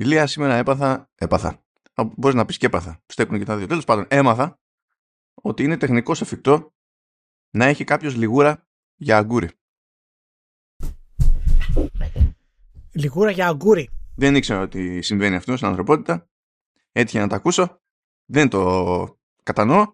Ηλία 0.00 0.26
σήμερα 0.26 0.54
έπαθα, 0.54 1.10
έπαθα. 1.14 1.62
Μπορείς 2.16 2.36
να 2.36 2.44
πεις 2.44 2.56
και 2.56 2.66
έπαθα. 2.66 3.00
Στέκουν 3.06 3.38
και 3.38 3.44
τα 3.44 3.56
δύο. 3.56 3.66
Τέλος 3.66 3.84
πάντων, 3.84 4.04
έμαθα 4.08 4.58
ότι 5.34 5.62
είναι 5.62 5.76
τεχνικό 5.76 6.12
εφικτό 6.20 6.72
να 7.50 7.64
έχει 7.64 7.84
κάποιος 7.84 8.16
λιγούρα 8.16 8.66
για 8.96 9.16
αγκούρι. 9.16 9.48
Λιγούρα 12.92 13.30
για 13.30 13.46
αγκούρι. 13.46 13.88
Δεν 14.14 14.34
ήξερα 14.34 14.60
ότι 14.60 15.02
συμβαίνει 15.02 15.36
αυτό 15.36 15.56
στην 15.56 15.68
ανθρωπότητα. 15.68 16.28
Έτυχε 16.92 17.18
να 17.18 17.28
το 17.28 17.34
ακούσω. 17.34 17.80
Δεν 18.24 18.48
το 18.48 19.18
κατανοώ. 19.42 19.92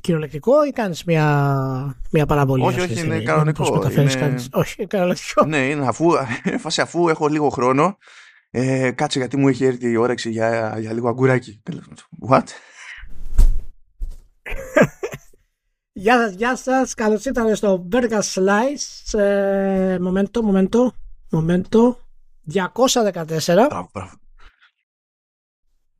Κυριολεκτικό 0.00 0.64
ή 0.64 0.70
κάνεις 0.70 1.04
μια, 1.04 1.96
μια 2.10 2.26
παραβολή. 2.26 2.64
Όχι, 2.64 2.80
όχι, 2.80 3.00
είναι 3.00 3.22
κανονικό. 3.22 3.90
Είναι... 3.90 4.40
Όχι, 4.52 4.86
κανονικό. 4.86 5.44
Ναι, 5.46 5.68
είναι 5.68 5.86
αφού, 5.86 6.12
αφού 6.82 7.08
έχω 7.08 7.28
λίγο 7.28 7.48
χρόνο. 7.48 7.98
Ε, 8.54 8.90
κάτσε 8.90 9.18
γιατί 9.18 9.36
μου 9.36 9.48
έχει 9.48 9.64
έρθει 9.64 9.90
η 9.90 9.96
όρεξη 9.96 10.30
για, 10.30 10.76
για 10.78 10.92
λίγο 10.92 11.08
αγκουράκι. 11.08 11.62
What? 12.28 12.44
Γεια 15.92 16.18
σας, 16.18 16.34
γεια 16.34 16.56
σας. 16.56 16.94
Καλώς 16.94 17.24
ήρθατε 17.24 17.54
στο 17.54 17.88
Burger 17.92 18.20
Slice. 18.20 19.18
Ε, 19.18 19.98
momento, 19.98 20.42
momento, 20.42 20.90
momento. 21.30 21.96
214. 22.52 23.86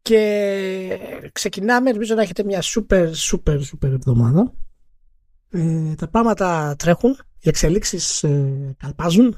Και 0.02 0.98
ξεκινάμε, 1.32 1.91
ελπίζω 1.91 2.14
να 2.14 2.22
έχετε 2.22 2.44
μια 2.44 2.62
super, 2.62 3.10
super, 3.14 3.58
super 3.58 3.91
εβδομάδα. 3.91 4.52
Ε, 5.50 5.94
τα 5.94 6.08
πράγματα 6.08 6.77
τρέχουν, 6.78 7.19
οι 7.38 7.48
εξελίξεις 7.48 8.22
ε, 8.22 8.77
καλπάζουν. 8.78 9.36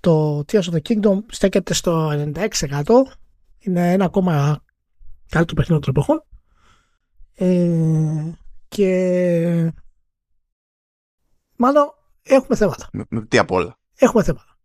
Το 0.00 0.38
Tears 0.38 0.62
of 0.62 0.72
the 0.72 0.80
Kingdom 0.88 1.18
στέκεται 1.28 1.74
στο 1.74 2.10
96%. 2.34 2.48
Είναι 3.58 3.92
ένα 3.92 4.04
ακόμα 4.04 4.62
καλύτερο 5.28 5.56
παιχνίδι 5.60 5.82
των 5.82 5.94
εποχών. 5.96 6.22
Ε, 7.34 8.32
και 8.68 9.72
μάλλον 11.56 11.84
έχουμε 12.22 12.56
θέματα. 12.56 12.88
Με, 13.08 13.26
τι 13.26 13.38
απ' 13.38 13.50
όλα. 13.50 13.78
Έχουμε 13.98 14.22
θέματα. 14.22 14.58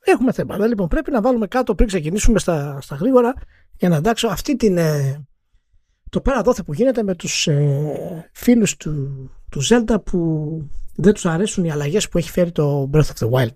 Έχουμε 0.00 0.32
θέματα. 0.32 0.66
Λοιπόν, 0.66 0.88
πρέπει 0.88 1.10
να 1.10 1.20
βάλουμε 1.20 1.46
κάτω 1.46 1.74
πριν 1.74 1.88
ξεκινήσουμε 1.88 2.38
στα, 2.38 2.80
στα 2.80 2.96
γρήγορα 2.96 3.34
για 3.76 3.88
να 3.88 3.96
εντάξω 3.96 4.28
αυτή 4.28 4.56
την, 4.56 4.78
ε, 4.78 5.26
το 6.10 6.20
πέρα 6.20 6.42
δόθε 6.42 6.62
που 6.62 6.72
γίνεται 6.72 7.02
με 7.02 7.14
τους 7.14 7.46
ε, 7.46 8.30
φίλους 8.32 8.76
του, 8.76 9.30
του 9.50 9.60
Zelda 9.68 9.96
που 10.04 10.70
δεν 10.94 11.12
τους 11.12 11.26
αρέσουν 11.26 11.64
οι 11.64 11.70
αλλαγές 11.70 12.08
που 12.08 12.18
έχει 12.18 12.30
φέρει 12.30 12.52
το 12.52 12.90
Breath 12.92 13.10
of 13.14 13.28
the 13.28 13.30
Wild. 13.30 13.54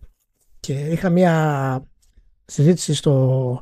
Και 0.60 0.72
είχα 0.72 1.10
μια 1.10 1.84
συζήτηση 2.44 2.94
στο, 2.94 3.60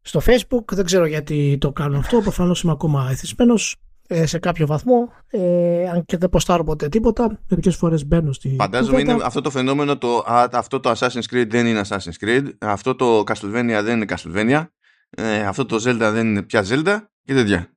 στο 0.00 0.20
facebook, 0.24 0.72
δεν 0.72 0.84
ξέρω 0.84 1.06
γιατί 1.06 1.58
το 1.60 1.72
κάνω 1.72 1.98
αυτό, 1.98 2.20
προφανώς 2.20 2.62
είμαι 2.62 2.72
ακόμα 2.72 3.08
εθισμένος 3.10 3.76
ε, 4.08 4.26
σε 4.26 4.38
κάποιο 4.38 4.66
βαθμό, 4.66 5.12
ε, 5.30 5.88
αν 5.88 6.04
και 6.04 6.16
δεν 6.16 6.28
ποστάρω 6.28 6.64
ποτέ 6.64 6.88
τίποτα, 6.88 7.40
μερικές 7.48 7.76
φορές 7.76 8.06
μπαίνω 8.06 8.32
στη. 8.32 8.56
Φαντάζομαι 8.58 9.00
είναι 9.00 9.16
αυτό 9.22 9.40
το 9.40 9.50
φαινόμενο, 9.50 9.98
το, 9.98 10.16
α, 10.26 10.48
αυτό 10.52 10.80
το 10.80 10.90
Assassin's 10.90 11.34
Creed 11.34 11.46
δεν 11.48 11.66
είναι 11.66 11.80
Assassin's 11.88 12.24
Creed, 12.24 12.48
αυτό 12.58 12.94
το 12.94 13.18
Castlevania 13.18 13.80
δεν 13.82 13.96
είναι 13.96 14.04
Castlevania, 14.08 14.66
ε, 15.10 15.46
αυτό 15.46 15.66
το 15.66 15.76
Zelda 15.76 16.10
δεν 16.12 16.26
είναι 16.26 16.42
πια 16.42 16.64
Zelda 16.68 16.98
και 17.24 17.34
τέτοια. 17.34 17.68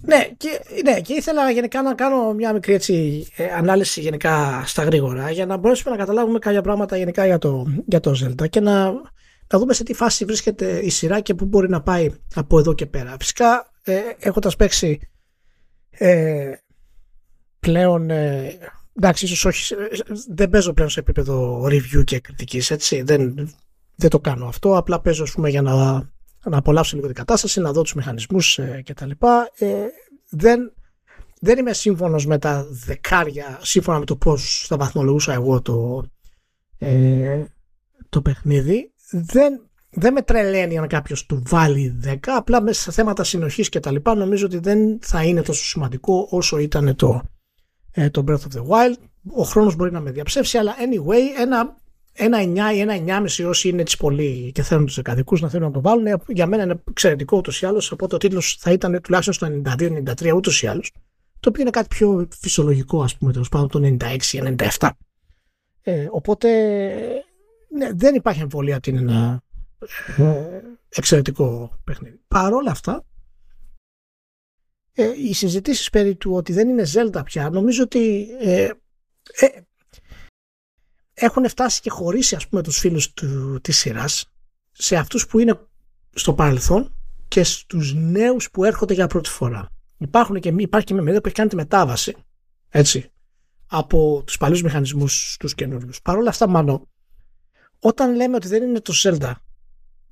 Ναι 0.00 0.28
και, 0.36 0.60
ναι, 0.84 1.00
και 1.00 1.12
ήθελα 1.12 1.50
γενικά 1.50 1.82
να 1.82 1.94
κάνω 1.94 2.32
μια 2.32 2.52
μικρή 2.52 2.74
έτσι, 2.74 3.26
ε, 3.36 3.44
ανάλυση 3.44 4.00
γενικά 4.00 4.62
στα 4.66 4.82
γρήγορα 4.82 5.30
για 5.30 5.46
να 5.46 5.56
μπορέσουμε 5.56 5.90
να 5.90 5.96
καταλάβουμε 5.96 6.38
κάποια 6.38 6.62
πράγματα 6.62 6.96
γενικά 6.96 7.26
για 7.26 7.38
το, 7.38 7.66
για 7.86 8.00
το 8.00 8.14
Zelda 8.24 8.48
και 8.50 8.60
να, 8.60 8.92
να 9.52 9.58
δούμε 9.58 9.72
σε 9.72 9.82
τι 9.82 9.94
φάση 9.94 10.24
βρίσκεται 10.24 10.78
η 10.78 10.88
σειρά 10.88 11.20
και 11.20 11.34
πού 11.34 11.44
μπορεί 11.44 11.68
να 11.68 11.82
πάει 11.82 12.10
από 12.34 12.58
εδώ 12.58 12.74
και 12.74 12.86
πέρα. 12.86 13.16
Φυσικά 13.18 13.72
ε, 13.82 14.00
έχοντας 14.18 14.56
παίξει 14.56 15.00
ε, 15.90 16.52
πλέον 17.60 18.10
ε, 18.10 18.58
εντάξει 18.96 19.24
ίσως 19.24 19.44
όχι 19.44 19.74
δεν 20.28 20.50
παίζω 20.50 20.72
πλέον 20.72 20.90
σε 20.90 21.00
επίπεδο 21.00 21.64
review 21.64 22.04
και 22.04 22.20
κριτικής 22.20 22.70
έτσι 22.70 23.02
δεν, 23.02 23.50
δεν 23.94 24.10
το 24.10 24.20
κάνω 24.20 24.46
αυτό 24.46 24.76
απλά 24.76 25.00
παίζω 25.00 25.22
ας 25.22 25.30
πούμε 25.30 25.48
για 25.48 25.62
να, 25.62 26.08
να 26.48 26.58
απολαύσω 26.58 26.96
λίγο 26.96 27.06
την 27.06 27.16
κατάσταση 27.16 27.60
να 27.60 27.72
δω 27.72 27.82
τους 27.82 27.94
μηχανισμούς 27.94 28.58
ε, 28.58 28.82
και 28.84 28.94
τα 28.94 29.06
λοιπά 29.06 29.50
ε, 29.58 29.74
δεν, 30.30 30.72
δεν 31.40 31.58
είμαι 31.58 31.72
σύμφωνος 31.72 32.26
με 32.26 32.38
τα 32.38 32.66
δεκάρια 32.70 33.58
σύμφωνα 33.62 33.98
με 33.98 34.04
το 34.04 34.16
πώς 34.16 34.64
θα 34.68 34.76
βαθμολογούσα 34.76 35.32
εγώ 35.32 35.62
το, 35.62 36.04
ε, 36.78 37.44
το 38.08 38.22
παιχνίδι 38.22 38.92
δεν 39.10 39.68
δεν 39.90 40.12
με 40.12 40.22
τρελαίνει 40.22 40.78
αν 40.78 40.86
κάποιος 40.86 41.26
του 41.26 41.42
βάλει 41.46 42.00
10, 42.04 42.16
απλά 42.24 42.62
μέσα 42.62 42.82
σε 42.82 42.90
θέματα 42.90 43.24
συνοχής 43.24 43.68
και 43.68 43.80
τα 43.80 43.90
λοιπά 43.90 44.14
νομίζω 44.14 44.46
ότι 44.46 44.58
δεν 44.58 44.98
θα 45.02 45.24
είναι 45.24 45.42
τόσο 45.42 45.64
σημαντικό 45.64 46.26
όσο 46.30 46.58
ήταν 46.58 46.96
το, 46.96 47.22
ε, 47.90 48.10
το 48.10 48.24
Breath 48.28 48.32
of 48.32 48.58
the 48.58 48.66
Wild. 48.66 48.96
Ο 49.30 49.42
χρόνος 49.42 49.76
μπορεί 49.76 49.92
να 49.92 50.00
με 50.00 50.10
διαψεύσει, 50.10 50.58
αλλά 50.58 50.74
anyway, 50.76 51.40
ένα, 51.40 51.76
ένα 52.18 52.70
9 52.72 52.74
ή 52.74 52.80
ένα 52.80 53.24
9,5 53.26 53.48
όσοι 53.48 53.68
είναι 53.68 53.80
έτσι 53.80 53.96
πολύ 53.96 54.50
και 54.54 54.62
θέλουν 54.62 54.86
τους 54.86 54.94
δεκαδικού 54.94 55.36
να 55.40 55.48
θέλουν 55.48 55.66
να 55.66 55.72
το 55.72 55.80
βάλουν, 55.80 56.22
για 56.26 56.46
μένα 56.46 56.62
είναι 56.62 56.82
εξαιρετικό 56.90 57.36
ούτως 57.36 57.60
ή 57.62 57.66
άλλως. 57.66 57.92
Οπότε 57.92 58.14
ο 58.14 58.18
τίτλος 58.18 58.56
θα 58.60 58.72
ήταν 58.72 59.00
τουλάχιστον 59.00 59.34
στο 59.34 59.72
92-93 59.78 60.34
ούτως 60.34 60.62
ή 60.62 60.66
άλλως. 60.66 60.92
Το 61.40 61.48
οποίο 61.48 61.62
είναι 61.62 61.70
κάτι 61.70 61.88
πιο 61.88 62.28
φυσιολογικό, 62.40 63.02
ας 63.02 63.16
πούμε, 63.16 63.32
τέλος 63.32 63.48
πάντων 63.48 63.68
το 63.68 63.96
96-97. 64.78 64.88
Ε, 65.82 66.08
οπότε 66.10 66.48
ναι, 67.68 67.92
δεν 67.92 68.14
υπάρχει 68.14 68.40
εμβολία 68.40 68.76
ότι 68.76 68.90
είναι 68.90 69.00
ένα 69.00 69.42
ε, 70.16 70.60
εξαιρετικό 70.88 71.78
παιχνίδι. 71.84 72.20
Παρ' 72.28 72.52
όλα 72.52 72.70
αυτά, 72.70 73.04
ε, 74.92 75.12
οι 75.28 75.32
συζητήσεις 75.32 75.90
περί 75.90 76.14
του 76.14 76.32
ότι 76.34 76.52
δεν 76.52 76.68
είναι 76.68 76.84
Zelda 76.94 77.20
πια, 77.24 77.50
νομίζω 77.50 77.82
ότι 77.82 78.28
ε, 78.38 78.70
ε, 79.40 79.46
έχουν 81.18 81.48
φτάσει 81.48 81.80
και 81.80 81.90
χωρίσει 81.90 82.34
ας 82.34 82.48
πούμε 82.48 82.62
τους 82.62 82.78
φίλους 82.78 83.12
του, 83.12 83.60
της 83.62 83.78
σειράς 83.78 84.30
σε 84.72 84.96
αυτούς 84.96 85.26
που 85.26 85.38
είναι 85.38 85.60
στο 86.14 86.34
παρελθόν 86.34 86.94
και 87.28 87.44
στους 87.44 87.94
νέους 87.94 88.50
που 88.50 88.64
έρχονται 88.64 88.94
για 88.94 89.06
πρώτη 89.06 89.28
φορά. 89.28 89.68
Υπάρχουν 89.98 90.40
και, 90.40 90.54
υπάρχει 90.56 90.86
και 90.86 90.92
μια 90.92 91.02
μερίδα 91.02 91.20
που 91.20 91.26
έχει 91.26 91.36
κάνει 91.36 91.48
τη 91.48 91.56
μετάβαση 91.56 92.16
έτσι, 92.68 93.10
από 93.66 94.22
τους 94.26 94.36
παλιούς 94.36 94.62
μηχανισμούς 94.62 95.32
στους 95.32 95.54
καινούριους. 95.54 96.02
Παρ' 96.02 96.16
όλα 96.16 96.28
αυτά, 96.28 96.48
μάλλον, 96.48 96.88
όταν 97.78 98.14
λέμε 98.14 98.36
ότι 98.36 98.48
δεν 98.48 98.62
είναι 98.62 98.80
το 98.80 98.92
Zelda 99.02 99.32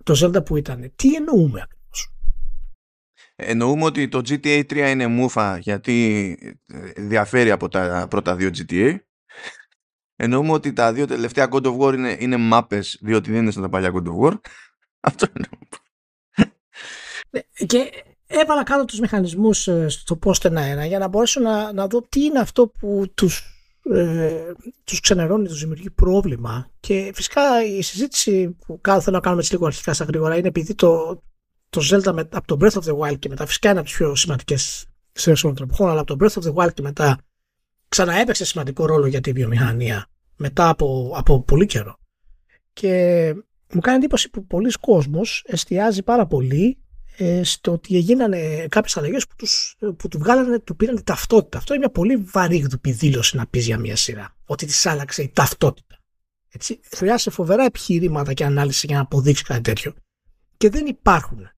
το 0.06 0.14
Zelda 0.22 0.44
που 0.44 0.56
ήταν. 0.56 0.92
Τι 0.96 1.14
εννοούμε 1.14 1.60
ακριβώς; 1.62 2.14
Εννοούμε 3.36 3.84
ότι 3.84 4.08
το 4.08 4.18
GTA 4.18 4.62
3 4.70 4.90
είναι 4.90 5.06
μούφα 5.06 5.58
γιατί 5.58 6.30
ε, 6.66 7.02
διαφέρει 7.02 7.50
από 7.50 7.68
τα 7.68 8.06
πρώτα 8.10 8.36
δύο 8.36 8.50
GTA. 8.52 8.96
Εννοούμε 10.16 10.52
ότι 10.52 10.72
τα 10.72 10.92
δύο 10.92 11.06
τελευταία 11.06 11.48
God 11.50 11.62
of 11.62 11.78
War 11.78 11.94
είναι, 11.94 12.16
είναι 12.20 12.36
μάπες 12.36 12.98
διότι 13.00 13.30
δεν 13.30 13.42
είναι 13.42 13.50
στα 13.50 13.68
παλιά 13.68 13.92
God 13.94 14.06
of 14.06 14.18
War. 14.20 14.34
Αυτό 15.08 15.26
εννοούμε. 15.32 16.54
Ναι, 17.30 17.40
και 17.66 17.90
έβαλα 18.26 18.62
κάτω 18.62 18.84
τους 18.84 19.00
μηχανισμούς 19.00 19.68
ε, 19.68 19.88
στο 19.88 20.18
post 20.24 20.44
ένα-ένα 20.44 20.86
για 20.86 20.98
να 20.98 21.08
μπορέσω 21.08 21.40
να, 21.40 21.72
να 21.72 21.86
δω 21.86 22.02
τι 22.02 22.24
είναι 22.24 22.38
αυτό 22.38 22.66
που 22.68 23.04
τους 23.14 23.56
ε, 23.94 24.52
τους 24.84 25.00
ξενερώνει, 25.00 25.48
τους 25.48 25.60
δημιουργεί 25.60 25.90
πρόβλημα 25.90 26.70
και 26.80 27.12
φυσικά 27.14 27.64
η 27.64 27.82
συζήτηση 27.82 28.56
που 28.66 28.80
θέλω 28.82 29.16
να 29.16 29.20
κάνουμε 29.20 29.40
έτσι 29.40 29.52
λίγο 29.52 29.66
αρχικά 29.66 29.94
στα 29.94 30.04
γρήγορα 30.04 30.36
είναι 30.36 30.48
επειδή 30.48 30.74
το, 30.74 31.22
το 31.70 31.80
Zelda 31.90 32.12
με, 32.12 32.28
από 32.32 32.46
το 32.46 32.56
Breath 32.60 32.80
of 32.80 32.82
the 32.82 32.98
Wild 32.98 33.18
και 33.18 33.28
μετά 33.28 33.46
φυσικά 33.46 33.70
είναι 33.70 33.78
από 33.78 33.88
τις 33.88 33.96
πιο 33.96 34.14
σημαντικές 34.14 34.86
σειρές 35.12 35.40
των 35.40 35.56
εποχών 35.60 35.90
αλλά 35.90 36.00
από 36.00 36.16
το 36.16 36.24
Breath 36.24 36.42
of 36.42 36.48
the 36.48 36.54
Wild 36.54 36.72
και 36.74 36.82
μετά 36.82 37.18
ξαναέπαιξε 37.88 38.44
σημαντικό 38.44 38.86
ρόλο 38.86 39.06
για 39.06 39.20
τη 39.20 39.32
βιομηχανία 39.32 40.06
μετά 40.36 40.68
από, 40.68 41.12
από 41.16 41.42
πολύ 41.42 41.66
καιρό 41.66 41.98
και 42.80 43.34
μου 43.72 43.80
κάνει 43.80 43.96
εντύπωση 43.96 44.30
που 44.30 44.46
πολλοί 44.46 44.72
κόσμος 44.80 45.44
εστιάζει 45.46 46.02
πάρα 46.02 46.26
πολύ 46.26 46.78
ε, 47.16 47.42
στο 47.44 47.72
ότι 47.72 47.96
έγιναν 47.96 48.32
κάποιες 48.68 48.96
αλλαγές 48.96 49.26
που, 49.26 49.34
τους, 49.36 49.76
που 49.96 50.08
του 50.08 50.18
βγάλανε, 50.18 50.58
του 50.58 50.76
πήραν 50.76 51.04
ταυτότητα. 51.04 51.58
Αυτό 51.58 51.74
είναι 51.74 51.82
μια 51.82 51.92
πολύ 51.92 52.16
βαρύγδουπη 52.16 52.90
δήλωση 52.90 53.36
να 53.36 53.46
πεις 53.46 53.66
για 53.66 53.78
μια 53.78 53.96
σειρά. 53.96 54.36
Ότι 54.44 54.66
της 54.66 54.86
άλλαξε 54.86 55.22
η 55.22 55.30
ταυτότητα. 55.34 55.98
Έτσι, 56.48 56.80
χρειάζεται 56.90 57.30
φοβερά 57.30 57.64
επιχειρήματα 57.64 58.32
και 58.32 58.44
ανάλυση 58.44 58.86
για 58.86 58.96
να 58.96 59.02
αποδείξεις 59.02 59.46
κάτι 59.46 59.60
τέτοιο. 59.60 59.94
Και 60.56 60.70
δεν 60.70 60.86
υπάρχουν. 60.86 61.50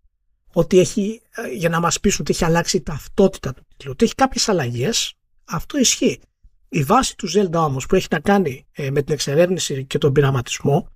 Ότι 0.53 0.79
έχει, 0.79 1.23
ε, 1.31 1.49
για 1.49 1.69
να 1.69 1.81
μας 1.81 2.01
πείσουν 2.01 2.21
ότι 2.21 2.33
έχει 2.33 2.45
αλλάξει 2.45 2.77
η 2.77 2.83
ταυτότητα 2.83 3.53
του 3.53 3.63
τίτλου. 3.69 3.91
Ότι 3.93 4.05
έχει 4.05 4.15
κάποιες 4.15 4.49
αλλαγές, 4.49 5.15
αυτό 5.49 5.79
ισχύει. 5.79 6.21
Η 6.69 6.83
βάση 6.83 7.17
του 7.17 7.29
Zelda 7.35 7.53
όμως 7.53 7.87
που 7.87 7.95
έχει 7.95 8.07
να 8.11 8.21
κάνει 8.21 8.67
ε, 8.73 8.91
με 8.91 9.03
την 9.03 9.15
εξερεύνηση 9.15 9.85
και 9.85 9.99
τον 9.99 10.13
πειραματισμό 10.13 10.89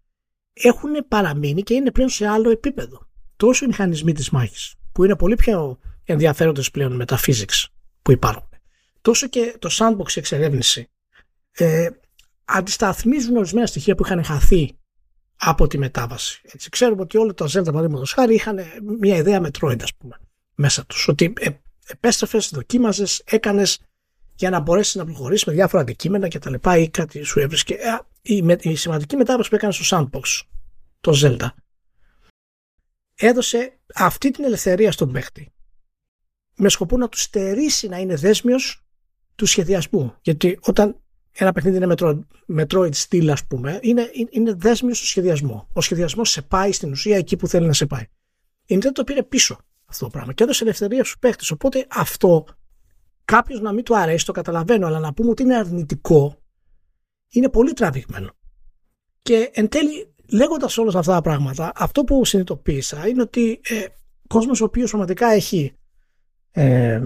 έχουν 0.53 0.91
παραμείνει 1.09 1.63
και 1.63 1.75
είναι 1.75 1.91
πλέον 1.91 2.09
σε 2.09 2.27
άλλο 2.27 2.51
επίπεδο 2.51 3.07
τόσο 3.37 3.65
οι 3.65 3.69
μηχανισμοί 3.69 4.13
της 4.13 4.31
μάχης 4.31 4.75
που 4.93 5.05
είναι 5.05 5.17
πολύ 5.17 5.35
πιο 5.35 5.79
ενδιαφέροντες 6.05 6.71
πλέον 6.71 6.97
με 6.97 7.05
τα 7.05 7.19
physics 7.19 7.65
που 8.03 8.13
υπάρχουν 8.13 8.49
τόσο 9.01 9.29
και 9.29 9.57
το 9.59 9.69
sandbox 9.73 10.17
εξερεύνηση 10.17 10.91
ε, 11.53 11.89
αντισταθμίζουν 12.45 13.37
ορισμένα 13.37 13.67
στοιχεία 13.67 13.95
που 13.95 14.05
είχαν 14.05 14.25
χαθεί 14.25 14.77
από 15.37 15.67
τη 15.67 15.79
μετάβαση. 15.79 16.41
Έτσι, 16.45 16.71
ξέρουμε 16.71 17.03
ότι 17.03 17.19
όλα 17.19 17.35
τα 17.35 17.47
Zelda 17.47 17.65
παραδείγματος 17.65 18.13
χάρη 18.13 18.35
είχαν 18.35 18.59
μια 19.01 19.17
ιδέα 19.17 19.41
Metroid, 19.41 19.83
ας 19.83 19.95
πούμε, 19.95 20.17
μέσα 20.55 20.87
τους. 20.87 21.09
Ότι 21.09 21.33
ε, 21.39 21.49
επέστρεφες, 21.87 22.51
δοκίμαζες, 22.53 23.23
έκανες 23.25 23.79
για 24.35 24.51
να 24.51 24.61
μπορέσει 24.61 24.99
να 24.99 25.05
προχωρήσει 25.05 25.45
με 25.47 25.55
διάφορα 25.55 25.83
αντικείμενα 25.83 26.29
κτλ. 26.29 26.55
ή 26.79 26.89
κάτι 26.89 27.23
σου 27.23 27.41
έβρισκε. 27.41 27.75
Ε, 27.75 27.99
η, 28.23 28.57
η 28.61 28.75
σημαντική 28.75 29.17
μετάβαση 29.17 29.49
που 29.49 29.55
έκανε 29.55 29.73
στο 29.73 29.97
Sandbox, 29.97 30.43
το 31.01 31.13
Zelda, 31.23 31.49
έδωσε 33.15 33.79
αυτή 33.95 34.31
την 34.31 34.45
ελευθερία 34.45 34.93
στον 34.93 35.13
παίχτη 35.13 35.53
με 36.57 36.69
σκοπό 36.69 36.97
να 36.97 37.09
του 37.09 37.19
στερήσει 37.19 37.89
να 37.89 37.99
είναι 37.99 38.15
δέσμιος 38.15 38.85
του 39.35 39.47
σχεδιασμού. 39.47 40.15
Γιατί 40.23 40.59
όταν 40.63 40.97
ένα 41.33 41.53
παιχνίδι 41.53 41.77
είναι 41.77 41.95
Metroid, 41.99 42.19
Metroid 42.59 42.95
στυλ, 42.95 43.31
ας 43.31 43.47
πούμε, 43.47 43.79
είναι, 43.83 44.11
είναι 44.31 44.53
δέσμιος 44.53 44.97
στο 44.97 45.07
σχεδιασμό. 45.07 45.69
Ο 45.73 45.81
σχεδιασμός 45.81 46.31
σε 46.31 46.43
πάει 46.43 46.73
στην 46.73 46.91
ουσία 46.91 47.17
εκεί 47.17 47.37
που 47.37 47.49
θέλει 47.49 47.67
να 47.67 47.73
σε 47.73 47.87
πάει. 47.87 48.05
Η 48.67 48.77
Nintendo 48.77 48.93
το 48.93 49.05
πήρε 49.05 49.23
πίσω 49.23 49.59
αυτό 49.87 50.05
το 50.05 50.11
πράγμα 50.11 50.33
και 50.33 50.43
έδωσε 50.43 50.65
ελευθερία 50.65 51.05
στους 51.05 51.19
παίχτες. 51.19 51.51
Οπότε 51.51 51.87
αυτό 51.89 52.45
κάποιος 53.25 53.61
να 53.61 53.73
μην 53.73 53.85
του 53.85 53.97
αρέσει, 53.97 54.27
το 54.27 54.33
καταλαβαίνω, 54.33 54.87
αλλά 54.87 54.99
να 54.99 55.13
πούμε 55.13 55.31
ότι 55.31 55.43
είναι 55.43 55.57
αρνητικό, 55.57 56.43
είναι 57.29 57.49
πολύ 57.49 57.73
τραβηγμένο. 57.73 58.31
Και 59.23 59.51
εν 59.53 59.69
τέλει, 59.69 60.15
λέγοντας 60.27 60.79
όλα 60.79 60.99
αυτά 60.99 61.13
τα 61.13 61.21
πράγματα, 61.21 61.73
αυτό 61.75 62.05
που 62.05 62.25
συνειδητοποίησα 62.25 63.09
είναι 63.09 63.23
ότι 63.23 63.61
ε, 63.63 63.85
κόσμος 64.29 64.61
ο 64.61 64.65
οποίος 64.65 64.89
πραγματικά 64.89 65.27
έχει 65.27 65.73
ε, 66.51 67.01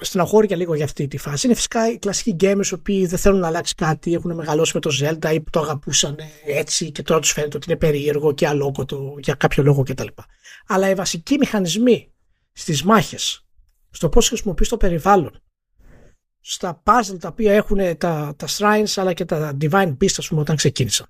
στεναχώρηκα 0.00 0.56
λίγο 0.56 0.74
για 0.74 0.84
αυτή 0.84 1.08
τη 1.08 1.18
φάση. 1.18 1.46
Είναι 1.46 1.54
φυσικά 1.54 1.90
οι 1.90 1.98
κλασικοί 1.98 2.36
gamers 2.40 2.66
οι 2.70 2.74
οποίοι 2.74 3.06
δεν 3.06 3.18
θέλουν 3.18 3.40
να 3.40 3.46
αλλάξει 3.46 3.74
κάτι, 3.74 4.14
έχουν 4.14 4.34
μεγαλώσει 4.34 4.70
με 4.74 4.80
το 4.80 4.90
Zelda 5.00 5.32
ή 5.34 5.40
που 5.40 5.50
το 5.50 5.60
αγαπούσαν 5.60 6.16
έτσι 6.46 6.90
και 6.90 7.02
τώρα 7.02 7.20
τους 7.20 7.32
φαίνεται 7.32 7.56
ότι 7.56 7.66
είναι 7.70 7.78
περίεργο 7.78 8.32
και 8.32 8.46
αλόκοτο 8.46 9.14
για 9.18 9.34
κάποιο 9.34 9.62
λόγο 9.62 9.82
κτλ. 9.82 10.06
Αλλά 10.66 10.90
οι 10.90 10.94
βασικοί 10.94 11.38
μηχανισμοί 11.38 12.12
στις 12.52 12.82
μάχες, 12.82 13.46
στο 13.90 14.08
πώς 14.08 14.28
χρησιμοποιείς 14.28 14.68
το 14.68 14.76
περιβάλλον, 14.76 15.40
στα 16.48 16.82
puzzle 16.84 17.18
τα 17.20 17.28
οποία 17.28 17.52
έχουν 17.52 17.78
τα, 17.98 18.34
τα 18.36 18.46
shrines 18.48 18.92
αλλά 18.96 19.12
και 19.12 19.24
τα 19.24 19.56
divine 19.60 19.96
beasts, 20.00 20.14
ας 20.16 20.28
πούμε, 20.28 20.40
όταν 20.40 20.56
ξεκίνησαν. 20.56 21.06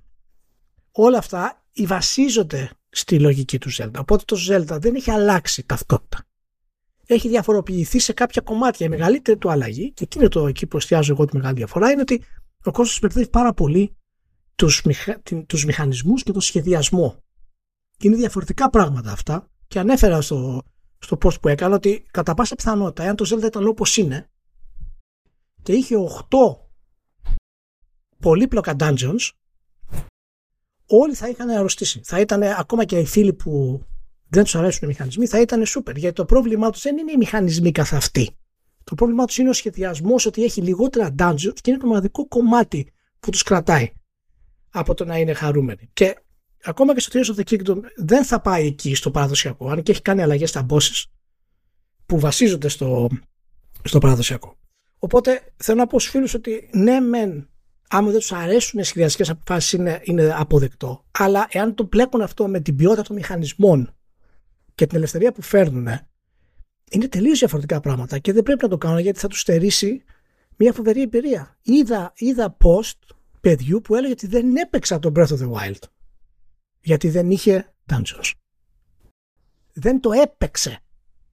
Όλα 0.92 1.18
αυτά 1.18 1.64
βασίζονται 1.86 2.70
στη 2.88 3.20
λογική 3.20 3.58
του 3.58 3.70
Zelda. 3.72 3.98
Οπότε 3.98 4.24
το 4.26 4.36
Zelda 4.48 4.78
δεν 4.80 4.94
έχει 4.94 5.10
αλλάξει 5.10 5.66
ταυτότητα 5.66 6.26
έχει 7.06 7.28
διαφοροποιηθεί 7.28 7.98
σε 7.98 8.12
κάποια 8.12 8.42
κομμάτια. 8.42 8.86
Η 8.86 8.88
μεγαλύτερη 8.88 9.38
του 9.38 9.50
αλλαγή, 9.50 9.92
και 9.92 10.04
εκεί 10.04 10.18
είναι 10.18 10.28
το 10.28 10.46
εκεί 10.46 10.66
που 10.66 10.76
εστιάζω 10.76 11.12
εγώ 11.12 11.24
τη 11.24 11.36
μεγάλη 11.36 11.54
διαφορά, 11.54 11.90
είναι 11.90 12.00
ότι 12.00 12.22
ο 12.64 12.70
κόσμος 12.70 12.98
μπερδεύει 13.00 13.28
πάρα 13.28 13.52
πολύ 13.52 13.96
τους, 14.54 14.82
μηχα... 14.82 15.22
τους 15.46 15.64
μηχανισμούς 15.64 16.22
και 16.22 16.32
το 16.32 16.40
σχεδιασμό. 16.40 17.22
Είναι 17.98 18.16
διαφορετικά 18.16 18.70
πράγματα 18.70 19.12
αυτά 19.12 19.50
και 19.66 19.78
ανέφερα 19.78 20.20
στο, 20.20 20.62
στο 20.98 21.18
post 21.22 21.40
που 21.40 21.48
έκανα 21.48 21.74
ότι 21.74 22.06
κατά 22.10 22.34
πάσα 22.34 22.54
πιθανότητα, 22.54 23.04
εάν 23.04 23.16
το 23.16 23.34
Zelda 23.34 23.44
ήταν 23.44 23.66
όπως 23.66 23.96
είναι 23.96 24.30
και 25.66 25.72
είχε 25.72 25.96
8 26.30 26.36
πολύπλοκα 28.18 28.76
dungeons, 28.78 29.30
όλοι 30.86 31.14
θα 31.14 31.28
είχαν 31.28 31.48
αρρωστήσει. 31.48 32.00
Θα 32.04 32.20
ήταν 32.20 32.42
ακόμα 32.42 32.84
και 32.84 32.98
οι 32.98 33.04
φίλοι 33.04 33.32
που 33.32 33.82
δεν 34.28 34.44
τους 34.44 34.54
αρέσουν 34.54 34.80
οι 34.82 34.86
μηχανισμοί, 34.86 35.26
θα 35.26 35.40
ήταν 35.40 35.62
super. 35.66 35.96
Γιατί 35.96 36.12
το 36.12 36.24
πρόβλημά 36.24 36.70
τους 36.70 36.82
δεν 36.82 36.98
είναι 36.98 37.12
οι 37.12 37.16
μηχανισμοί 37.16 37.72
καθ' 37.72 37.94
αυτοί. 37.94 38.36
Το 38.84 38.94
πρόβλημά 38.94 39.24
τους 39.24 39.38
είναι 39.38 39.48
ο 39.48 39.52
σχεδιασμός 39.52 40.26
ότι 40.26 40.44
έχει 40.44 40.62
λιγότερα 40.62 41.14
dungeons 41.18 41.54
και 41.60 41.70
είναι 41.70 41.78
το 41.78 41.86
μοναδικό 41.86 42.28
κομμάτι 42.28 42.92
που 43.20 43.30
τους 43.30 43.42
κρατάει 43.42 43.92
από 44.70 44.94
το 44.94 45.04
να 45.04 45.18
είναι 45.18 45.32
χαρούμενοι. 45.32 45.90
Και 45.92 46.16
ακόμα 46.64 46.94
και 46.94 47.00
στο 47.00 47.20
Tears 47.20 47.34
of 47.34 47.40
the 47.40 47.50
Kingdom 47.50 47.80
δεν 47.96 48.24
θα 48.24 48.40
πάει 48.40 48.66
εκεί 48.66 48.94
στο 48.94 49.10
παραδοσιακό, 49.10 49.70
αν 49.70 49.82
και 49.82 49.92
έχει 49.92 50.02
κάνει 50.02 50.22
αλλαγές 50.22 50.48
στα 50.48 50.66
bosses 50.68 51.04
που 52.06 52.18
βασίζονται 52.18 52.68
στο, 52.68 53.08
στο 53.82 53.98
παραδοσιακό. 53.98 54.56
Οπότε 54.98 55.52
θέλω 55.56 55.78
να 55.78 55.86
πω 55.86 55.98
στους 55.98 56.12
φίλους 56.12 56.34
ότι 56.34 56.68
ναι, 56.72 57.00
μεν, 57.00 57.48
άμα 57.88 58.10
δεν 58.10 58.18
τους 58.18 58.32
αρέσουν 58.32 58.80
οι 58.80 58.84
σχεδιαστικές 58.84 59.30
αποφάσεις, 59.30 59.72
είναι, 59.72 60.00
είναι 60.02 60.34
αποδεκτό. 60.36 61.04
Αλλά 61.10 61.46
εάν 61.50 61.74
το 61.74 61.84
μπλέκουν 61.84 62.20
αυτό 62.20 62.48
με 62.48 62.60
την 62.60 62.76
ποιότητα 62.76 63.02
των 63.02 63.16
μηχανισμών 63.16 63.94
και 64.74 64.86
την 64.86 64.96
ελευθερία 64.96 65.32
που 65.32 65.42
φέρνουν 65.42 65.88
είναι 66.90 67.08
τελείως 67.08 67.38
διαφορετικά 67.38 67.80
πράγματα 67.80 68.18
και 68.18 68.32
δεν 68.32 68.42
πρέπει 68.42 68.62
να 68.62 68.68
το 68.68 68.78
κάνουν 68.78 68.98
γιατί 68.98 69.18
θα 69.18 69.28
τους 69.28 69.40
στερήσει 69.40 70.04
μια 70.56 70.72
φοβερή 70.72 71.02
εμπειρία. 71.02 71.56
Είδα, 71.62 72.12
είδα 72.16 72.56
post 72.64 73.16
παιδιού 73.40 73.80
που 73.80 73.94
έλεγε 73.94 74.12
ότι 74.12 74.26
δεν 74.26 74.56
έπαιξα 74.56 74.98
τον 74.98 75.12
Breath 75.16 75.28
of 75.28 75.38
the 75.38 75.50
Wild 75.50 75.78
γιατί 76.80 77.08
δεν 77.08 77.30
είχε 77.30 77.74
dungeons. 77.90 78.30
Δεν 79.72 80.00
το 80.00 80.12
έπαιξε 80.12 80.78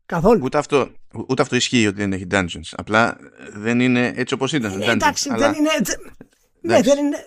καθόλου. 0.06 0.42
Ούτε 0.44 0.58
αυτό, 0.58 0.92
ούτε 1.28 1.42
αυτό 1.42 1.56
ισχύει 1.56 1.88
ότι 1.88 1.96
δεν 1.98 2.14
έχει 2.14 2.28
dungeons. 2.32 2.72
Απλά 2.72 3.18
δεν 3.54 3.80
είναι 3.80 4.14
έτσι 4.16 4.34
όπως 4.34 4.54
ήταν. 4.54 4.82
Ε, 4.82 4.92
εντάξει, 4.92 5.30
αλλά... 5.32 5.52
δεν 5.52 5.60
είναι... 5.60 5.70
Ναι, 6.62 6.82
δεν 6.82 6.98
είναι, 6.98 7.18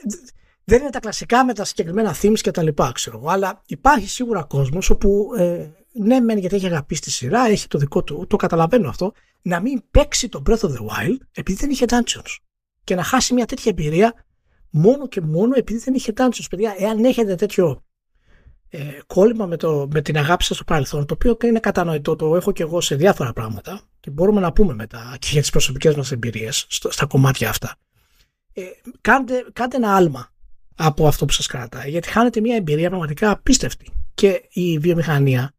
δεν 0.65 0.81
είναι 0.81 0.91
τα 0.91 1.00
κλασικά 1.00 1.44
με 1.44 1.55
τα 1.55 1.65
συγκεκριμένα 1.65 2.17
themes 2.23 2.38
και 2.41 2.50
τα 2.50 2.62
λοιπά, 2.62 2.93
ξέρω 2.94 3.19
εγώ, 3.19 3.29
αλλά 3.29 3.62
υπάρχει 3.67 4.09
σίγουρα 4.09 4.43
κόσμος 4.43 4.91
όπου 4.91 5.31
ε, 5.38 5.67
ναι, 5.93 6.21
μεν 6.21 6.38
γιατί 6.38 6.55
έχει 6.55 6.67
αγαπήσει 6.67 7.00
τη 7.00 7.11
σειρά, 7.11 7.47
έχει 7.49 7.69
το 7.69 7.79
δικό 7.79 8.05
του, 8.05 8.27
το 8.29 8.37
καταλαβαίνω 8.37 8.88
αυτό, 8.88 9.12
να 9.43 9.61
μην 9.61 9.83
παίξει 9.91 10.29
το 10.29 10.43
Breath 10.47 10.59
of 10.59 10.69
the 10.69 10.79
Wild 10.79 11.17
επειδή 11.32 11.59
δεν 11.59 11.71
είχε 11.71 11.85
dungeons. 11.89 12.37
Και 12.85 12.94
να 12.94 13.03
χάσει 13.03 13.35
μια 13.35 13.47
τέτοια 13.47 13.71
εμπειρία 13.71 14.25
μόνο 14.71 15.09
και 15.09 15.21
μόνο 15.21 15.53
επειδή 15.56 15.79
δεν 15.79 15.94
είχε 15.94 16.12
dungeons. 16.17 16.47
Παιδιά, 16.50 16.75
εάν 16.79 17.05
έχετε 17.05 17.35
τέτοιο 17.35 17.85
ε, 18.69 18.79
κόλλημα 19.07 19.47
με, 19.47 19.57
το, 19.57 19.89
με 19.93 20.01
την 20.03 20.17
αγάπη 20.17 20.45
σας 20.45 20.57
στο 20.57 20.65
παρελθόν, 20.65 21.07
το 21.07 21.15
οποίο 21.15 21.37
είναι 21.49 21.61
κατανοητό, 21.61 22.17
το 22.17 22.37
έχω 22.37 22.53
και 22.53 22.63
εγώ 22.63 22.81
σε 22.81 22.95
διάφορα 22.95 23.33
πράγματα 23.33 23.81
και 24.01 24.11
μπορούμε 24.11 24.41
να 24.41 24.53
πούμε 24.53 24.75
μετά 24.75 25.17
και 25.19 25.29
για 25.31 25.41
τις 25.41 25.51
προσωπικές 25.51 25.95
μας 25.95 26.13
εμπειρίες 26.13 26.67
στα 26.69 27.07
κομμάτια 27.07 27.49
αυτά. 27.49 27.77
Ε, 28.53 28.63
κάντε, 29.01 29.45
κάντε 29.53 29.77
ένα 29.77 29.97
άλμα 29.97 30.33
από 30.77 31.07
αυτό 31.07 31.25
που 31.25 31.33
σας 31.33 31.47
κρατάει 31.47 31.91
γιατί 31.91 32.09
χάνετε 32.09 32.41
μια 32.41 32.57
εμπειρία 32.57 32.89
πραγματικά 32.89 33.31
απίστευτη 33.31 33.91
και 34.15 34.49
η 34.51 34.79
βιομηχανία 34.79 35.55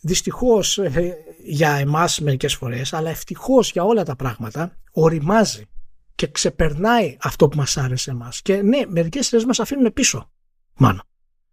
δυστυχώς 0.00 0.78
ε, 0.78 1.16
για 1.44 1.70
εμάς 1.70 2.20
μερικές 2.20 2.54
φορές, 2.54 2.92
αλλά 2.92 3.10
ευτυχώς 3.10 3.70
για 3.70 3.84
όλα 3.84 4.02
τα 4.04 4.16
πράγματα, 4.16 4.76
οριμάζει 4.92 5.66
και 6.14 6.26
ξεπερνάει 6.26 7.16
αυτό 7.20 7.48
που 7.48 7.56
μας 7.56 7.76
άρεσε 7.76 8.10
εμάς. 8.10 8.42
Και 8.42 8.62
ναι, 8.62 8.82
μερικές 8.88 9.26
σειρές 9.26 9.44
μας 9.44 9.60
αφήνουν 9.60 9.92
πίσω, 9.92 10.30
μάλλον. 10.76 11.02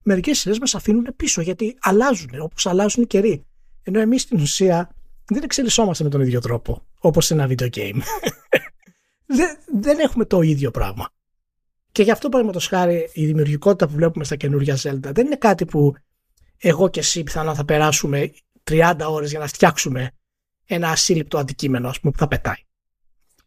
Μερικές 0.03 0.39
σειρές 0.39 0.59
μας 0.59 0.75
αφήνουν 0.75 1.07
πίσω 1.15 1.42
γιατί 1.42 1.77
αλλάζουν, 1.81 2.30
όπως 2.39 2.65
αλλάζουν 2.65 3.04
οι 3.04 3.07
καιροί. 3.07 3.45
Ενώ 3.83 3.99
εμείς 3.99 4.21
στην 4.21 4.40
ουσία 4.40 4.95
δεν 5.26 5.44
εξελισσόμαστε 5.44 6.04
με 6.04 6.09
τον 6.09 6.21
ίδιο 6.21 6.40
τρόπο, 6.40 6.85
όπως 6.99 7.26
σε 7.26 7.33
ένα 7.33 7.47
video 7.49 7.69
game. 7.69 7.99
δεν, 9.37 9.57
δεν 9.81 9.99
έχουμε 9.99 10.26
το 10.26 10.42
ίδιο 10.42 10.71
πράγμα. 10.71 11.09
Και 11.92 12.04
γι' 12.04 12.11
αυτό, 12.11 12.30
παραδείγματος 12.30 12.68
χάρη, 12.68 13.09
η 13.14 13.26
δημιουργικότητα 13.26 13.87
που 13.87 13.94
βλέπουμε 13.94 14.23
στα 14.23 14.35
καινούργια 14.35 14.76
Zelda 14.76 15.11
δεν 15.14 15.26
είναι 15.26 15.35
κάτι 15.35 15.66
που 15.66 15.94
εγώ 16.57 16.90
και 16.90 16.99
εσύ 16.99 17.23
πιθανόν 17.23 17.56
θα 17.56 17.66
περάσουμε 17.66 18.31
30 18.71 18.94
ώρες 19.07 19.30
για 19.30 19.40
να 19.40 19.47
φτιάξουμε 19.47 20.11
ένα 20.66 20.90
ασύλληπτο 20.90 21.37
αντικείμενο 21.37 21.90
ας 21.90 21.99
πούμε, 21.99 22.11
που 22.11 22.18
θα 22.18 22.28
πετάει. 22.28 22.64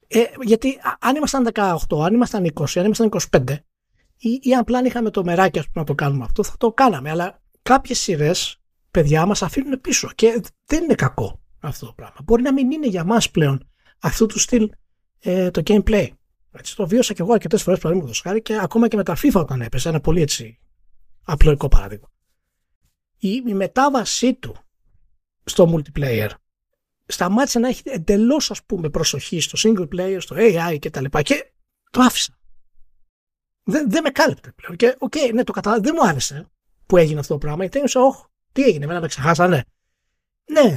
Ε, 0.06 0.22
γιατί 0.42 0.80
αν 0.98 1.16
ήμασταν 1.16 1.48
18, 1.52 1.76
αν 2.04 2.14
ήμασταν 2.14 2.52
20, 2.54 2.64
αν 2.74 2.84
ήμασταν 2.84 3.08
25 3.30 3.56
ή, 4.16 4.38
ή 4.42 4.54
απλά 4.54 4.78
αν 4.78 4.84
είχαμε 4.84 5.10
το 5.10 5.24
μεράκι 5.24 5.58
ας 5.58 5.64
πούμε, 5.64 5.80
να 5.80 5.84
το 5.84 5.94
κάνουμε 5.94 6.24
αυτό, 6.24 6.42
θα 6.42 6.54
το 6.58 6.72
κάναμε. 6.72 7.10
Αλλά 7.10 7.42
κάποιες 7.62 7.98
σειρές, 7.98 8.60
παιδιά, 8.90 9.26
μας 9.26 9.42
αφήνουν 9.42 9.80
πίσω 9.80 10.10
και 10.14 10.40
δεν 10.66 10.82
είναι 10.82 10.94
κακό 10.94 11.40
αυτό 11.60 11.86
το 11.86 11.92
πράγμα. 11.92 12.16
Μπορεί 12.24 12.42
να 12.42 12.52
μην 12.52 12.70
είναι 12.70 12.86
για 12.86 13.04
μας 13.04 13.30
πλέον 13.30 13.68
αυτού 13.98 14.26
του 14.26 14.38
στυλ 14.38 14.70
ε, 15.20 15.50
το 15.50 15.62
gameplay. 15.64 16.08
Έτσι, 16.52 16.76
το 16.76 16.86
βίωσα 16.86 17.14
και 17.14 17.22
εγώ 17.22 17.32
αρκετές 17.32 17.62
φορές 17.62 17.78
παραδείγματος 17.78 18.20
χάρη 18.20 18.42
και 18.42 18.58
ακόμα 18.60 18.88
και 18.88 18.96
με 18.96 19.02
τα 19.02 19.16
FIFA 19.16 19.40
όταν 19.40 19.60
έπεσε. 19.60 19.88
Ένα 19.88 20.00
πολύ 20.00 20.20
έτσι 20.20 20.58
απλοϊκό 21.24 21.68
παράδειγμα 21.68 22.08
η, 23.28 23.42
η 23.46 23.54
μετάβασή 23.54 24.34
του 24.34 24.56
στο 25.44 25.74
multiplayer 25.74 26.28
σταμάτησε 27.06 27.58
να 27.58 27.68
έχει 27.68 27.82
εντελώς 27.84 28.50
ας 28.50 28.64
πούμε 28.64 28.90
προσοχή 28.90 29.40
στο 29.40 29.58
single 29.62 29.88
player, 29.94 30.16
στο 30.20 30.36
AI 30.38 30.78
και 30.78 30.90
τα 30.90 31.00
λοιπά 31.00 31.22
και 31.22 31.52
το 31.90 32.00
άφησα. 32.00 32.38
Δεν, 33.64 33.90
δεν 33.90 34.02
με 34.02 34.10
κάλυπτε 34.10 34.52
πλέον. 34.52 34.76
Και 34.76 34.96
ok, 34.98 35.12
okay, 35.16 35.34
ναι, 35.34 35.44
το 35.44 35.52
καταλάβω. 35.52 35.82
Δεν 35.82 35.94
μου 36.00 36.08
άρεσε 36.08 36.48
που 36.86 36.96
έγινε 36.96 37.20
αυτό 37.20 37.32
το 37.32 37.38
πράγμα. 37.38 37.60
Γιατί 37.60 37.76
ένιωσα, 37.76 38.00
όχι, 38.00 38.22
τι 38.52 38.62
έγινε, 38.62 38.84
εμένα 38.84 39.00
με 39.00 39.06
ξεχάσανε. 39.06 39.64
Ναι, 40.44 40.76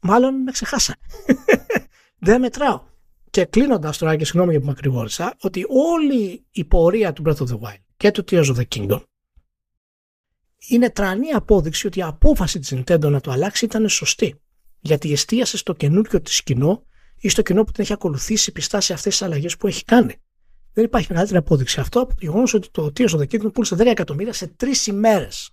μάλλον 0.00 0.42
με 0.42 0.50
ξεχάσανε. 0.50 0.98
δεν 2.28 2.40
μετράω. 2.40 2.82
Και 3.30 3.44
κλείνοντας 3.44 3.98
τώρα 3.98 4.16
και 4.16 4.24
συγγνώμη 4.24 4.50
για 4.50 4.60
που 4.60 4.66
μακρηγόρησα, 4.66 5.36
ότι 5.40 5.64
όλη 5.68 6.46
η 6.50 6.64
πορεία 6.64 7.12
του 7.12 7.22
Breath 7.26 7.36
of 7.36 7.46
the 7.46 7.58
Wild 7.60 7.82
και 7.96 8.10
του 8.10 8.24
Tears 8.30 8.44
of 8.44 8.56
the 8.56 8.64
Kingdom 8.74 9.02
είναι 10.68 10.90
τρανή 10.90 11.30
απόδειξη 11.30 11.86
ότι 11.86 11.98
η 11.98 12.02
απόφαση 12.02 12.58
της 12.58 12.74
Nintendo 12.74 13.10
να 13.10 13.20
το 13.20 13.30
αλλάξει 13.30 13.64
ήταν 13.64 13.88
σωστή. 13.88 14.40
Γιατί 14.80 15.12
εστίασε 15.12 15.56
στο 15.56 15.72
καινούριο 15.72 16.22
της 16.22 16.42
κοινό 16.42 16.86
ή 17.16 17.28
στο 17.28 17.42
κοινό 17.42 17.64
που 17.64 17.72
την 17.72 17.82
έχει 17.82 17.92
ακολουθήσει 17.92 18.52
πιστά 18.52 18.80
σε 18.80 18.92
αυτές 18.92 19.16
τις 19.16 19.26
αλλαγές 19.26 19.56
που 19.56 19.66
έχει 19.66 19.84
κάνει. 19.84 20.14
Δεν 20.78 20.86
υπάρχει 20.86 21.06
μεγαλύτερη 21.10 21.38
απόδειξη 21.38 21.80
αυτό 21.80 22.00
από 22.00 22.08
το 22.08 22.16
γεγονός 22.20 22.54
ότι 22.54 22.70
το 22.70 22.92
Tears 22.96 23.08
of 23.08 23.18
the 23.18 23.26
Kingdom 23.26 23.52
πούλησε 23.52 23.74
10 23.78 23.86
εκατομμύρια 23.86 24.32
σε 24.32 24.46
τρεις 24.46 24.86
ημέρες. 24.86 25.50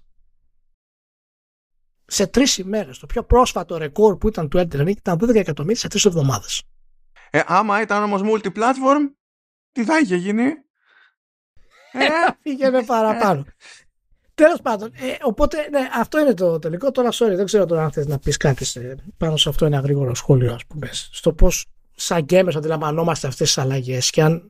Σε 2.06 2.28
τρεις 2.28 2.58
ημέρες. 2.58 2.98
Το 3.00 3.06
πιο 3.06 3.24
πρόσφατο 3.24 3.78
ρεκόρ 3.78 4.18
που 4.18 4.28
ήταν 4.28 4.50
του 4.50 4.58
Elden 4.58 4.82
Ring 4.82 4.98
ήταν 4.98 5.18
12 5.22 5.36
εκατομμύρια 5.36 5.80
σε 5.80 5.88
τρεις 5.88 6.06
εβδομάδες. 6.06 6.64
Ε, 7.30 7.42
άμα 7.46 7.82
ήταν 7.82 8.04
όμως 8.04 8.22
multiplatform, 8.24 9.14
τι 9.72 9.84
θα 9.84 10.00
είχε 10.00 10.16
γίνει; 10.16 10.44
Ε, 11.92 12.08
πήγαινε 12.42 12.84
παραπάνω. 12.84 13.46
Τέλος 14.36 14.62
πάντων, 14.62 14.92
ε, 14.94 15.16
οπότε 15.22 15.70
ναι, 15.70 15.90
αυτό 15.94 16.20
είναι 16.20 16.34
το 16.34 16.60
τελικό. 16.60 16.92
Τώρα, 16.92 17.10
sorry, 17.12 17.36
δεν 17.36 17.46
ξέρω 17.46 17.66
τώρα 17.66 17.84
αν 17.84 17.92
θες 17.92 18.08
να 18.08 18.20
πεις 18.20 18.38
κάτι 18.38 18.66
σε, 18.66 18.96
πάνω 19.18 19.38
σε 19.38 19.50
αυτό 19.50 19.66
ένα 19.66 19.80
γρήγορο 19.80 20.16
σχόλιο, 20.16 20.54
ας 20.54 20.66
πούμε, 20.66 20.90
στο 20.92 21.34
πώς 21.34 21.66
σαν 21.96 22.22
γκέμερ 22.24 22.58
αντιλαμβανόμαστε 22.58 23.28
αυτές 23.28 23.48
τις 23.48 23.58
αλλαγές 23.58 24.10
και 24.10 24.22
αν, 24.22 24.50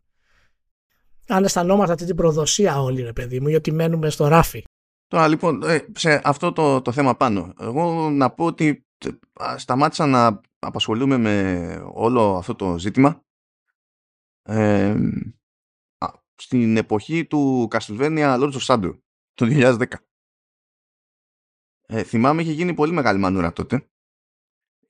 αν 1.27 1.44
αισθανόμαστε 1.44 1.94
αυτή 1.94 2.05
την 2.05 2.15
προδοσία 2.15 2.82
όλοι, 2.82 3.01
ρε 3.01 3.13
παιδί 3.13 3.39
μου, 3.39 3.48
γιατί 3.48 3.72
μένουμε 3.72 4.10
στο 4.10 4.27
ράφι. 4.27 4.63
Τώρα 5.08 5.27
λοιπόν, 5.27 5.63
ε, 5.63 5.86
σε 5.96 6.22
αυτό 6.24 6.51
το, 6.51 6.82
το 6.82 6.91
θέμα 6.91 7.15
πάνω, 7.15 7.53
εγώ 7.60 8.10
να 8.10 8.32
πω 8.32 8.46
ότι 8.46 8.86
σταμάτησα 9.55 10.05
να 10.05 10.41
απασχολούμαι 10.60 11.17
με 11.17 11.86
όλο 11.94 12.36
αυτό 12.38 12.55
το 12.55 12.79
ζήτημα 12.79 13.22
ε, 14.41 14.96
στην 16.36 16.77
εποχή 16.77 17.25
του 17.25 17.67
Castlevania 17.72 18.39
Lords 18.39 18.53
of 18.53 18.65
Shadow 18.65 18.98
το 19.34 19.46
2010. 19.50 19.84
Ε, 21.88 22.03
θυμάμαι 22.03 22.41
είχε 22.41 22.51
γίνει 22.51 22.74
πολύ 22.74 22.91
μεγάλη 22.91 23.20
μανούρα 23.20 23.53
τότε 23.53 23.89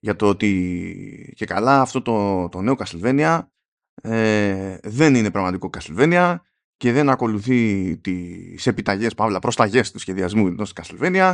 για 0.00 0.16
το 0.16 0.28
ότι 0.28 1.32
και 1.36 1.44
καλά 1.44 1.80
αυτό 1.80 2.02
το, 2.02 2.48
το 2.48 2.60
νέο 2.60 2.74
Castlevania 2.78 3.40
ε, 4.02 4.76
δεν 4.82 5.14
είναι 5.14 5.30
πραγματικό 5.30 5.70
Castlevania 5.78 6.36
και 6.76 6.92
δεν 6.92 7.08
ακολουθεί 7.08 7.96
τις 7.98 8.66
επιταγές, 8.66 9.14
παύλα, 9.14 9.38
προσταγές 9.38 9.90
του 9.90 9.98
σχεδιασμού 9.98 10.46
ενός 10.46 10.72
Castlevania 10.80 11.32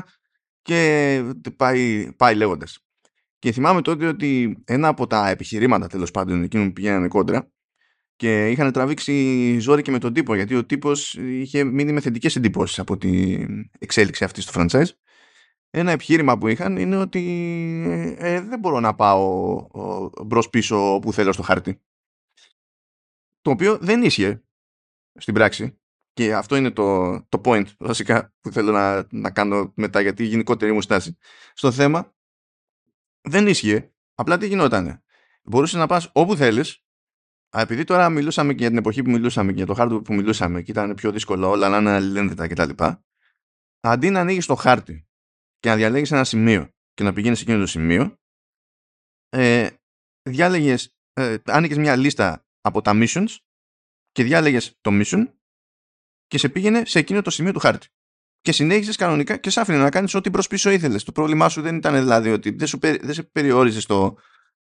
και 0.62 1.22
πάει, 1.56 2.12
πάει 2.16 2.34
λέγοντας. 2.34 2.78
Και 3.38 3.52
θυμάμαι 3.52 3.82
τότε 3.82 4.06
ότι 4.06 4.62
ένα 4.64 4.88
από 4.88 5.06
τα 5.06 5.28
επιχειρήματα 5.28 5.86
τέλος 5.86 6.10
πάντων 6.10 6.42
εκείνων 6.42 6.66
που 6.66 6.72
πηγαίνανε 6.72 7.08
κόντρα 7.08 7.50
και 8.16 8.50
είχαν 8.50 8.72
τραβήξει 8.72 9.58
ζόρι 9.58 9.82
και 9.82 9.90
με 9.90 9.98
τον 9.98 10.12
τύπο 10.12 10.34
γιατί 10.34 10.54
ο 10.54 10.64
τύπος 10.64 11.14
είχε 11.14 11.64
μείνει 11.64 11.92
με 11.92 12.00
θετικές 12.00 12.36
εντυπώσεις 12.36 12.78
από 12.78 12.96
την 12.96 13.70
εξέλιξη 13.78 14.24
αυτής 14.24 14.46
του 14.46 14.52
franchise 14.54 14.88
ένα 15.70 15.90
επιχείρημα 15.90 16.38
που 16.38 16.48
είχαν 16.48 16.76
είναι 16.76 16.96
ότι 16.96 17.20
ε, 18.18 18.40
δεν 18.40 18.58
μπορώ 18.58 18.80
να 18.80 18.94
πάω 18.94 19.66
μπρος 20.26 20.50
πίσω 20.50 20.94
όπου 20.94 21.12
θέλω 21.12 21.32
στο 21.32 21.42
χάρτη 21.42 21.80
το 23.42 23.50
οποίο 23.50 23.78
δεν 23.78 24.02
ίσχυε 24.02 24.42
στην 25.18 25.34
πράξη 25.34 25.80
και 26.12 26.34
αυτό 26.34 26.56
είναι 26.56 26.70
το, 26.70 27.20
το 27.28 27.40
point 27.44 27.66
βασικά 27.78 28.34
που 28.40 28.52
θέλω 28.52 28.72
να, 28.72 29.06
να 29.10 29.30
κάνω 29.30 29.72
μετά 29.76 30.00
γιατί 30.00 30.22
η 30.22 30.26
γενικότερη 30.26 30.72
μου 30.72 30.80
στάση 30.80 31.16
στο 31.54 31.72
θέμα 31.72 32.14
δεν 33.20 33.46
ίσχυε 33.46 33.92
απλά 34.14 34.38
τι 34.38 34.46
γινότανε 34.46 35.02
μπορούσες 35.42 35.78
να 35.78 35.86
πας 35.86 36.10
όπου 36.12 36.36
θέλεις 36.36 36.82
επειδή 37.56 37.84
τώρα 37.84 38.08
μιλούσαμε 38.08 38.52
και 38.52 38.58
για 38.58 38.68
την 38.68 38.78
εποχή 38.78 39.02
που 39.02 39.10
μιλούσαμε 39.10 39.50
και 39.50 39.56
για 39.56 39.66
το 39.66 39.74
χάρτη 39.74 40.00
που 40.00 40.14
μιλούσαμε 40.14 40.62
και 40.62 40.70
ήταν 40.70 40.94
πιο 40.94 41.12
δύσκολο 41.12 41.50
όλα 41.50 41.68
να 41.68 41.76
είναι 41.76 41.90
αλληλένδετα 41.90 42.48
κτλ. 42.48 42.84
Αντί 43.80 44.10
να 44.10 44.20
ανοίγεις 44.20 44.46
το 44.46 44.54
χάρτη 44.54 45.06
και 45.58 45.68
να 45.68 45.76
διαλέγεις 45.76 46.12
ένα 46.12 46.24
σημείο 46.24 46.70
και 46.92 47.02
να 47.02 47.12
πηγαίνεις 47.12 47.38
σε 47.38 47.44
εκείνο 47.44 47.58
το 47.58 47.66
σημείο, 47.66 48.18
ε, 49.28 49.70
διάλεγες, 50.22 50.96
ε, 51.12 51.36
άνοιγες 51.44 51.76
μια 51.76 51.96
λίστα 51.96 52.46
από 52.62 52.80
τα 52.82 52.92
missions 52.94 53.36
και 54.12 54.22
διάλεγες 54.22 54.78
το 54.80 54.90
mission 54.92 55.26
και 56.26 56.38
σε 56.38 56.48
πήγαινε 56.48 56.84
σε 56.84 56.98
εκείνο 56.98 57.22
το 57.22 57.30
σημείο 57.30 57.52
του 57.52 57.58
χάρτη. 57.58 57.86
Και 58.40 58.52
συνέχισε 58.52 58.92
κανονικά 58.94 59.36
και 59.36 59.50
σ' 59.50 59.56
άφηνε 59.56 59.78
να 59.78 59.90
κάνεις 59.90 60.14
ό,τι 60.14 60.30
προ 60.30 60.42
πίσω 60.48 60.70
ήθελες. 60.70 61.04
Το 61.04 61.12
πρόβλημά 61.12 61.48
σου 61.48 61.60
δεν 61.60 61.76
ήταν 61.76 61.94
δηλαδή 61.94 62.30
ότι 62.30 62.50
δεν, 62.50 62.66
σου, 62.66 62.78
δεν 62.80 63.12
σε 63.12 63.22
περιόριζες 63.22 63.82
στο, 63.82 64.16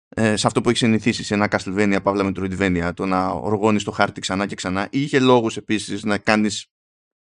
ε, 0.09 0.37
σε 0.37 0.47
αυτό 0.47 0.61
που 0.61 0.69
έχεις 0.69 0.81
συνηθίσει 0.81 1.25
σε 1.25 1.35
ένα 1.35 1.49
Castlevania, 1.51 1.99
Παύλα 2.03 2.31
Metroidvania, 2.33 2.91
το 2.95 3.07
να 3.07 3.29
οργώνεις 3.29 3.85
το 3.85 3.91
χάρτη 3.91 4.21
ξανά 4.21 4.47
και 4.47 4.55
ξανά. 4.55 4.89
Ή 4.91 5.03
είχε 5.03 5.21
λόγους 5.21 5.57
επίσης 5.57 6.05
να 6.05 6.19
κάνεις 6.19 6.73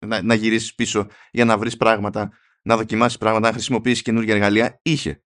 να, 0.07 0.23
να 0.23 0.35
γυρίσεις 0.35 0.75
πίσω 0.75 1.07
για 1.31 1.45
να 1.45 1.59
βρεις 1.59 1.77
πράγματα, 1.77 2.33
να 2.63 2.77
δοκιμάσεις 2.77 3.19
πράγματα, 3.19 3.47
να 3.47 3.53
χρησιμοποιήσεις 3.53 4.03
καινούργια 4.03 4.35
εργαλεία. 4.35 4.81
Είχε. 4.83 5.23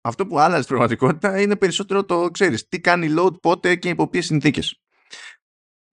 Αυτό 0.00 0.26
που 0.26 0.38
άλλαζε 0.38 0.62
στην 0.62 0.76
πραγματικότητα 0.76 1.40
είναι 1.40 1.56
περισσότερο 1.56 2.04
το 2.04 2.28
ξέρεις. 2.30 2.68
Τι 2.68 2.80
κάνει 2.80 3.14
load, 3.18 3.40
πότε 3.40 3.76
και 3.76 3.88
υπό 3.88 4.08
ποιες 4.08 4.26
συνθήκες. 4.26 4.80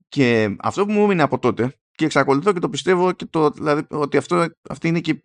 Και 0.08 0.56
αυτό 0.60 0.86
που 0.86 0.92
μου 0.92 1.04
έμεινε 1.04 1.22
από 1.22 1.40
τότε, 1.40 1.74
και 1.92 2.06
εξακολουθώ 2.06 2.54
και 2.54 2.60
το 2.60 2.70
πιστεύω 2.70 3.12
και 3.12 3.26
το, 3.26 3.50
δηλαδή, 3.50 3.86
ότι 3.90 4.18
αυτό, 4.18 4.46
αυτή 4.70 4.88
είναι 4.88 5.00
και 5.00 5.22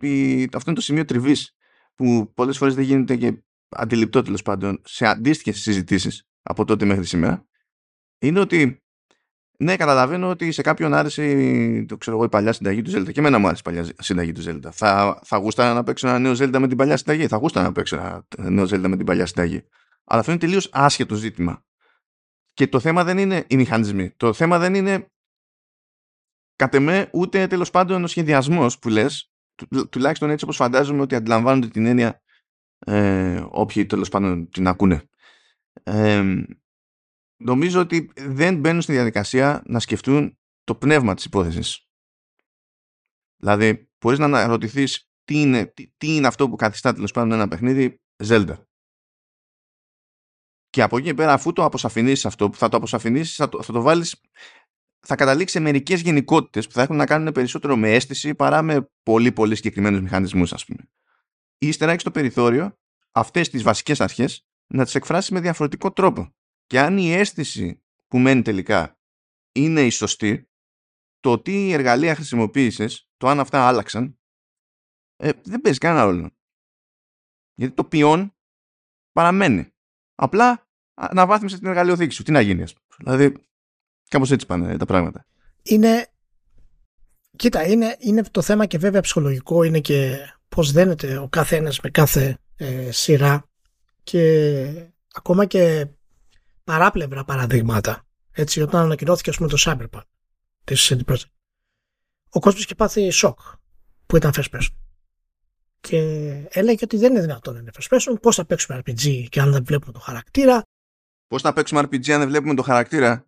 αυτό 0.53 0.71
είναι 0.71 0.75
το 0.75 0.81
σημείο 0.81 1.05
τριβής 1.05 1.57
που 1.95 2.33
πολλές 2.35 2.59
φορές 2.59 2.75
δεν 2.75 2.85
γίνεται 2.85 3.17
και 3.17 3.43
αντιληπτό 3.69 4.23
τέλος 4.23 4.43
πάντων 4.43 4.83
σε 4.85 5.07
αντίστοιχες 5.07 5.61
συζητήσεις 5.61 6.29
από 6.43 6.65
τότε 6.65 6.85
μέχρι 6.85 7.05
σήμερα 7.05 7.47
είναι 8.19 8.41
ότι 8.41 8.82
ναι, 9.63 9.77
καταλαβαίνω 9.77 10.29
ότι 10.29 10.53
σε 10.53 10.63
κάποιον 10.63 10.95
άρεσε 10.95 11.85
το 11.89 11.97
ξέρω 11.97 12.17
εγώ, 12.17 12.25
η 12.25 12.29
παλιά 12.29 12.53
συνταγή 12.53 12.83
του 12.83 12.91
Zelda. 12.91 13.13
Και 13.13 13.21
εμένα 13.21 13.39
μου 13.39 13.47
άρεσε 13.47 13.63
η 13.67 13.73
παλιά 13.73 13.95
συνταγή 13.99 14.33
του 14.33 14.43
Zelda. 14.45 14.69
Θα, 14.73 15.21
θα 15.25 15.37
γούσταρα 15.37 15.75
να 15.75 15.83
παίξω 15.83 16.09
ένα 16.09 16.19
νέο 16.19 16.33
Zelda 16.33 16.59
με 16.59 16.69
την 16.69 16.77
παλιά 16.77 16.97
συνταγή. 16.97 17.27
Θα 17.27 17.37
γούσταρα 17.37 17.67
να 17.67 17.73
παίξω 17.73 17.97
ένα 17.97 18.51
νέο 18.51 18.65
Zelda 18.65 18.89
με 18.89 18.97
την 18.97 19.07
παλιά 19.07 19.27
συνταγή. 19.27 19.65
Αλλά 20.05 20.21
αυτό 20.21 20.31
είναι 20.31 20.41
τελείως 20.41 20.69
άσχετο 20.73 21.15
ζήτημα. 21.15 21.65
Και 22.53 22.67
το 22.67 22.81
θέμα 22.81 23.05
δεν 23.05 23.19
είναι 23.19 23.45
οι 23.47 23.57
μηχανισμοί. 23.57 24.11
Το 24.17 24.33
θέμα 24.33 24.59
δεν 24.59 24.75
είναι 24.75 25.07
κατ' 26.57 26.75
εμέ 26.75 27.09
ούτε 27.13 27.47
τέλος 27.47 27.71
πάντων 27.71 28.05
ο 28.05 28.07
σχεδιασμός 28.07 28.79
που 28.79 28.89
λες, 28.89 29.33
του, 29.55 29.89
τουλάχιστον 29.89 30.31
έτσι 30.31 30.45
όπως 30.45 30.57
φαντάζομαι 30.57 31.01
ότι 31.01 31.15
αντιλαμβάνονται 31.15 31.69
την 31.69 31.87
έννοια 31.87 32.23
ε, 32.79 33.45
όποιοι 33.51 33.87
τέλος 33.87 34.09
πάντων 34.09 34.49
την 34.49 34.67
ακούνε. 34.67 35.03
Ε, 35.83 36.25
νομίζω 37.45 37.81
ότι 37.81 38.11
δεν 38.17 38.57
μπαίνουν 38.59 38.83
στη 38.83 38.93
διαδικασία 38.93 39.63
να 39.67 39.81
σκεφτούν 39.81 40.39
το 40.65 40.75
πνεύμα 40.75 41.15
της 41.15 41.25
υπόθεσης. 41.25 41.87
Δηλαδή, 43.37 43.91
μπορείς 44.01 44.19
να 44.19 44.25
αναρωτηθείς 44.25 45.11
τι 45.25 45.41
είναι, 45.41 45.67
τι, 45.67 45.93
τι 45.97 46.15
είναι 46.15 46.27
αυτό 46.27 46.49
που 46.49 46.57
καθιστά 46.57 46.93
τέλος 46.95 47.11
πάντων 47.11 47.33
ένα 47.33 47.49
παιχνίδι 47.49 48.01
Zelda. 48.25 48.55
Και 50.69 50.83
από 50.83 50.99
εκεί 50.99 51.15
πέρα, 51.15 51.33
αφού 51.33 51.53
το 51.53 51.65
αποσαφηνίσεις 51.65 52.27
αυτό, 52.27 52.51
που 52.51 52.57
θα 52.57 52.69
το 52.69 52.77
αποσαφηνίσεις, 52.77 53.37
θα 53.37 53.49
το, 53.49 53.63
θα 53.63 53.73
το 53.73 53.83
βάλεις. 53.83 54.21
Θα 55.07 55.17
καταλήξει 55.17 55.55
σε 55.55 55.61
μερικές 55.61 56.01
γενικότητες 56.01 56.67
που 56.67 56.73
θα 56.73 56.83
έχουν 56.83 56.97
να 56.97 57.07
κάνουν 57.07 57.33
περισσότερο 57.33 57.77
με 57.77 57.95
αίσθηση 57.95 58.35
παρά 58.35 58.63
με 58.63 58.91
πολύ 59.03 59.33
πολύ 59.33 59.55
συγκεκριμένους 59.55 60.01
μηχανισμούς, 60.01 60.53
ας 60.53 60.65
πούμε 60.65 60.89
ύστερα 61.67 61.91
έχεις 61.91 62.03
το 62.03 62.11
περιθώριο 62.11 62.79
αυτές 63.13 63.49
τις 63.49 63.63
βασικές 63.63 64.01
αρχές 64.01 64.47
να 64.67 64.85
τις 64.85 64.95
εκφράσεις 64.95 65.31
με 65.31 65.41
διαφορετικό 65.41 65.93
τρόπο. 65.93 66.35
Και 66.73 66.81
αν 66.81 66.99
η 66.99 67.13
αίσθηση 67.13 67.83
που 68.09 68.19
μένει 68.19 68.43
τελικά 68.43 68.99
είναι 69.53 69.83
η 69.83 69.91
σωστή, 69.91 70.51
το 71.21 71.39
τι 71.39 71.73
εργαλεία 71.73 72.15
χρησιμοποίησες, 72.15 73.09
το 73.17 73.29
αν 73.29 73.41
αυτά 73.41 73.67
άλλαξαν, 73.67 74.19
ε, 75.17 75.31
δεν 75.43 75.61
παίζει 75.61 75.79
κανένα 75.79 76.05
ρόλο. 76.05 76.31
Γιατί 77.55 77.75
το 77.75 77.85
ποιόν 77.85 78.35
παραμένει. 79.13 79.73
Απλά 80.15 80.69
αναβάθμισε 80.95 81.59
την 81.59 81.67
εργαλειοθήκη 81.67 82.15
σου. 82.15 82.23
Τι 82.23 82.33
να 82.33 82.41
γίνει, 82.41 82.63
ας 82.63 82.73
πούμε. 82.75 82.87
Δηλαδή, 82.99 83.47
κάπως 84.09 84.31
έτσι 84.31 84.47
πάνε 84.47 84.77
τα 84.77 84.85
πράγματα. 84.85 85.27
Είναι, 85.63 86.13
κοίτα, 87.37 87.67
είναι, 87.67 87.97
είναι 87.99 88.23
το 88.23 88.43
θέμα 88.43 88.67
και 88.67 88.79
βέβαια 88.79 89.01
ψυχολογικό, 89.01 89.63
είναι 89.63 89.81
και 89.81 90.19
πώς 90.49 90.73
δένεται 90.73 91.19
ο 91.19 91.29
κάθε 91.29 91.57
ένας 91.57 91.81
με 91.81 91.91
κάθε 91.91 92.39
ε, 92.57 92.91
σειρά 92.91 93.49
και 94.03 94.91
ακόμα 95.13 95.47
και 95.47 95.87
παράπλευρα 96.65 97.25
παραδείγματα. 97.25 98.07
Έτσι, 98.33 98.61
όταν 98.61 98.81
ανακοινώθηκε 98.81 99.31
ας 99.31 99.37
πούμε, 99.37 99.49
το 99.49 99.57
Cyberpunk 99.59 100.03
της 100.65 100.93
CD 100.93 101.13
Projekt, 101.13 101.31
ο 102.31 102.41
κόσμος 102.41 102.65
είχε 102.65 102.75
πάθει 102.75 103.11
σοκ 103.11 103.39
που 104.07 104.17
ήταν 104.17 104.33
first 104.35 104.51
person. 104.51 104.75
Και 105.81 105.99
έλεγε 106.49 106.85
ότι 106.85 106.97
δεν 106.97 107.11
είναι 107.11 107.21
δυνατόν 107.21 107.55
να 107.55 107.61
είναι 107.61 107.71
first 107.81 107.97
person, 107.97 108.21
πώς 108.21 108.37
θα 108.37 108.45
παίξουμε 108.45 108.83
RPG 108.85 109.27
και 109.29 109.41
αν 109.41 109.53
δεν 109.53 109.65
βλέπουμε 109.65 109.93
το 109.93 109.99
χαρακτήρα. 109.99 110.63
Πώς 111.27 111.43
θα 111.43 111.53
παίξουμε 111.53 111.81
RPG 111.81 112.11
αν 112.11 112.19
δεν 112.19 112.29
βλέπουμε 112.29 112.55
το 112.55 112.63
χαρακτήρα; 112.63 113.27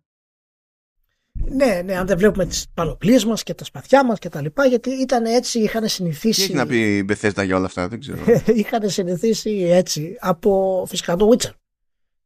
Ναι, 1.31 1.81
ναι, 1.85 1.97
αν 1.97 2.07
δεν 2.07 2.17
βλέπουμε 2.17 2.45
τις 2.45 2.65
πανοπλίε 2.73 3.25
μας 3.25 3.43
και 3.43 3.53
τα 3.53 3.63
σπαθιά 3.63 4.05
μας 4.05 4.19
και 4.19 4.29
τα 4.29 4.41
λοιπά, 4.41 4.65
γιατί 4.65 4.89
ήταν 4.89 5.25
έτσι, 5.25 5.59
είχαν 5.59 5.87
συνηθίσει. 5.87 6.39
Τι 6.39 6.43
έχει 6.43 6.53
να 6.53 6.65
πει 6.65 6.97
η 6.97 7.03
Μπεθέστα 7.05 7.43
για 7.43 7.55
όλα 7.55 7.65
αυτά, 7.65 7.87
δεν 7.87 7.99
ξέρω. 7.99 8.23
είχαν 8.59 8.89
συνηθίσει 8.89 9.51
έτσι 9.51 10.17
από 10.19 10.83
φυσικά 10.87 11.15
το 11.15 11.29
Witcher. 11.31 11.51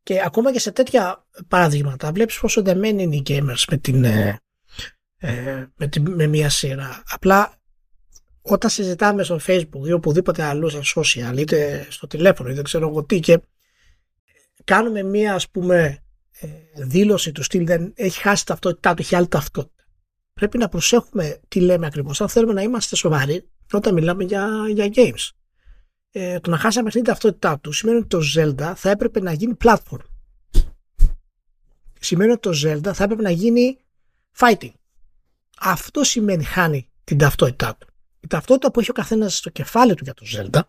Και 0.04 0.22
ακόμα 0.26 0.52
και 0.52 0.60
σε 0.60 0.72
τέτοια 0.72 1.26
παραδείγματα 1.48 2.12
βλέπεις 2.12 2.40
πόσο 2.40 2.62
δεμένοι 2.62 3.04
είναι 3.04 3.16
οι 3.16 3.24
gamers 3.28 3.64
με, 3.70 3.78
την, 3.78 4.04
ε, 4.04 4.40
ε, 5.18 5.66
με, 5.76 5.88
την, 5.88 6.12
με 6.12 6.28
μια 6.28 6.50
σειρά. 6.50 7.04
Απλά 7.08 7.60
όταν 8.42 8.70
συζητάμε 8.70 9.24
στο 9.24 9.40
facebook 9.48 9.88
ή 9.88 9.92
οπουδήποτε 9.92 10.44
αλλού 10.44 10.70
στα 10.70 10.82
social 10.96 11.38
είτε 11.38 11.88
στο 11.90 12.08
τηλέφωνο 12.08 12.50
ή 12.50 12.54
δεν 12.54 12.64
ξέρω 12.64 12.88
εγώ 12.88 13.04
τι 13.04 13.20
και 13.20 13.40
κάνουμε 14.64 15.04
μια 15.04 15.34
ας 15.34 15.50
πούμε 15.50 16.04
ε, 16.40 16.48
δήλωση 16.76 17.32
του 17.32 17.44
στυλ 17.44 17.66
δεν 17.66 17.94
έχει 17.96 18.22
χάσει 18.22 18.46
ταυτότητά 18.46 18.94
του, 18.94 19.02
έχει 19.02 19.16
άλλη 19.16 19.28
ταυτότητα. 19.28 19.84
Πρέπει 20.34 20.58
να 20.58 20.70
προσέχουμε 20.70 21.40
τι 21.48 21.60
λέμε 21.60 21.86
ακριβώς. 21.86 22.22
Αν 22.22 22.30
θέλουμε 22.30 22.54
να 22.54 22.62
είμαστε 22.62 22.96
σοβαροί 22.96 23.50
όταν 23.72 23.94
μιλάμε 23.94 24.24
για, 24.24 24.50
για 24.74 24.92
games. 24.96 25.30
Ε, 26.12 26.40
το 26.40 26.50
να 26.50 26.58
χάσει 26.58 26.80
ένα 26.80 26.90
την 26.90 27.04
ταυτότητά 27.04 27.60
του 27.60 27.72
σημαίνει 27.72 27.98
ότι 27.98 28.08
το 28.08 28.20
Zelda 28.36 28.74
θα 28.76 28.90
έπρεπε 28.90 29.20
να 29.20 29.32
γίνει 29.32 29.58
platform. 29.64 30.00
Σημαίνει 32.00 32.32
ότι 32.32 32.40
το 32.40 32.52
Zelda 32.64 32.94
θα 32.94 33.04
έπρεπε 33.04 33.22
να 33.22 33.30
γίνει 33.30 33.78
fighting. 34.38 34.72
Αυτό 35.60 36.04
σημαίνει 36.04 36.44
χάνει 36.44 36.90
την 37.04 37.18
ταυτότητά 37.18 37.76
του. 37.76 37.88
Η 38.20 38.28
ταυτότητα 38.28 38.72
που 38.72 38.80
έχει 38.80 38.90
ο 38.90 38.94
καθένας 38.94 39.38
στο 39.38 39.50
κεφάλι 39.50 39.94
του 39.94 40.04
για 40.04 40.14
το 40.14 40.26
Zelda 40.36 40.60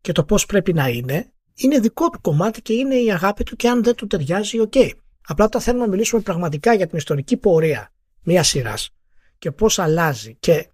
και 0.00 0.12
το 0.12 0.24
πώς 0.24 0.46
πρέπει 0.46 0.72
να 0.72 0.88
είναι, 0.88 1.32
είναι 1.54 1.78
δικό 1.78 2.08
του 2.08 2.20
κομμάτι 2.20 2.62
και 2.62 2.72
είναι 2.72 2.94
η 2.94 3.12
αγάπη 3.12 3.44
του 3.44 3.56
και 3.56 3.68
αν 3.68 3.82
δεν 3.82 3.94
του 3.94 4.06
ταιριάζει, 4.06 4.60
Okay. 4.60 4.90
Απλά 5.26 5.44
όταν 5.44 5.60
θέλουμε 5.60 5.84
να 5.84 5.90
μιλήσουμε 5.90 6.22
πραγματικά 6.22 6.74
για 6.74 6.86
την 6.86 6.98
ιστορική 6.98 7.36
πορεία 7.36 7.92
μιας 8.22 8.48
σειράς 8.48 8.90
και 9.38 9.50
πώς 9.50 9.78
αλλάζει 9.78 10.36
και 10.40 10.68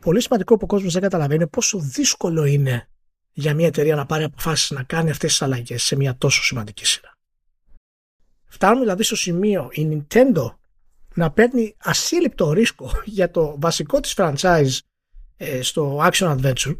πολύ 0.00 0.22
σημαντικό 0.22 0.56
που 0.56 0.60
ο 0.64 0.66
κόσμος 0.66 0.92
δεν 0.92 1.02
καταλαβαίνει 1.02 1.46
πόσο 1.46 1.78
δύσκολο 1.78 2.44
είναι 2.44 2.88
για 3.38 3.54
μια 3.54 3.66
εταιρεία 3.66 3.94
να 3.94 4.06
πάρει 4.06 4.24
αποφάσεις 4.24 4.70
να 4.70 4.82
κάνει 4.82 5.10
αυτές 5.10 5.30
τις 5.30 5.42
αλλαγές 5.42 5.82
σε 5.82 5.96
μια 5.96 6.16
τόσο 6.16 6.42
σημαντική 6.42 6.86
σειρά. 6.86 7.12
Φτάνουμε 8.46 8.80
δηλαδή 8.80 9.02
στο 9.02 9.16
σημείο 9.16 9.68
η 9.72 9.88
Nintendo 9.90 10.54
να 11.14 11.30
παίρνει 11.30 11.74
ασύλληπτο 11.78 12.52
ρίσκο 12.52 12.90
για 13.18 13.30
το 13.30 13.56
βασικό 13.58 14.00
της 14.00 14.14
franchise 14.16 14.78
ε, 15.36 15.62
στο 15.62 16.00
Action 16.02 16.36
Adventure 16.36 16.78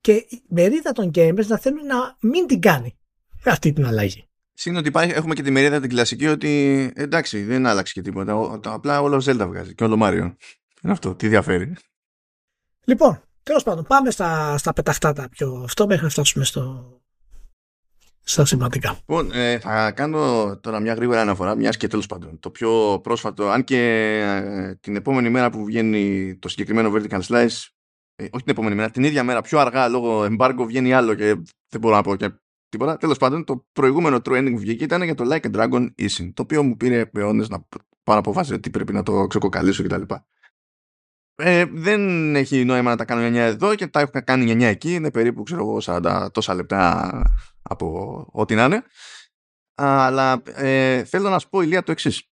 και 0.00 0.12
η 0.12 0.42
μερίδα 0.48 0.92
των 0.92 1.10
gamers 1.14 1.46
να 1.46 1.58
θέλουν 1.58 1.86
να 1.86 2.16
μην 2.20 2.46
την 2.46 2.60
κάνει 2.60 2.96
αυτή 3.44 3.72
την 3.72 3.86
αλλαγή. 3.86 4.28
Συν 4.52 4.76
ότι 4.76 4.88
υπάρχει, 4.88 5.12
έχουμε 5.12 5.34
και 5.34 5.42
τη 5.42 5.50
μερίδα 5.50 5.80
την 5.80 5.88
κλασική 5.88 6.26
ότι 6.26 6.92
εντάξει 6.94 7.42
δεν 7.42 7.66
άλλαξε 7.66 7.92
και 7.92 8.00
τίποτα. 8.00 8.36
Ο, 8.36 8.60
το, 8.60 8.72
απλά 8.72 9.00
όλο 9.00 9.16
Zelda 9.16 9.46
βγάζει 9.48 9.74
και 9.74 9.84
όλο 9.84 9.98
Mario. 10.02 10.34
Είναι 10.82 10.92
αυτό. 10.92 11.14
Τι 11.14 11.28
διαφέρει. 11.28 11.76
Λοιπόν, 12.84 13.22
τέλος 13.42 13.62
πάντων, 13.62 13.84
πάμε 13.88 14.10
στα, 14.10 14.58
στα 14.58 14.72
πεταχτά 14.72 15.12
τα 15.12 15.28
πιο 15.28 15.62
αυτό 15.64 15.86
μέχρι 15.86 16.04
να 16.04 16.10
φτάσουμε 16.10 16.44
στο, 16.44 16.92
στα 18.22 18.44
σημαντικά. 18.44 18.90
Λοιπόν, 18.90 19.32
ε, 19.32 19.58
θα 19.58 19.90
κάνω 19.90 20.56
τώρα 20.60 20.80
μια 20.80 20.94
γρήγορα 20.94 21.20
αναφορά, 21.20 21.54
μιας 21.54 21.76
και 21.76 21.86
τέλος 21.86 22.06
πάντων. 22.06 22.38
Το 22.40 22.50
πιο 22.50 23.00
πρόσφατο, 23.02 23.48
αν 23.48 23.64
και 23.64 23.78
ε, 24.20 24.74
την 24.74 24.96
επόμενη 24.96 25.30
μέρα 25.30 25.50
που 25.50 25.64
βγαίνει 25.64 26.36
το 26.36 26.48
συγκεκριμένο 26.48 26.92
Vertical 26.94 27.20
Slice, 27.20 27.68
ε, 28.14 28.24
όχι 28.24 28.44
την 28.44 28.52
επόμενη 28.52 28.74
μέρα, 28.74 28.90
την 28.90 29.04
ίδια 29.04 29.24
μέρα, 29.24 29.40
πιο 29.40 29.58
αργά 29.58 29.88
λόγω 29.88 30.26
embargo 30.30 30.64
βγαίνει 30.66 30.92
άλλο 30.92 31.14
και 31.14 31.34
δεν 31.68 31.80
μπορώ 31.80 31.94
να 31.94 32.02
πω 32.02 32.16
και 32.16 32.30
τίποτα. 32.68 32.96
Τέλος 32.96 33.18
πάντων, 33.18 33.44
το 33.44 33.66
προηγούμενο 33.72 34.18
true 34.24 34.38
ending 34.38 34.50
που 34.50 34.58
βγήκε 34.58 34.84
ήταν 34.84 35.02
για 35.02 35.14
το 35.14 35.24
Like 35.30 35.50
a 35.50 35.56
Dragon 35.56 35.88
Ising, 35.98 36.32
το 36.34 36.42
οποίο 36.42 36.62
μου 36.62 36.76
πήρε 36.76 37.10
αιώνες 37.12 37.48
να 37.48 37.66
πάρω 38.02 38.18
αποφάσει 38.18 38.54
ότι 38.54 38.70
πρέπει 38.70 38.92
να 38.92 39.02
το 39.02 39.26
ξεκοκαλίσω 39.26 39.82
κτλ. 39.82 40.02
Ε, 41.34 41.64
δεν 41.64 42.34
έχει 42.36 42.64
νόημα 42.64 42.90
να 42.90 42.96
τα 42.96 43.04
κάνω 43.04 43.26
9 43.26 43.34
εδώ 43.34 43.74
και 43.74 43.86
τα 43.86 44.00
έχω 44.00 44.10
κάνει 44.24 44.52
9 44.52 44.62
εκεί. 44.62 44.94
Είναι 44.94 45.10
περίπου 45.10 45.42
ξέρω 45.42 45.60
εγώ 45.60 45.78
40 45.82 46.28
τόσα 46.32 46.54
λεπτά 46.54 47.22
από 47.62 48.26
ό,τι 48.32 48.54
να 48.54 48.64
είναι. 48.64 48.84
Αλλά 49.74 50.42
ε, 50.44 51.04
θέλω 51.04 51.28
να 51.30 51.38
σου 51.38 51.48
πω 51.48 51.60
ηλία 51.60 51.82
το 51.82 51.92
εξής. 51.92 52.26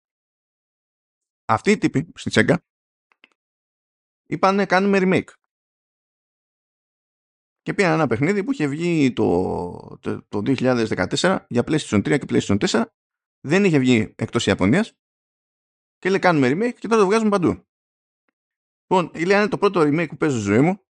Αυτοί 1.46 1.72
οι 1.72 1.78
τύποι 1.78 2.12
στη 2.16 2.30
Τσέγκα 2.30 2.64
είπαν 4.26 4.66
κάνουμε 4.66 5.00
remake. 5.02 5.34
Και 7.62 7.74
πήραν 7.74 7.94
ένα 7.94 8.08
παιχνίδι 8.08 8.44
που 8.44 8.52
είχε 8.52 8.68
βγει 8.68 9.14
το, 9.14 9.98
το, 10.02 10.24
το 10.28 10.42
2014 10.46 11.46
για 11.48 11.64
PlayStation 11.66 11.98
3 11.98 12.20
και 12.20 12.26
PlayStation 12.30 12.58
4. 12.68 12.84
Δεν 13.40 13.64
είχε 13.66 13.80
βγει 13.80 14.14
εκτός 14.16 14.46
Ιαπωνίας. 14.46 14.94
Και 15.98 16.10
λέει 16.10 16.20
κάνουμε 16.20 16.50
remake 16.52 16.74
και 16.80 16.88
τώρα 16.88 17.02
το 17.02 17.08
βγάζουμε 17.08 17.30
παντού. 17.30 17.69
Λοιπόν, 18.92 19.12
η 19.14 19.22
είναι 19.24 19.48
το 19.48 19.58
πρώτο 19.58 19.82
remake 19.82 20.10
που 20.10 20.18
παίζω 20.18 20.36
στη 20.36 20.46
ζωή 20.46 20.60
μου 20.60 20.84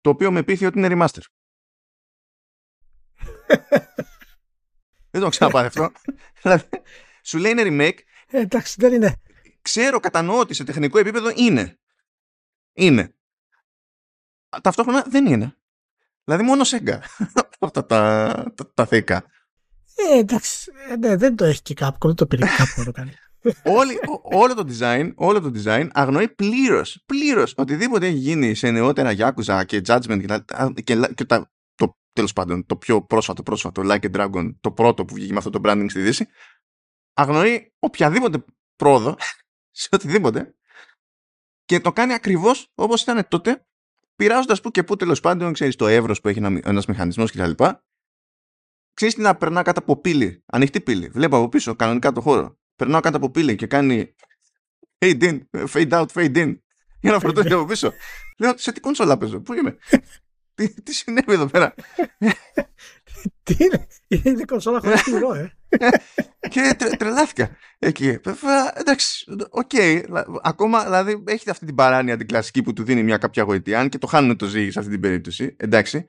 το 0.00 0.10
οποίο 0.10 0.32
με 0.32 0.42
πείθει 0.42 0.66
ότι 0.66 0.78
είναι 0.78 0.88
remaster. 0.90 1.22
δεν 5.10 5.20
το 5.20 5.28
ξαναπάρει 5.28 5.66
αυτό. 5.66 5.92
δηλαδή, 6.42 6.68
σου 7.22 7.38
λέει 7.38 7.50
είναι 7.50 7.62
remake. 7.66 7.98
Ε, 8.26 8.40
εντάξει, 8.40 8.74
δεν 8.78 8.92
είναι. 8.92 9.20
Ξέρω, 9.62 10.00
κατανοώ 10.00 10.38
ότι 10.38 10.54
σε 10.54 10.64
τεχνικό 10.64 10.98
επίπεδο 10.98 11.30
είναι. 11.34 11.78
Είναι. 12.72 13.14
Ταυτόχρονα 14.62 15.04
δεν 15.08 15.26
είναι. 15.26 15.56
Δηλαδή 16.24 16.44
μόνο 16.44 16.62
Sega. 16.64 16.98
Αυτά 17.60 17.86
τα, 17.86 18.52
τα, 18.54 18.72
τα 18.74 18.86
θήκα. 18.86 19.24
Ε, 19.94 20.18
εντάξει, 20.18 20.72
ε, 20.88 20.96
ναι, 20.96 21.16
δεν 21.16 21.36
το 21.36 21.44
έχει 21.44 21.62
και 21.62 21.74
κάπου, 21.74 22.06
δεν 22.06 22.16
το 22.16 22.26
πήρε 22.26 22.46
κάπου 22.56 22.82
να 22.82 22.92
κάνει. 22.92 23.14
Όλη, 23.64 23.98
όλο 24.22 24.54
το 24.54 24.64
design, 24.68 25.12
όλο 25.14 25.40
το 25.40 25.50
design 25.54 25.88
αγνοεί 25.92 26.28
πλήρως, 26.28 27.02
πλήρως 27.06 27.54
οτιδήποτε 27.56 28.06
έχει 28.06 28.16
γίνει 28.16 28.54
σε 28.54 28.70
νεότερα 28.70 29.14
Yakuza 29.18 29.62
και 29.66 29.82
Judgment 29.86 30.24
και, 30.26 30.82
και, 30.82 31.12
και 31.14 31.24
τα, 31.24 31.52
το, 31.74 31.96
τέλος 32.12 32.32
πάντων, 32.32 32.66
το 32.66 32.76
πιο 32.76 33.02
πρόσφατο 33.02 33.42
πρόσφατο 33.42 33.82
Like 33.84 34.04
a 34.04 34.16
Dragon, 34.16 34.54
το 34.60 34.72
πρώτο 34.72 35.04
που 35.04 35.14
βγήκε 35.14 35.32
με 35.32 35.38
αυτό 35.38 35.50
το 35.50 35.60
branding 35.64 35.86
στη 35.88 36.00
Δύση, 36.00 36.26
αγνοεί 37.12 37.72
οποιαδήποτε 37.78 38.44
πρόοδο 38.76 39.16
σε 39.80 39.88
οτιδήποτε 39.92 40.54
και 41.64 41.80
το 41.80 41.92
κάνει 41.92 42.12
ακριβώς 42.12 42.72
όπως 42.74 43.02
ήταν 43.02 43.28
τότε, 43.28 43.66
πειράζοντας 44.16 44.60
που 44.60 44.70
και 44.70 44.84
που 44.84 44.96
τέλος 44.96 45.20
πάντων, 45.20 45.52
ξέρεις 45.52 45.76
το 45.76 45.86
εύρος 45.86 46.20
που 46.20 46.28
έχει 46.28 46.38
ένα 46.38 46.82
μηχανισμός 46.88 47.32
κτλ. 47.32 47.64
Ξέρεις 48.94 49.14
τι 49.14 49.20
να 49.20 49.36
περνά 49.36 49.62
κάτω 49.62 49.80
από 49.80 50.00
πύλη, 50.00 50.42
ανοιχτή 50.46 50.80
πύλη. 50.80 51.08
Βλέπω 51.08 51.36
από 51.36 51.48
πίσω 51.48 51.76
κανονικά 51.76 52.12
το 52.12 52.20
χώρο 52.20 52.58
περνάω 52.76 53.00
κάτω 53.00 53.16
από 53.16 53.30
πύλη 53.30 53.54
και 53.54 53.66
κάνει 53.66 54.14
fade 54.98 55.22
in, 55.22 55.40
fade 55.72 55.90
out, 55.90 56.06
fade 56.14 56.36
in 56.36 56.56
για 57.00 57.12
να 57.12 57.20
φορτώσει 57.20 57.52
από 57.52 57.64
πίσω. 57.64 57.92
Λέω, 58.38 58.52
σε 58.56 58.72
τι 58.72 58.80
κονσόλα 58.80 59.16
παίζω, 59.16 59.40
πού 59.40 59.54
είμαι; 59.54 59.76
τι, 60.54 60.82
τι 60.82 60.94
συνέβη 60.94 61.32
εδώ 61.32 61.46
πέρα; 61.46 61.74
τι 63.42 63.56
είναι, 63.58 63.86
είναι 64.08 64.44
κονσόλα 64.44 64.80
χωρίς 64.80 65.02
τυρό, 65.04 65.34
ε. 65.34 65.52
και 66.48 66.74
τρε, 66.78 66.88
τρελάθηκα 66.88 67.56
εκεί. 67.78 68.18
Βέβαια, 68.24 68.72
εντάξει, 68.78 69.24
Okay. 69.50 70.02
Ακόμα, 70.42 70.84
δηλαδή, 70.84 71.24
έχει 71.26 71.50
αυτή 71.50 71.66
την 71.66 71.74
παράνοια 71.74 72.16
την 72.16 72.26
κλασική 72.26 72.62
που 72.62 72.72
του 72.72 72.82
δίνει 72.84 73.02
μια 73.02 73.18
κάποια 73.18 73.42
γοητεία, 73.42 73.80
αν 73.80 73.88
και 73.88 73.98
το 73.98 74.06
χάνουν 74.06 74.36
το 74.36 74.46
ζύγι 74.46 74.70
σε 74.70 74.78
αυτή 74.78 74.90
την 74.90 75.00
περίπτωση. 75.00 75.56
Εντάξει. 75.58 76.06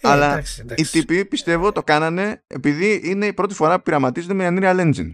Ε, 0.00 0.08
Αλλά 0.08 0.32
εντάξει, 0.32 0.60
εντάξει. 0.60 0.98
οι 0.98 1.00
τύποι 1.00 1.24
πιστεύω 1.24 1.72
το 1.72 1.82
κάνανε 1.82 2.44
επειδή 2.46 3.00
είναι 3.04 3.26
η 3.26 3.32
πρώτη 3.32 3.54
φορά 3.54 3.76
που 3.76 3.82
πειραματίζονται 3.82 4.34
με 4.34 4.48
Unreal 4.50 4.80
Engine. 4.80 5.10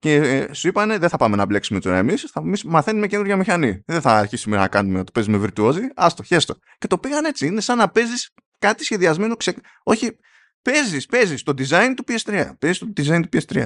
Και 0.00 0.14
ε, 0.14 0.52
σου 0.52 0.68
είπανε 0.68 0.98
δεν 0.98 1.08
θα 1.08 1.16
πάμε 1.16 1.36
να 1.36 1.44
μπλέξουμε 1.44 1.80
τώρα 1.80 1.96
εμείς, 1.96 2.14
θα 2.16 2.42
μαθαίνουμε 2.64 3.06
καινούργια 3.06 3.36
μηχανή. 3.36 3.82
Δεν 3.86 4.00
θα 4.00 4.18
αρχίσουμε 4.18 4.56
να 4.56 4.68
κάνουμε 4.68 4.98
να 4.98 5.04
το 5.04 5.12
παίζουμε 5.12 5.36
βιρτουόζι. 5.36 5.82
Άστο, 5.94 6.22
χέστο. 6.22 6.54
Και 6.78 6.86
το 6.86 6.98
πήγαν 6.98 7.24
έτσι. 7.24 7.46
Είναι 7.46 7.60
σαν 7.60 7.78
να 7.78 7.90
παίζεις 7.90 8.34
κάτι 8.58 8.84
σχεδιασμένο. 8.84 9.36
Ξε... 9.36 9.54
Όχι, 9.82 10.16
παίζεις, 10.62 11.06
παίζεις 11.06 11.42
το 11.42 11.52
design 11.58 11.92
του 11.96 12.04
PS3. 12.08 12.50
Παίζεις 12.58 12.78
το 12.78 12.92
design 12.96 13.20
του 13.28 13.38
PS3. 13.38 13.64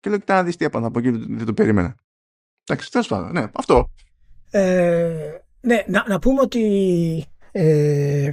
Και 0.00 0.08
λέω, 0.10 0.18
κοιτά, 0.18 0.44
δεις 0.44 0.56
τι 0.56 0.64
έπαθα 0.64 0.86
από 0.86 0.98
εκεί, 0.98 1.10
δεν 1.10 1.44
το 1.46 1.54
περίμενα. 1.54 1.96
Εντάξει, 2.64 2.90
τέλος 2.90 3.06
πάντων, 3.06 3.32
ναι, 3.32 3.46
αυτό. 3.52 3.90
Ε, 4.50 5.30
ναι, 5.60 5.84
να, 5.86 6.04
να 6.08 6.18
πούμε 6.18 6.40
ότι 6.40 6.64
ε, 7.52 8.32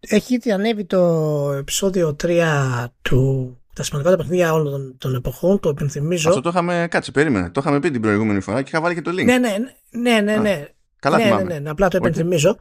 έχει 0.00 0.34
ήδη 0.34 0.52
ανέβει 0.52 0.84
το 0.84 1.52
επεισόδιο 1.52 2.16
3 2.22 2.86
του 3.02 3.59
τα 3.80 3.86
σημαντικά 3.86 4.16
παιχνίδια 4.16 4.52
όλων 4.52 4.70
των, 4.72 4.98
των 4.98 5.14
εποχών, 5.14 5.60
το 5.60 5.68
υπενθυμίζω. 5.68 6.28
Αυτό 6.28 6.40
το 6.40 6.48
είχαμε, 6.48 6.86
κάτσε, 6.90 7.10
περίμενε. 7.10 7.50
Το 7.50 7.60
είχαμε 7.60 7.80
πει 7.80 7.90
την 7.90 8.00
προηγούμενη 8.00 8.40
φορά 8.40 8.62
και 8.62 8.68
είχα 8.68 8.80
βάλει 8.80 8.94
και 8.94 9.00
το 9.02 9.10
link. 9.10 9.24
Ναι, 9.24 9.38
ναι, 9.38 9.56
ναι, 9.90 10.20
ναι. 10.20 10.36
ναι. 10.36 10.66
καλά 10.98 11.16
ναι, 11.16 11.22
θυμάμαι. 11.22 11.42
Ναι, 11.42 11.58
ναι, 11.58 11.70
απλά 11.70 11.88
το 11.88 11.96
υπενθυμίζω. 11.96 12.56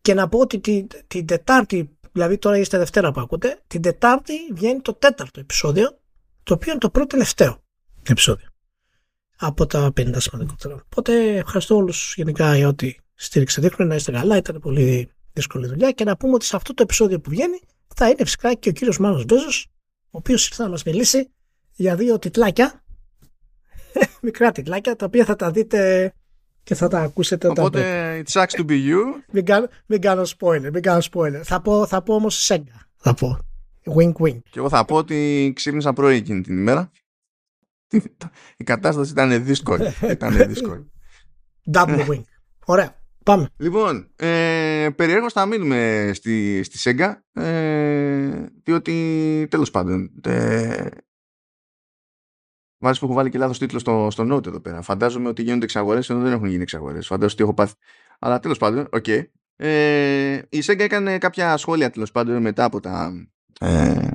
Και 0.00 0.14
να 0.14 0.28
πω 0.28 0.38
ότι 0.38 0.60
την, 0.60 0.86
την 1.06 1.26
Τετάρτη, 1.26 1.90
δηλαδή 2.12 2.38
τώρα 2.38 2.58
είστε 2.58 2.78
Δευτέρα 2.78 3.12
που 3.12 3.20
ακούτε, 3.20 3.60
την 3.66 3.82
Τετάρτη 3.82 4.32
βγαίνει 4.52 4.80
το 4.80 4.94
τέταρτο 4.94 5.40
επεισόδιο, 5.40 5.98
το 6.42 6.54
οποίο 6.54 6.70
είναι 6.70 6.80
το 6.80 6.90
πρώτο 6.90 7.06
τελευταίο 7.06 7.62
επεισόδιο. 8.02 8.48
Από 9.38 9.66
τα 9.66 9.92
50 9.96 10.10
σημαντικότερα. 10.16 10.74
Οπότε 10.74 11.36
ευχαριστώ 11.36 11.76
όλους 11.76 12.14
γενικά 12.16 12.56
για 12.56 12.68
ό,τι 12.68 12.94
στήριξε 13.14 13.60
δείχνουν 13.60 13.88
να 13.88 13.94
είστε 13.94 14.12
καλά. 14.12 14.36
Ήταν 14.36 14.60
πολύ 14.60 15.10
δύσκολη 15.32 15.66
δουλειά. 15.66 15.90
Και 15.90 16.04
να 16.04 16.16
πούμε 16.16 16.34
ότι 16.34 16.44
σε 16.44 16.56
αυτό 16.56 16.74
το 16.74 16.82
επεισόδιο 16.82 17.20
που 17.20 17.30
βγαίνει 17.30 17.60
θα 17.94 18.08
είναι 18.08 18.24
φυσικά 18.24 18.54
και 18.54 18.68
ο 18.68 18.72
κύριος 18.72 18.98
Μάνος 18.98 19.24
Μπέζο, 19.24 19.48
ο 20.10 20.18
οποίος 20.18 20.48
ήρθε 20.48 20.62
να 20.62 20.68
μας 20.68 20.82
μιλήσει 20.82 21.30
για 21.72 21.96
δύο 21.96 22.18
τιτλάκια, 22.18 22.84
μικρά 24.22 24.52
τιτλάκια, 24.52 24.96
τα 24.96 25.06
οποία 25.06 25.24
θα 25.24 25.36
τα 25.36 25.50
δείτε 25.50 26.12
και 26.62 26.74
θα 26.74 26.88
τα 26.88 27.00
ακούσετε 27.00 27.48
Οπότε, 27.48 28.22
it 28.26 28.32
sucks 28.32 28.60
to 28.60 28.66
be 28.66 28.88
you. 28.88 29.00
μην, 29.32 29.44
κάνω, 29.44 29.68
μην 29.86 30.00
κάνω 30.00 30.22
spoiler, 30.38 30.70
μην 30.72 30.82
κάνω 30.82 31.02
spoiler. 31.12 31.40
Θα 31.44 31.60
πω, 31.60 31.86
θα 31.86 32.02
πω 32.02 32.14
όμως 32.14 32.42
σέγγα, 32.42 32.88
θα 32.96 33.14
πω. 33.14 33.38
Wink 33.96 34.12
wink. 34.12 34.38
Και 34.50 34.58
εγώ 34.58 34.68
θα 34.68 34.84
πω 34.84 34.96
ότι 34.96 35.52
ξύπνησα 35.54 35.92
πρωί 35.92 36.16
εκείνη 36.16 36.40
την 36.40 36.58
ημέρα. 36.58 36.90
Η 38.56 38.64
κατάσταση 38.64 39.10
ήταν 39.10 39.44
δύσκολη. 39.44 39.94
ήταν 40.10 40.46
δύσκολη. 40.48 40.90
Double 41.72 42.06
wink. 42.08 42.22
Ωραία. 42.64 42.97
Πάμε. 43.28 43.48
Λοιπόν, 43.56 44.10
ε, 44.16 44.88
περιέργως 44.96 45.32
θα 45.32 45.46
μείνουμε 45.46 46.10
στη, 46.14 46.62
στη 46.62 46.78
Sega, 46.82 47.14
ε, 47.42 48.46
διότι 48.62 49.46
τέλος 49.50 49.70
πάντων 49.70 50.10
ε, 50.24 50.86
Βάζεις 52.78 52.98
που 52.98 53.04
έχω 53.04 53.14
βάλει 53.14 53.30
και 53.30 53.38
λάθος 53.38 53.58
τίτλο 53.58 53.78
στο, 53.78 54.08
στο 54.10 54.34
Note 54.34 54.46
εδώ 54.46 54.60
πέρα. 54.60 54.82
Φαντάζομαι 54.82 55.28
ότι 55.28 55.42
γίνονται 55.42 55.64
εξαγορές 55.64 56.10
ενώ 56.10 56.20
δεν 56.20 56.32
έχουν 56.32 56.46
γίνει 56.46 56.62
εξαγορές. 56.62 57.06
Φαντάζομαι 57.06 57.32
ότι 57.32 57.42
έχω 57.42 57.54
πάθει. 57.54 57.74
Αλλά 58.18 58.38
τέλος 58.38 58.58
πάντων, 58.58 58.88
Okay. 58.92 59.22
Ε, 59.56 60.42
η 60.48 60.62
Sega 60.64 60.80
έκανε 60.80 61.18
κάποια 61.18 61.56
σχόλια 61.56 61.90
τέλος 61.90 62.10
πάντων 62.10 62.42
μετά 62.42 62.64
από 62.64 62.80
τα 62.80 63.28
ε, 63.60 64.08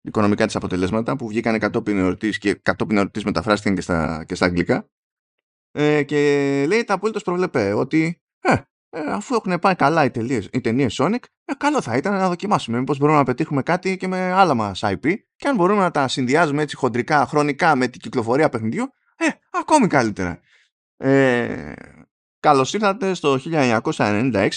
οικονομικά 0.00 0.46
της 0.46 0.56
αποτελέσματα 0.56 1.16
που 1.16 1.28
βγήκαν 1.28 1.58
κατόπιν 1.58 1.98
εορτής 1.98 2.38
και 2.38 2.54
κατόπιν 2.54 2.96
εορτής 2.96 3.24
μεταφράστηκαν 3.24 3.74
και 3.74 3.80
στα, 3.80 4.24
και 4.24 4.34
στα 4.34 4.46
αγγλικά. 4.46 4.88
Ε, 5.70 6.02
και 6.02 6.16
λέει 6.68 6.84
τα 6.84 6.94
απολύτως 6.94 7.20
προβλεπέ 7.20 7.72
ότι 7.72 8.20
ε, 8.40 8.56
ε, 8.90 9.00
αφού 9.00 9.34
έχουν 9.34 9.58
πάει 9.58 9.74
καλά 9.74 10.04
οι, 10.04 10.10
τελείες, 10.10 10.48
οι 10.52 10.60
ταινίες 10.60 11.00
Sonic, 11.00 11.22
ε, 11.44 11.52
καλό 11.58 11.80
θα 11.80 11.96
ήταν 11.96 12.12
να 12.12 12.28
δοκιμάσουμε 12.28 12.78
μήπως 12.78 12.98
μπορούμε 12.98 13.18
να 13.18 13.24
πετύχουμε 13.24 13.62
κάτι 13.62 13.96
και 13.96 14.08
με 14.08 14.32
άλλα 14.32 14.54
μας 14.54 14.80
IP 14.84 15.14
και 15.36 15.48
αν 15.48 15.56
μπορούμε 15.56 15.80
να 15.80 15.90
τα 15.90 16.08
συνδυάζουμε 16.08 16.62
έτσι 16.62 16.76
χοντρικά, 16.76 17.26
χρονικά 17.26 17.76
με 17.76 17.88
την 17.88 18.00
κυκλοφορία 18.00 18.48
παιχνιδιού, 18.48 18.84
ε, 19.16 19.26
ακόμη 19.50 19.86
καλύτερα. 19.86 20.40
Ε, 20.96 21.72
καλώς 22.40 22.74
ήρθατε 22.74 23.14
στο 23.14 23.38
1996. 23.38 24.48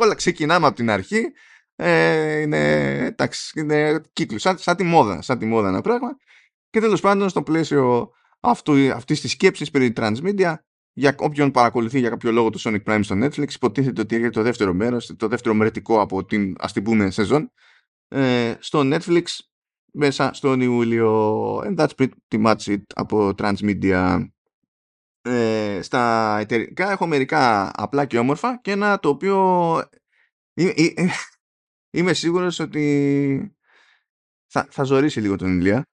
Όλα 0.00 0.14
ξεκινάμε 0.14 0.66
από 0.66 0.76
την 0.76 0.90
αρχή. 0.90 1.32
Ε, 1.76 2.40
είναι, 2.40 2.94
εντάξει, 3.04 3.60
είναι 3.60 4.00
κύκλος, 4.12 4.40
σαν, 4.40 4.58
σαν, 4.58 4.76
τη 4.76 4.82
μόδα, 4.82 5.22
σαν 5.22 5.38
τη 5.38 5.44
μόδα 5.44 5.68
ένα 5.68 5.80
πράγμα. 5.80 6.16
Και 6.70 6.80
τέλος 6.80 7.00
πάντων 7.00 7.28
στο 7.28 7.42
πλαίσιο 7.42 8.10
αυτού, 8.40 8.92
αυτής 8.92 9.20
της 9.20 9.30
σκέψης 9.30 9.70
περί 9.70 9.92
transmedia 9.96 10.54
για 11.00 11.14
όποιον 11.18 11.50
παρακολουθεί 11.50 11.98
για 11.98 12.08
κάποιο 12.08 12.32
λόγο 12.32 12.50
το 12.50 12.60
Sonic 12.64 12.82
Prime 12.84 13.00
στο 13.02 13.16
Netflix 13.18 13.54
υποτίθεται 13.54 14.00
ότι 14.00 14.14
έρχεται 14.14 14.32
το 14.32 14.42
δεύτερο 14.42 14.74
μέρος 14.74 15.14
το 15.16 15.28
δεύτερο 15.28 15.54
μερετικό 15.54 16.00
από 16.00 16.24
την 16.24 16.54
ας 16.58 16.72
την 16.72 16.82
πούμε 16.82 17.10
σεζόν 17.10 17.52
ε, 18.08 18.54
στο 18.58 18.80
Netflix 18.84 19.24
μέσα 19.92 20.32
στον 20.32 20.60
Ιούλιο 20.60 21.56
and 21.56 21.76
that's 21.76 21.88
pretty 21.98 22.44
much 22.44 22.56
it 22.56 22.82
από 22.94 23.32
Transmedia 23.38 24.26
ε, 25.22 25.78
στα 25.82 26.36
εταιρικά 26.38 26.90
έχω 26.90 27.06
μερικά 27.06 27.70
απλά 27.74 28.04
και 28.04 28.18
όμορφα 28.18 28.60
και 28.60 28.70
ένα 28.70 28.98
το 28.98 29.08
οποίο 29.08 29.38
είμαι 31.90 32.12
σίγουρος 32.12 32.58
ότι 32.58 33.56
θα, 34.46 34.66
θα 34.70 34.82
ζωρίσει 34.82 35.20
λίγο 35.20 35.36
τον 35.36 35.58
Ηλία 35.58 35.84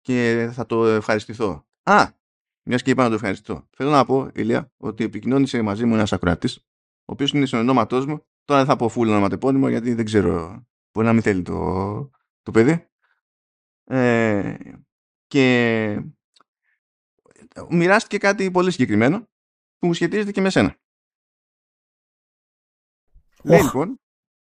και 0.00 0.50
θα 0.52 0.66
το 0.66 0.86
ευχαριστηθώ. 0.86 1.66
Α, 1.82 2.20
μιας 2.62 2.82
και 2.82 2.90
είπα 2.90 3.02
να 3.02 3.08
το 3.08 3.14
ευχαριστώ. 3.14 3.68
Θέλω 3.76 3.90
να 3.90 4.04
πω, 4.04 4.30
Ηλία, 4.34 4.72
ότι 4.76 5.04
επικοινώνησε 5.04 5.62
μαζί 5.62 5.84
μου 5.84 5.94
ένας 5.94 6.12
ακροατής, 6.12 6.56
ο 6.56 7.12
οποίος 7.12 7.30
είναι 7.30 7.46
στον 7.46 7.60
ονόματό 7.60 8.08
μου. 8.08 8.26
Τώρα 8.44 8.60
δεν 8.60 8.68
θα 8.68 8.76
πω 8.76 8.88
φούλ 8.88 9.08
ονοματεπώνυμο, 9.08 9.68
γιατί 9.68 9.94
δεν 9.94 10.04
ξέρω. 10.04 10.66
Μπορεί 10.92 11.06
να 11.06 11.12
μην 11.12 11.22
θέλει 11.22 11.42
το, 11.42 12.10
το 12.42 12.50
παιδί. 12.50 12.86
Ε, 13.84 14.56
και 15.26 16.04
μοιράστηκε 17.68 18.18
κάτι 18.18 18.50
πολύ 18.50 18.70
συγκεκριμένο 18.70 19.28
που 19.78 19.86
μου 19.86 19.94
σχετίζεται 19.94 20.32
και 20.32 20.40
με 20.40 20.50
σένα. 20.50 20.76
Oh. 23.42 23.48
Λέει 23.48 23.62
λοιπόν, 23.62 24.00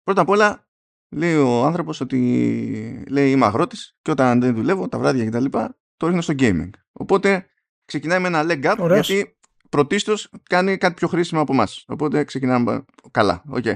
πρώτα 0.02 0.20
απ' 0.20 0.28
όλα, 0.28 0.68
λέει 1.08 1.34
ο 1.34 1.64
άνθρωπος 1.64 2.00
ότι 2.00 3.04
λέει 3.08 3.30
είμαι 3.30 3.44
αγρότης 3.44 3.96
και 4.02 4.10
όταν 4.10 4.40
δεν 4.40 4.54
δουλεύω 4.54 4.88
τα 4.88 4.98
βράδια 4.98 5.26
κτλ. 5.26 5.58
το 5.96 6.06
ρίχνω 6.06 6.20
στο 6.20 6.34
gaming. 6.38 6.70
Οπότε 6.92 7.48
ξεκινάει 7.84 8.18
με 8.18 8.26
ένα 8.28 8.44
leg 8.48 8.64
up 8.64 8.76
Ωραίος. 8.78 9.08
γιατί 9.08 9.36
πρωτίστως 9.68 10.30
κάνει 10.42 10.76
κάτι 10.76 10.94
πιο 10.94 11.08
χρήσιμο 11.08 11.40
από 11.40 11.52
εμάς. 11.52 11.84
Οπότε 11.88 12.24
ξεκινάμε 12.24 12.84
καλά. 13.10 13.42
Okay. 13.54 13.74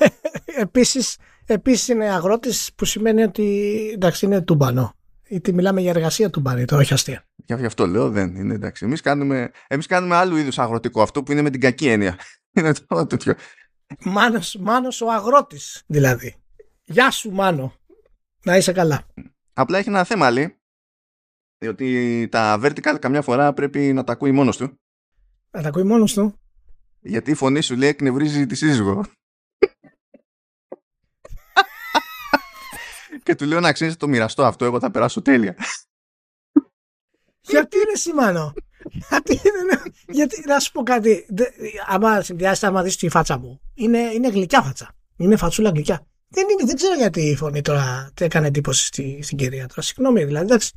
επίσης, 0.66 1.16
επίσης 1.46 1.88
είναι 1.88 2.12
αγρότης 2.12 2.70
που 2.74 2.84
σημαίνει 2.84 3.22
ότι 3.22 3.70
εντάξει 3.94 4.26
είναι 4.26 4.40
τούμπανο. 4.40 4.94
Γιατί 5.28 5.52
μιλάμε 5.52 5.80
για 5.80 5.90
εργασία 5.90 6.30
του 6.30 6.40
μπάνι, 6.40 6.64
το 6.64 6.76
όχι 6.76 6.92
αστεία. 6.92 7.24
Γι' 7.46 7.66
αυτό 7.66 7.86
λέω 7.86 8.10
δεν 8.10 8.34
είναι 8.36 8.54
εντάξει. 8.54 8.84
Εμείς 8.84 9.00
κάνουμε, 9.00 9.50
εμείς 9.66 9.86
κάνουμε 9.86 10.14
άλλου 10.14 10.36
είδους 10.36 10.58
αγροτικό, 10.58 11.02
αυτό 11.02 11.22
που 11.22 11.32
είναι 11.32 11.42
με 11.42 11.50
την 11.50 11.60
κακή 11.60 11.88
έννοια. 11.88 12.18
είναι 12.56 12.72
το 12.86 13.06
τέτοιο. 13.06 13.34
Μάνος, 14.04 14.56
Μάνος 14.60 15.00
ο 15.00 15.10
αγρότης 15.10 15.82
δηλαδή. 15.86 16.34
Γεια 16.84 17.10
σου 17.10 17.30
Μάνο. 17.30 17.74
Να 18.44 18.56
είσαι 18.56 18.72
καλά. 18.72 19.06
Απλά 19.52 19.78
έχει 19.78 19.88
ένα 19.88 20.04
θέμα 20.04 20.30
λέει 20.30 20.59
διότι 21.60 22.28
τα 22.30 22.60
vertical 22.62 22.96
καμιά 23.00 23.22
φορά 23.22 23.52
πρέπει 23.52 23.92
να 23.92 24.04
τα 24.04 24.12
ακούει 24.12 24.32
μόνος 24.32 24.56
του. 24.56 24.80
Να 25.50 25.62
τα 25.62 25.68
ακούει 25.68 25.82
μόνος 25.82 26.12
του. 26.12 26.34
Γιατί 27.00 27.30
η 27.30 27.34
φωνή 27.34 27.60
σου 27.60 27.76
λέει 27.76 27.88
εκνευρίζει 27.88 28.46
τη 28.46 28.54
σύζυγο. 28.54 29.04
και 33.22 33.34
του 33.34 33.44
λέω 33.44 33.60
να 33.60 33.72
ξέρεις 33.72 33.96
το 33.96 34.08
μοιραστό 34.08 34.44
αυτό, 34.44 34.64
εγώ 34.64 34.80
θα 34.80 34.90
περάσω 34.90 35.22
τέλεια. 35.22 35.56
Γιατί 37.40 37.76
είναι 37.76 37.94
σημανό. 37.94 38.52
γιατί, 39.08 39.40
γιατί 40.06 40.42
να 40.46 40.58
σου 40.58 40.72
πω 40.72 40.82
κάτι. 40.82 41.26
Άμα 41.86 42.20
συνδυάσει, 42.20 42.66
άμα 42.66 42.82
δεις 42.82 42.96
τη 42.96 43.08
φάτσα 43.08 43.38
μου, 43.38 43.60
είναι, 43.74 43.98
είναι 43.98 44.28
γλυκιά 44.28 44.62
φάτσα. 44.62 44.94
Είναι 45.16 45.36
φατσούλα 45.36 45.70
γλυκιά. 45.70 46.06
Δεν, 46.28 46.48
είναι, 46.48 46.64
δεν 46.64 46.76
ξέρω 46.76 46.94
γιατί 46.94 47.20
η 47.20 47.36
φωνή 47.36 47.62
τώρα 47.62 48.12
έκανε 48.20 48.46
εντύπωση 48.46 48.86
στη, 48.86 49.22
στην 49.22 49.36
κυρία 49.36 49.66
τώρα. 49.66 49.82
Συγγνώμη, 49.82 50.24
δηλαδή. 50.24 50.44
Εντάξει, 50.44 50.72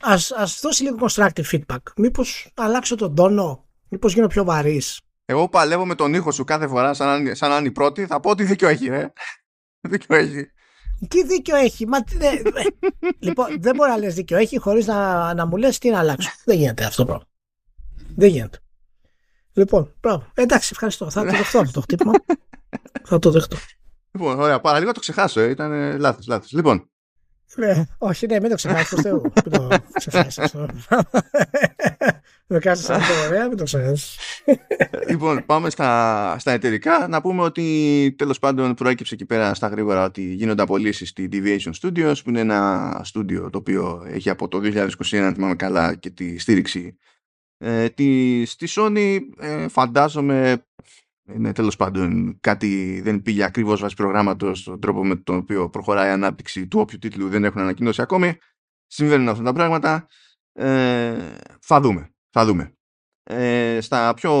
ας, 0.00 0.32
ας 0.32 0.60
δώσει 0.60 0.82
λίγο 0.82 0.96
constructive 1.00 1.44
feedback. 1.52 1.78
Μήπως 1.96 2.50
αλλάξω 2.54 2.94
τον 2.94 3.14
τόνο, 3.14 3.66
μήπως 3.88 4.14
γίνω 4.14 4.26
πιο 4.26 4.44
βαρύς. 4.44 5.00
Εγώ 5.24 5.48
παλεύω 5.48 5.86
με 5.86 5.94
τον 5.94 6.14
ήχο 6.14 6.30
σου 6.30 6.44
κάθε 6.44 6.66
φορά 6.68 6.94
σαν, 6.94 7.36
σαν 7.36 7.50
να 7.50 7.56
είναι 7.56 7.68
η 7.68 7.72
πρώτη, 7.72 8.06
θα 8.06 8.20
πω 8.20 8.30
ότι 8.30 8.44
δίκιο 8.44 8.68
έχει, 8.68 8.88
ρε. 8.88 9.12
Δίκιο 9.88 10.16
έχει. 10.16 10.50
Τι 11.08 11.26
δίκιο 11.26 11.56
έχει, 11.56 11.86
μα 11.86 11.98
ναι, 12.12 12.30
Λοιπόν, 13.18 13.46
δεν 13.60 13.74
μπορεί 13.74 13.90
να 13.90 13.98
λες 13.98 14.14
δίκιο 14.14 14.36
έχει 14.36 14.58
χωρίς 14.58 14.86
να, 14.86 15.34
να 15.34 15.46
μου 15.46 15.56
λες 15.56 15.78
τι 15.78 15.90
να 15.90 15.98
αλλάξω. 15.98 16.30
δεν 16.44 16.56
γίνεται 16.56 16.84
αυτό 16.84 17.02
το 17.02 17.04
πράγμα. 17.04 17.24
Δεν 18.16 18.28
γίνεται. 18.28 18.58
Λοιπόν, 19.52 19.94
μπράβο. 20.00 20.30
Εντάξει, 20.34 20.68
ευχαριστώ. 20.72 21.10
Θα 21.10 21.24
το 21.24 21.30
δεχτώ 21.30 21.58
αυτό 21.58 21.72
το 21.72 21.80
χτύπημα. 21.80 22.12
θα 23.08 23.18
το 23.18 23.30
δεχτώ. 23.30 23.56
Λοιπόν, 24.10 24.40
ωραία. 24.40 24.60
Παραλίγο 24.60 24.92
το 24.92 25.00
ξεχάσω. 25.00 25.40
Ε. 25.40 25.50
Ήταν 25.50 25.98
λάθος, 25.98 26.26
λάθος. 26.26 26.52
Λοιπόν, 26.52 26.90
ναι, 27.58 27.84
όχι, 27.98 28.26
ναι, 28.26 28.40
μην 28.40 28.50
το 28.50 28.56
ξεχάσεις. 28.56 28.88
Προς 28.88 29.00
Θεού. 29.00 29.22
Μην 29.22 29.50
το 29.50 29.68
ξεχάσεις 29.92 30.38
αυτό. 30.38 30.66
Με 32.46 32.58
κάνει 32.58 32.76
σαν 32.76 33.00
το 33.00 33.26
ωραία, 33.26 33.48
μην 33.48 33.56
το 33.56 33.64
ξεχάσεις. 33.64 34.18
Λοιπόν, 35.08 35.46
πάμε 35.46 35.70
στα, 35.70 36.36
στα 36.38 36.52
εταιρικά. 36.52 37.08
Να 37.08 37.20
πούμε 37.20 37.42
ότι 37.42 38.14
τέλος 38.18 38.38
πάντων 38.38 38.74
προέκυψε 38.74 39.14
εκεί 39.14 39.24
πέρα 39.24 39.54
στα 39.54 39.68
γρήγορα 39.68 40.04
ότι 40.04 40.22
γίνονται 40.22 40.62
απολύσεις 40.62 41.08
στη 41.08 41.28
Deviation 41.32 41.70
Studios, 41.80 42.14
που 42.24 42.30
είναι 42.30 42.40
ένα 42.40 43.00
στούντιο 43.04 43.50
το 43.50 43.58
οποίο 43.58 44.04
έχει 44.06 44.30
από 44.30 44.48
το 44.48 44.58
2021, 44.62 45.16
αν 45.16 45.34
θυμάμαι 45.34 45.54
καλά, 45.54 45.94
και 45.94 46.10
τη 46.10 46.38
στήριξη 46.38 46.96
ε, 47.58 47.88
της, 47.88 48.50
στη 48.50 48.68
Sony. 48.70 49.18
Ε, 49.38 49.68
φαντάζομαι 49.68 50.62
είναι 51.34 51.52
τέλος 51.52 51.76
πάντων 51.76 52.38
κάτι 52.40 53.00
δεν 53.00 53.22
πήγε 53.22 53.44
ακριβώς 53.44 53.80
βάσει 53.80 53.94
προγράμματος 53.94 54.58
στον 54.58 54.80
τρόπο 54.80 55.04
με 55.04 55.16
τον 55.16 55.36
οποίο 55.36 55.70
προχωράει 55.70 56.08
η 56.08 56.12
ανάπτυξη 56.12 56.68
του 56.68 56.80
όποιου 56.80 56.98
τίτλου 56.98 57.28
δεν 57.28 57.44
έχουν 57.44 57.60
ανακοινώσει 57.60 58.02
ακόμη. 58.02 58.38
Συμβαίνουν 58.86 59.28
αυτά 59.28 59.42
τα 59.42 59.52
πράγματα. 59.52 60.06
Ε, 60.52 61.34
θα 61.60 61.80
δούμε. 61.80 62.14
Θα 62.30 62.44
δούμε. 62.44 62.72
Ε, 63.22 63.78
στα 63.80 64.14
πιο 64.14 64.32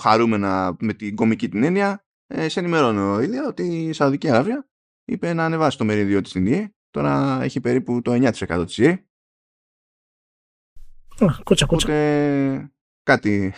χαρούμενα 0.00 0.76
με 0.80 0.92
την 0.92 1.14
κομική 1.14 1.48
την 1.48 1.62
έννοια 1.62 2.04
ε, 2.26 2.48
σε 2.48 2.60
ενημερώνω 2.60 3.20
Ηλία 3.20 3.46
ότι 3.46 3.62
η 3.62 3.92
Σαουδική 3.92 4.30
Αραβία 4.30 4.68
είπε 5.04 5.32
να 5.32 5.44
ανεβάσει 5.44 5.78
το 5.78 5.84
μερίδιο 5.84 6.20
της 6.20 6.30
στην 6.30 6.46
ΙΕ. 6.46 6.70
Τώρα 6.90 7.42
έχει 7.42 7.60
περίπου 7.60 8.02
το 8.02 8.12
9% 8.12 8.62
της 8.66 8.78
ΙΕ. 8.78 9.06
Κούτσα, 11.08 11.42
κούτσα. 11.44 11.66
Οπότε 11.68 12.72
κάτι 13.02 13.54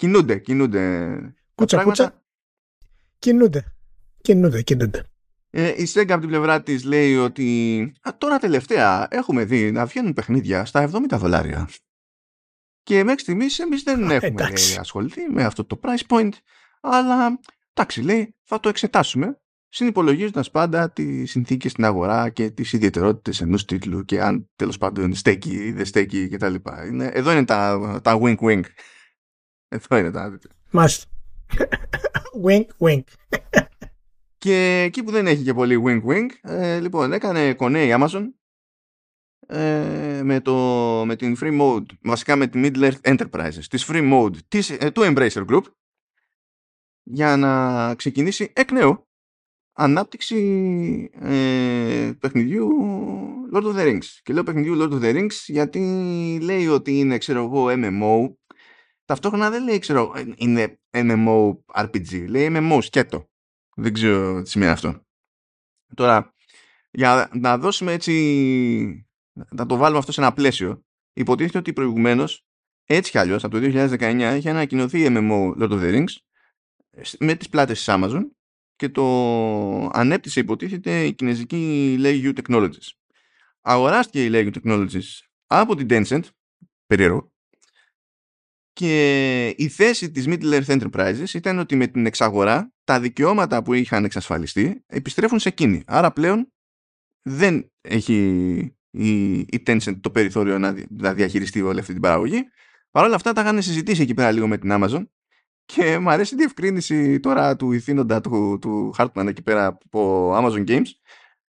Κινούνται, 0.00 0.38
κινούνται. 0.38 1.34
Κούτσα, 1.54 1.82
κούτσα. 1.82 2.22
Κινούνται. 3.18 3.72
Κινούνται, 4.20 4.62
κινούνται. 4.62 5.04
Ε, 5.50 5.68
η 5.68 5.88
Sega 5.94 6.10
από 6.10 6.20
την 6.20 6.28
πλευρά 6.28 6.62
της 6.62 6.84
λέει 6.84 7.16
ότι 7.16 7.80
α, 8.00 8.10
τώρα 8.18 8.38
τελευταία 8.38 9.08
έχουμε 9.10 9.44
δει 9.44 9.72
να 9.72 9.86
βγαίνουν 9.86 10.12
παιχνίδια 10.12 10.64
στα 10.64 10.90
70 10.90 11.18
δολάρια. 11.18 11.68
Και 12.82 13.04
μέχρι 13.04 13.20
στιγμής 13.20 13.58
εμείς 13.58 13.82
δεν 13.82 14.10
έχουμε 14.10 14.42
λέει, 14.42 14.76
ασχοληθεί 14.78 15.20
με 15.30 15.44
αυτό 15.44 15.64
το 15.64 15.80
price 15.82 16.06
point. 16.08 16.32
Αλλά 16.80 17.40
εντάξει, 17.74 18.02
λέει, 18.02 18.36
θα 18.42 18.60
το 18.60 18.68
εξετάσουμε. 18.68 19.40
Συνυπολογίζοντας 19.68 20.50
πάντα 20.50 20.90
τις 20.90 21.30
συνθήκες 21.30 21.70
στην 21.70 21.84
αγορά 21.84 22.28
και 22.28 22.50
τις 22.50 22.72
ιδιαιτερότητες 22.72 23.40
ενός 23.40 23.64
τίτλου 23.64 24.04
και 24.04 24.22
αν 24.22 24.50
τέλος 24.56 24.78
πάντων 24.78 25.14
στέκει 25.14 25.50
ή 25.50 25.72
δεν 25.72 25.84
στέκει 25.84 26.28
κτλ. 26.28 26.54
Εδώ 26.98 27.32
είναι 27.32 27.44
τα, 27.44 28.00
τα 28.02 28.18
wink 28.22 28.38
wink. 28.38 28.62
Αυτό 29.70 29.96
είναι 29.96 30.10
το 30.10 30.18
άδικο. 30.18 30.48
Μάλιστα. 30.70 31.06
wink, 32.46 32.66
wink. 32.78 33.02
Και 34.38 34.82
εκεί 34.86 35.02
που 35.02 35.10
δεν 35.10 35.26
έχει 35.26 35.42
και 35.42 35.54
πολύ 35.54 35.82
wink 35.86 36.02
wink, 36.10 36.28
ε, 36.42 36.80
λοιπόν, 36.80 37.12
έκανε 37.12 37.54
κονέ 37.54 37.84
η 37.84 37.94
Amazon 37.98 38.24
ε, 39.46 40.20
με, 40.24 40.40
το, 40.40 40.54
με 41.06 41.16
την 41.16 41.36
free 41.40 41.60
mode, 41.60 41.86
βασικά 42.02 42.36
με 42.36 42.46
τη 42.46 42.60
Middle 42.64 42.90
Earth 42.90 43.16
Enterprises, 43.16 43.64
της 43.70 43.86
free 43.88 44.12
mode 44.12 44.36
της, 44.48 44.70
ε, 44.70 44.90
του 44.90 45.02
Embracer 45.04 45.46
Group, 45.46 45.62
για 47.02 47.36
να 47.36 47.94
ξεκινήσει 47.94 48.52
εκ 48.54 48.70
νέου 48.70 49.08
ανάπτυξη 49.72 51.10
ε, 51.12 52.10
παιχνιδιού 52.18 52.68
Lord 53.54 53.62
of 53.62 53.76
the 53.76 53.86
Rings. 53.86 54.04
Και 54.22 54.32
λέω 54.32 54.42
παιχνιδιού 54.42 54.76
Lord 54.78 54.92
of 54.92 55.02
the 55.02 55.14
Rings 55.16 55.36
γιατί 55.46 55.80
λέει 56.42 56.66
ότι 56.66 56.98
είναι, 56.98 57.18
ξέρω 57.18 57.44
εγώ, 57.44 57.66
MMO. 57.68 58.34
Ταυτόχρονα 59.10 59.50
δεν 59.50 59.64
λέει, 59.64 59.78
ξέρω, 59.78 60.14
είναι 60.36 60.80
MMO 60.90 61.58
RPG. 61.74 62.28
Λέει 62.28 62.48
MMO 62.50 62.78
σκέτο. 62.82 63.28
Δεν 63.76 63.92
ξέρω 63.92 64.42
τι 64.42 64.50
σημαίνει 64.50 64.70
αυτό. 64.70 65.06
Τώρα, 65.94 66.34
για 66.90 67.30
να 67.32 67.58
δώσουμε 67.58 67.92
έτσι, 67.92 69.06
να 69.50 69.66
το 69.66 69.76
βάλουμε 69.76 69.98
αυτό 69.98 70.12
σε 70.12 70.20
ένα 70.20 70.32
πλαίσιο, 70.32 70.84
υποτίθεται 71.12 71.58
ότι 71.58 71.72
προηγουμένως, 71.72 72.46
έτσι 72.84 73.10
κι 73.10 73.18
αλλιώς, 73.18 73.44
από 73.44 73.60
το 73.60 73.60
2019, 73.62 74.34
είχε 74.36 74.50
ανακοινωθεί 74.50 75.06
MMO 75.08 75.54
Lord 75.58 75.70
of 75.70 75.80
the 75.80 75.94
Rings 75.94 76.14
με 77.18 77.34
τις 77.34 77.48
πλάτες 77.48 77.84
της 77.84 77.94
Amazon 77.96 78.22
και 78.76 78.88
το 78.88 79.04
ανέπτυσε 79.92 80.40
υποτίθεται 80.40 81.04
η 81.04 81.14
κινέζικη 81.14 81.96
Leiju 82.00 82.38
Technologies. 82.42 82.88
Αγοράστηκε 83.60 84.24
η 84.24 84.30
Leiju 84.32 84.52
Technologies 84.62 85.18
από 85.46 85.74
την 85.74 85.86
Tencent, 85.90 86.22
περίεργο, 86.86 87.29
και 88.80 89.54
η 89.56 89.68
θέση 89.68 90.10
της 90.10 90.24
Middle 90.28 90.60
Earth 90.60 90.78
Enterprises 90.78 91.34
ήταν 91.34 91.58
ότι 91.58 91.76
με 91.76 91.86
την 91.86 92.06
εξαγορά 92.06 92.72
τα 92.84 93.00
δικαιώματα 93.00 93.62
που 93.62 93.74
είχαν 93.74 94.04
εξασφαλιστεί 94.04 94.84
επιστρέφουν 94.86 95.38
σε 95.38 95.48
εκείνη. 95.48 95.82
Άρα 95.86 96.12
πλέον 96.12 96.52
δεν 97.22 97.70
έχει 97.80 98.16
η, 98.90 99.38
η 99.38 99.62
Tencent 99.66 100.00
το 100.00 100.10
περιθώριο 100.10 100.58
να, 100.58 100.74
διαχειριστεί 101.14 101.62
όλη 101.62 101.78
αυτή 101.80 101.92
την 101.92 102.02
παραγωγή. 102.02 102.42
Παρ' 102.90 103.04
όλα 103.04 103.14
αυτά 103.14 103.32
τα 103.32 103.40
είχαν 103.40 103.62
συζητήσει 103.62 104.02
εκεί 104.02 104.14
πέρα 104.14 104.30
λίγο 104.30 104.46
με 104.46 104.58
την 104.58 104.70
Amazon 104.72 105.06
και 105.64 105.98
μου 105.98 106.10
αρέσει 106.10 106.34
η 106.34 106.36
διευκρίνηση 106.36 107.20
τώρα 107.20 107.56
του 107.56 107.72
ηθήνοντα 107.72 108.20
του, 108.20 108.58
του 108.60 108.94
Hartman 108.98 109.26
εκεί 109.26 109.42
πέρα 109.42 109.66
από 109.66 110.32
Amazon 110.36 110.68
Games 110.68 110.88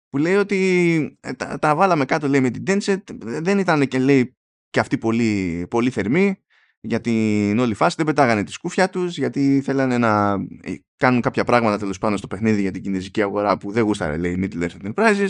που 0.10 0.18
λέει 0.18 0.36
ότι 0.36 1.18
ε, 1.22 1.34
τα, 1.34 1.60
τα 1.60 1.76
βάλαμε 1.76 2.06
κάτω 2.06 2.28
λέει 2.28 2.42
με 2.42 2.50
την 2.50 2.64
Tencent 2.68 3.02
δεν 3.18 3.60
ήταν 3.60 3.88
και 3.88 4.00
λέει 4.00 4.38
και 4.70 4.80
αυτοί 4.80 4.98
πολύ, 4.98 5.66
πολύ 5.70 5.90
θερμοί 5.90 6.43
για 6.86 7.02
την 7.02 7.60
όλη 7.60 7.74
φάση 7.74 7.96
δεν 7.98 8.06
πετάγανε 8.06 8.44
τη 8.44 8.52
σκούφια 8.52 8.90
τους 8.90 9.18
γιατί 9.18 9.62
θέλανε 9.66 9.98
να 9.98 10.34
ε, 10.62 10.74
κάνουν 10.98 11.22
κάποια 11.22 11.44
πράγματα 11.44 11.78
τέλος 11.78 11.98
πάνω 11.98 12.18
στο 12.18 12.28
παιχνίδι 12.28 12.62
για 12.62 12.72
την 12.72 12.82
κινέζικη 12.82 13.22
αγορά 13.22 13.58
που 13.58 13.72
δεν 13.72 13.84
γούσταρε 13.84 14.18
λέει 14.18 14.38
Middle 14.42 14.68
Earth 14.68 14.94
Enterprises 14.94 15.30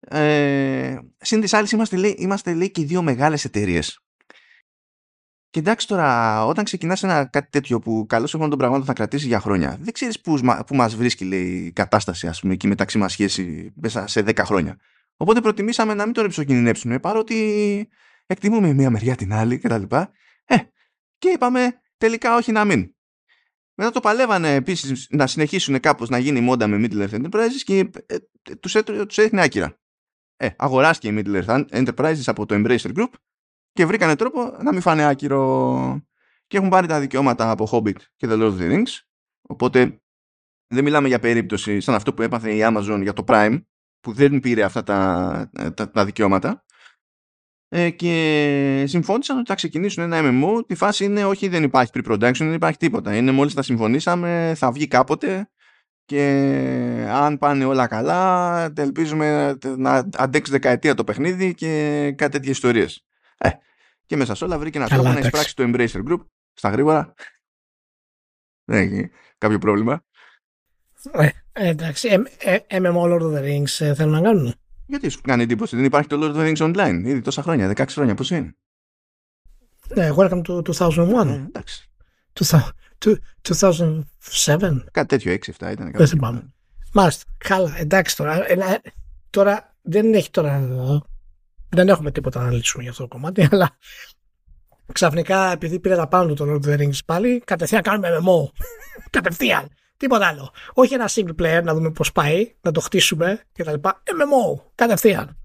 ε, 0.00 0.98
Συν 1.18 1.40
της 1.40 1.52
άλλης, 1.52 1.72
είμαστε, 1.72 1.96
λέει, 1.96 2.14
είμαστε 2.18 2.54
λέει, 2.54 2.70
και 2.70 2.84
δύο 2.84 3.02
μεγάλες 3.02 3.44
εταιρείες 3.44 4.02
και 5.50 5.58
εντάξει 5.58 5.86
τώρα, 5.88 6.46
όταν 6.46 6.64
ξεκινάς 6.64 7.02
ένα 7.02 7.24
κάτι 7.24 7.48
τέτοιο 7.50 7.78
που 7.78 8.06
καλώς 8.08 8.34
έχουμε 8.34 8.48
τον 8.48 8.58
πραγμάτων 8.58 8.84
θα 8.84 8.92
κρατήσει 8.92 9.26
για 9.26 9.40
χρόνια, 9.40 9.76
δεν 9.80 9.92
ξέρεις 9.92 10.20
πού, 10.20 10.38
πού 10.66 10.74
μας 10.76 10.96
βρίσκει 10.96 11.24
λέει, 11.24 11.46
η 11.46 11.72
κατάσταση, 11.72 12.26
ας 12.26 12.40
πούμε, 12.40 12.52
εκεί 12.52 12.66
μεταξύ 12.66 12.98
μας 12.98 13.12
σχέση 13.12 13.72
μέσα 13.74 14.06
σε 14.06 14.20
10 14.20 14.44
χρόνια. 14.44 14.76
Οπότε 15.16 15.40
προτιμήσαμε 15.40 15.94
να 15.94 16.04
μην 16.04 16.14
το 16.14 16.22
ρεψοκινδυνεύσουμε, 16.22 16.98
παρότι 16.98 17.88
εκτιμούμε 18.26 18.72
μία 18.72 18.90
μεριά 18.90 19.14
την 19.14 19.32
άλλη 19.32 19.58
κτλ. 19.58 19.82
Ε, 20.48 20.56
και 21.18 21.28
είπαμε 21.28 21.80
τελικά 21.96 22.36
όχι 22.36 22.52
να 22.52 22.64
μην. 22.64 22.94
Μετά 23.74 23.90
το 23.90 24.00
παλεύανε 24.00 24.54
επίσης 24.54 25.06
να 25.10 25.26
συνεχίσουν 25.26 25.80
κάπως 25.80 26.08
να 26.08 26.18
γίνει 26.18 26.40
μόντα 26.40 26.66
με 26.66 26.76
Middle 26.80 27.08
Earth 27.08 27.22
Enterprises 27.22 27.62
και 27.64 27.90
ε, 28.06 28.16
τους 28.60 28.74
έδειχνε 28.74 29.42
άκυρα. 29.42 29.78
Ε, 30.36 30.48
αγοράστηκε 30.56 31.08
η 31.08 31.22
Middle 31.24 31.44
Earth 31.44 31.64
Enterprises 31.70 32.22
από 32.26 32.46
το 32.46 32.54
Embracer 32.54 32.96
Group 32.96 33.10
και 33.72 33.86
βρήκανε 33.86 34.16
τρόπο 34.16 34.56
να 34.62 34.72
μην 34.72 34.80
φάνε 34.80 35.04
άκυρο. 35.04 36.02
Και 36.46 36.56
έχουν 36.56 36.68
πάρει 36.68 36.86
τα 36.86 37.00
δικαιώματα 37.00 37.50
από 37.50 37.68
Hobbit 37.72 38.00
και 38.16 38.26
The 38.30 38.32
Lord 38.32 38.52
of 38.52 38.58
the 38.58 38.72
Rings. 38.72 39.00
Οπότε 39.48 40.02
δεν 40.66 40.84
μιλάμε 40.84 41.08
για 41.08 41.18
περίπτωση 41.18 41.80
σαν 41.80 41.94
αυτό 41.94 42.14
που 42.14 42.22
έπαθε 42.22 42.54
η 42.54 42.60
Amazon 42.62 42.98
για 43.02 43.12
το 43.12 43.24
Prime 43.26 43.62
που 44.00 44.12
δεν 44.12 44.40
πήρε 44.40 44.62
αυτά 44.62 44.82
τα, 44.82 45.50
τα, 45.74 45.90
τα 45.90 46.04
δικαιώματα 46.04 46.64
ε, 47.68 47.90
και 47.90 48.84
συμφώνησαν 48.86 49.36
ότι 49.36 49.46
θα 49.48 49.54
ξεκινήσουν 49.54 50.12
ένα 50.12 50.20
MMO. 50.22 50.66
Τη 50.66 50.74
φάση 50.74 51.04
είναι 51.04 51.24
όχι 51.24 51.48
δεν 51.48 51.62
υπάρχει 51.62 51.90
pre-production, 51.94 52.38
δεν 52.38 52.52
υπάρχει 52.52 52.78
τίποτα. 52.78 53.16
Είναι 53.16 53.30
μόλις 53.30 53.54
τα 53.54 53.62
συμφωνήσαμε, 53.62 54.52
θα 54.56 54.72
βγει 54.72 54.86
κάποτε 54.86 55.48
και 56.04 56.22
αν 57.10 57.38
πάνε 57.38 57.64
όλα 57.64 57.86
καλά 57.86 58.72
ελπίζουμε 58.76 59.58
να 59.76 60.08
αντέξει 60.16 60.52
δεκαετία 60.52 60.94
το 60.94 61.04
παιχνίδι 61.04 61.54
και 61.54 62.12
κάτι 62.16 62.32
τέτοιες 62.32 62.54
ιστορίες. 62.54 63.04
Ε, 63.38 63.48
και 64.06 64.16
μέσα 64.16 64.34
σε 64.34 64.44
όλα 64.44 64.58
βρήκε 64.58 64.78
ένα 64.78 64.88
τρόπο 64.88 65.08
να 65.08 65.18
εισπράξει 65.18 65.56
το 65.56 65.64
Embracer 65.66 66.04
Group 66.08 66.20
στα 66.52 66.68
γρήγορα. 66.68 67.14
Δεν 68.64 68.78
έχει 68.78 69.10
κάποιο 69.38 69.58
πρόβλημα. 69.58 70.04
Ε, 71.12 71.28
εντάξει, 71.52 72.08
MMO 72.68 73.02
Lord 73.02 73.20
of 73.20 73.34
the 73.34 73.42
Rings 73.42 73.86
ε, 73.86 73.94
θέλουν 73.94 74.12
να 74.12 74.20
κάνουν. 74.20 74.54
Γιατί 74.88 75.08
σου 75.08 75.20
κάνει 75.20 75.42
εντύπωση, 75.42 75.76
δεν 75.76 75.84
υπάρχει 75.84 76.08
το 76.08 76.18
Lord 76.20 76.34
of 76.34 76.36
the 76.36 76.54
Rings 76.54 76.66
Online; 76.66 77.02
Ήδη 77.04 77.20
τόσα 77.20 77.42
χρόνια, 77.42 77.72
16 77.76 77.84
χρόνια, 77.88 78.14
πώς 78.14 78.30
είναι; 78.30 78.56
Ναι, 79.94 80.10
welcome 80.16 80.42
to 80.42 80.62
2001. 80.62 81.26
Ε, 81.26 81.32
εντάξει. 81.32 81.90
2007. 82.32 84.84
Κάτι 84.90 85.06
τέτοιο, 85.06 85.32
6-7 85.32 85.70
ήταν. 85.70 85.90
Δεν 85.94 86.06
θυμάμαι. 86.06 86.52
Μάλιστα, 86.92 87.24
καλά, 87.38 87.78
εντάξει 87.78 88.16
τώρα. 88.16 88.50
Ε, 88.50 88.80
τώρα 89.30 89.76
δεν 89.82 90.14
έχει 90.14 90.30
τώρα 90.30 90.60
δεν 91.68 91.88
έχουμε 91.88 92.10
τίποτα 92.10 92.42
να 92.42 92.50
λύσουμε 92.50 92.82
για 92.82 92.92
αυτό 92.92 93.02
το 93.02 93.08
κομμάτι, 93.08 93.46
αλλά 93.50 93.76
ξαφνικά 94.92 95.52
επειδή 95.52 95.80
πήρε 95.80 95.96
τα 95.96 96.08
πάνω 96.08 96.26
του 96.26 96.34
το 96.34 96.52
Lord 96.52 96.66
of 96.66 96.68
the 96.68 96.80
Rings 96.80 96.98
πάλι, 97.04 97.42
κατευθείαν 97.44 97.82
κάνουμε 97.82 98.08
MMO. 98.08 98.50
κατευθείαν. 99.10 99.68
Τίποτα 99.98 100.26
άλλο. 100.26 100.50
Όχι 100.72 100.94
ένα 100.94 101.08
single 101.08 101.34
player 101.42 101.62
να 101.62 101.74
δούμε 101.74 101.90
πώς 101.90 102.12
πάει, 102.12 102.54
να 102.60 102.72
το 102.72 102.80
χτίσουμε 102.80 103.42
κτλ. 103.52 103.74
MMO. 103.82 104.62
Κατευθείαν. 104.74 105.36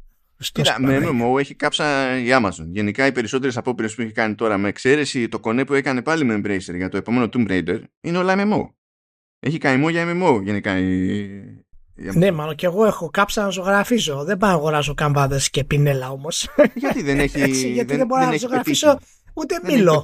Κοίτα, 0.52 0.76
με 0.80 0.98
MMO 1.04 1.40
έχει 1.40 1.56
κάψα 1.56 2.18
η 2.20 2.28
Amazon. 2.30 2.66
Γενικά 2.72 3.06
οι 3.06 3.12
περισσότερες 3.12 3.58
απόπειρες 3.58 3.96
που 3.96 4.02
έχει 4.02 4.12
κάνει 4.12 4.36
τώρα, 4.36 4.58
με 4.58 4.68
εξαίρεση 4.70 5.28
το 5.28 5.40
κονέ 5.40 5.66
που 5.66 5.74
έκανε 5.74 6.02
πάλι 6.02 6.24
με 6.24 6.36
Embracer 6.36 6.76
για 6.76 6.90
το 6.90 6.98
επόμενο 6.98 7.30
Tomb 7.34 7.48
Raider, 7.50 7.82
είναι 8.02 8.18
όλα 8.18 8.36
MMO. 8.38 8.70
Έχει 9.40 9.58
καημό 9.58 9.90
για 9.90 10.06
MMO 10.08 10.42
γενικά 10.44 10.78
η, 10.78 11.64
ναι, 11.96 12.32
μάλλον 12.32 12.56
και 12.56 12.66
εγώ 12.66 12.86
έχω 12.86 13.10
κάψα 13.10 13.44
να 13.44 13.50
ζωγραφίζω. 13.50 14.24
Δεν 14.24 14.38
πάω 14.38 14.50
να 14.50 14.56
αγοράσω 14.56 14.94
καμπάδες 14.94 15.50
και 15.50 15.64
πινέλα 15.64 16.10
όμως. 16.10 16.50
Γιατί 16.74 17.02
δεν 17.02 17.20
έχει. 17.20 17.42
Έτσι, 17.48 17.72
γιατί 17.72 17.88
δεν, 17.88 17.98
δεν 17.98 18.08
μπορώ 18.08 18.26
να 18.26 18.38
ζωγραφίσω 18.38 19.00
ούτε 19.34 19.60
μήλο. 19.64 20.04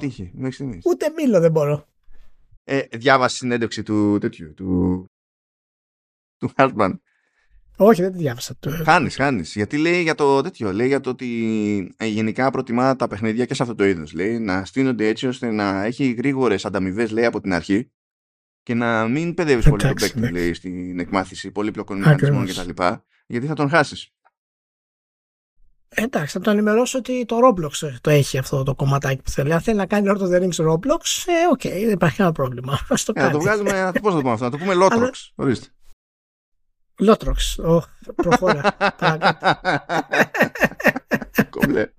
Ούτε 0.84 1.06
μήλο 1.16 1.40
δεν 1.40 1.50
μπορώ. 1.50 1.86
Ε, 2.72 2.82
διάβασες 2.90 3.38
συνέντευξη 3.38 3.82
του 3.82 4.18
τέτοιου. 4.18 4.54
Του, 4.54 5.04
του 6.36 6.52
Hartman. 6.56 6.92
Όχι, 7.76 8.02
δεν 8.02 8.12
τη 8.12 8.18
διάβασα. 8.18 8.58
Χάνεις, 8.84 9.16
χάνεις. 9.16 9.54
Γιατί 9.54 9.78
λέει 9.78 10.02
για 10.02 10.14
το 10.14 10.40
τέτοιο. 10.40 10.72
Λέει 10.72 10.86
για 10.86 11.00
το 11.00 11.10
ότι 11.10 11.94
ε, 11.96 12.06
γενικά 12.06 12.50
προτιμά 12.50 12.96
τα 12.96 13.06
παιχνίδια 13.06 13.44
και 13.44 13.54
σε 13.54 13.62
αυτό 13.62 13.74
το 13.74 13.84
είδος. 13.84 14.12
Λέει 14.12 14.38
να 14.38 14.64
στείνονται 14.64 15.08
έτσι 15.08 15.26
ώστε 15.26 15.50
να 15.50 15.84
έχει 15.84 16.10
γρήγορες 16.10 16.64
ανταμοιβές, 16.64 17.10
λέει 17.10 17.24
από 17.24 17.40
την 17.40 17.52
αρχή 17.52 17.90
και 18.62 18.74
να 18.74 19.08
μην 19.08 19.34
παιδεύεις 19.34 19.68
πολύ 19.68 19.82
τον 19.82 19.94
παίκτη 19.94 20.30
λέει, 20.30 20.54
στην 20.54 20.98
εκμάθηση 20.98 21.50
πολύπλοκων 21.50 21.98
μηχανισμών 21.98 22.46
κτλ. 22.46 22.82
Γιατί 23.26 23.46
θα 23.46 23.54
τον 23.54 23.68
χάσεις. 23.68 24.12
Εντάξει, 25.94 26.32
θα 26.32 26.40
τον 26.40 26.52
ενημερώσω 26.52 26.98
ότι 26.98 27.24
το 27.24 27.36
Roblox 27.44 27.98
το 28.00 28.10
έχει 28.10 28.38
αυτό 28.38 28.62
το 28.62 28.74
κομματάκι 28.74 29.22
που 29.22 29.30
θέλει. 29.30 29.52
Αν 29.52 29.60
θέλει 29.60 29.76
να 29.76 29.86
κάνει 29.86 30.10
Lord 30.10 30.20
of 30.20 30.28
the 30.28 30.40
Rings 30.42 30.70
Roblox, 30.70 31.24
ε, 31.26 31.46
okay, 31.50 31.70
δεν 31.70 31.90
υπάρχει 31.90 32.16
κανένα 32.16 32.34
πρόβλημα. 32.34 32.78
Ας 32.88 33.04
το 33.04 33.12
ε, 33.16 33.22
να 33.22 33.30
το 33.30 33.40
βγάλουμε, 33.40 33.92
πώς 34.02 34.12
θα 34.12 34.16
το 34.16 34.20
πούμε 34.20 34.32
αυτό, 34.32 34.44
να 34.44 34.50
το 34.50 34.58
πούμε 34.58 34.74
Lotrox. 34.74 35.10
Ορίστε. 35.34 35.66
Lotrox, 36.98 37.64
oh, 37.66 37.80
προχώρα. 38.14 38.76
Κομπλέ. 41.50 41.92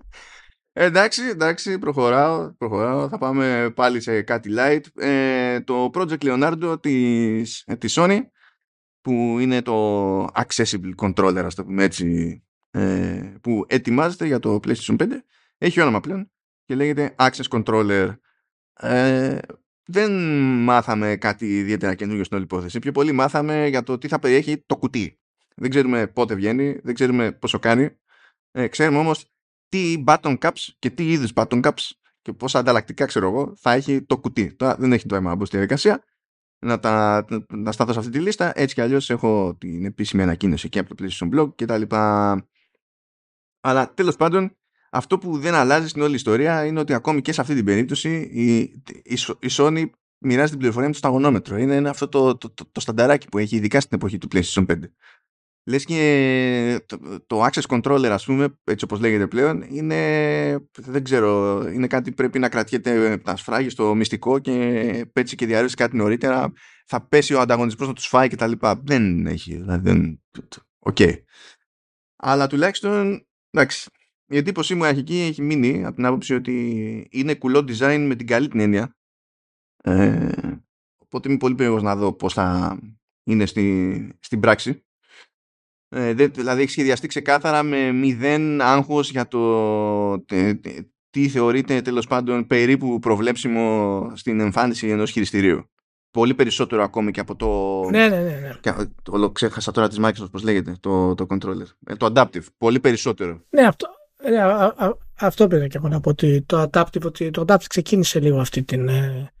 Εντάξει, 0.72 1.22
εντάξει, 1.22 1.78
προχωράω, 1.78 2.52
προχωράω. 2.58 3.08
Θα 3.08 3.18
πάμε 3.18 3.72
πάλι 3.74 4.00
σε 4.00 4.22
κάτι 4.22 4.54
light. 4.56 5.02
Ε, 5.02 5.60
το 5.60 5.90
Project 5.94 6.22
Leonardo 6.22 6.82
της, 6.82 7.62
ε, 7.66 7.76
της 7.76 7.98
Sony, 7.98 8.18
που 9.00 9.38
είναι 9.38 9.62
το 9.62 10.24
accessible 10.24 10.94
controller, 10.96 11.42
ας 11.44 11.54
το 11.54 11.64
πούμε 11.64 11.84
έτσι, 11.84 12.42
ε, 12.72 13.34
που 13.40 13.64
ετοιμάζεται 13.68 14.26
για 14.26 14.38
το 14.38 14.60
PlayStation 14.64 14.96
5, 14.96 15.06
έχει 15.58 15.80
όνομα 15.80 16.00
πλέον 16.00 16.30
και 16.64 16.74
λέγεται 16.74 17.14
Access 17.18 17.48
Controller. 17.48 18.16
Ε, 18.78 19.38
δεν 19.84 20.12
μάθαμε 20.62 21.16
κάτι 21.16 21.58
ιδιαίτερα 21.58 21.94
καινούργιο 21.94 22.24
στην 22.24 22.36
όλη 22.36 22.46
υπόθεση. 22.46 22.78
Πιο 22.78 22.92
πολύ 22.92 23.12
μάθαμε 23.12 23.66
για 23.66 23.82
το 23.82 23.98
τι 23.98 24.08
θα 24.08 24.18
περιέχει 24.18 24.64
το 24.66 24.76
κουτί. 24.76 25.20
Δεν 25.56 25.70
ξέρουμε 25.70 26.06
πότε 26.06 26.34
βγαίνει, 26.34 26.80
δεν 26.82 26.94
ξέρουμε 26.94 27.32
πόσο 27.32 27.58
κάνει. 27.58 27.90
Ε, 28.50 28.68
ξέρουμε 28.68 28.98
όμως 28.98 29.26
τι 29.68 30.04
button 30.06 30.38
caps 30.38 30.68
και 30.78 30.90
τι 30.90 31.10
είδους 31.10 31.30
button 31.34 31.60
caps 31.62 31.90
και 32.22 32.32
πόσα 32.32 32.58
ανταλλακτικά 32.58 33.06
ξέρω 33.06 33.28
εγώ 33.28 33.54
θα 33.56 33.72
έχει 33.72 34.02
το 34.02 34.18
κουτί. 34.18 34.54
Τώρα 34.54 34.76
δεν 34.76 34.92
έχει 34.92 35.06
το 35.06 35.14
αίμα 35.14 35.30
να 35.30 35.36
μπω 35.36 35.44
στη 35.44 35.56
διαδικασία 35.56 36.04
να, 36.58 36.78
τα, 36.78 37.24
να 37.48 37.72
σταθώ 37.72 37.92
σε 37.92 37.98
αυτή 37.98 38.10
τη 38.10 38.18
λίστα. 38.18 38.52
Έτσι 38.54 38.74
κι 38.74 38.80
αλλιώς 38.80 39.10
έχω 39.10 39.56
την 39.58 39.84
επίσημη 39.84 40.22
ανακοίνωση 40.22 40.68
και 40.68 40.78
από 40.78 40.94
το 40.94 41.04
PlayStation 41.04 41.38
Blog 41.38 41.54
και 41.54 41.64
τα 41.64 41.78
λοιπά. 41.78 42.46
Αλλά 43.62 43.94
τέλος 43.94 44.16
πάντων 44.16 44.56
αυτό 44.90 45.18
που 45.18 45.38
δεν 45.38 45.54
αλλάζει 45.54 45.88
στην 45.88 46.02
όλη 46.02 46.14
ιστορία 46.14 46.64
είναι 46.64 46.80
ότι 46.80 46.94
ακόμη 46.94 47.20
και 47.20 47.32
σε 47.32 47.40
αυτή 47.40 47.54
την 47.54 47.64
περίπτωση 47.64 48.30
η, 48.32 48.56
η, 49.04 49.18
η 49.40 49.48
Sony 49.50 49.84
μοιράζει 50.18 50.50
την 50.50 50.58
πληροφορία 50.58 50.86
με 50.88 50.92
το 50.92 50.98
σταγονόμετρο. 50.98 51.56
Είναι 51.56 51.88
αυτό 51.88 52.08
το, 52.08 52.36
το, 52.36 52.50
το, 52.50 52.64
το 52.72 52.80
στανταράκι 52.80 53.28
που 53.28 53.38
έχει 53.38 53.56
ειδικά 53.56 53.80
στην 53.80 53.96
εποχή 53.96 54.18
του 54.18 54.28
PlayStation 54.32 54.66
5. 54.66 54.78
Λες 55.64 55.84
και 55.84 56.84
το, 56.86 57.20
το 57.26 57.44
access 57.44 57.66
controller 57.68 58.08
ας 58.10 58.24
πούμε, 58.24 58.58
έτσι 58.64 58.84
όπως 58.84 59.00
λέγεται 59.00 59.26
πλέον, 59.26 59.62
είναι, 59.68 60.68
δεν 60.78 61.04
ξέρω, 61.04 61.62
είναι 61.68 61.86
κάτι 61.86 62.10
που 62.10 62.16
πρέπει 62.16 62.38
να 62.38 62.48
κρατιέται 62.48 63.18
τα 63.18 63.36
σφράγει 63.36 63.68
στο 63.68 63.94
μυστικό 63.94 64.38
και 64.38 65.06
πέτσι 65.12 65.36
και 65.36 65.46
διαρρεύσει 65.46 65.76
κάτι 65.76 65.96
νωρίτερα, 65.96 66.52
θα 66.86 67.06
πέσει 67.06 67.34
ο 67.34 67.40
ανταγωνισμός 67.40 67.88
να 67.88 67.94
τους 67.94 68.06
φάει 68.06 68.28
και 68.28 68.36
τα 68.36 68.46
λοιπά. 68.46 68.80
Δεν 68.84 69.26
έχει, 69.26 69.56
δηλαδή 69.56 69.90
δεν... 69.90 70.22
Okay. 70.78 71.14
Αλλά 72.16 72.46
τουλάχιστον, 72.46 73.26
εντάξει, 73.52 73.90
η 74.26 74.36
εντύπωσή 74.36 74.74
μου 74.74 74.84
αρχική 74.84 75.18
έχει 75.18 75.42
μείνει 75.42 75.84
από 75.84 75.94
την 75.94 76.04
άποψη 76.04 76.34
ότι 76.34 77.08
είναι 77.10 77.34
κουλό 77.34 77.58
design 77.58 78.04
με 78.08 78.14
την 78.14 78.26
καλή 78.26 78.48
την 78.48 78.60
έννοια. 78.60 78.96
Ε, 79.84 80.30
οπότε 80.98 81.28
είμαι 81.28 81.38
πολύ 81.38 81.54
περίεργος 81.54 81.82
να 81.82 81.96
δω 81.96 82.12
πώς 82.12 82.32
θα 82.32 82.78
είναι 83.24 83.46
στη, 83.46 84.16
στην 84.20 84.40
πράξη. 84.40 84.84
Ε, 85.88 86.12
δηλαδή 86.12 86.62
έχει 86.62 86.70
σχεδιαστεί 86.70 87.06
ξεκάθαρα 87.06 87.62
με 87.62 87.92
μηδέν 87.92 88.60
άγχος 88.60 89.10
για 89.10 89.28
το 89.28 90.24
τι 91.10 91.28
θεωρείται 91.28 91.82
τέλος 91.82 92.06
πάντων 92.06 92.46
περίπου 92.46 92.98
προβλέψιμο 92.98 94.12
στην 94.14 94.40
εμφάνιση 94.40 94.88
ενός 94.88 95.10
χειριστηρίου. 95.10 95.70
Πολύ 96.12 96.34
περισσότερο 96.34 96.82
ακόμη 96.82 97.10
και 97.10 97.20
από 97.20 97.36
το... 97.36 97.82
Ναι, 97.90 98.08
ναι, 98.08 98.20
ναι. 98.20 98.60
ναι. 98.64 98.72
το, 99.02 99.30
ξέχασα 99.30 99.72
τώρα 99.72 99.88
της 99.88 99.98
Microsoft, 100.00 100.30
πώς 100.30 100.42
λέγεται, 100.42 100.76
το, 100.80 101.14
το 101.14 101.26
controller. 101.30 101.66
Ε, 101.86 101.94
το 101.94 102.12
adaptive. 102.14 102.44
Πολύ 102.58 102.80
περισσότερο. 102.80 103.40
Ναι, 103.50 103.62
αυτό, 103.62 103.88
ναι, 104.30 104.42
α, 104.42 104.74
α, 104.76 104.96
αυτό 105.20 105.46
πήγα 105.46 105.66
και 105.66 105.76
εγώ 105.76 105.88
να 105.88 106.00
πω 106.00 106.10
ότι 106.10 106.42
το 106.42 106.70
adaptive, 106.72 107.02
ότι 107.04 107.30
το 107.30 107.44
adaptive 107.46 107.64
ξεκίνησε 107.68 108.20
λίγο 108.20 108.40
αυτή 108.40 108.62
την, 108.62 108.88
ε, 108.88 109.32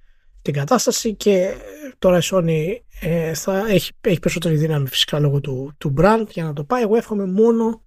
την 0.42 0.52
κατάσταση 0.52 1.14
και 1.14 1.54
τώρα 1.98 2.16
η 2.16 2.20
Sony 2.22 2.82
ε, 3.00 3.34
θα 3.34 3.66
έχει, 3.68 3.92
έχει 4.00 4.20
περισσότερη 4.20 4.56
δύναμη 4.56 4.88
φυσικά 4.88 5.18
λόγω 5.18 5.40
του, 5.40 5.72
του 5.78 5.94
brand 5.98 6.26
για 6.28 6.44
να 6.44 6.52
το 6.52 6.64
πάει. 6.64 6.82
Εγώ 6.82 6.96
εύχομαι 6.96 7.26
μόνο 7.26 7.82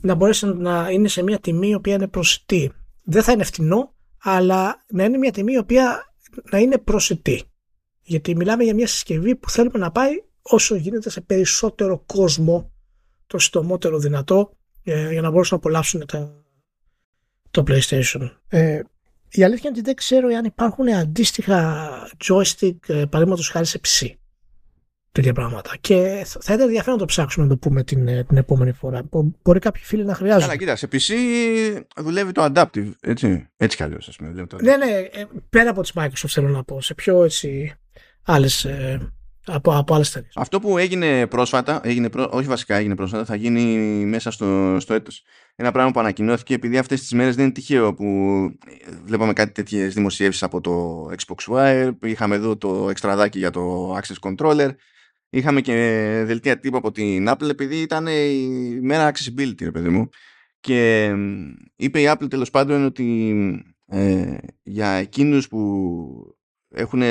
να 0.00 0.14
μπορέσει 0.14 0.46
να 0.46 0.90
είναι 0.90 1.08
σε 1.08 1.22
μια 1.22 1.38
τιμή 1.38 1.68
η 1.68 1.74
οποία 1.74 1.94
είναι 1.94 2.08
προσιτή. 2.08 2.72
Δεν 3.02 3.22
θα 3.22 3.32
είναι 3.32 3.44
φτηνό, 3.44 3.94
αλλά 4.22 4.84
να 4.88 5.04
είναι 5.04 5.18
μια 5.18 5.30
τιμή 5.30 5.52
η 5.52 5.58
οποία 5.58 6.14
να 6.50 6.58
είναι 6.58 6.78
προσιτή. 6.78 7.42
Γιατί 8.08 8.36
μιλάμε 8.36 8.64
για 8.64 8.74
μια 8.74 8.86
συσκευή 8.86 9.36
που 9.36 9.50
θέλουμε 9.50 9.78
να 9.78 9.90
πάει 9.90 10.12
όσο 10.42 10.74
γίνεται 10.74 11.10
σε 11.10 11.20
περισσότερο 11.20 12.02
κόσμο 12.06 12.72
το 13.26 13.38
συντομότερο 13.38 13.98
δυνατό 13.98 14.56
ε, 14.84 15.12
για 15.12 15.20
να 15.20 15.30
μπορέσουν 15.30 15.58
να 15.62 15.68
απολαύσουν 15.68 16.06
τα, 16.06 16.44
το 17.50 17.64
PlayStation. 17.66 18.30
Ε, 18.48 18.80
η 19.28 19.44
αλήθεια 19.44 19.68
είναι 19.68 19.78
ότι 19.78 19.80
δεν 19.80 19.94
ξέρω 19.94 20.28
αν 20.28 20.44
υπάρχουν 20.44 20.88
αντίστοιχα 20.88 21.88
joystick 22.24 22.76
ε, 22.86 23.04
παραδείγματος 23.04 23.48
χάρη 23.48 23.66
σε 23.66 23.80
PC. 23.84 24.10
Τέτοια 25.12 25.32
πράγματα. 25.32 25.76
Και 25.80 26.26
θα 26.26 26.54
ήταν 26.54 26.60
ενδιαφέρον 26.60 26.94
να 26.94 27.00
το 27.00 27.04
ψάξουμε 27.04 27.46
να 27.46 27.50
το 27.50 27.58
πούμε 27.58 27.84
την, 27.84 28.08
ε, 28.08 28.24
την 28.24 28.36
επόμενη 28.36 28.72
φορά. 28.72 29.02
Μπορεί 29.42 29.58
κάποιοι 29.58 29.82
φίλοι 29.82 30.04
να 30.04 30.14
χρειάζονται. 30.14 30.44
Καλά, 30.44 30.56
κοίτα, 30.56 30.76
σε 30.76 30.88
PC 30.92 31.12
δουλεύει 31.96 32.32
το 32.32 32.52
adaptive. 32.52 32.90
Έτσι, 33.00 33.48
έτσι 33.56 33.76
κι 33.76 33.82
αλλιώς, 33.82 34.08
ας 34.08 34.16
πούμε. 34.16 34.46
Ναι, 34.62 34.76
ναι, 34.76 34.90
ε, 34.90 35.26
πέρα 35.50 35.70
από 35.70 35.82
τις 35.82 35.92
Microsoft 35.94 36.28
θέλω 36.28 36.48
να 36.48 36.64
πω. 36.64 36.80
Σε 36.80 36.94
πιο 36.94 37.24
έτσι 37.24 37.76
άλλες 38.26 38.66
από, 39.46 39.76
από 39.76 39.94
άλλες 39.94 40.10
ταινίες. 40.10 40.32
Αυτό 40.36 40.60
που 40.60 40.78
έγινε 40.78 41.26
πρόσφατα, 41.26 41.80
έγινε 41.82 42.08
όχι 42.30 42.48
βασικά 42.48 42.76
έγινε 42.76 42.94
πρόσφατα, 42.94 43.24
θα 43.24 43.34
γίνει 43.34 43.64
μέσα 44.04 44.30
στο, 44.30 44.76
στο 44.80 44.94
έτος. 44.94 45.22
Ένα 45.56 45.72
πράγμα 45.72 45.90
που 45.90 46.00
ανακοινώθηκε 46.00 46.54
επειδή 46.54 46.78
αυτές 46.78 47.00
τις 47.00 47.12
μέρες 47.12 47.34
δεν 47.34 47.44
είναι 47.44 47.52
τυχαίο 47.52 47.94
που 47.94 48.06
βλέπαμε 49.04 49.32
κάτι 49.32 49.52
τέτοιες 49.52 49.94
δημοσιεύσεις 49.94 50.42
από 50.42 50.60
το 50.60 51.06
Xbox 51.10 51.54
Wire, 51.54 51.92
είχαμε 52.02 52.34
εδώ 52.34 52.56
το 52.56 52.90
εξτραδάκι 52.90 53.38
για 53.38 53.50
το 53.50 53.94
Access 53.96 54.30
Controller, 54.30 54.70
είχαμε 55.30 55.60
και 55.60 55.72
δελτία 56.26 56.58
τύπου 56.58 56.76
από 56.76 56.92
την 56.92 57.28
Apple 57.28 57.48
επειδή 57.48 57.76
ήταν 57.80 58.06
η 58.06 58.48
μέρα 58.82 59.12
accessibility, 59.12 59.62
ρε 59.62 59.70
παιδί 59.70 59.88
μου. 59.88 60.08
Και 60.60 61.12
είπε 61.76 62.00
η 62.00 62.08
Apple 62.08 62.30
τέλος 62.30 62.50
πάντων 62.50 62.84
ότι 62.84 63.34
ε, 63.86 64.36
για 64.62 64.88
εκείνους 64.88 65.48
που 65.48 66.36
έχουν 66.74 67.02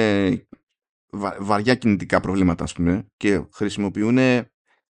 βαριά 1.39 1.75
κινητικά 1.75 2.19
προβλήματα 2.19 2.63
ας 2.63 2.73
πούμε 2.73 3.08
και 3.17 3.45
χρησιμοποιούν 3.54 4.19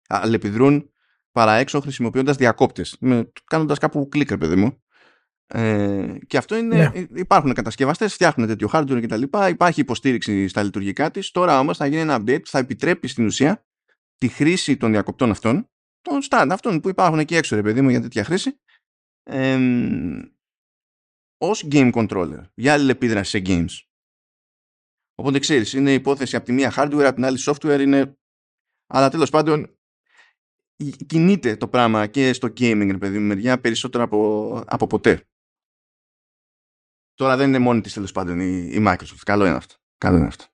αλληλεπιδρούν 0.07 0.89
παρά 1.31 1.53
έξω 1.53 1.79
χρησιμοποιώντας 1.79 2.37
διακόπτες 2.37 2.97
με, 2.99 3.31
κάνοντας 3.45 3.77
κάπου 3.77 4.07
κλικ 4.09 4.37
παιδί 4.37 4.55
μου 4.55 4.79
ε, 5.47 6.17
και 6.27 6.37
αυτό 6.37 6.55
είναι, 6.55 6.75
ναι. 6.75 6.99
Ε, 6.99 7.05
υπάρχουν 7.15 7.53
κατασκευαστές, 7.53 8.13
φτιάχνουν 8.13 8.47
τέτοιο 8.47 8.69
hardware 8.73 8.99
και 8.99 9.07
τα 9.07 9.17
λοιπά, 9.17 9.49
υπάρχει 9.49 9.81
υποστήριξη 9.81 10.47
στα 10.47 10.63
λειτουργικά 10.63 11.11
της, 11.11 11.31
τώρα 11.31 11.59
όμως 11.59 11.77
θα 11.77 11.85
γίνει 11.85 12.01
ένα 12.01 12.21
update 12.21 12.41
που 12.41 12.47
θα 12.49 12.59
επιτρέπει 12.59 13.07
στην 13.07 13.25
ουσία 13.25 13.65
τη 14.17 14.27
χρήση 14.27 14.77
των 14.77 14.91
διακοπτών 14.91 15.29
αυτών, 15.29 15.69
των 16.01 16.19
stand 16.29 16.47
αυτών 16.51 16.79
που 16.79 16.89
υπάρχουν 16.89 17.19
εκεί 17.19 17.35
έξω 17.35 17.55
ρε 17.55 17.61
παιδί 17.61 17.81
μου 17.81 17.89
για 17.89 18.01
τέτοια 18.01 18.23
χρήση, 18.23 18.59
ε, 19.23 19.59
ως 21.37 21.67
game 21.71 21.91
controller, 21.91 22.41
για 22.53 22.73
αλληλεπίδραση 22.73 23.29
σε 23.29 23.41
games. 23.45 23.84
Οπότε 25.15 25.39
ξέρεις, 25.39 25.73
είναι 25.73 25.93
υπόθεση 25.93 26.35
από 26.35 26.45
τη 26.45 26.51
μία 26.51 26.73
hardware, 26.75 27.03
από 27.03 27.15
την 27.15 27.25
άλλη 27.25 27.37
software 27.41 27.79
είναι... 27.81 28.17
Αλλά 28.87 29.09
τέλος 29.09 29.29
πάντων 29.29 29.77
κινείται 31.05 31.55
το 31.55 31.67
πράγμα 31.67 32.07
και 32.07 32.33
στο 32.33 32.47
gaming, 32.47 32.95
παιδί 32.99 33.19
μου, 33.19 33.27
μεριά 33.27 33.61
περισσότερο 33.61 34.03
από, 34.03 34.63
από 34.67 34.87
ποτέ. 34.87 35.27
Τώρα 37.13 37.37
δεν 37.37 37.47
είναι 37.47 37.59
μόνη 37.59 37.81
της 37.81 37.93
τέλος 37.93 38.11
πάντων 38.11 38.39
η, 38.39 38.69
η 38.73 38.83
Microsoft. 38.87 39.21
Καλό 39.25 39.45
είναι 39.45 39.55
αυτό. 39.55 39.75
Καλό 39.97 40.17
είναι 40.17 40.27
αυτό. 40.27 40.45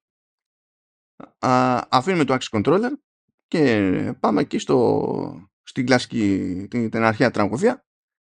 Α, 1.40 1.82
αφήνουμε 1.90 2.24
το 2.24 2.38
Access 2.40 2.58
Controller 2.60 2.92
και 3.48 4.16
πάμε 4.20 4.42
εκεί 4.42 4.58
στο, 4.58 5.50
στην 5.64 5.86
κλασική, 5.86 6.68
την, 6.70 6.90
την 6.90 7.04
αρχαία 7.04 7.32
τραγωδία 7.32 7.86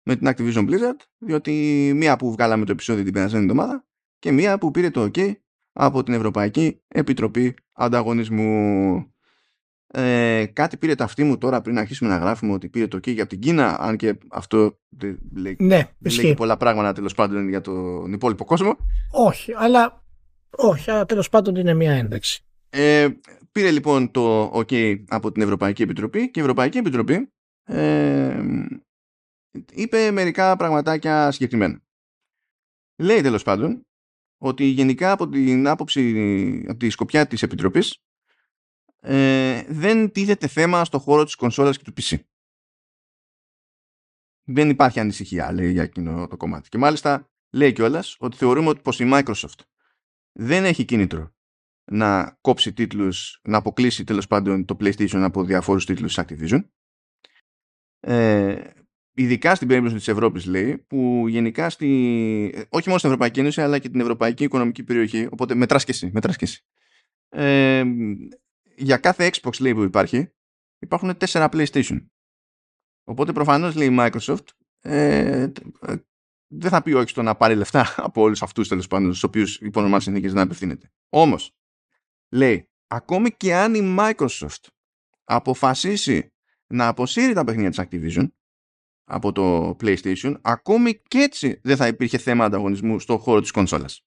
με 0.03 0.17
την 0.17 0.29
Activision 0.31 0.69
Blizzard, 0.71 1.01
διότι 1.19 1.53
μία 1.95 2.17
που 2.17 2.33
βγάλαμε 2.33 2.65
το 2.65 2.73
επεισόδιο 2.73 3.05
την 3.05 3.13
περασμένη 3.13 3.45
εβδομάδα 3.45 3.87
και 4.19 4.33
μία 4.33 4.59
που 4.59 4.71
πήρε 4.71 4.91
το 4.91 5.11
OK 5.13 5.35
από 5.81 6.03
την 6.03 6.15
Ευρωπαϊκή 6.15 6.81
Επιτροπή 6.89 7.55
Ανταγωνισμού. 7.73 9.13
Ε, 9.87 10.47
κάτι 10.53 10.77
πήρε 10.77 10.95
τα 10.95 11.05
αυτή 11.05 11.25
μου 11.25 11.39
τώρα 11.39 11.61
πριν 11.61 11.79
αρχίσουμε 11.79 12.11
να 12.11 12.17
γράφουμε 12.17 12.53
ότι 12.53 12.69
πήρε 12.69 12.87
το 12.87 12.97
OK 12.97 13.13
για 13.13 13.27
την 13.27 13.39
Κίνα, 13.39 13.81
αν 13.81 13.97
και 13.97 14.19
αυτό 14.31 14.79
δεν 14.89 15.19
λέει, 15.37 15.57
ναι, 15.59 15.89
λέει 16.23 16.35
πολλά 16.35 16.57
πράγματα 16.57 16.93
τέλος 16.93 17.15
πάντων 17.15 17.49
για 17.49 17.61
τον 17.61 18.13
υπόλοιπο 18.13 18.45
κόσμο. 18.45 18.77
Όχι, 19.11 19.53
αλλά, 19.57 20.05
όχι, 20.51 20.91
αλλά 20.91 21.05
τέλος 21.07 21.29
πάντων 21.29 21.57
είναι 21.57 21.75
μια 21.75 21.93
ένταξη. 21.93 22.43
Ε, 22.71 23.09
πήρε 23.53 23.71
λοιπόν 23.71 24.11
το 24.11 24.53
OK 24.55 25.05
από 25.09 25.33
την 25.33 25.43
Ευρωπαϊκή 25.43 25.83
Επιτροπή 25.83 26.31
και 26.31 26.41
η 26.41 26.43
Ευρωπαϊκή 26.43 26.79
Επιτροπή 26.79 27.33
ε, 27.65 28.43
είπε 29.73 30.11
μερικά 30.11 30.57
πραγματάκια 30.57 31.31
συγκεκριμένα. 31.31 31.83
Λέει 32.97 33.21
τέλος 33.21 33.43
πάντων 33.43 33.88
ότι 34.39 34.65
γενικά 34.65 35.13
από 35.13 35.29
την 35.29 35.69
άποψη, 35.69 36.65
από 36.69 36.79
τη 36.79 36.91
σκοπιά 36.91 37.27
της 37.27 37.43
Επιτροπής 37.43 38.03
ε, 39.01 39.65
δεν 39.69 40.11
τίθεται 40.13 40.47
θέμα 40.47 40.85
στο 40.85 40.99
χώρο 40.99 41.25
της 41.25 41.35
κονσόλας 41.35 41.79
και 41.79 41.85
του 41.85 42.03
PC. 42.03 42.19
Δεν 44.45 44.71
υπάρχει 44.71 45.01
ανησυχία, 45.01 45.53
λέει, 45.53 45.73
για 45.73 45.83
εκείνο 45.83 46.27
το 46.29 46.37
κομμάτι. 46.37 46.69
Και 46.69 46.79
μάλιστα 46.79 47.31
λέει 47.51 47.73
κιόλας 47.73 48.17
ότι 48.19 48.37
θεωρούμε 48.37 48.69
ότι 48.69 48.81
πως 48.81 49.01
η 49.01 49.11
Microsoft 49.13 49.61
δεν 50.33 50.65
έχει 50.65 50.85
κίνητρο 50.85 51.33
να 51.91 52.39
κόψει 52.41 52.73
τίτλους, 52.73 53.41
να 53.43 53.57
αποκλείσει 53.57 54.05
τέλος 54.05 54.27
πάντων 54.27 54.65
το 54.65 54.77
PlayStation 54.81 55.21
από 55.21 55.45
διαφόρους 55.45 55.87
τίτλους 55.87 56.19
Activision. 56.19 56.61
Ε, 58.01 58.71
ειδικά 59.19 59.55
στην 59.55 59.69
περίπτωση 59.69 59.95
της 59.95 60.09
Ευρώπης 60.09 60.45
λέει, 60.47 60.79
που 60.79 61.25
γενικά 61.29 61.71
στη, 61.71 61.87
όχι 62.69 62.87
μόνο 62.87 62.99
στην 62.99 63.11
Ευρωπαϊκή 63.11 63.41
Ένωση 63.41 63.61
αλλά 63.61 63.79
και 63.79 63.89
την 63.89 64.01
Ευρωπαϊκή 64.01 64.45
Οικονομική 64.45 64.83
Περιοχή, 64.83 65.29
οπότε 65.31 65.55
μετράς 65.55 65.85
και 65.85 65.91
εσύ, 65.91 66.11
μετράς 66.13 66.37
και 66.37 66.45
εσύ. 66.45 66.65
Ε, 67.29 67.85
για 68.77 68.97
κάθε 68.97 69.31
Xbox 69.33 69.61
λέει 69.61 69.75
που 69.75 69.83
υπάρχει, 69.83 70.33
υπάρχουν 70.79 71.17
τέσσερα 71.17 71.49
PlayStation. 71.53 72.07
Οπότε 73.05 73.33
προφανώς 73.33 73.75
λέει 73.75 73.89
η 73.89 73.97
Microsoft 73.99 74.45
ε, 74.81 75.53
δεν 76.49 76.71
θα 76.71 76.83
πει 76.83 76.93
όχι 76.93 77.09
στο 77.09 77.23
να 77.23 77.35
πάρει 77.37 77.55
λεφτά 77.55 77.95
από 78.07 78.23
όλους 78.23 78.43
αυτούς 78.43 78.69
τέλος 78.69 78.87
πάντων, 78.87 79.09
στους 79.09 79.23
οποίους 79.23 79.57
υπό 79.61 79.81
νορμάλ 79.81 80.01
συνθήκες 80.01 80.33
δεν 80.33 80.43
απευθύνεται. 80.43 80.93
Όμως, 81.09 81.57
λέει, 82.29 82.69
ακόμη 82.87 83.31
και 83.31 83.55
αν 83.55 83.75
η 83.75 83.97
Microsoft 83.99 84.67
αποφασίσει 85.25 86.33
να 86.67 86.89
αποσύρει 86.89 87.33
τα 87.33 87.45
παιχνίδια 87.45 87.71
της 87.71 87.81
Activision, 87.83 88.29
από 89.09 89.33
το 89.33 89.77
PlayStation, 89.81 90.35
ακόμη 90.43 91.03
και 91.09 91.19
έτσι 91.19 91.61
δεν 91.63 91.77
θα 91.77 91.87
υπήρχε 91.87 92.19
θέμα 92.19 92.45
ανταγωνισμού 92.45 92.99
στο 92.99 93.19
χώρο 93.19 93.41
της 93.41 93.51
κονσόλας. 93.51 94.03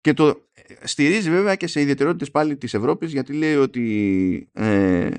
Και 0.00 0.12
το 0.12 0.48
ε, 0.52 0.86
στηρίζει 0.86 1.30
βέβαια 1.30 1.54
και 1.54 1.66
σε 1.66 1.80
ιδιαιτερότητες 1.80 2.30
πάλι 2.30 2.56
της 2.56 2.74
Ευρώπης 2.74 3.12
γιατί 3.12 3.32
λέει 3.32 3.54
ότι 3.54 4.50
ε, 4.52 5.10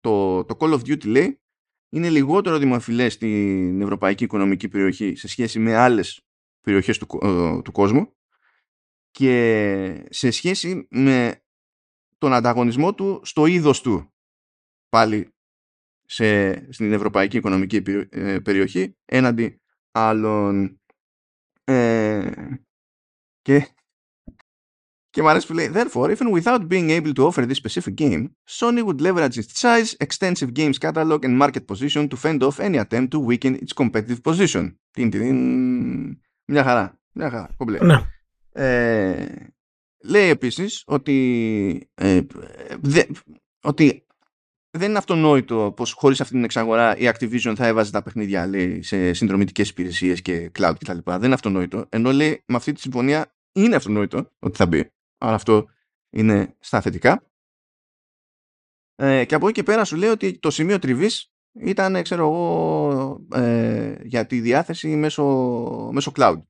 το, 0.00 0.44
το 0.44 0.56
Call 0.60 0.72
of 0.72 0.80
Duty 0.80 1.06
λέει 1.06 1.40
είναι 1.88 2.10
λιγότερο 2.10 2.58
δημοφιλές 2.58 3.12
στην 3.12 3.80
Ευρωπαϊκή 3.80 4.24
Οικονομική 4.24 4.68
Περιοχή 4.68 5.14
σε 5.14 5.28
σχέση 5.28 5.58
με 5.58 5.74
άλλες 5.74 6.26
περιοχές 6.60 6.98
του, 6.98 7.18
ε, 7.22 7.62
του 7.62 7.72
κόσμου 7.72 8.16
και 9.10 10.06
σε 10.10 10.30
σχέση 10.30 10.86
με 10.90 11.42
τον 12.18 12.32
ανταγωνισμό 12.32 12.94
του 12.94 13.20
στο 13.24 13.46
είδος 13.46 13.80
του 13.80 14.12
πάλι 14.88 15.35
σε, 16.06 16.52
στην 16.72 16.92
Ευρωπαϊκή 16.92 17.36
Οικονομική 17.36 17.82
ε, 18.10 18.38
Περιοχή 18.38 18.96
έναντι 19.04 19.60
άλλων 19.92 20.80
ε, 21.64 22.30
και 23.42 23.68
και 25.16 25.22
μου 25.22 25.28
αρέσει 25.28 25.46
που 25.46 25.52
λέει 25.52 25.70
Therefore, 25.74 26.16
even 26.16 26.42
without 26.42 26.68
being 26.68 26.90
able 26.90 27.12
to 27.12 27.22
offer 27.28 27.46
this 27.46 27.56
specific 27.56 27.94
game, 27.94 28.26
Sony 28.48 28.82
would 28.84 29.00
leverage 29.00 29.38
its 29.38 29.60
size, 29.60 29.94
extensive 30.06 30.52
games 30.52 30.78
catalog 30.78 31.24
and 31.24 31.38
market 31.42 31.66
position 31.66 32.08
to 32.08 32.16
fend 32.16 32.42
off 32.42 32.60
any 32.60 32.78
attempt 32.84 33.10
to 33.12 33.18
weaken 33.18 33.54
its 33.62 33.72
competitive 33.72 34.20
position. 34.22 34.74
Την, 34.90 35.10
την, 35.10 35.36
μια 36.44 36.62
χαρά. 36.62 37.00
Μια 37.12 37.30
χαρά. 37.30 37.50
Κομπλέ. 37.56 37.78
Ναι. 37.78 38.02
Ε, 38.52 39.26
λέει 40.04 40.28
επίσης 40.28 40.82
ότι, 40.86 41.90
ε, 41.94 42.20
δε, 42.80 43.02
ότι 43.62 44.05
δεν 44.76 44.88
είναι 44.88 44.98
αυτονόητο 44.98 45.72
πως 45.76 45.92
χωρίς 45.92 46.20
αυτή 46.20 46.32
την 46.32 46.44
εξαγορά 46.44 46.96
η 46.96 47.10
Activision 47.14 47.52
θα 47.56 47.66
έβαζε 47.66 47.90
τα 47.90 48.02
παιχνίδια 48.02 48.46
λέει, 48.46 48.82
σε 48.82 49.12
συνδρομητικές 49.12 49.68
υπηρεσίες 49.68 50.22
και 50.22 50.50
cloud 50.58 50.74
κτλ. 50.78 50.98
Δεν 51.04 51.22
είναι 51.22 51.34
αυτονόητο. 51.34 51.86
Ενώ 51.88 52.12
λέει 52.12 52.42
με 52.46 52.56
αυτή 52.56 52.72
τη 52.72 52.80
συμφωνία 52.80 53.34
είναι 53.52 53.76
αυτονόητο 53.76 54.32
ότι 54.38 54.56
θα 54.56 54.66
μπει. 54.66 54.92
Άρα 55.18 55.34
αυτό 55.34 55.68
είναι 56.10 56.56
στα 56.58 56.80
θετικά. 56.80 57.30
Ε, 58.94 59.24
και 59.24 59.34
από 59.34 59.48
εκεί 59.48 59.54
και 59.54 59.62
πέρα 59.62 59.84
σου 59.84 59.96
λέει 59.96 60.10
ότι 60.10 60.38
το 60.38 60.50
σημείο 60.50 60.78
τριβής 60.78 61.32
ήταν, 61.52 62.02
ξέρω 62.02 62.22
εγώ, 62.22 63.26
ε, 63.32 63.94
για 64.02 64.26
τη 64.26 64.40
διάθεση 64.40 64.88
μέσω, 64.88 65.24
μέσω 65.92 66.12
cloud. 66.14 66.42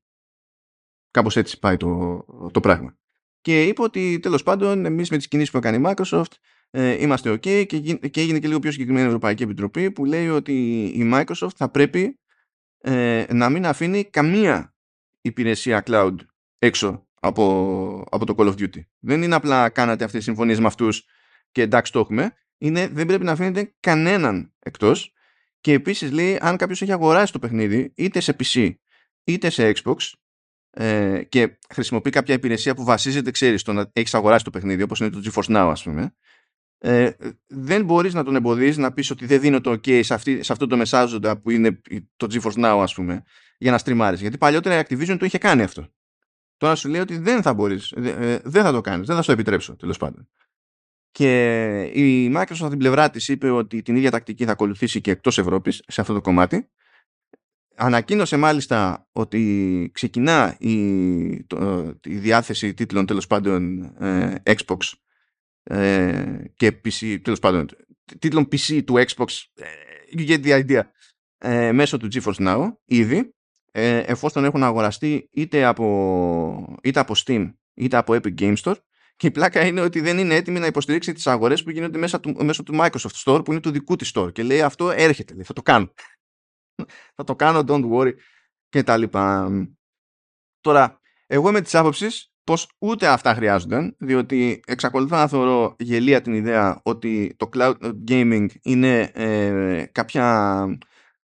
Κάπως 1.11 1.37
έτσι 1.37 1.59
πάει 1.59 1.77
το, 1.77 2.25
το 2.53 2.61
πράγμα. 2.61 2.99
Και 3.41 3.63
είπε 3.63 3.83
ότι 3.83 4.19
τέλος 4.19 4.43
πάντων 4.43 4.85
εμείς 4.85 5.11
με 5.11 5.17
τις 5.17 5.29
κινήσεις 5.29 5.51
που 5.51 5.57
έκανε 5.57 5.77
η 5.77 5.83
Microsoft 5.85 6.33
ε, 6.79 7.03
είμαστε 7.03 7.31
ok 7.31 7.67
και, 7.67 7.81
και 8.11 8.21
έγινε 8.21 8.39
και 8.39 8.47
λίγο 8.47 8.59
πιο 8.59 8.71
συγκεκριμένη 8.71 9.05
η 9.05 9.07
Ευρωπαϊκή 9.07 9.43
Επιτροπή 9.43 9.91
που 9.91 10.05
λέει 10.05 10.29
ότι 10.29 10.85
η 10.85 11.11
Microsoft 11.13 11.55
θα 11.57 11.69
πρέπει 11.69 12.19
ε, 12.81 13.25
να 13.33 13.51
μην 13.51 13.67
αφήνει 13.67 14.05
καμία 14.05 14.75
υπηρεσία 15.21 15.83
cloud 15.87 16.15
έξω 16.59 17.09
από, 17.21 18.07
από 18.11 18.27
το 18.27 18.35
Call 18.37 18.47
of 18.47 18.55
Duty. 18.55 18.81
Δεν 18.99 19.23
είναι 19.23 19.35
απλά 19.35 19.69
κάνατε 19.69 20.05
αυτές 20.05 20.19
τις 20.19 20.25
συμφωνίες 20.25 20.61
με 20.61 20.67
αυτούς 20.67 21.05
και 21.53 21.63
εντάξει 21.63 21.93
το 21.93 21.99
έχουμε. 21.99 22.35
Είναι, 22.59 22.89
δεν 22.89 23.07
πρέπει 23.07 23.25
να 23.25 23.33
αφήνετε 23.33 23.75
κανέναν 23.81 24.55
εκτός 24.59 25.13
και 25.61 25.73
επίσης 25.73 26.11
λέει 26.11 26.39
αν 26.41 26.57
κάποιος 26.57 26.83
έχει 26.83 26.93
αγοράσει 26.93 27.33
το 27.33 27.39
παιχνίδι 27.39 27.93
είτε 27.97 28.21
σε 28.21 28.37
PC 28.39 28.75
είτε 29.25 29.51
σε 29.51 29.73
Xbox 29.75 29.97
ε, 30.71 31.23
και 31.29 31.59
χρησιμοποιεί 31.69 32.11
κάποια 32.11 32.35
υπηρεσία 32.35 32.75
που 32.75 32.85
βασίζεται, 32.85 33.31
ξέρεις, 33.31 33.61
στο 33.61 33.73
να 33.73 33.91
έχεις 33.93 34.15
αγοράσει 34.15 34.45
το 34.45 34.51
παιχνίδι, 34.51 34.83
όπως 34.83 35.01
είναι 35.01 35.11
το 35.11 35.21
GeForce 35.25 35.57
Now, 35.57 35.69
ας 35.71 35.83
πούμε, 35.83 36.15
ε, 36.79 37.11
δεν 37.47 37.85
μπορείς 37.85 38.15
να 38.15 38.25
τον 38.25 38.37
εμποδίσεις 38.37 38.77
να 38.77 38.93
πεις 38.93 39.11
ότι 39.11 39.27
δεν 39.27 39.41
δίνω 39.41 39.61
το 39.61 39.71
OK 39.71 40.05
σε, 40.05 40.15
αυτή, 40.15 40.43
σε 40.43 40.53
αυτό 40.53 40.67
το 40.67 40.77
μεσάζοντα 40.77 41.41
που 41.41 41.51
είναι 41.51 41.81
το 42.17 42.27
GeForce 42.31 42.65
Now, 42.65 42.79
ας 42.83 42.95
πούμε, 42.95 43.23
για 43.59 43.71
να 43.71 43.79
στριμάρεις. 43.79 44.21
Γιατί 44.21 44.39
παλιότερα 44.39 44.79
η 44.79 44.83
Activision 44.89 45.17
το 45.19 45.25
είχε 45.25 45.39
κάνει 45.39 45.63
αυτό. 45.63 45.89
Τώρα 46.57 46.75
σου 46.75 46.89
λέει 46.89 47.01
ότι 47.01 47.19
δεν 47.19 47.43
θα 47.43 47.55
μπορείς, 47.55 47.91
ε, 47.91 48.41
δεν 48.45 48.63
θα 48.63 48.73
το 48.73 48.81
κάνεις, 48.81 49.07
δεν 49.07 49.17
θα 49.17 49.23
σου 49.23 49.27
το 49.27 49.33
επιτρέψω, 49.33 49.77
τέλος 49.77 49.97
πάντων. 49.97 50.29
Και 51.11 51.83
η 51.83 52.33
Microsoft 52.37 52.61
από 52.61 52.69
την 52.69 52.79
πλευρά 52.79 53.11
της 53.11 53.29
είπε 53.29 53.51
ότι 53.51 53.83
την 53.83 53.97
ίδια 53.97 54.11
τακτική 54.11 54.45
θα 54.45 54.53
ακολουθήσει 54.53 55.01
και 55.01 55.11
εκτός 55.11 55.39
Ευρώπης 55.39 55.83
σε 55.87 56.01
αυτό 56.01 56.13
το 56.13 56.21
κομμάτι 56.21 56.71
Ανακοίνωσε 57.79 58.37
μάλιστα 58.37 59.09
ότι 59.13 59.91
ξεκινά 59.95 60.57
η, 60.59 60.75
η 62.03 62.17
διάθεση 62.17 62.75
τίτλων 62.75 63.07
τέλος 63.07 63.27
πάντων 63.27 63.83
ε, 63.83 64.35
Xbox 64.43 64.77
ε, 65.69 66.45
και 66.55 66.81
PC, 66.85 67.21
τέλος 67.23 67.39
πάντων 67.39 67.67
τίτλων 68.19 68.49
PC 68.53 68.83
του 68.85 68.95
Xbox, 68.95 69.27
ε, 69.55 69.65
you 70.17 70.29
get 70.29 70.45
the 70.45 70.67
idea, 70.67 70.81
ε, 71.39 71.73
μέσω 71.73 71.97
του 71.97 72.09
GeForce 72.13 72.47
Now 72.47 72.73
ήδη, 72.85 73.35
ε, 73.73 73.99
εφόσον 73.99 74.45
έχουν 74.45 74.63
αγοραστεί 74.63 75.29
είτε 75.33 75.65
από, 75.65 76.79
είτε 76.83 77.01
από 77.01 77.15
Steam 77.17 77.53
είτε 77.75 77.97
από 77.97 78.15
Epic 78.15 78.35
Game 78.39 78.57
Store 78.57 78.77
και 79.17 79.27
η 79.27 79.31
πλάκα 79.31 79.67
είναι 79.67 79.81
ότι 79.81 80.01
δεν 80.01 80.19
είναι 80.19 80.35
έτοιμη 80.35 80.59
να 80.59 80.67
υποστηρίξει 80.67 81.13
τις 81.13 81.27
αγορές 81.27 81.63
που 81.63 81.71
γίνονται 81.71 81.99
μέσα 81.99 82.21
του, 82.21 82.45
μέσω 82.45 82.63
του 82.63 82.75
Microsoft 82.81 83.25
Store 83.25 83.45
που 83.45 83.53
είναι 83.53 83.61
του 83.61 83.71
δικού 83.71 83.97
της 83.97 84.13
store 84.15 84.33
και 84.33 84.43
λέει 84.43 84.63
αυτό 84.63 84.91
έρχεται, 84.91 85.35
λέει, 85.35 85.45
θα 85.45 85.53
το 85.53 85.63
κάνω 85.63 85.93
θα 87.15 87.25
το 87.25 87.37
κάνω, 87.37 87.65
don't 87.67 87.91
worry 87.91 88.13
και 88.69 88.83
τα 88.83 88.97
λοιπά. 88.97 89.51
Τώρα, 90.61 91.01
εγώ 91.27 91.49
είμαι 91.49 91.61
της 91.61 91.75
άποψης 91.75 92.33
πως 92.47 92.69
ούτε 92.79 93.07
αυτά 93.07 93.35
χρειάζονταν, 93.35 93.97
διότι 93.99 94.61
εξακολουθώ 94.67 95.17
να 95.17 95.29
θεωρώ 95.29 95.77
γελία 95.79 96.21
την 96.21 96.33
ιδέα 96.33 96.81
ότι 96.83 97.35
το 97.37 97.49
cloud 97.53 97.75
gaming 98.09 98.47
είναι 98.63 99.11
ε, 99.15 99.85
κάποια, 99.93 100.65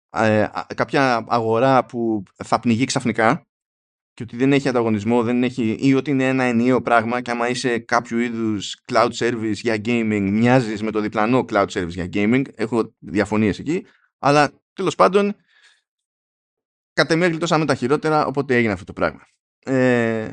ε, 0.09 0.47
κάποια 0.75 1.25
αγορά 1.27 1.85
που 1.85 2.23
θα 2.43 2.59
πνιγεί 2.59 2.85
ξαφνικά 2.85 3.47
και 4.13 4.23
ότι 4.23 4.37
δεν 4.37 4.53
έχει 4.53 4.69
ανταγωνισμό 4.69 5.23
δεν 5.23 5.43
έχει, 5.43 5.77
ή 5.79 5.93
ότι 5.93 6.11
είναι 6.11 6.27
ένα 6.27 6.43
ενιαίο 6.43 6.81
πράγμα 6.81 7.21
και 7.21 7.31
άμα 7.31 7.49
είσαι 7.49 7.79
κάποιο 7.79 8.19
είδους 8.19 8.77
cloud 8.91 9.09
service 9.19 9.53
για 9.53 9.75
gaming 9.75 10.29
μοιάζεις 10.31 10.81
με 10.81 10.91
το 10.91 10.99
διπλανό 10.99 11.45
cloud 11.49 11.67
service 11.67 11.87
για 11.87 12.09
gaming. 12.13 12.43
Έχω 12.55 12.95
διαφωνίες 12.99 13.59
εκεί. 13.59 13.85
Αλλά 14.19 14.51
τέλος 14.73 14.95
πάντων 14.95 15.35
κατ' 16.93 17.11
εμέ 17.11 17.27
γλιτώσαμε 17.27 17.65
τα 17.65 17.75
χειρότερα 17.75 18.25
οπότε 18.25 18.55
έγινε 18.55 18.73
αυτό 18.73 18.85
το 18.85 18.93
πράγμα. 18.93 19.27
Ε, 19.65 20.31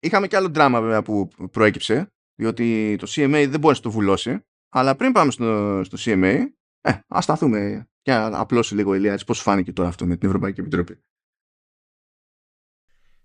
είχαμε 0.00 0.26
και 0.26 0.36
άλλο 0.36 0.48
δράμα 0.48 0.80
βέβαια 0.80 1.02
που 1.02 1.28
προέκυψε 1.50 2.12
διότι 2.34 2.96
το 2.98 3.06
CMA 3.10 3.46
δεν 3.50 3.60
μπορεί 3.60 3.74
να 3.76 3.82
το 3.82 3.90
βουλώσει 3.90 4.44
αλλά 4.68 4.96
πριν 4.96 5.12
πάμε 5.12 5.30
στο, 5.30 5.80
στο 5.84 5.96
CMA 6.00 6.44
ε, 6.80 6.92
ας 7.08 7.24
σταθούμε 7.24 7.88
και 8.02 8.12
απλώσει 8.12 8.74
λίγο 8.74 8.94
ηλία 8.94 9.12
έτσι 9.12 9.24
πώς 9.24 9.40
φάνηκε 9.40 9.72
τώρα 9.72 9.88
αυτό 9.88 10.06
με 10.06 10.16
την 10.16 10.28
Ευρωπαϊκή 10.28 10.60
Επιτροπή 10.60 11.02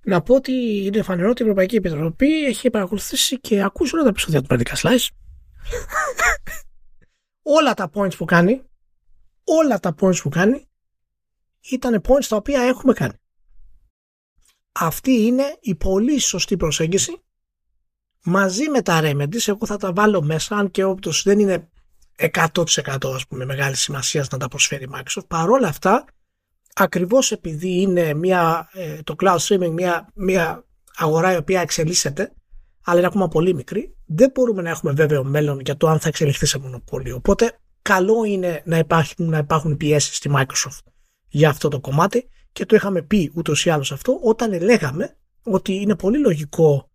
να 0.05 0.21
πω 0.21 0.35
ότι 0.35 0.51
είναι 0.85 1.01
φανερό 1.01 1.29
ότι 1.29 1.41
η 1.41 1.45
Ευρωπαϊκή 1.45 1.75
Επιτροπή 1.75 2.45
έχει 2.45 2.69
παρακολουθήσει 2.69 3.39
και 3.39 3.63
ακούσει 3.63 3.93
όλα 3.95 4.03
τα 4.03 4.09
επεισόδια 4.09 4.41
του 4.41 4.47
Practical 4.49 4.75
Slice. 4.75 5.07
όλα 7.57 7.73
τα 7.73 7.89
points 7.93 8.15
που 8.17 8.25
κάνει, 8.25 8.63
όλα 9.43 9.79
τα 9.79 9.95
points 9.99 10.21
που 10.21 10.29
κάνει 10.29 10.67
ήταν 11.71 12.01
points 12.07 12.25
τα 12.27 12.35
οποία 12.35 12.61
έχουμε 12.61 12.93
κάνει. 12.93 13.13
Αυτή 14.73 15.11
είναι 15.11 15.57
η 15.59 15.75
πολύ 15.75 16.19
σωστή 16.19 16.57
προσέγγιση 16.57 17.23
μαζί 18.23 18.69
με 18.69 18.81
τα 18.81 18.99
remedies. 19.03 19.47
Εγώ 19.47 19.65
θα 19.65 19.77
τα 19.77 19.93
βάλω 19.93 20.21
μέσα, 20.21 20.55
αν 20.55 20.71
και 20.71 20.83
όποιος 20.83 21.23
δεν 21.23 21.39
είναι 21.39 21.69
100% 22.17 23.13
ας 23.15 23.27
πούμε 23.27 23.45
μεγάλη 23.45 23.75
σημασία 23.75 24.25
να 24.31 24.37
τα 24.37 24.47
προσφέρει 24.47 24.83
η 24.83 24.89
Microsoft. 24.93 25.27
Παρόλα 25.27 25.67
αυτά 25.67 26.05
ακριβώς 26.73 27.31
επειδή 27.31 27.81
είναι 27.81 28.13
μια, 28.13 28.69
ε, 28.73 29.01
το 29.03 29.15
cloud 29.23 29.37
streaming 29.37 29.69
μια, 29.71 30.11
μια 30.13 30.65
αγορά 30.95 31.33
η 31.33 31.37
οποία 31.37 31.61
εξελίσσεται 31.61 32.33
αλλά 32.83 32.97
είναι 32.97 33.07
ακόμα 33.07 33.27
πολύ 33.27 33.53
μικρή, 33.53 33.95
δεν 34.05 34.31
μπορούμε 34.33 34.61
να 34.61 34.69
έχουμε 34.69 34.91
βέβαιο 34.91 35.23
μέλλον 35.23 35.59
για 35.59 35.77
το 35.77 35.87
αν 35.87 35.99
θα 35.99 36.07
εξελιχθεί 36.07 36.45
σε 36.45 36.59
μονοπόλιο. 36.59 37.15
Οπότε 37.15 37.59
καλό 37.81 38.23
είναι 38.23 38.61
να 38.65 38.77
υπάρχουν, 38.77 39.29
να 39.29 39.37
υπάρχουν 39.37 39.77
πιέσεις 39.77 40.15
στη 40.15 40.31
Microsoft 40.33 40.83
για 41.27 41.49
αυτό 41.49 41.67
το 41.67 41.79
κομμάτι 41.79 42.29
και 42.53 42.65
το 42.65 42.75
είχαμε 42.75 43.01
πει 43.01 43.31
ούτως 43.35 43.65
ή 43.65 43.69
άλλως 43.69 43.91
αυτό 43.91 44.19
όταν 44.23 44.61
λέγαμε 44.61 45.17
ότι 45.43 45.73
είναι 45.73 45.95
πολύ 45.95 46.19
λογικό 46.19 46.91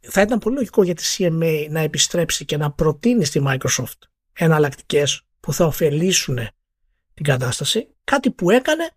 θα 0.00 0.20
ήταν 0.20 0.38
πολύ 0.38 0.54
λογικό 0.54 0.82
για 0.82 0.94
τη 0.94 1.04
CMA 1.16 1.66
να 1.70 1.80
επιστρέψει 1.80 2.44
και 2.44 2.56
να 2.56 2.72
προτείνει 2.72 3.24
στη 3.24 3.42
Microsoft 3.46 3.98
εναλλακτικές 4.32 5.22
που 5.40 5.52
θα 5.52 5.64
ωφελήσουν 5.64 6.38
την 7.14 7.24
κατάσταση, 7.24 7.88
κάτι 8.04 8.30
που 8.30 8.50
έκανε 8.50 8.90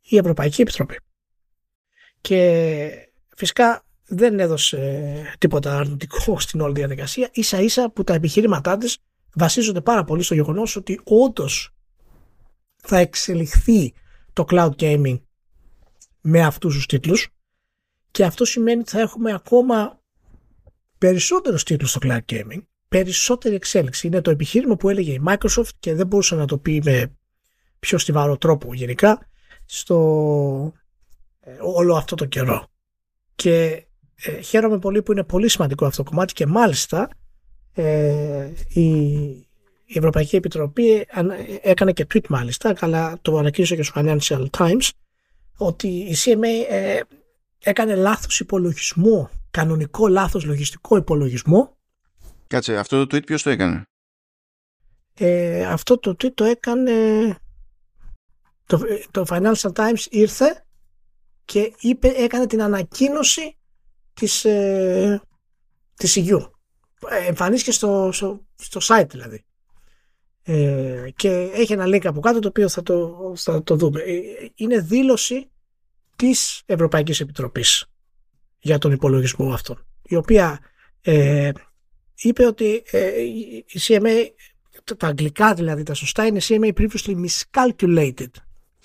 η 0.00 0.16
Ευρωπαϊκή 0.16 0.62
Επιτροπή. 0.62 0.96
Και 2.20 2.90
φυσικά 3.36 3.84
δεν 4.06 4.40
έδωσε 4.40 5.36
τίποτα 5.38 5.78
αρνητικό 5.78 6.38
στην 6.40 6.60
όλη 6.60 6.74
διαδικασία, 6.74 7.30
ίσα 7.32 7.60
ίσα 7.60 7.90
που 7.90 8.04
τα 8.04 8.14
επιχειρήματά 8.14 8.78
της 8.78 8.98
βασίζονται 9.34 9.80
πάρα 9.80 10.04
πολύ 10.04 10.22
στο 10.22 10.34
γεγονός 10.34 10.76
ότι 10.76 11.00
όντως 11.04 11.74
θα 12.76 12.98
εξελιχθεί 12.98 13.94
το 14.32 14.44
cloud 14.48 14.70
gaming 14.76 15.20
με 16.20 16.40
αυτούς 16.40 16.74
τους 16.74 16.86
τίτλους 16.86 17.28
και 18.10 18.24
αυτό 18.24 18.44
σημαίνει 18.44 18.80
ότι 18.80 18.90
θα 18.90 19.00
έχουμε 19.00 19.32
ακόμα 19.32 20.00
περισσότερους 20.98 21.62
τίτλους 21.62 21.90
στο 21.90 22.00
cloud 22.02 22.20
gaming, 22.32 22.62
περισσότερη 22.88 23.54
εξέλιξη. 23.54 24.06
Είναι 24.06 24.20
το 24.20 24.30
επιχείρημα 24.30 24.76
που 24.76 24.88
έλεγε 24.88 25.12
η 25.12 25.22
Microsoft 25.26 25.70
και 25.78 25.94
δεν 25.94 26.06
μπορούσε 26.06 26.34
να 26.34 26.46
το 26.46 26.58
πει 26.58 26.80
με 26.84 27.16
πιο 27.78 27.98
στιβαρό 27.98 28.36
τρόπο 28.36 28.74
γενικά 28.74 29.26
στο 29.64 30.72
ε, 31.40 31.56
όλο 31.60 31.96
αυτό 31.96 32.14
το 32.16 32.24
καιρό. 32.24 32.66
Και 33.34 33.86
ε, 34.14 34.40
χαίρομαι 34.40 34.78
πολύ 34.78 35.02
που 35.02 35.12
είναι 35.12 35.24
πολύ 35.24 35.48
σημαντικό 35.48 35.86
αυτό 35.86 36.02
το 36.02 36.10
κομμάτι 36.10 36.32
και 36.32 36.46
μάλιστα 36.46 37.08
ε, 37.72 38.50
η, 38.68 39.46
η 39.92 39.98
Ευρωπαϊκή 39.98 40.36
Επιτροπή 40.36 41.06
έκανε 41.62 41.92
και 41.92 42.06
tweet 42.14 42.26
μάλιστα, 42.28 42.74
αλλά 42.80 43.18
το 43.22 43.36
ανακοίνωσε 43.36 43.76
και 43.76 43.82
στο 43.82 44.00
Financial 44.00 44.46
Times, 44.50 44.90
ότι 45.56 45.88
η 45.88 46.16
CMA 46.24 46.70
ε, 46.70 47.00
έκανε 47.58 47.94
λάθος 47.94 48.40
υπολογισμό, 48.40 49.30
κανονικό 49.50 50.08
λάθος 50.08 50.44
λογιστικό 50.44 50.96
υπολογισμό. 50.96 51.76
Κάτσε, 52.46 52.76
αυτό 52.76 53.06
το 53.06 53.16
tweet 53.16 53.26
ποιος 53.26 53.42
το 53.42 53.50
έκανε; 53.50 53.82
Ε, 55.14 55.66
αυτό 55.66 55.98
το 55.98 56.10
tweet 56.10 56.32
το 56.34 56.44
έκανε 56.44 56.92
το, 58.66 58.80
το 59.10 59.24
Financial 59.28 59.72
Times 59.72 60.06
ήρθε 60.10 60.64
και 61.44 61.72
είπε, 61.80 62.08
έκανε 62.08 62.46
την 62.46 62.62
ανακοίνωση 62.62 63.58
της, 64.14 64.44
ε, 64.44 65.22
της 65.94 66.16
υγιού. 66.16 66.50
Ε, 67.08 67.26
εμφανίστηκε 67.26 67.72
στο, 67.72 68.10
στο, 68.12 68.46
στο 68.56 68.80
site 68.82 69.08
δηλαδή. 69.10 69.44
Ε, 70.44 71.08
και 71.16 71.28
έχει 71.52 71.72
ένα 71.72 71.84
link 71.86 72.06
από 72.06 72.20
κάτω 72.20 72.38
το 72.38 72.48
οποίο 72.48 72.68
θα 72.68 72.82
το, 72.82 73.32
θα 73.36 73.62
το 73.62 73.76
δούμε. 73.76 74.00
Ε, 74.00 74.20
είναι 74.54 74.78
δήλωση 74.78 75.50
της 76.16 76.62
Ευρωπαϊκής 76.66 77.20
Επιτροπής 77.20 77.86
για 78.58 78.78
τον 78.78 78.92
υπολογισμό 78.92 79.52
αυτόν 79.52 79.86
η 80.02 80.16
οποία 80.16 80.60
ε, 81.00 81.50
είπε 82.14 82.46
ότι 82.46 82.82
ε, 82.90 83.20
η 83.20 83.64
CMA 83.78 84.26
τα 84.96 85.06
αγγλικά 85.06 85.54
δηλαδή 85.54 85.82
τα 85.82 85.94
σωστά 85.94 86.26
είναι 86.26 86.40
CMA 86.42 86.72
previously 86.72 87.26
miscalculated 87.26 88.30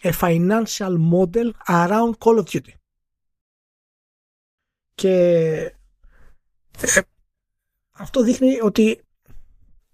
a 0.02 0.12
financial 0.12 0.98
model 1.12 1.52
around 1.68 2.12
Call 2.18 2.38
of 2.38 2.44
Duty 2.52 2.74
και 4.96 5.12
ε, 6.82 7.02
αυτό 7.92 8.24
δείχνει 8.24 8.62
ότι 8.62 9.02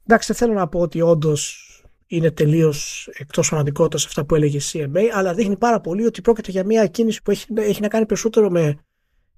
εντάξει 0.05 0.27
δεν 0.27 0.35
θέλω 0.35 0.59
να 0.59 0.67
πω 0.67 0.79
ότι 0.79 1.01
όντως 1.01 1.67
είναι 2.07 2.31
τελείως 2.31 3.09
εκτός 3.13 3.47
φανατικότητας 3.47 4.05
αυτά 4.05 4.25
που 4.25 4.35
έλεγε 4.35 4.57
η 4.57 4.61
CMA, 4.71 5.01
αλλά 5.13 5.33
δείχνει 5.33 5.57
πάρα 5.57 5.81
πολύ 5.81 6.05
ότι 6.05 6.21
πρόκειται 6.21 6.51
για 6.51 6.65
μια 6.65 6.87
κίνηση 6.87 7.21
που 7.21 7.31
έχει, 7.31 7.45
έχει 7.55 7.81
να 7.81 7.87
κάνει 7.87 8.05
περισσότερο 8.05 8.49
με, 8.49 8.77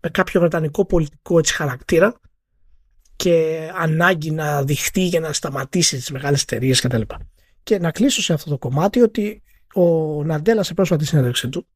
με 0.01 0.09
κάποιο 0.09 0.39
βρετανικό 0.39 0.85
πολιτικό 0.85 1.37
έτσι, 1.37 1.53
χαρακτήρα 1.53 2.19
και 3.15 3.67
ανάγκη 3.75 4.31
να 4.31 4.63
δειχτεί 4.63 5.01
για 5.01 5.19
να 5.19 5.33
σταματήσει 5.33 5.95
τις 5.95 6.11
μεγάλες 6.11 6.41
εταιρείες 6.41 6.81
κτλ. 6.81 7.01
Και 7.63 7.79
να 7.79 7.91
κλείσω 7.91 8.21
σε 8.21 8.33
αυτό 8.33 8.49
το 8.49 8.57
κομμάτι 8.57 9.01
ότι 9.01 9.43
ο 9.73 10.23
Ναντέλα 10.23 10.63
σε 10.63 10.73
πρόσφατη 10.73 11.05
συνέντευξη 11.05 11.49
του 11.49 11.67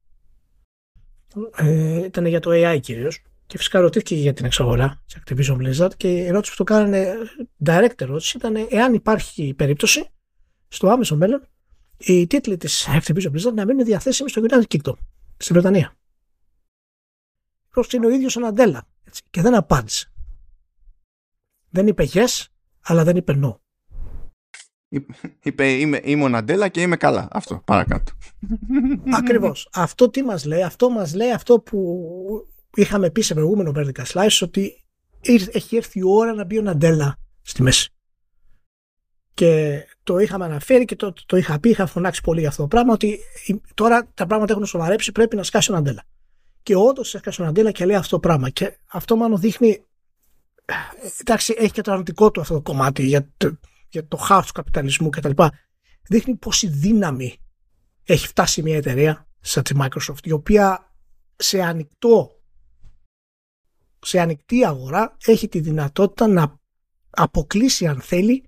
ε, 1.56 2.04
ήταν 2.04 2.26
για 2.26 2.40
το 2.40 2.52
AI 2.54 2.80
κυρίως 2.82 3.22
και 3.50 3.58
φυσικά 3.58 3.80
ρωτήθηκε 3.80 4.16
για 4.16 4.34
την 4.34 4.46
εξαγορά 4.46 5.04
τη 5.06 5.20
Activision 5.20 5.58
Blizzard 5.58 5.96
και 5.98 6.12
η 6.12 6.26
ερώτηση 6.26 6.52
που 6.52 6.58
το 6.58 6.74
κάνανε 6.74 7.16
direct 7.66 8.02
ερώτηση 8.02 8.38
ήταν 8.38 8.68
εάν 8.70 8.94
υπάρχει 8.94 9.54
περίπτωση 9.54 10.10
στο 10.68 10.90
άμεσο 10.90 11.16
μέλλον 11.16 11.48
οι 11.98 12.28
τίτλοι 12.28 12.58
της 12.58 12.88
Activision 12.90 13.32
Blizzard 13.32 13.54
να 13.54 13.66
μείνουν 13.66 13.86
διαθέσιμοι 13.86 14.30
στο 14.30 14.42
United 14.50 14.64
Kingdom, 14.76 14.94
στην 15.38 15.56
Βρετανία. 15.56 15.98
Πώς 17.74 17.94
είναι 17.94 18.06
ο 18.06 18.10
ίδιος 18.10 18.36
ο 18.36 18.40
Ναντέλα 18.40 18.88
και 19.30 19.42
δεν 19.42 19.56
απάντησε. 19.56 20.12
Δεν 21.70 21.88
είπε 21.88 22.08
yes, 22.14 22.46
αλλά 22.82 23.04
δεν 23.04 23.16
είπε 23.16 23.40
no. 23.44 23.56
Είπε 25.44 25.72
είμαι, 25.72 26.02
είμαι 26.04 26.24
ο 26.24 26.30
Ναντέλα 26.30 26.68
και 26.68 26.82
είμαι 26.82 26.98
καλά. 26.98 27.28
Αυτό, 27.32 27.62
παρακάτω. 27.66 28.12
Ακριβώς. 29.12 29.70
Αυτό 29.74 30.10
τι 30.10 30.24
μας 30.24 30.46
λέει, 30.46 30.64
αυτό 30.64 30.90
μας 30.90 31.14
λέει 31.14 31.32
αυτό 31.32 31.60
που 31.60 31.80
είχαμε 32.76 33.10
πει 33.10 33.22
σε 33.22 33.34
προηγούμενο 33.34 33.72
Vertical 33.76 34.06
Slice 34.06 34.40
ότι 34.42 34.84
έχει 35.52 35.76
έρθει 35.76 36.00
η 36.00 36.04
ώρα 36.06 36.34
να 36.34 36.46
μπει 36.46 36.58
ο 36.58 36.62
Ναντέλα 36.62 37.18
στη 37.42 37.62
μέση. 37.62 37.90
Και 39.34 39.84
το 40.04 40.18
είχαμε 40.18 40.46
αναφέρει 40.46 40.86
και 40.86 40.96
το, 40.96 41.14
το 41.26 41.38
είχα 41.38 41.60
πει, 41.60 41.70
είχα 41.70 41.86
φωνάξει 41.86 42.22
πολύ 42.22 42.40
για 42.40 42.50
αυτό 42.50 42.62
το 42.62 42.68
πράγμα 42.68 42.94
ότι 42.94 43.20
τώρα 43.74 44.08
τα 44.14 44.26
πράγματα 44.26 44.54
έχουν 44.54 44.66
σοβαρέψει, 44.66 45.12
πρέπει 45.12 45.36
να 45.36 45.44
σκάσει 45.44 45.72
ο 45.72 45.74
Ναντέλα. 45.74 46.04
Και 46.64 46.76
όντως 46.76 47.16
έσκασε 47.16 47.42
ο 47.42 47.46
Ναντέλα 47.46 47.72
και 47.72 47.86
λέει 47.86 47.96
αυτό 47.96 48.10
το 48.10 48.20
πράγμα. 48.20 48.50
Και 48.50 48.78
αυτό 48.86 49.16
μάλλον 49.16 49.40
δείχνει. 49.40 49.84
Εντάξει, 51.20 51.56
έχει 51.58 51.72
και 51.72 51.82
το 51.82 51.92
αρνητικό 51.92 52.32
του 52.32 52.42
αυτό 52.42 52.54
το 52.54 52.62
κομμάτι 52.62 53.06
για 53.06 53.30
το, 53.38 53.58
για 53.90 54.08
το 54.08 54.18
χάος 54.18 54.48
του 54.48 54.54
καπιταλισμού 54.54 55.10
κτλ. 55.10 55.44
Δείχνει 56.08 56.36
πόση 56.36 56.68
δύναμη 56.68 57.40
έχει 58.04 58.28
φτάσει 58.28 58.62
μια 58.62 58.76
εταιρεία 58.76 59.28
σαν 59.40 59.64
τη 59.64 59.76
Microsoft, 59.82 60.24
η 60.24 60.32
οποία 60.32 60.94
σε 61.36 61.62
ανοιχτό 61.62 62.39
σε 64.02 64.20
ανοιχτή 64.20 64.66
αγορά 64.66 65.18
έχει 65.26 65.48
τη 65.48 65.60
δυνατότητα 65.60 66.28
να 66.28 66.60
αποκλείσει 67.10 67.88
αν 67.88 68.02
θέλει 68.02 68.44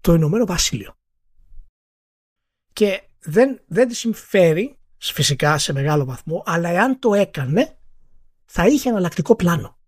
το 0.00 0.14
Ηνωμένο 0.14 0.46
Βασίλειο. 0.46 0.96
Και 2.72 3.02
δεν, 3.18 3.60
δεν 3.66 3.88
της 3.88 3.98
συμφέρει 3.98 4.78
φυσικά 4.96 5.58
σε 5.58 5.72
μεγάλο 5.72 6.04
βαθμό, 6.04 6.42
αλλά 6.46 6.68
εάν 6.68 6.98
το 6.98 7.14
έκανε 7.14 7.78
θα 8.44 8.66
είχε 8.66 8.88
εναλλακτικό 8.88 9.36
πλάνο 9.36 9.78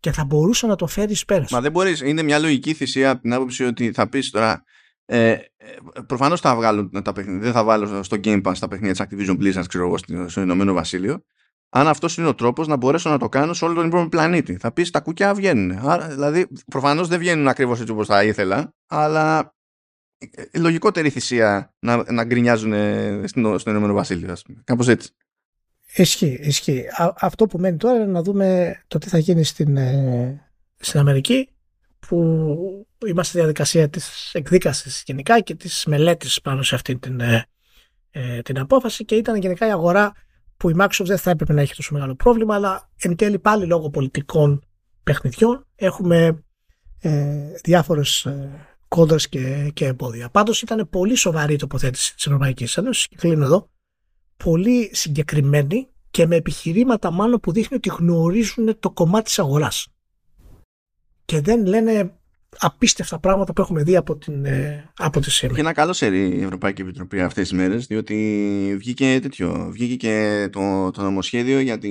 και 0.00 0.12
θα 0.12 0.24
μπορούσε 0.24 0.66
να 0.66 0.76
το 0.76 0.86
φέρει 0.86 1.16
πέρας. 1.26 1.50
Μα 1.50 1.60
δεν 1.60 1.72
μπορείς. 1.72 2.00
Είναι 2.00 2.22
μια 2.22 2.38
λογική 2.38 2.74
θυσία 2.74 3.10
από 3.10 3.20
την 3.22 3.32
άποψη 3.32 3.64
ότι 3.64 3.92
θα 3.92 4.08
πεις 4.08 4.30
τώρα. 4.30 4.64
Ε, 5.04 5.30
ε 5.30 5.40
Προφανώς 6.06 6.40
θα 6.40 6.56
βγάλουν 6.56 7.02
τα 7.02 7.12
παιχνίδια. 7.12 7.40
Δεν 7.40 7.52
θα 7.52 7.64
βάλω 7.64 8.02
στο 8.02 8.16
Game 8.24 8.42
Pass 8.42 8.54
τα 8.58 8.68
παιχνίδια 8.68 9.06
της 9.06 9.28
Activision 9.28 9.38
Blizzard, 9.40 9.64
ξέρω 9.68 9.86
εγώ, 9.86 10.26
στο 10.28 10.40
Ηνωμένο 10.40 10.72
Βασίλειο 10.72 11.24
αν 11.74 11.88
αυτός 11.88 12.16
είναι 12.16 12.26
ο 12.26 12.34
τρόπος 12.34 12.66
να 12.66 12.76
μπορέσω 12.76 13.10
να 13.10 13.18
το 13.18 13.28
κάνω 13.28 13.52
σε 13.52 13.64
όλο 13.64 13.74
τον 13.74 13.86
υπόλοιπο 13.86 14.08
πλανήτη. 14.08 14.56
Θα 14.56 14.72
πεις 14.72 14.90
τα 14.90 15.00
κουκιά 15.00 15.34
βγαίνουν. 15.34 15.78
Άρα, 15.82 16.08
δηλαδή, 16.08 16.46
προφανώς 16.70 17.08
δεν 17.08 17.18
βγαίνουν 17.18 17.48
ακριβώς 17.48 17.80
έτσι 17.80 17.92
όπως 17.92 18.06
θα 18.06 18.24
ήθελα, 18.24 18.74
αλλά 18.86 19.54
ε, 20.18 20.58
λογικότερη 20.58 21.10
θυσία 21.10 21.74
να, 21.78 22.12
να 22.12 22.24
γκρινιάζουν 22.24 22.72
στο, 23.24 23.58
στο 23.58 23.70
Ηνωμένο 23.70 23.92
Βασίλειο, 23.92 24.34
Κάπως 24.64 24.88
έτσι. 24.88 25.10
Ισχύει, 25.94 26.38
ισχύει. 26.42 26.84
αυτό 27.20 27.46
που 27.46 27.58
μένει 27.58 27.76
τώρα 27.76 27.96
είναι 27.96 28.12
να 28.12 28.22
δούμε 28.22 28.76
το 28.86 28.98
τι 28.98 29.08
θα 29.08 29.18
γίνει 29.18 29.44
στην, 29.44 29.76
ε, 29.76 30.50
στην 30.76 31.00
Αμερική 31.00 31.48
που 31.98 32.86
είμαστε 33.06 33.28
στη 33.28 33.38
διαδικασία 33.38 33.88
της 33.88 34.34
εκδίκασης 34.34 35.02
γενικά 35.06 35.40
και 35.40 35.54
της 35.54 35.84
μελέτης 35.86 36.40
πάνω 36.40 36.62
σε 36.62 36.74
αυτή 36.74 36.98
την, 36.98 37.20
ε, 37.20 37.46
ε 38.10 38.42
την 38.42 38.58
απόφαση 38.58 39.04
και 39.04 39.14
ήταν 39.14 39.36
γενικά 39.36 39.66
η 39.66 39.70
αγορά 39.70 40.12
που 40.62 40.70
η 40.70 40.74
Microsoft 40.78 41.04
δεν 41.04 41.18
θα 41.18 41.30
έπρεπε 41.30 41.52
να 41.52 41.60
έχει 41.60 41.74
τόσο 41.74 41.94
μεγάλο 41.94 42.14
πρόβλημα, 42.14 42.54
αλλά 42.54 42.90
εν 43.00 43.16
τέλει 43.16 43.38
πάλι 43.38 43.66
λόγω 43.66 43.90
πολιτικών 43.90 44.64
παιχνιδιών 45.02 45.66
έχουμε 45.74 46.44
ε, 46.98 47.52
διάφορες 47.64 48.24
ε, 48.24 48.66
κόντρες 48.88 49.28
και, 49.28 49.70
και 49.74 49.86
εμπόδια. 49.86 50.28
Πάντως 50.28 50.62
ήταν 50.62 50.88
πολύ 50.90 51.14
σοβαρή 51.14 51.52
η 51.52 51.56
τοποθέτηση 51.56 52.14
της 52.14 52.26
Ευρωπαϊκής 52.26 52.76
Ένωσης 52.76 53.08
και 53.08 53.16
κλείνω 53.16 53.44
εδώ, 53.44 53.70
πολύ 54.36 54.90
συγκεκριμένη 54.92 55.88
και 56.10 56.26
με 56.26 56.36
επιχειρήματα 56.36 57.10
μάλλον 57.10 57.40
που 57.40 57.52
δείχνει 57.52 57.76
ότι 57.76 57.88
γνωρίζουν 57.98 58.78
το 58.80 58.90
κομμάτι 58.90 59.24
της 59.24 59.38
αγοράς. 59.38 59.88
Και 61.24 61.40
δεν 61.40 61.66
λένε 61.66 62.20
απίστευτα 62.58 63.18
πράγματα 63.18 63.52
που 63.52 63.60
έχουμε 63.60 63.82
δει 63.82 63.96
από, 63.96 64.16
την, 64.16 64.44
ε, 64.44 64.90
από 64.96 65.20
τη 65.20 65.30
ΣΥΡ. 65.30 65.50
Είχε 65.50 65.60
ένα 65.60 65.72
καλό 65.72 65.92
σερί 65.92 66.38
η 66.38 66.42
Ευρωπαϊκή 66.42 66.80
Επιτροπή 66.80 67.20
αυτές 67.20 67.48
τις 67.48 67.58
μέρες 67.58 67.86
διότι 67.86 68.74
βγήκε 68.78 69.18
τέτοιο, 69.22 69.68
βγήκε 69.70 69.96
και 69.96 70.48
το, 70.52 70.90
το 70.90 71.02
νομοσχέδιο 71.02 71.60
για, 71.60 71.78
τη, 71.78 71.90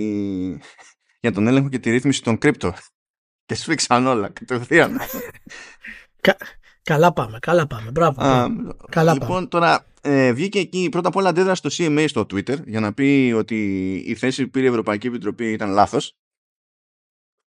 για 1.20 1.32
τον 1.32 1.48
έλεγχο 1.48 1.70
και 1.70 1.80
τη 1.80 1.90
ρύθμιση 1.90 2.24
των 2.24 2.38
κρύπτο 2.38 2.74
και 3.46 3.56
σφίξαν 3.56 4.08
όλα 4.08 4.30
κατευθείαν. 4.30 4.98
Κα, 6.22 6.38
καλά 6.84 7.14
πάμε, 7.14 7.40
καλά 7.42 7.68
πάμε, 7.68 7.92
μπράβο. 7.92 8.24
Α, 8.24 8.48
καλά 8.90 9.14
λοιπόν 9.14 9.28
πάμε. 9.28 9.46
τώρα 9.46 9.86
ε, 10.02 10.34
βγήκε 10.34 10.60
εκεί 10.60 10.90
πρώτα 10.92 11.08
απ' 11.08 11.16
όλα 11.16 11.30
αντέδρασε 11.30 11.62
στο 11.68 11.84
CMA 11.84 12.06
στο 12.08 12.22
Twitter 12.22 12.66
για 12.66 12.80
να 12.80 12.94
πει 12.94 13.34
ότι 13.38 13.94
η 14.06 14.16
θέση 14.16 14.44
που 14.44 14.50
πήρε 14.50 14.66
η 14.66 14.70
Ευρωπαϊκή 14.70 15.08
Επιτροπή 15.08 15.52
ήταν 15.52 15.70
λάθος 15.70 16.16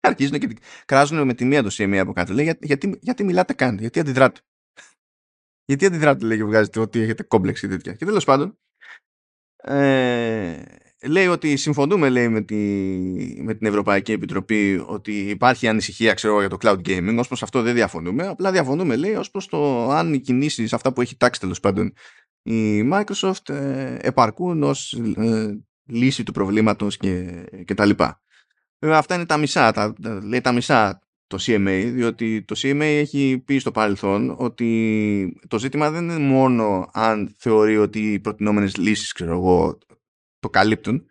Αρχίζουν 0.01 0.39
και 0.39 0.57
κράζουν 0.85 1.27
με 1.27 1.35
τη 1.35 1.45
μία 1.45 1.63
το 1.63 1.71
CMA 1.73 1.97
από 1.97 2.13
κάτω. 2.13 2.33
Λέει, 2.33 2.57
γιατί, 2.61 2.99
γιατί 3.01 3.25
μιλάτε 3.25 3.53
καν, 3.53 3.79
γιατί 3.79 4.01
αντιδράτε; 4.01 4.41
Γιατί 5.65 5.87
αντιδράτε, 5.87 6.27
λέει, 6.27 6.37
και 6.37 6.45
βγάζετε 6.45 6.81
ότι 6.81 7.01
έχετε 7.01 7.23
κόμπλεξη 7.23 7.69
τέτοια. 7.69 7.93
Και 7.93 8.05
τέλος 8.05 8.25
πάντων, 8.25 8.59
ε, 9.63 10.63
λέει 11.07 11.27
ότι 11.27 11.57
συμφωνούμε 11.57 12.09
λέει, 12.09 12.29
με, 12.29 12.41
τη, 12.41 12.57
με 13.43 13.55
την 13.55 13.67
Ευρωπαϊκή 13.67 14.13
Επιτροπή 14.13 14.85
ότι 14.87 15.13
υπάρχει 15.13 15.69
ανησυχία 15.69 16.15
ξέρω, 16.15 16.41
για 16.41 16.49
το 16.49 16.57
cloud 16.61 16.81
gaming. 16.87 17.17
Ω 17.19 17.27
προς 17.27 17.43
αυτό 17.43 17.63
δεν 17.63 17.75
διαφωνούμε. 17.75 18.27
Απλά 18.27 18.53
διαφωνούμε, 18.53 18.97
λέει, 18.97 19.15
ως 19.15 19.31
προς 19.31 19.47
το 19.47 19.91
αν 19.91 20.15
οι 20.15 20.21
κινήσεις, 20.21 20.73
αυτά 20.73 20.93
που 20.93 21.01
έχει 21.01 21.17
τάξει 21.17 21.41
τέλος 21.41 21.61
πάντων 21.61 21.93
η 22.43 22.89
Microsoft, 22.93 23.49
ε, 23.49 23.99
επαρκούν 24.01 24.63
ως 24.63 24.93
ε, 25.17 25.61
λύση 25.87 26.23
του 26.23 26.33
προβλήματος 26.33 26.97
και, 26.97 27.45
και 27.65 27.75
τα 27.75 27.85
λοιπά. 27.85 28.23
Βέβαια 28.81 28.99
αυτά 28.99 29.15
είναι 29.15 29.27
τα 29.27 29.37
μισά, 29.37 29.73
τα, 29.73 29.95
λέει 30.23 30.41
τα 30.41 30.53
μισά 30.53 31.01
το 31.27 31.39
CMA, 31.41 31.91
διότι 31.93 32.43
το 32.43 32.55
CMA 32.59 32.81
έχει 32.81 33.43
πει 33.45 33.59
στο 33.59 33.71
παρελθόν 33.71 34.35
ότι 34.39 35.41
το 35.49 35.59
ζήτημα 35.59 35.91
δεν 35.91 36.03
είναι 36.03 36.19
μόνο 36.19 36.91
αν 36.93 37.35
θεωρεί 37.39 37.77
ότι 37.77 38.13
οι 38.13 38.21
προτινόμενες 38.21 38.77
λύσεις, 38.77 39.13
ξέρω 39.13 39.33
εγώ, 39.33 39.79
το 40.39 40.51
καλύπτουν. 40.51 41.05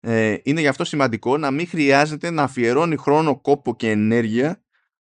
Ε, 0.00 0.36
είναι 0.42 0.60
γι' 0.60 0.68
αυτό 0.68 0.84
σημαντικό 0.84 1.36
να 1.36 1.50
μην 1.50 1.68
χρειάζεται 1.68 2.30
να 2.30 2.42
αφιερώνει 2.42 2.96
χρόνο, 2.96 3.40
κόπο 3.40 3.76
και 3.76 3.90
ενέργεια 3.90 4.62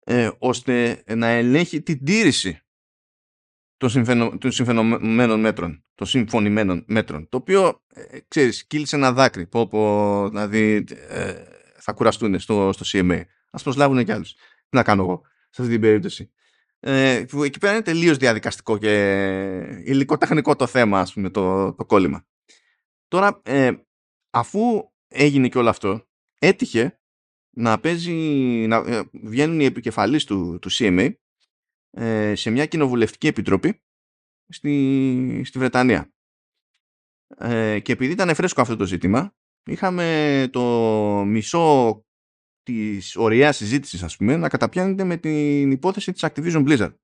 ε, 0.04 0.30
ώστε 0.38 1.04
να 1.14 1.26
ελέγχει 1.26 1.82
την 1.82 2.04
τήρηση 2.04 2.60
των, 3.76 3.90
συμφαινο, 3.90 4.38
συμφαινωμένων 4.46 5.40
μέτρων, 5.40 5.84
των 5.94 6.06
συμφωνημένων 6.06 6.84
μέτρων, 6.86 7.28
το 7.28 7.36
οποίο, 7.36 7.82
ε, 7.94 8.18
ξέρεις, 8.28 8.66
κύλησε 8.66 8.96
ένα 8.96 9.12
δάκρυ, 9.12 9.46
πω, 9.46 9.66
πω 9.66 10.28
δηλαδή 10.28 10.84
ε, 11.08 11.34
θα 11.82 11.92
κουραστούν 11.92 12.38
στο, 12.38 12.72
στο 12.72 12.84
CMA. 12.86 13.22
Ας 13.50 13.62
προσλάβουν 13.62 14.04
κι 14.04 14.12
άλλους. 14.12 14.32
Τι 14.32 14.76
να 14.76 14.82
κάνω 14.82 15.02
εγώ 15.02 15.22
σε 15.50 15.62
αυτή 15.62 15.72
την 15.72 15.80
περίπτωση. 15.80 16.32
Ε, 16.80 17.24
εκεί 17.44 17.58
πέρα 17.58 17.72
είναι 17.72 17.82
τελείως 17.82 18.16
διαδικαστικό 18.16 18.78
και 18.78 18.92
υλικοτεχνικό 19.84 20.56
το 20.56 20.66
θέμα, 20.66 21.00
ας 21.00 21.12
πούμε, 21.12 21.30
το, 21.30 21.72
το 21.72 21.84
κόλλημα. 21.84 22.26
Τώρα, 23.08 23.40
ε, 23.44 23.72
αφού 24.30 24.60
έγινε 25.08 25.48
και 25.48 25.58
όλο 25.58 25.68
αυτό, 25.68 26.08
έτυχε 26.38 27.00
να 27.50 27.80
παίζει, 27.80 28.12
να 28.66 28.76
ε, 28.76 29.02
βγαίνουν 29.12 29.60
οι 29.60 29.64
επικεφαλείς 29.64 30.24
του, 30.24 30.58
του 30.60 30.70
CMA 30.72 31.12
ε, 31.90 32.34
σε 32.34 32.50
μια 32.50 32.66
κοινοβουλευτική 32.66 33.26
επιτροπή 33.26 33.82
στη, 34.48 35.42
στη 35.44 35.58
Βρετανία. 35.58 36.12
Ε, 37.36 37.80
και 37.80 37.92
επειδή 37.92 38.12
ήταν 38.12 38.34
φρέσκο 38.34 38.60
αυτό 38.60 38.76
το 38.76 38.86
ζήτημα, 38.86 39.34
είχαμε 39.64 40.48
το 40.52 40.62
μισό 41.26 42.04
της 42.62 43.16
ωριάς 43.16 43.56
συζήτησης, 43.56 44.02
ας 44.02 44.16
πούμε, 44.16 44.36
να 44.36 44.48
καταπιάνεται 44.48 45.04
με 45.04 45.16
την 45.16 45.70
υπόθεση 45.70 46.12
της 46.12 46.24
Activision 46.26 46.68
Blizzard. 46.68 46.94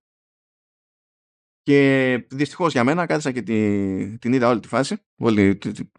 Και 1.63 2.27
δυστυχώς 2.31 2.73
για 2.73 2.85
μένα 2.85 3.07
κάθισα 3.07 3.33
και 3.33 3.43
τη, 3.43 4.19
την 4.19 4.33
είδα 4.33 4.49
όλη 4.49 4.61
τη 4.61 4.69
φάση, 4.69 4.97
όλη, 5.17 5.59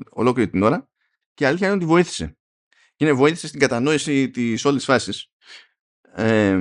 ολόκληρη 0.09 0.49
την 0.49 0.63
ώρα, 0.63 0.89
και 1.33 1.45
αλήθεια 1.45 1.67
είναι 1.67 1.75
ότι 1.75 1.85
βοήθησε. 1.85 2.37
Και 2.95 3.05
είναι 3.05 3.13
βοήθησε 3.13 3.47
στην 3.47 3.59
κατανόηση 3.59 4.29
της 4.29 4.65
όλης 4.65 4.85
φάσης. 4.85 5.31
Ε, 6.15 6.59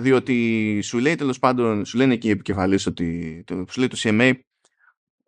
διότι 0.00 0.80
σου 0.82 0.98
λέει 0.98 1.14
τέλος 1.14 1.38
πάντων, 1.38 1.84
σου 1.84 1.96
λένε 1.96 2.16
και 2.16 2.28
οι 2.28 2.30
επικεφαλείς 2.30 2.86
ότι, 2.86 3.44
σου 3.70 3.78
λέει 3.78 3.88
το 3.88 3.96
CMA 3.98 4.40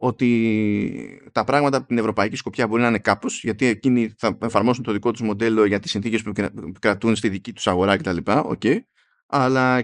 ότι 0.01 1.21
τα 1.33 1.45
πράγματα 1.45 1.77
από 1.77 1.87
την 1.87 1.99
ευρωπαϊκή 1.99 2.37
σκοπιά 2.37 2.67
μπορεί 2.67 2.83
να 2.83 2.89
είναι 2.89 2.99
κάπως 2.99 3.43
γιατί 3.43 3.67
εκείνοι 3.67 4.15
θα 4.19 4.39
εφαρμόσουν 4.43 4.85
το 4.85 4.93
δικό 4.93 5.11
τους 5.11 5.21
μοντέλο 5.21 5.65
για 5.65 5.81
τις 5.81 5.91
συνθήκες 5.91 6.23
που 6.23 6.33
κρατούν 6.81 7.17
στη 7.17 7.29
δική 7.29 7.53
τους 7.53 7.67
αγορά 7.67 7.97
κτλ. 7.97 8.17
Okay. 8.27 8.79
Αλλά 9.27 9.83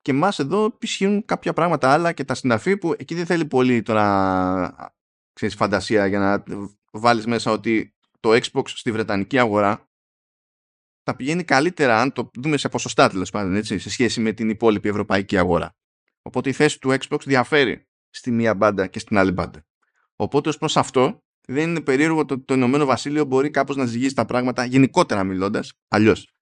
και 0.00 0.10
εμάς 0.10 0.38
εδώ 0.38 0.76
ισχύουν 0.80 1.24
κάποια 1.24 1.52
πράγματα 1.52 1.92
άλλα 1.92 2.12
και 2.12 2.24
τα 2.24 2.34
συναφή 2.34 2.76
που 2.76 2.94
εκεί 2.98 3.14
δεν 3.14 3.26
θέλει 3.26 3.44
πολύ 3.44 3.82
τώρα 3.82 4.94
ξέρεις, 5.32 5.54
φαντασία 5.54 6.06
για 6.06 6.18
να 6.18 6.42
βάλεις 6.92 7.26
μέσα 7.26 7.50
ότι 7.50 7.94
το 8.20 8.30
Xbox 8.32 8.62
στη 8.64 8.92
βρετανική 8.92 9.38
αγορά 9.38 9.88
θα 11.02 11.16
πηγαίνει 11.16 11.44
καλύτερα 11.44 12.00
αν 12.00 12.12
το 12.12 12.30
δούμε 12.34 12.56
σε 12.56 12.68
ποσοστά 12.68 13.08
τέλος 13.08 13.30
πάντων 13.30 13.54
έτσι, 13.54 13.78
σε 13.78 13.90
σχέση 13.90 14.20
με 14.20 14.32
την 14.32 14.48
υπόλοιπη 14.48 14.88
ευρωπαϊκή 14.88 15.38
αγορά. 15.38 15.76
Οπότε 16.22 16.48
η 16.48 16.52
θέση 16.52 16.80
του 16.80 16.90
Xbox 16.90 17.20
διαφέρει 17.24 17.86
στη 18.12 18.30
μία 18.30 18.54
μπάντα 18.54 18.86
και 18.86 18.98
στην 18.98 19.16
άλλη 19.18 19.30
μπάντα. 19.30 19.64
Οπότε 20.16 20.48
ως 20.48 20.58
προς 20.58 20.76
αυτό 20.76 21.22
δεν 21.46 21.70
είναι 21.70 21.80
περίεργο 21.80 22.24
το, 22.24 22.40
το 22.40 22.54
Ηνωμένο 22.54 22.84
Βασίλειο 22.84 23.24
μπορεί 23.24 23.50
κάπως 23.50 23.76
να 23.76 23.84
ζυγίσει 23.84 24.14
τα 24.14 24.24
πράγματα 24.24 24.64
γενικότερα 24.64 25.24
μιλώντας, 25.24 25.72
αλλιώς. 25.88 26.34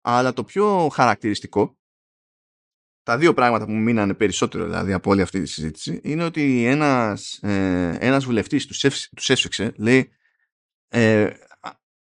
Αλλά 0.00 0.32
το 0.32 0.44
πιο 0.44 0.88
χαρακτηριστικό, 0.88 1.78
τα 3.02 3.18
δύο 3.18 3.34
πράγματα 3.34 3.64
που 3.64 3.72
μου 3.72 3.80
μείνανε 3.80 4.14
περισσότερο 4.14 4.64
δηλαδή 4.64 4.92
από 4.92 5.10
όλη 5.10 5.20
αυτή 5.20 5.40
τη 5.40 5.46
συζήτηση, 5.46 6.00
είναι 6.02 6.24
ότι 6.24 6.64
ένας, 6.64 7.38
ε, 7.42 7.96
ένας 8.00 8.24
βουλευτής 8.24 8.66
του 8.66 9.32
έσφιξε, 9.32 9.72
λέει, 9.76 10.10
ε, 10.88 11.30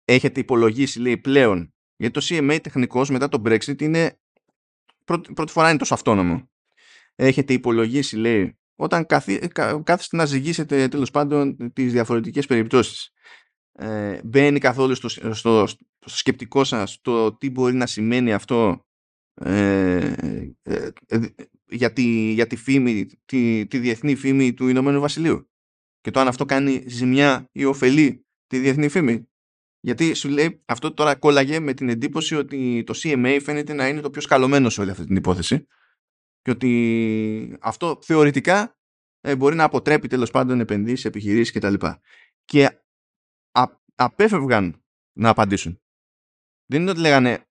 έχετε 0.06 0.40
υπολογίσει, 0.40 1.00
λέει, 1.00 1.18
πλέον 1.18 1.72
γιατί 1.98 2.20
το 2.20 2.26
CMA 2.30 2.60
τεχνικώ 2.64 3.06
μετά 3.10 3.30
το 3.30 3.42
Brexit 3.46 3.82
είναι 3.82 4.20
πρώτη, 5.06 5.34
πρώτη 5.34 5.52
φορά 5.52 5.70
είναι 5.70 5.78
τόσο 5.78 5.94
αυτόνομο. 5.94 6.50
Έχετε 7.16 7.54
υπολογίσει, 7.54 8.16
λέει, 8.16 8.60
όταν 8.80 9.06
καθί, 9.06 9.48
κάθεστε 9.84 10.18
να 10.18 10.26
ζυγίσετε 10.26 10.88
τέλος 10.88 11.12
πάντων 11.12 11.74
τις 11.74 11.92
διαφορετικές 11.92 12.46
περιπτώσεις. 12.46 13.12
Ε, 13.72 14.20
μπαίνει 14.24 14.60
καθόλου 14.60 14.96
στο, 14.96 15.10
στο, 15.10 15.34
στο, 15.34 15.78
σκεπτικό 16.06 16.64
σας 16.64 17.00
το 17.02 17.38
τι 17.38 17.50
μπορεί 17.50 17.74
να 17.74 17.86
σημαίνει 17.86 18.34
αυτό 18.34 18.86
ε, 19.34 20.14
ε, 20.62 20.90
ε, 21.08 21.20
για, 21.66 21.94
τη, 21.94 22.32
για 22.32 22.48
τη 22.48 22.56
φήμη, 22.56 23.06
τη, 23.26 23.68
τη 23.68 23.78
διεθνή 23.78 24.16
φήμη 24.16 24.54
του 24.54 24.68
Ηνωμένου 24.68 25.00
Βασιλείου; 25.00 25.50
Και 26.02 26.12
το 26.12 26.20
αν 26.20 26.28
αυτό 26.28 26.46
κάνει 26.46 26.84
ζημιά 26.88 27.50
ή 27.52 27.66
ωφελεί 27.66 28.26
τη 28.48 28.60
διεθνή 28.60 28.90
φήμη; 28.90 29.28
Γιατί 29.80 30.14
σου 30.14 30.30
λέει 30.30 30.64
αυτό 30.66 30.94
τώρα 30.94 31.16
κόλλαγε 31.16 31.60
με 31.60 31.74
την 31.74 31.90
εντύπωση 31.90 32.36
ότι 32.36 32.84
το 32.86 32.94
CMA 33.04 33.40
φαίνεται 33.44 33.74
να 33.74 33.88
είναι 33.88 34.02
το 34.02 34.10
πιο 34.10 34.22
σκαλωμένο 34.22 34.70
σε 34.70 34.82
όλη 34.82 34.92
αυτή 34.92 35.06
την 35.06 35.16
υπόθεση 35.16 35.68
και 36.48 36.54
ότι 36.54 37.58
αυτό 37.60 38.00
θεωρητικά 38.02 38.78
ε, 39.22 39.36
μπορεί 39.36 39.56
να 39.56 39.64
αποτρέπει 39.64 40.08
τέλος 40.08 40.32
πάντων 40.32 40.60
επενδύσεις, 40.60 41.06
επιχειρήσεις 41.06 41.54
κτλ. 41.54 41.74
Και 42.46 42.66
α, 43.52 43.64
απέφευγαν 43.96 44.84
να 45.14 45.30
απαντήσουν. 45.30 45.82
Δεν 46.66 46.82
είναι 46.82 46.90
ότι 46.90 47.00
λέγανε 47.00 47.48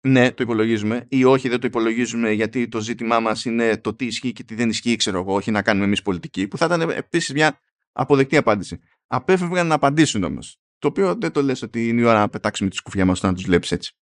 ναι, 0.00 0.32
το 0.32 0.42
υπολογίζουμε 0.42 1.06
ή 1.08 1.24
όχι, 1.24 1.48
δεν 1.48 1.60
το 1.60 1.66
υπολογίζουμε 1.66 2.30
γιατί 2.30 2.68
το 2.68 2.80
ζήτημά 2.80 3.20
μας 3.20 3.44
είναι 3.44 3.76
το 3.76 3.94
τι 3.94 4.06
ισχύει 4.06 4.32
και 4.32 4.44
τι 4.44 4.54
δεν 4.54 4.68
ισχύει, 4.68 4.96
ξέρω 4.96 5.20
εγώ, 5.20 5.34
όχι 5.34 5.50
να 5.50 5.62
κάνουμε 5.62 5.86
εμείς 5.86 6.02
πολιτική, 6.02 6.48
που 6.48 6.58
θα 6.58 6.64
ήταν 6.64 6.80
επίσης 6.80 7.32
μια 7.32 7.60
αποδεκτή 7.92 8.36
απάντηση. 8.36 8.80
Απέφευγαν 9.06 9.66
να 9.66 9.74
απαντήσουν 9.74 10.24
όμως. 10.24 10.60
Το 10.78 10.88
οποίο 10.88 11.14
δεν 11.14 11.32
το 11.32 11.42
λες 11.42 11.62
ότι 11.62 11.88
είναι 11.88 12.00
η 12.00 12.04
ώρα 12.04 12.18
να 12.18 12.28
πετάξουμε 12.28 12.70
τη 12.70 12.76
σκουφιά 12.76 13.04
μας 13.04 13.20
να 13.22 13.34
τους 13.34 13.44
βλέπεις 13.44 13.72
έτσι. 13.72 13.96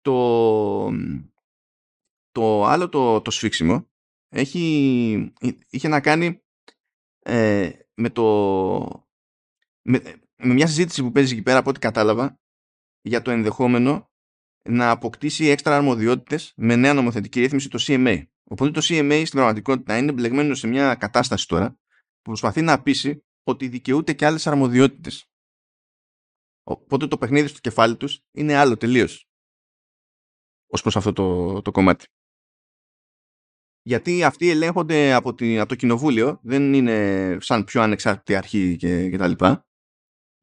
Το, 0.00 0.92
το 2.34 2.64
άλλο 2.64 2.88
το, 2.88 3.20
το 3.20 3.30
σφίξιμο 3.30 3.88
έχει, 4.28 5.32
είχε 5.70 5.88
να 5.88 6.00
κάνει 6.00 6.42
ε, 7.18 7.70
με 7.94 8.10
το 8.10 8.22
με, 9.82 10.02
με 10.36 10.52
μια 10.52 10.66
συζήτηση 10.66 11.02
που 11.02 11.12
παίζει 11.12 11.32
εκεί 11.32 11.42
πέρα 11.42 11.58
από 11.58 11.70
ό,τι 11.70 11.78
κατάλαβα 11.78 12.40
για 13.00 13.22
το 13.22 13.30
ενδεχόμενο 13.30 14.10
να 14.68 14.90
αποκτήσει 14.90 15.44
έξτρα 15.44 15.76
αρμοδιότητες 15.76 16.52
με 16.56 16.76
νέα 16.76 16.94
νομοθετική 16.94 17.40
ρύθμιση 17.40 17.68
το 17.68 17.78
CMA. 17.82 18.22
Οπότε 18.44 18.70
το 18.70 18.80
CMA 18.84 19.22
στην 19.24 19.38
πραγματικότητα 19.38 19.98
είναι 19.98 20.12
μπλεγμένο 20.12 20.54
σε 20.54 20.66
μια 20.66 20.94
κατάσταση 20.94 21.48
τώρα 21.48 21.70
που 22.14 22.30
προσπαθεί 22.30 22.62
να 22.62 22.82
πείσει 22.82 23.24
ότι 23.42 23.68
δικαιούται 23.68 24.12
και 24.12 24.26
άλλες 24.26 24.46
αρμοδιότητες. 24.46 25.28
Οπότε 26.62 27.06
το 27.06 27.18
παιχνίδι 27.18 27.48
στο 27.48 27.58
κεφάλι 27.58 27.96
τους 27.96 28.20
είναι 28.30 28.54
άλλο 28.54 28.76
τελείως. 28.76 29.28
Ως 30.66 30.82
προς 30.82 30.96
αυτό 30.96 31.12
το, 31.12 31.62
το 31.62 31.70
κομμάτι. 31.70 32.06
Γιατί 33.86 34.24
αυτοί 34.24 34.50
ελέγχονται 34.50 35.12
από, 35.12 35.34
τη, 35.34 35.58
από 35.58 35.68
το 35.68 35.74
κοινοβούλιο, 35.74 36.38
δεν 36.42 36.74
είναι 36.74 37.36
σαν 37.40 37.64
πιο 37.64 37.82
ανεξάρτητη 37.82 38.34
αρχή 38.34 38.76
και, 38.76 39.08
και 39.08 39.16
τα 39.16 39.26
λοιπά. 39.26 39.66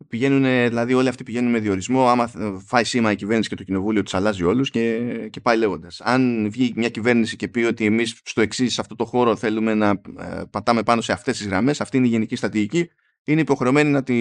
Πηγαίνουν, 0.07 0.41
δηλαδή 0.43 0.93
όλοι 0.93 1.07
αυτοί 1.07 1.23
πηγαίνουν 1.23 1.51
με 1.51 1.59
διορισμό, 1.59 2.07
άμα 2.07 2.31
φάει 2.65 2.83
σήμα 2.83 3.11
η 3.11 3.15
κυβέρνηση 3.15 3.49
και 3.49 3.55
το 3.55 3.63
κοινοβούλιο 3.63 4.03
τους 4.03 4.13
αλλάζει 4.13 4.43
όλους 4.43 4.69
και, 4.69 4.99
και 5.29 5.39
πάει 5.39 5.57
λέγοντας. 5.57 6.01
Αν 6.01 6.49
βγει 6.51 6.73
μια 6.75 6.89
κυβέρνηση 6.89 7.35
και 7.35 7.47
πει 7.47 7.59
ότι 7.59 7.85
εμείς 7.85 8.19
στο 8.23 8.41
εξής, 8.41 8.73
σε 8.73 8.81
αυτό 8.81 8.95
το 8.95 9.05
χώρο 9.05 9.35
θέλουμε 9.35 9.73
να 9.73 9.89
ε, 10.19 10.41
πατάμε 10.49 10.83
πάνω 10.83 11.01
σε 11.01 11.11
αυτές 11.11 11.37
τις 11.37 11.47
γραμμές, 11.47 11.81
αυτή 11.81 11.97
είναι 11.97 12.07
η 12.07 12.09
γενική 12.09 12.35
στρατηγική, 12.35 12.89
είναι 13.23 13.41
υποχρεωμένοι 13.41 13.89
να, 13.89 14.03
τη, 14.03 14.13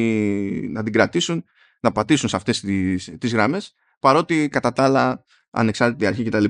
να 0.68 0.82
την 0.82 0.92
κρατήσουν 0.92 1.44
να 1.80 1.92
πατήσουν 1.92 2.28
σε 2.28 2.36
αυτές 2.36 2.60
τις, 2.60 3.14
τις 3.18 3.32
γραμμές 3.32 3.74
παρότι 3.98 4.48
κατά 4.48 4.72
τα 4.72 4.84
άλλα 4.84 5.24
ανεξάρτητη 5.50 6.06
αρχή 6.06 6.24
κτλ. 6.24 6.44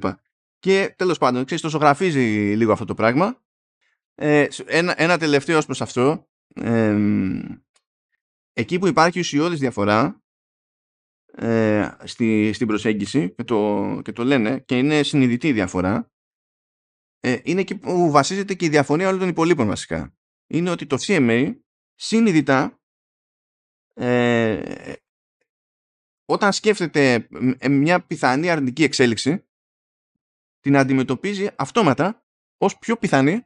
Και, 0.60 0.86
και 0.86 0.94
τέλος 0.96 1.18
πάντων, 1.18 1.44
ξέρεις, 1.44 1.62
το 1.62 1.68
ζωγραφίζει 1.68 2.54
λίγο 2.56 2.72
αυτό 2.72 2.84
το 2.84 2.94
πράγμα. 2.94 3.42
Ε, 4.14 4.46
ένα, 4.66 5.02
ένα 5.02 5.18
τελευταίο 5.18 5.58
ως 5.58 5.64
προς 5.64 5.80
αυτό, 5.80 6.28
εκεί 8.52 8.78
που 8.78 8.86
υπάρχει 8.86 9.18
ουσιώδης 9.18 9.58
διαφορά 9.58 10.22
ε, 11.32 11.90
στη, 12.04 12.52
στην 12.52 12.66
προσέγγιση 12.66 13.34
και 13.34 13.44
το, 13.44 14.00
και 14.04 14.12
το 14.12 14.24
λένε 14.24 14.58
και 14.58 14.78
είναι 14.78 15.02
συνειδητή 15.02 15.52
διαφορά, 15.52 16.12
ε, 17.20 17.38
είναι 17.42 17.60
εκεί 17.60 17.78
που 17.78 18.10
βασίζεται 18.10 18.54
και 18.54 18.64
η 18.64 18.68
διαφωνία 18.68 19.06
όλων 19.06 19.20
των 19.20 19.28
υπολείπων 19.28 19.66
βασικά. 19.66 20.14
Είναι 20.46 20.70
ότι 20.70 20.86
το 20.86 20.96
CMA 21.00 21.54
συνειδητά 21.94 22.80
ε, 23.94 24.92
όταν 26.24 26.52
σκέφτεται 26.52 27.28
μια 27.70 28.04
πιθανή 28.04 28.50
αρνητική 28.50 28.82
εξέλιξη 28.82 29.44
την 30.60 30.76
αντιμετωπίζει 30.76 31.48
αυτόματα 31.56 32.24
ως 32.58 32.78
πιο 32.78 32.96
πιθανή 32.96 33.44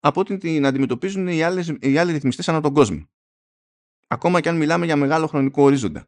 από 0.00 0.20
ό,τι 0.20 0.38
την 0.38 0.66
αντιμετωπίζουν 0.66 1.28
οι, 1.28 1.42
άλλες, 1.42 1.76
οι 1.80 1.98
άλλοι 1.98 2.12
ρυθμιστές 2.12 2.48
ανά 2.48 2.60
τον 2.60 2.74
κόσμο. 2.74 3.08
Ακόμα 4.06 4.40
και 4.40 4.48
αν 4.48 4.56
μιλάμε 4.56 4.84
για 4.84 4.96
μεγάλο 4.96 5.26
χρονικό 5.26 5.62
ορίζοντα. 5.62 6.06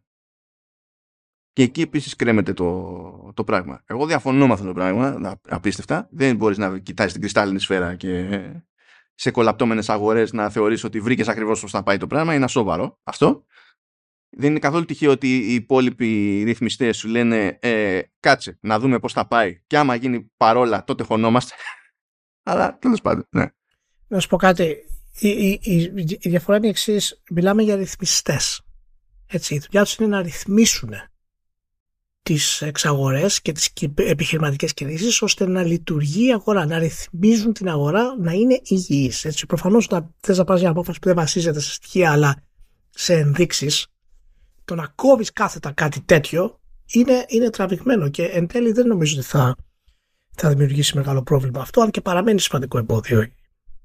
Και 1.52 1.62
εκεί 1.62 1.80
επίσης 1.80 2.16
κρέμεται 2.16 2.52
το, 2.52 3.32
το 3.34 3.44
πράγμα. 3.44 3.82
Εγώ 3.86 4.06
διαφωνώ 4.06 4.46
με 4.46 4.52
αυτό 4.52 4.66
το 4.66 4.72
πράγμα, 4.72 5.38
απίστευτα. 5.48 6.08
Δεν 6.10 6.36
μπορείς 6.36 6.58
να 6.58 6.78
κοιτάζει 6.78 7.12
την 7.12 7.20
κρυστάλλινη 7.20 7.58
σφαίρα 7.58 7.94
και 7.94 8.40
σε 9.14 9.30
κολαπτώμενες 9.30 9.88
αγορές 9.88 10.32
να 10.32 10.50
θεωρήσει 10.50 10.86
ότι 10.86 11.00
βρήκες 11.00 11.28
ακριβώς 11.28 11.60
πώς 11.60 11.70
θα 11.70 11.82
πάει 11.82 11.96
το 11.96 12.06
πράγμα. 12.06 12.34
Είναι 12.34 12.48
σοβαρό 12.48 13.00
αυτό 13.02 13.44
δεν 14.36 14.50
είναι 14.50 14.58
καθόλου 14.58 14.84
τυχαίο 14.84 15.10
ότι 15.10 15.36
οι 15.36 15.54
υπόλοιποι 15.54 16.42
ρυθμιστές 16.42 16.96
σου 16.96 17.08
λένε 17.08 17.58
ε, 17.60 18.00
κάτσε 18.20 18.58
να 18.60 18.78
δούμε 18.78 18.98
πώς 18.98 19.12
θα 19.12 19.26
πάει 19.26 19.62
και 19.66 19.78
άμα 19.78 19.94
γίνει 19.94 20.30
παρόλα 20.36 20.84
τότε 20.84 21.02
χωνόμαστε. 21.02 21.54
Αλλά 22.42 22.78
τέλος 22.78 23.00
πάντων, 23.00 23.26
ναι. 23.30 23.44
να 24.06 24.20
σου 24.20 24.28
πω 24.28 24.36
κάτι. 24.36 24.76
Η, 25.18 25.28
η, 25.28 25.60
η, 25.62 25.92
η 26.20 26.28
διαφορά 26.28 26.56
είναι 26.56 26.66
η 26.66 26.70
εξής. 26.70 27.22
Μιλάμε 27.30 27.62
για 27.62 27.76
ρυθμιστές. 27.76 28.62
Έτσι, 29.26 29.54
η 29.54 29.58
δουλειά 29.58 29.84
τους 29.84 29.96
είναι 29.96 30.08
να 30.08 30.22
ρυθμίσουν 30.22 30.90
τις 32.22 32.62
εξαγορές 32.62 33.42
και 33.42 33.52
τις 33.52 33.72
επιχειρηματικές 33.94 34.74
κινήσεις 34.74 35.22
ώστε 35.22 35.46
να 35.46 35.62
λειτουργεί 35.62 36.26
η 36.26 36.32
αγορά, 36.32 36.66
να 36.66 36.78
ρυθμίζουν 36.78 37.52
την 37.52 37.68
αγορά, 37.68 38.16
να 38.18 38.32
είναι 38.32 38.60
υγιείς. 38.64 39.24
Έτσι, 39.24 39.46
προφανώς 39.46 39.88
να 39.88 40.10
θες 40.20 40.38
να 40.38 40.44
πάρεις 40.44 40.62
μια 40.62 40.70
απόφαση 40.70 40.98
που 40.98 41.06
δεν 41.06 41.16
βασίζεται 41.16 41.60
σε 41.60 41.72
στοιχεία 41.72 42.12
αλλά 42.12 42.42
σε 42.90 43.14
ενδείξεις, 43.14 43.86
το 44.64 44.74
να 44.74 44.86
κόβεις 44.94 45.32
κάθετα 45.32 45.72
κάτι 45.72 46.00
τέτοιο 46.00 46.60
είναι, 46.92 47.24
είναι 47.28 47.50
τραβηγμένο 47.50 48.08
και 48.08 48.24
εν 48.24 48.46
τέλει 48.46 48.72
δεν 48.72 48.86
νομίζω 48.86 49.16
ότι 49.18 49.26
θα, 49.26 49.56
θα 50.34 50.48
δημιουργήσει 50.48 50.96
μεγάλο 50.96 51.22
πρόβλημα 51.22 51.60
αυτό, 51.60 51.80
αν 51.80 51.90
και 51.90 52.00
παραμένει 52.00 52.40
σημαντικό 52.40 52.78
εμπόδιο 52.78 53.28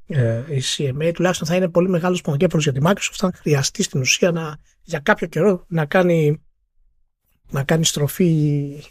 ε, 0.08 0.44
η 0.56 0.62
CMA, 0.78 1.12
τουλάχιστον 1.14 1.48
θα 1.48 1.56
είναι 1.56 1.70
πολύ 1.70 1.90
μεγάλος 1.90 2.22
πονοκέφαλος 2.22 2.64
για 2.64 2.74
τη 2.74 2.80
Microsoft 2.84 3.20
αν 3.20 3.34
χρειαστεί 3.36 3.84
στην 3.84 4.00
ουσία 4.00 4.32
να, 4.32 4.58
για 4.84 5.00
κάποιο 5.00 5.28
καιρό 5.28 5.66
να 5.68 5.86
κάνει 5.86 6.44
να 7.52 7.64
κάνει 7.64 7.86
στροφή 7.86 8.26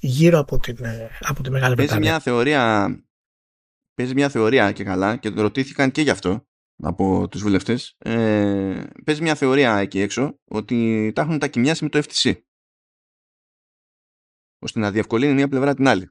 γύρω 0.01 0.39
από, 0.39 0.59
την, 0.59 0.84
ε, 0.84 1.11
από 1.20 1.43
τη 1.43 1.51
Μεγάλη 1.51 1.74
παίζει 1.74 1.99
Μια 1.99 2.18
θεωρία, 2.20 2.89
παίζει 3.95 4.14
μια 4.14 4.28
θεωρία 4.28 4.72
και 4.72 4.84
καλά 4.84 5.16
και 5.16 5.28
ρωτήθηκαν 5.28 5.91
και 5.91 6.03
γι' 6.03 6.11
αυτό 6.11 6.47
από 6.82 7.28
τους 7.28 7.42
βουλευτές. 7.42 7.94
Ε, 7.98 8.86
παίζει 9.04 9.22
μια 9.22 9.34
θεωρία 9.34 9.76
εκεί 9.76 10.00
έξω 10.00 10.40
ότι 10.44 11.12
τα 11.14 11.22
έχουν 11.22 11.38
τα 11.38 11.48
κοιμιάσει 11.48 11.84
με 11.84 11.90
το 11.90 12.02
FTC 12.02 12.40
ώστε 14.58 14.80
να 14.80 14.90
διευκολύνει 14.90 15.34
μια 15.34 15.48
πλευρά 15.48 15.74
την 15.74 15.88
άλλη. 15.88 16.10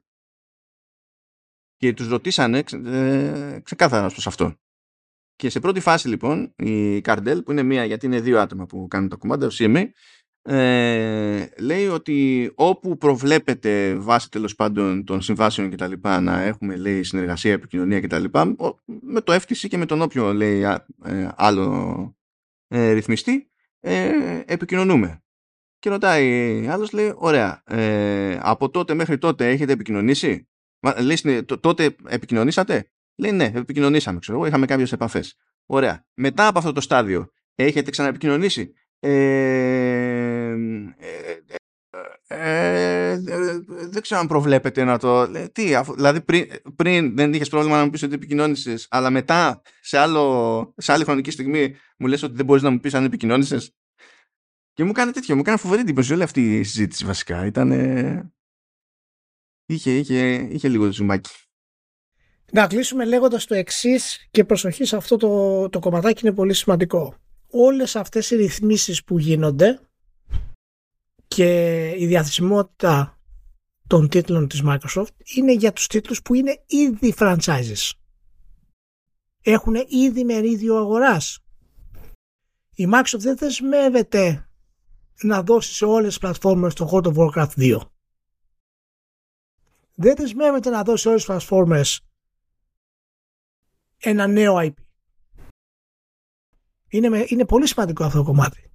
Και 1.76 1.92
τους 1.92 2.08
ρωτήσανε 2.08 2.62
ε, 2.84 3.60
ξεκάθαρα 3.62 4.08
προς 4.08 4.26
αυτό. 4.26 4.56
Και 5.34 5.50
σε 5.50 5.60
πρώτη 5.60 5.80
φάση 5.80 6.08
λοιπόν 6.08 6.54
η 6.56 7.00
Cardell 7.04 7.40
που 7.44 7.50
είναι 7.50 7.62
μία 7.62 7.84
γιατί 7.84 8.06
είναι 8.06 8.20
δύο 8.20 8.40
άτομα 8.40 8.66
που 8.66 8.86
κάνουν 8.88 9.08
τα 9.08 9.16
κομμάτια, 9.16 9.46
ο 9.46 9.50
CMA 9.52 9.88
ε, 10.50 11.46
λέει 11.58 11.86
ότι 11.86 12.50
όπου 12.54 12.96
προβλέπεται 12.96 13.94
βάσει 13.94 14.30
τέλος 14.30 14.54
πάντων 14.54 15.04
των 15.04 15.20
συμβάσεων 15.20 15.70
και 15.70 15.76
τα 15.76 15.86
λοιπά 15.86 16.20
να 16.20 16.40
έχουμε 16.40 16.76
λέει 16.76 17.02
συνεργασία, 17.02 17.52
επικοινωνία 17.52 18.00
και 18.00 18.06
τα 18.06 18.18
λοιπά 18.18 18.54
με 19.02 19.20
το 19.20 19.34
FTC 19.34 19.68
και 19.68 19.76
με 19.76 19.86
τον 19.86 20.02
όποιο 20.02 20.32
λέει 20.32 20.62
ε, 21.04 21.28
άλλο 21.36 22.16
ε, 22.68 22.92
ρυθμιστή 22.92 23.50
ε, 23.80 24.10
επικοινωνούμε. 24.46 25.22
Και 25.78 25.90
ρωτάει 25.90 26.66
άλλος 26.68 26.92
λέει 26.92 27.12
ωραία 27.16 27.62
ε, 27.66 28.38
από 28.42 28.70
τότε 28.70 28.94
μέχρι 28.94 29.18
τότε 29.18 29.48
έχετε 29.48 29.72
επικοινωνήσει; 29.72 30.48
Λέει 31.00 31.44
τότε 31.44 31.96
επικοινωνήσατε; 32.08 32.90
Λέει 33.16 33.32
ναι 33.32 33.52
επικοινωνήσαμε 33.54 34.18
ξέρω 34.18 34.46
είχαμε 34.46 34.66
κάποιες 34.66 34.92
επαφές 34.92 35.36
ωραία 35.66 36.06
μετά 36.14 36.46
από 36.46 36.58
αυτό 36.58 36.72
το 36.72 36.80
στάδιο 36.80 37.30
έχετε 37.54 37.90
ξαναεπικοινωνήσει; 37.90 38.60
ε, 38.60 38.64
ε, 38.64 38.72
ε, 38.72 38.87
δεν 43.88 44.02
ξέρω 44.02 44.20
αν 44.20 44.26
προβλέπετε 44.26 44.84
να 44.84 44.98
το. 44.98 45.32
Τι, 45.52 45.74
δηλαδή 45.94 46.20
πριν, 46.20 46.46
πριν 46.76 47.16
δεν 47.16 47.32
είχες 47.32 47.48
πρόβλημα 47.48 47.76
να 47.76 47.84
μου 47.84 47.90
πεις 47.90 48.02
ότι 48.02 48.14
επικοινώνησες, 48.14 48.86
αλλά 48.90 49.10
μετά 49.10 49.62
σε, 49.80 49.98
άλλο, 49.98 50.74
σε 50.76 50.92
άλλη 50.92 51.04
χρονική 51.04 51.30
στιγμή 51.30 51.76
μου 51.98 52.06
λες 52.06 52.22
ότι 52.22 52.34
δεν 52.34 52.44
μπορείς 52.44 52.62
να 52.62 52.70
μου 52.70 52.80
πεις 52.80 52.94
αν 52.94 53.04
επικοινώνησες; 53.04 53.76
Και 54.72 54.84
μου 54.84 54.90
έκανε 54.90 55.12
τέτοιο, 55.12 55.34
μου 55.34 55.40
έκανε 55.40 55.56
φοβερή 55.56 55.80
εντύπωση 55.80 56.12
όλη 56.12 56.22
αυτή 56.22 56.58
η 56.58 56.62
συζήτηση 56.62 57.04
βασικά. 57.04 57.46
Ήταν. 57.46 57.70
Είχε, 59.66 59.96
είχε, 59.96 60.34
είχε 60.34 60.68
λίγο 60.68 60.92
ζουμάκι. 60.92 61.30
Να 62.52 62.66
κλείσουμε 62.66 63.04
λέγοντας 63.04 63.44
το 63.44 63.54
εξής 63.54 64.28
και 64.30 64.44
προσοχή 64.44 64.84
σε 64.84 64.96
αυτό 64.96 65.16
το, 65.16 65.68
το 65.68 65.78
κομματάκι 65.78 66.26
είναι 66.26 66.34
πολύ 66.34 66.54
σημαντικό 66.54 67.16
όλες 67.50 67.96
αυτές 67.96 68.30
οι 68.30 68.36
ρυθμίσεις 68.36 69.04
που 69.04 69.18
γίνονται 69.18 69.80
και 71.28 71.88
η 71.98 72.06
διαθεσιμότητα 72.06 73.18
των 73.86 74.08
τίτλων 74.08 74.48
της 74.48 74.62
Microsoft 74.64 75.08
είναι 75.36 75.52
για 75.52 75.72
τους 75.72 75.86
τίτλους 75.86 76.22
που 76.22 76.34
είναι 76.34 76.62
ήδη 76.66 77.14
franchises. 77.18 77.90
Έχουν 79.42 79.74
ήδη 79.88 80.24
μερίδιο 80.24 80.76
αγοράς. 80.76 81.38
Η 82.74 82.88
Microsoft 82.92 83.18
δεν 83.18 83.36
δεσμεύεται 83.36 84.48
να 85.22 85.42
δώσει 85.42 85.74
σε 85.74 85.84
όλες 85.84 86.08
τις 86.08 86.18
πλατφόρμες 86.18 86.74
το 86.74 86.88
World 86.92 87.06
of 87.06 87.14
Warcraft 87.14 87.56
2. 87.56 87.80
Δεν 89.94 90.14
δεσμεύεται 90.16 90.70
να 90.70 90.82
δώσει 90.82 91.02
σε 91.02 91.08
όλες 91.08 91.24
τις 91.24 91.30
πλατφόρμες 91.30 92.00
ένα 93.98 94.26
νέο 94.26 94.54
IP. 94.58 94.87
Είναι, 96.88 97.24
είναι 97.26 97.44
πολύ 97.44 97.66
σημαντικό 97.66 98.04
αυτό 98.04 98.18
το 98.18 98.24
κομμάτι. 98.24 98.70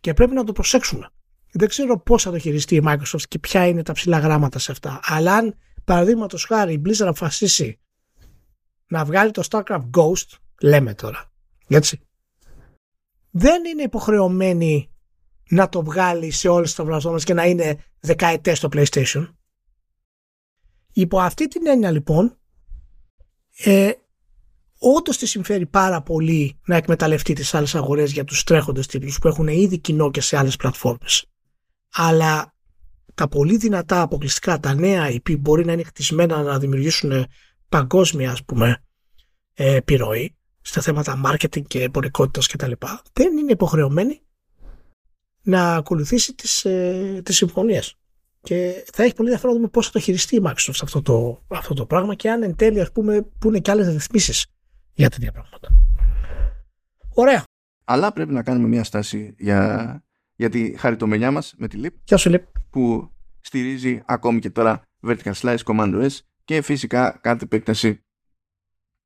Και 0.00 0.14
πρέπει 0.14 0.34
να 0.34 0.44
το 0.44 0.52
προσέξουμε. 0.52 1.10
Δεν 1.52 1.68
ξέρω 1.68 2.00
πώς 2.00 2.22
θα 2.22 2.30
το 2.30 2.38
χειριστεί 2.38 2.74
η 2.74 2.82
Microsoft 2.84 3.22
και 3.28 3.38
ποια 3.38 3.66
είναι 3.66 3.82
τα 3.82 3.92
ψηλά 3.92 4.18
γράμματα 4.18 4.58
σε 4.58 4.72
αυτά. 4.72 5.00
Αλλά 5.02 5.34
αν 5.34 5.56
παραδείγματος 5.84 6.44
χάρη 6.44 6.72
η 6.72 6.82
Blizzard 6.86 7.06
αποφασίσει 7.06 7.80
να 8.86 9.04
βγάλει 9.04 9.30
το 9.30 9.42
StarCraft 9.50 9.90
Ghost, 9.96 10.36
λέμε 10.62 10.94
τώρα, 10.94 11.32
έτσι, 11.68 12.00
δεν 13.30 13.64
είναι 13.64 13.82
υποχρεωμένη 13.82 14.90
να 15.48 15.68
το 15.68 15.82
βγάλει 15.82 16.30
σε 16.30 16.48
όλες 16.48 16.74
τις 16.74 16.84
πλατφόρμες 16.84 17.24
και 17.24 17.34
να 17.34 17.44
είναι 17.44 17.78
δεκαετές 18.00 18.58
στο 18.58 18.68
PlayStation. 18.72 19.28
Υπό 20.92 21.20
αυτή 21.20 21.48
την 21.48 21.66
έννοια 21.66 21.90
λοιπόν 21.90 22.38
ε, 23.56 23.92
όντως 24.82 25.16
τη 25.16 25.26
συμφέρει 25.26 25.66
πάρα 25.66 26.02
πολύ 26.02 26.58
να 26.66 26.76
εκμεταλλευτεί 26.76 27.32
τις 27.32 27.54
άλλες 27.54 27.74
αγορές 27.74 28.12
για 28.12 28.24
τους 28.24 28.44
τρέχοντες 28.44 28.86
τίτλους 28.86 29.18
που 29.18 29.28
έχουν 29.28 29.48
ήδη 29.48 29.78
κοινό 29.78 30.10
και 30.10 30.20
σε 30.20 30.36
άλλες 30.36 30.56
πλατφόρμες. 30.56 31.24
Αλλά 31.92 32.54
τα 33.14 33.28
πολύ 33.28 33.56
δυνατά 33.56 34.00
αποκλειστικά, 34.00 34.60
τα 34.60 34.74
νέα 34.74 35.08
IP 35.10 35.38
μπορεί 35.38 35.64
να 35.64 35.72
είναι 35.72 35.82
χτισμένα 35.82 36.42
να 36.42 36.58
δημιουργήσουν 36.58 37.26
παγκόσμια 37.68 38.30
ας 38.30 38.44
πούμε 38.44 38.82
ε, 39.54 39.74
επιρροή 39.74 40.36
στα 40.60 40.80
θέματα 40.80 41.20
marketing 41.26 41.62
και 41.66 41.82
εμπορικότητας 41.82 42.46
κτλ. 42.46 42.72
Δεν 43.12 43.36
είναι 43.36 43.52
υποχρεωμένη 43.52 44.20
να 45.42 45.74
ακολουθήσει 45.74 46.34
τις, 46.34 46.64
ε, 46.64 47.20
τις 47.24 47.36
συμφωνίες. 47.36 47.94
Και 48.40 48.84
θα 48.92 49.02
έχει 49.02 49.14
πολύ 49.14 49.28
ενδιαφέρον 49.28 49.54
να 49.54 49.60
δούμε 49.60 49.68
πώς 49.68 49.86
θα 49.86 49.92
το 49.92 49.98
χειριστεί 49.98 50.36
η 50.36 50.42
Microsoft 50.44 50.78
αυτό 50.82 51.02
το, 51.02 51.42
αυτό 51.48 51.74
το 51.74 51.86
πράγμα 51.86 52.14
και 52.14 52.30
αν 52.30 52.42
εν 52.42 52.56
τέλει 52.56 52.80
ας 52.80 52.92
πούμε 52.92 53.22
που 53.38 53.48
είναι 53.48 53.58
και 53.58 53.70
άλλες 53.70 53.88
ρυθμίσεις 53.88 54.46
για 54.94 55.10
τέτοια 55.10 55.32
πράγματα. 55.32 55.68
Ωραία. 57.14 57.42
Αλλά 57.84 58.12
πρέπει 58.12 58.32
να 58.32 58.42
κάνουμε 58.42 58.68
μια 58.68 58.84
στάση 58.84 59.34
για, 59.38 60.02
για 60.34 60.48
τη 60.48 60.76
χαριτομενιά 60.78 61.30
μας 61.30 61.54
με 61.56 61.68
τη 61.68 61.80
LIP. 61.82 61.90
Γεια 62.04 62.16
σου 62.16 62.30
LIP. 62.30 62.42
Που 62.70 63.10
στηρίζει 63.40 64.02
ακόμη 64.06 64.40
και 64.40 64.50
τώρα 64.50 64.82
Vertical 65.06 65.32
Slice 65.32 65.58
Commando 65.64 66.08
S 66.08 66.18
και 66.44 66.62
φυσικά 66.62 67.18
κάτι 67.20 67.44
επέκταση 67.44 68.02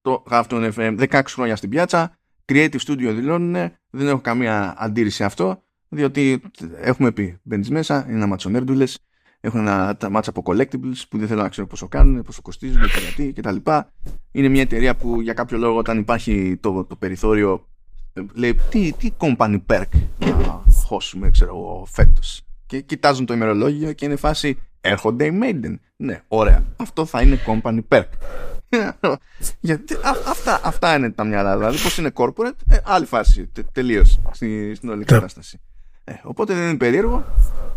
το 0.00 0.24
Halftone 0.30 0.72
FM 0.72 1.08
16 1.08 1.22
χρόνια 1.26 1.56
στην 1.56 1.70
πιάτσα. 1.70 2.18
Creative 2.48 2.78
Studio 2.86 3.12
δηλώνουν, 3.14 3.52
δεν 3.90 4.08
έχω 4.08 4.20
καμία 4.20 4.74
αντίρρηση 4.78 5.24
αυτό, 5.24 5.62
διότι 5.88 6.42
έχουμε 6.76 7.12
πει, 7.12 7.38
μπαίνεις 7.42 7.70
μέσα, 7.70 8.04
είναι 8.06 8.16
ένα 8.16 8.26
ματσονέρντουλες, 8.26 8.98
έχουν 9.40 9.60
ένα 9.60 9.96
μάτσα 10.10 10.30
από 10.30 10.42
collectibles 10.46 11.02
που 11.08 11.18
δεν 11.18 11.28
θέλω 11.28 11.42
να 11.42 11.48
ξέρω 11.48 11.66
πόσο 11.66 11.88
κάνουν, 11.88 12.22
πόσο 12.22 12.42
κοστίζουν 12.42 12.82
και 12.82 13.00
γιατί 13.00 13.32
κτλ. 13.40 13.56
Είναι 14.32 14.48
μια 14.48 14.62
εταιρεία 14.62 14.96
που 14.96 15.20
για 15.20 15.32
κάποιο 15.32 15.58
λόγο 15.58 15.78
όταν 15.78 15.98
υπάρχει 15.98 16.58
το, 16.60 16.84
το 16.84 16.96
περιθώριο 16.96 17.66
λέει 18.32 18.54
τι, 18.70 18.92
τι 18.92 19.10
company 19.18 19.60
perk 19.66 19.88
να 20.18 20.62
χώσουμε 20.86 21.30
ξέρω 21.30 21.56
εγώ 21.56 21.86
φέτος. 21.90 22.42
Και 22.66 22.80
κοιτάζουν 22.80 23.26
το 23.26 23.34
ημερολόγιο 23.34 23.92
και 23.92 24.04
είναι 24.04 24.16
φάση 24.16 24.58
έρχονται 24.80 25.26
οι 25.26 25.38
Maiden. 25.42 25.74
Ναι, 25.96 26.22
ωραία. 26.28 26.64
Αυτό 26.76 27.04
θα 27.04 27.22
είναι 27.22 27.38
company 27.46 27.80
perk. 27.88 28.08
Γιατί 29.60 29.94
α, 29.94 30.10
αυτά, 30.28 30.60
αυτά 30.64 30.96
είναι 30.96 31.10
τα 31.10 31.24
μυαλά. 31.24 31.56
Δηλαδή, 31.56 31.78
πώς 31.78 31.98
είναι 31.98 32.10
corporate, 32.14 32.56
ε, 32.68 32.76
άλλη 32.84 33.06
φάση 33.06 33.50
τελείως 33.72 34.20
στη, 34.30 34.74
στην 34.74 34.88
όλη 34.88 35.04
κατάσταση. 35.04 35.60
Ε, 36.08 36.14
οπότε 36.22 36.54
δεν 36.54 36.68
είναι 36.68 36.76
περίεργο 36.76 37.24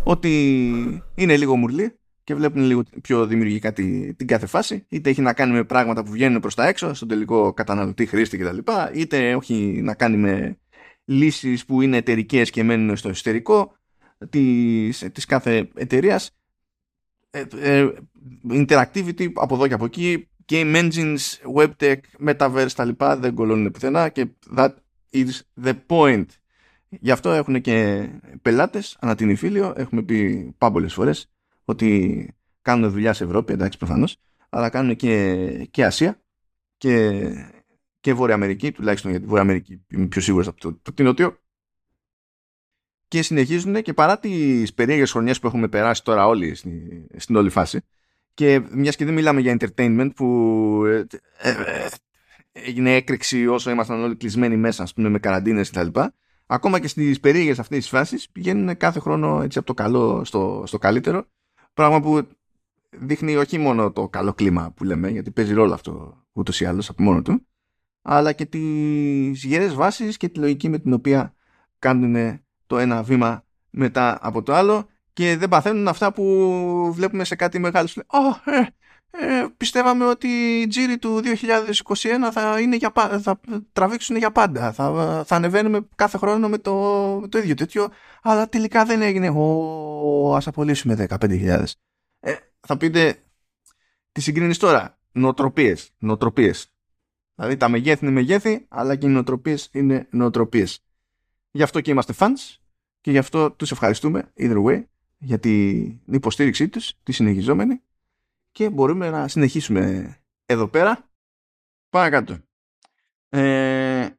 ότι 0.04 1.04
είναι 1.16 1.38
λίγο 1.38 1.56
μουρλή 1.56 2.00
και 2.24 2.36
βλέπουν 2.36 2.62
λίγο 2.62 2.84
πιο 3.02 3.26
δημιουργικά 3.26 3.74
την, 3.74 4.16
την 4.16 4.28
κάθε 4.28 4.46
φάση. 4.46 4.86
Είτε 4.90 5.10
έχει 5.10 5.22
να 5.22 5.34
κάνει 5.34 5.52
με 5.52 5.64
πράγματα 5.64 6.04
που 6.04 6.12
βγαίνουν 6.12 6.40
προς 6.40 6.56
τα 6.56 6.68
έξω, 6.68 6.94
στον 6.94 7.08
τελικό 7.08 7.54
καταναλωτή, 7.54 8.06
χρήστη 8.06 8.38
κτλ. 8.38 8.58
Είτε 8.94 9.30
έχει 9.30 9.82
να 9.84 9.94
κάνει 9.94 10.18
με 10.18 10.58
λύσεις 11.06 11.66
που 11.66 11.82
είναι 11.82 11.98
εταιρικές 11.98 12.50
και 12.50 12.64
μένουν 12.64 12.96
στο 12.96 13.10
εσωτερικό 13.10 13.76
της, 14.30 15.10
της 15.12 15.26
κάθε 15.26 15.70
εταιρείας. 15.76 16.32
Ε, 17.30 17.44
ε, 17.60 17.90
interactivity 18.50 19.32
από 19.34 19.56
εδώ 19.56 19.68
και 19.68 19.74
από 19.74 19.86
εκεί, 19.86 20.30
game 20.50 20.76
engines, 20.76 21.56
web 21.56 21.70
tech, 21.80 21.98
metaverse 22.28 22.72
τα 22.76 22.86
λοιπά 22.86 23.18
δεν 23.18 23.34
κολώνουν 23.34 23.72
πουθενά 23.72 24.10
και 24.10 24.28
that 24.58 24.74
is 25.14 25.30
the 25.64 25.74
point 25.88 26.26
Γι' 26.90 27.12
αυτό 27.12 27.30
έχουν 27.30 27.62
και 27.62 28.08
πελάτες 28.42 28.98
ανά 29.00 29.16
την 29.16 29.30
Ιφίλιο. 29.30 29.74
Έχουμε 29.78 30.04
πει 30.04 30.52
πάμπολες 30.58 30.94
φορές 30.94 31.30
ότι 31.66 32.34
κάνουν 32.62 32.92
δουλειά 32.92 33.14
σε 33.14 33.24
Ευρώπη, 33.24 33.54
εντάξει 33.54 33.78
προφανώς, 33.78 34.18
αλλά 34.50 34.70
κάνουν 34.70 34.96
και, 34.96 35.68
και 35.72 35.86
Ασία 35.86 36.22
και 36.78 37.22
και 38.00 38.14
Βόρεια 38.14 38.36
Αμερική, 38.36 38.72
τουλάχιστον 38.72 39.12
για 39.12 39.20
τη 39.20 39.26
Βόρεια 39.26 39.42
Αμερική 39.42 39.86
είμαι 39.88 40.06
πιο 40.06 40.22
σίγουρος 40.22 40.48
από 40.48 40.60
το, 40.60 40.74
το, 40.82 40.94
το 40.94 41.04
Νότιο 41.04 41.40
και 43.08 43.22
συνεχίζουν 43.22 43.82
και 43.82 43.94
παρά 43.94 44.20
τις 44.20 44.74
περίεργες 44.74 45.12
χρονιές 45.12 45.40
που 45.40 45.48
έχουμε 45.48 45.68
περάσει 45.68 46.04
τώρα 46.04 46.28
όλοι 46.28 46.56
στην, 46.56 47.08
στην 47.18 47.36
όλη 47.36 47.50
φάση 47.50 47.82
και 48.34 48.62
μιας 48.72 48.96
και 48.96 49.06
δεν 49.06 49.14
μιλάμε 49.14 49.42
για 49.42 49.58
entertainment 49.60 50.10
που 50.16 50.82
ε, 50.86 51.06
ε, 51.38 51.50
ε, 51.50 51.90
έγινε 52.52 52.96
έκρηξη 52.96 53.48
όσο 53.48 53.70
ήμασταν 53.70 54.04
όλοι 54.04 54.16
κλεισμένοι 54.16 54.58
μέσα 54.58 54.84
ας 54.84 54.94
πούμε, 54.94 55.10
με 55.10 55.20
καραντίνες 55.20 55.70
κτλ. 55.70 56.00
Ακόμα 56.52 56.80
και 56.80 56.88
στις 56.88 57.20
περίεργες 57.20 57.60
αυτές 57.60 57.78
τις 57.78 57.90
φάσεις 57.90 58.30
πηγαίνουν 58.30 58.78
κάθε 58.78 59.00
χρόνο 59.00 59.42
έτσι 59.42 59.58
από 59.58 59.68
το 59.68 59.74
καλό 59.74 60.24
στο, 60.24 60.64
στο 60.66 60.78
καλύτερο 60.78 61.26
πράγμα 61.74 62.02
που 62.02 62.28
δείχνει 62.90 63.36
όχι 63.36 63.58
μόνο 63.58 63.92
το 63.92 64.10
καλό 64.10 64.34
κλίμα 64.34 64.72
που 64.72 64.84
λέμε 64.84 65.10
γιατί 65.10 65.32
παίζει 65.32 65.54
ρόλο 65.54 65.74
αυτό 65.74 66.24
ούτως 66.32 66.62
ή 66.62 66.66
άλλως 66.66 66.90
από 66.90 67.04
μόνο 67.04 67.22
του 67.22 67.48
αλλά 68.02 68.32
και 68.32 68.46
τις 68.46 69.44
γερές 69.44 69.74
βάσεις 69.74 70.18
και 70.18 70.30
τη 70.30 70.40
λογική 70.40 70.70
με 70.70 70.80
την 70.80 70.94
οποία 70.94 71.36
κάνουν 71.80 72.40
το 72.68 72.78
ένα 72.78 73.04
βήμα 73.04 73.46
μετά 73.70 74.18
από 74.22 74.44
το 74.44 74.54
άλλο 74.54 74.88
και 75.14 75.38
δεν 75.38 75.50
παθαίνουν 75.50 75.88
αυτά 75.88 76.14
που 76.14 76.24
βλέπουμε 76.94 77.24
σε 77.24 77.36
κάτι 77.36 77.60
μεγάλο. 77.60 77.88
Oh, 78.08 78.52
ε, 78.54 78.66
ε, 79.12 79.46
πιστεύαμε 79.58 80.06
ότι 80.06 80.28
οι 80.28 80.68
τζίροι 80.68 80.98
του 80.98 81.22
2021 81.24 82.30
θα, 82.32 82.60
είναι 82.60 82.76
για, 82.76 82.92
θα 83.22 83.40
τραβήξουν 83.72 84.16
για 84.16 84.32
πάντα. 84.32 84.72
Θα, 84.72 85.24
θα 85.26 85.36
ανεβαίνουμε 85.36 85.88
κάθε 85.96 86.18
χρόνο 86.18 86.50
με 86.50 86.58
το, 86.58 86.74
με 87.22 87.28
το 87.28 87.38
ίδιο 87.38 87.56
τέτοιο, 87.56 87.90
αλλά 88.22 88.50
τελικά 88.50 88.86
δεν 88.86 89.02
έγινε. 89.02 89.30
Ω, 89.30 90.36
ας 90.36 90.48
απολύσουμε 90.48 91.08
15.000. 91.10 91.64
Ε, 92.20 92.36
θα 92.60 92.78
πείτε, 92.78 93.24
τι 94.12 94.22
συγκρίνεις 94.22 94.58
τώρα; 94.58 95.00
Νοοτροπίες. 95.12 95.92
Νοοτροπίες. 95.98 96.74
Δηλαδή 97.36 97.58
τα 97.58 97.70
μεγέθη 97.70 98.06
είναι 98.06 98.14
μεγέθη, 98.14 98.66
αλλά 98.70 98.96
και 98.96 99.08
οι 99.08 99.10
νοοτροπίες 99.10 99.70
είναι 99.72 100.08
νοοτροπίες. 100.12 100.84
Γι' 101.52 101.64
αυτό 101.64 101.82
και 101.82 101.92
είμαστε 101.92 102.14
fans 102.18 102.58
και 103.02 103.12
γι' 103.12 103.18
αυτό 103.18 103.52
τους 103.52 103.72
ευχαριστούμε, 103.72 104.32
either 104.38 104.64
way, 104.64 104.84
για 105.18 105.40
την 105.40 106.00
υποστήριξή 106.12 106.70
τους, 106.70 106.94
τη 107.04 107.12
συνεχιζόμενη 107.12 107.82
και 108.52 108.70
μπορούμε 108.70 109.10
να 109.10 109.28
συνεχίσουμε 109.28 110.16
εδώ 110.46 110.68
πέρα. 110.68 111.10
Παρακάτω. 111.90 112.38
Ε, 113.30 114.10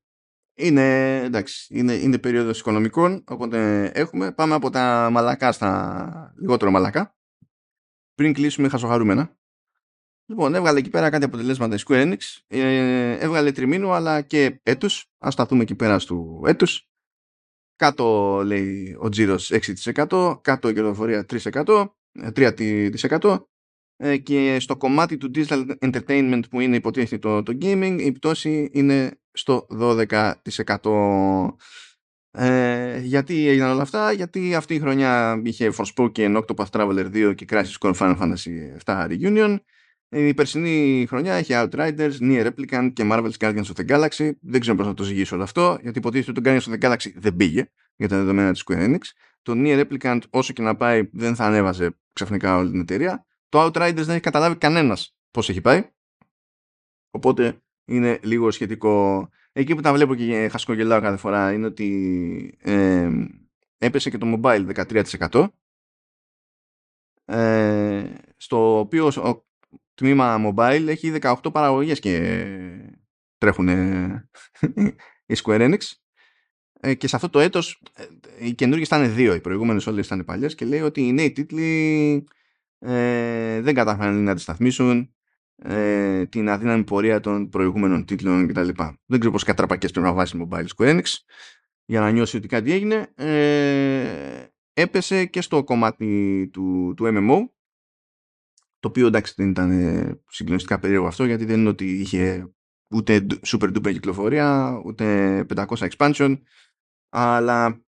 είναι, 0.55 1.17
εντάξει, 1.17 1.75
είναι, 1.79 1.93
είναι 1.93 2.19
περίοδος 2.19 2.61
οικονομικών, 2.61 3.25
οπότε 3.27 3.85
έχουμε. 3.95 4.33
Πάμε 4.33 4.55
από 4.55 4.71
τα 4.71 5.09
μαλακά 5.13 5.53
στα 5.53 6.35
λιγότερο 6.37 6.71
μαλακά. 6.71 7.15
Πριν 8.15 8.33
κλείσουμε 8.33 8.69
χασοχαρούμενα. 8.69 9.39
Λοιπόν, 10.27 10.55
έβγαλε 10.55 10.79
εκεί 10.79 10.91
πέρα 10.91 11.11
κάτι 11.11 11.25
αποτελέσματα 11.25 11.75
η 11.75 11.79
Square 11.87 12.13
Enix. 12.13 12.19
Ε, 12.47 13.19
έβγαλε 13.19 13.53
τριμήνου 13.53 13.93
αλλά 13.93 14.23
και 14.23 14.61
έτους. 14.63 15.07
Ας 15.19 15.33
σταθούμε 15.33 15.63
εκεί 15.63 15.75
πέρα 15.75 15.99
στο 15.99 16.43
έτους. 16.47 16.89
Κάτω 17.77 18.41
λέει 18.45 18.97
ο 19.01 19.09
τζίρος 19.09 19.51
6%, 19.53 20.39
κάτω 20.43 20.69
η 20.69 20.75
κερδοφορία 20.75 21.27
3%, 21.29 21.87
3% 22.35 22.61
ε, 22.63 22.91
και 24.23 24.57
στο 24.61 24.77
κομμάτι 24.77 25.17
του 25.17 25.31
digital 25.35 25.67
entertainment 25.81 26.43
που 26.51 26.61
είναι 26.61 26.77
υποτίθεται 26.77 27.19
το, 27.19 27.43
το 27.43 27.59
gaming 27.61 27.97
η 28.01 28.13
πτώση 28.13 28.71
είναι 28.73 29.21
στο 29.33 29.67
12%. 29.81 31.55
Ε, 32.33 32.99
γιατί 32.99 33.49
έγιναν 33.49 33.71
όλα 33.71 33.83
αυτά, 33.83 34.13
γιατί 34.13 34.55
αυτή 34.55 34.75
η 34.75 34.79
χρονιά 34.79 35.41
είχε 35.45 35.73
Forspoken, 35.77 36.43
Octopath 36.43 36.71
Traveler 36.71 37.31
2 37.31 37.35
και 37.35 37.47
Crisis 37.51 37.79
Core 37.81 37.95
Final 37.95 38.19
Fantasy 38.19 38.85
7 38.85 39.09
Reunion 39.09 39.57
η 40.13 40.35
περσινή 40.35 41.07
χρονιά 41.09 41.35
έχει 41.35 41.53
Outriders, 41.55 42.13
Nier 42.21 42.47
Replicant 42.47 42.91
και 42.93 43.09
Marvel's 43.11 43.37
Guardians 43.39 43.65
of 43.65 43.73
the 43.77 43.89
Galaxy. 43.89 44.31
Δεν 44.41 44.61
ξέρω 44.61 44.77
πώς 44.77 44.87
να 44.87 44.95
το 44.95 45.03
ζυγίσω 45.03 45.35
όλο 45.35 45.45
αυτό, 45.45 45.79
γιατί 45.83 45.99
υποτίθεται 45.99 46.31
ότι 46.31 46.41
το 46.41 46.51
Guardians 46.51 46.73
of 46.73 46.79
the 46.79 46.91
Galaxy 46.91 47.13
δεν 47.17 47.37
πήγε 47.37 47.71
για 47.97 48.09
τα 48.09 48.17
δεδομένα 48.17 48.53
της 48.53 48.65
Square 48.67 48.89
Enix. 48.89 48.99
Το 49.43 49.53
Nier 49.57 49.85
Replicant, 49.85 50.19
όσο 50.31 50.53
και 50.53 50.63
να 50.63 50.77
πάει, 50.77 51.09
δεν 51.13 51.35
θα 51.35 51.45
ανέβαζε 51.45 51.97
ξαφνικά 52.13 52.57
όλη 52.57 52.71
την 52.71 52.81
εταιρεία. 52.81 53.27
Το 53.51 53.65
Outriders 53.65 53.95
δεν 53.95 54.11
έχει 54.11 54.21
καταλάβει 54.21 54.57
κανένας 54.57 55.17
πώς 55.31 55.49
έχει 55.49 55.61
πάει. 55.61 55.91
Οπότε 57.11 57.63
είναι 57.85 58.21
λίγο 58.23 58.51
σχετικό. 58.51 59.29
Εκεί 59.53 59.75
που 59.75 59.81
τα 59.81 59.93
βλέπω 59.93 60.15
και 60.15 60.49
χασκογελάω 60.49 61.01
κάθε 61.01 61.17
φορά 61.17 61.53
είναι 61.53 61.67
ότι 61.67 62.59
ε, 62.61 63.11
έπεσε 63.79 64.11
και 64.11 64.19
το 64.19 64.41
mobile 64.43 64.87
13%. 65.29 65.47
Ε, 67.25 68.15
στο 68.37 68.79
οποίο 68.79 69.13
τμήμα 69.95 70.53
mobile 70.55 70.85
έχει 70.87 71.13
18 71.21 71.35
παραγωγές 71.53 72.01
και 72.01 72.21
τρέχουν 73.39 73.69
οι 75.27 75.35
Square 75.43 75.71
Enix 75.71 75.79
ε, 76.81 76.95
και 76.95 77.09
σε 77.09 77.17
αυτό 77.17 77.29
το 77.29 77.39
έτος 77.39 77.83
ε, 77.95 78.07
οι 78.47 78.55
καινούργιες 78.55 78.87
ήταν 78.87 79.15
δύο, 79.15 79.35
οι 79.35 79.41
προηγούμενες 79.41 79.87
όλες 79.87 80.07
ήταν 80.07 80.25
παλιές 80.25 80.55
και 80.55 80.65
λέει 80.65 80.81
ότι 80.81 81.01
οι 81.07 81.13
νέοι 81.13 81.33
τίτλοι 81.33 82.25
ε, 82.81 83.61
δεν 83.61 83.75
καταφέραν 83.75 84.23
να 84.23 84.31
αντισταθμίσουν 84.31 85.15
ε, 85.57 86.27
την 86.27 86.49
αδύναμη 86.49 86.85
πορεία 86.85 87.21
των 87.21 87.49
προηγούμενων 87.49 88.05
τίτλων 88.05 88.47
κτλ. 88.47 88.69
Δεν 89.07 89.19
ξέρω 89.19 89.33
πώς 89.33 89.45
κατραπακές 89.45 89.91
πρέπει 89.91 90.07
να 90.07 90.13
βάσει 90.13 90.47
mobile 90.49 90.67
Square 90.77 90.97
Enix 90.97 91.05
για 91.85 92.01
να 92.01 92.11
νιώσει 92.11 92.37
ότι 92.37 92.49
κάτι 92.49 92.73
έγινε. 92.73 93.13
Ε, 93.15 94.45
έπεσε 94.73 95.25
και 95.25 95.41
στο 95.41 95.65
κομμάτι 95.65 96.49
του, 96.53 96.95
του 96.97 97.05
MMO 97.07 97.49
το 98.79 98.89
οποίο 98.89 99.07
εντάξει 99.07 99.35
δεν 99.37 99.51
ήταν 99.51 99.71
ε, 99.71 100.21
συγκλονιστικά 100.29 100.79
περίεργο 100.79 101.07
αυτό 101.07 101.25
γιατί 101.25 101.45
δεν 101.45 101.61
είναι 101.61 101.69
ότι 101.69 101.99
είχε 102.01 102.55
ούτε 102.91 103.27
super 103.47 103.77
duper 103.77 103.93
κυκλοφορία 103.93 104.81
ούτε 104.85 105.47
500 105.55 105.65
expansion 105.67 106.39
αλλά 107.09 107.85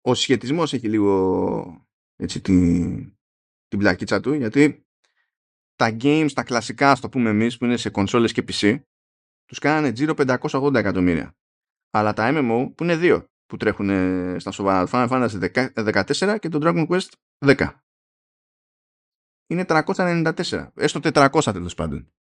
ο 0.00 0.14
σχετισμός 0.14 0.72
έχει 0.72 0.88
λίγο 0.88 1.86
έτσι 2.16 2.40
την, 2.40 3.17
την 3.68 3.78
πλακίτσα 3.78 4.20
του 4.20 4.32
γιατί 4.32 4.86
τα 5.74 5.96
games, 6.00 6.28
τα 6.34 6.42
κλασικά, 6.42 6.94
στο 6.94 7.08
πούμε 7.08 7.30
εμείς 7.30 7.58
που 7.58 7.64
είναι 7.64 7.76
σε 7.76 7.90
κονσόλες 7.90 8.32
και 8.32 8.44
PC 8.48 8.80
τους 9.44 9.58
κάνανε 9.58 9.92
τζίρο 9.92 10.14
580 10.16 10.74
εκατομμύρια 10.74 11.36
αλλά 11.90 12.12
τα 12.12 12.30
MMO 12.32 12.72
που 12.74 12.82
είναι 12.84 12.96
δύο 12.96 13.26
που 13.46 13.56
τρέχουν 13.56 13.88
στα 14.40 14.50
σοβαρά 14.50 14.88
Final 14.90 15.08
Fantasy 15.08 15.64
14 15.74 16.36
και 16.38 16.48
το 16.48 16.58
Dragon 16.62 16.86
Quest 16.88 17.08
10 17.56 17.68
είναι 19.48 19.64
394. 19.68 20.68
Έστω 20.74 21.00
400 21.02 21.40
τέλος 21.42 21.74
πάντων. 21.74 22.12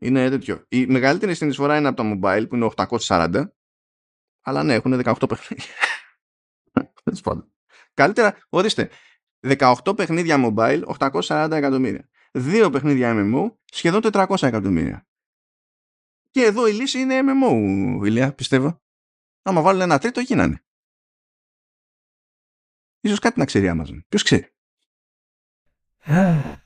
Είναι 0.00 0.28
τέτοιο. 0.30 0.64
Η 0.68 0.86
μεγαλύτερη 0.86 1.34
συνεισφορά 1.34 1.76
είναι 1.76 1.88
από 1.88 1.96
το 1.96 2.12
mobile 2.14 2.46
που 2.48 2.56
είναι 2.56 2.70
840. 2.76 3.44
Αλλά 4.42 4.62
ναι, 4.62 4.74
έχουν 4.74 5.00
18 5.04 5.28
παιχνίδια. 5.28 5.74
Τέλος 7.04 7.20
πάντων. 7.20 7.52
Καλύτερα, 7.94 8.38
ορίστε. 8.48 8.90
18 9.40 9.96
παιχνίδια 9.96 10.36
mobile, 10.38 10.82
840 10.98 11.50
εκατομμύρια. 11.52 12.08
Δύο 12.32 12.70
παιχνίδια 12.70 13.12
MMO, 13.16 13.54
σχεδόν 13.64 14.00
400 14.12 14.42
εκατομμύρια. 14.42 15.06
Και 16.30 16.42
εδώ 16.42 16.66
η 16.66 16.72
λύση 16.72 16.98
είναι 16.98 17.20
MMO, 17.22 17.52
Ηλία, 18.04 18.34
πιστεύω. 18.34 18.82
Άμα 19.42 19.62
βάλουν 19.62 19.80
ένα 19.80 19.98
τρίτο, 19.98 20.20
γίνανε. 20.20 20.64
Ίσως 23.00 23.18
κάτι 23.18 23.38
να 23.38 23.44
ξέρει 23.44 23.66
η 23.66 23.70
Amazon. 23.72 23.98
Ποιος 24.08 24.22
ξέρει. 24.22 24.52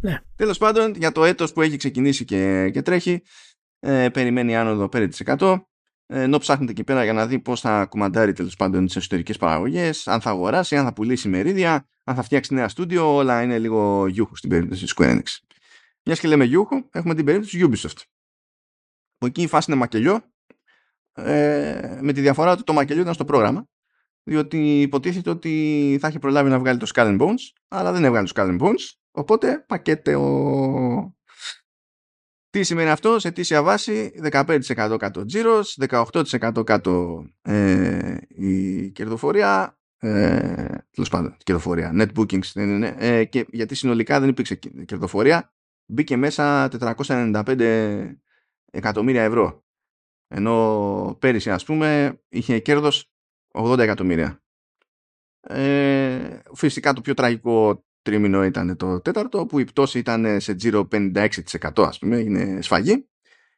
Ναι. 0.00 0.20
Τέλος 0.36 0.58
πάντων, 0.58 0.94
για 0.94 1.12
το 1.12 1.24
έτος 1.24 1.52
που 1.52 1.62
έχει 1.62 1.76
ξεκινήσει 1.76 2.24
και, 2.24 2.70
και 2.70 2.82
τρέχει, 2.82 3.22
ε, 3.78 4.08
περιμένει 4.08 4.56
άνοδο 4.56 4.88
5%. 4.92 5.67
Ε, 6.10 6.22
ενώ 6.22 6.38
ψάχνετε 6.38 6.70
εκεί 6.70 6.84
πέρα 6.84 7.04
για 7.04 7.12
να 7.12 7.26
δει 7.26 7.38
πώς 7.38 7.60
θα 7.60 7.86
κουμαντάρει 7.86 8.32
τέλος 8.32 8.56
πάντων 8.56 8.86
τις 8.86 8.96
εσωτερικές 8.96 9.36
παραγωγές, 9.36 10.08
αν 10.08 10.20
θα 10.20 10.30
αγοράσει, 10.30 10.76
αν 10.76 10.84
θα 10.84 10.92
πουλήσει 10.92 11.28
μερίδια, 11.28 11.88
αν 12.04 12.14
θα 12.14 12.22
φτιάξει 12.22 12.54
νέα 12.54 12.68
στούντιο, 12.68 13.14
όλα 13.14 13.42
είναι 13.42 13.58
λίγο 13.58 14.06
γιούχου 14.06 14.36
στην 14.36 14.50
περίπτωση 14.50 14.82
της 14.82 14.94
Square 14.96 15.14
Enix. 15.14 15.36
Μιας 16.04 16.20
και 16.20 16.28
λέμε 16.28 16.44
γιούχου, 16.44 16.88
έχουμε 16.90 17.14
την 17.14 17.24
περίπτωση 17.24 17.68
Ubisoft. 17.70 18.02
Που 19.18 19.26
εκεί 19.26 19.42
η 19.42 19.46
φάση 19.46 19.70
είναι 19.70 19.80
μακελιό, 19.80 20.22
ε, 21.12 21.98
με 22.00 22.12
τη 22.12 22.20
διαφορά 22.20 22.52
ότι 22.52 22.62
το 22.62 22.72
μακελιό 22.72 23.02
ήταν 23.02 23.14
στο 23.14 23.24
πρόγραμμα 23.24 23.68
διότι 24.22 24.80
υποτίθεται 24.80 25.30
ότι 25.30 25.96
θα 26.00 26.06
έχει 26.06 26.18
προλάβει 26.18 26.50
να 26.50 26.58
βγάλει 26.58 26.78
το 26.78 26.86
Skull 26.94 27.18
and 27.18 27.20
Bones, 27.20 27.52
αλλά 27.68 27.92
δεν 27.92 28.04
έβγαλε 28.04 28.28
το 28.28 28.32
Skull 28.36 28.58
and 28.58 28.60
Bones, 28.60 28.92
οπότε 29.10 29.66
ο... 30.14 31.16
Τι 32.50 32.62
σημαίνει 32.62 32.90
αυτό; 32.90 33.18
Σε 33.18 33.28
αιτήσια 33.28 33.62
βάση 33.62 34.12
15% 34.30 34.96
κάτω 34.98 35.24
τζίρος, 35.24 35.78
18% 35.88 36.64
κάτω 36.64 37.24
ε, 37.42 38.16
η 38.28 38.90
κερδοφορία, 38.90 39.78
ε, 39.98 40.66
τέλος 40.90 41.08
πάντων, 41.10 41.36
κερδοφορία, 41.44 41.92
net 41.94 42.08
bookings, 42.18 42.52
ναι, 42.54 42.64
ναι, 42.64 42.76
ναι, 42.76 42.94
ε, 42.98 43.24
και 43.24 43.46
γιατί 43.50 43.74
συνολικά 43.74 44.20
δεν 44.20 44.28
υπήρξε 44.28 44.54
κερδοφορία, 44.84 45.52
μπήκε 45.86 46.16
μέσα 46.16 46.68
495 46.80 48.14
εκατομμύρια 48.70 49.22
ευρώ. 49.22 49.62
Ενώ 50.28 51.16
πέρυσι 51.18 51.50
ας 51.50 51.64
πούμε 51.64 52.20
είχε 52.28 52.58
κέρδος 52.58 53.12
80 53.52 53.78
εκατομμύρια. 53.78 54.42
Ε, 55.40 56.38
φυσικά 56.54 56.92
το 56.92 57.00
πιο 57.00 57.14
τραγικό 57.14 57.84
τρίμηνο 58.02 58.44
ήταν 58.44 58.76
το 58.76 59.00
τέταρτο 59.00 59.46
που 59.46 59.58
η 59.58 59.64
πτώση 59.64 59.98
ήταν 59.98 60.40
σε 60.40 60.54
τζίρο 60.54 60.88
56% 60.92 61.28
ας 61.76 61.98
πούμε, 61.98 62.16
είναι 62.16 62.62
σφαγή. 62.62 63.08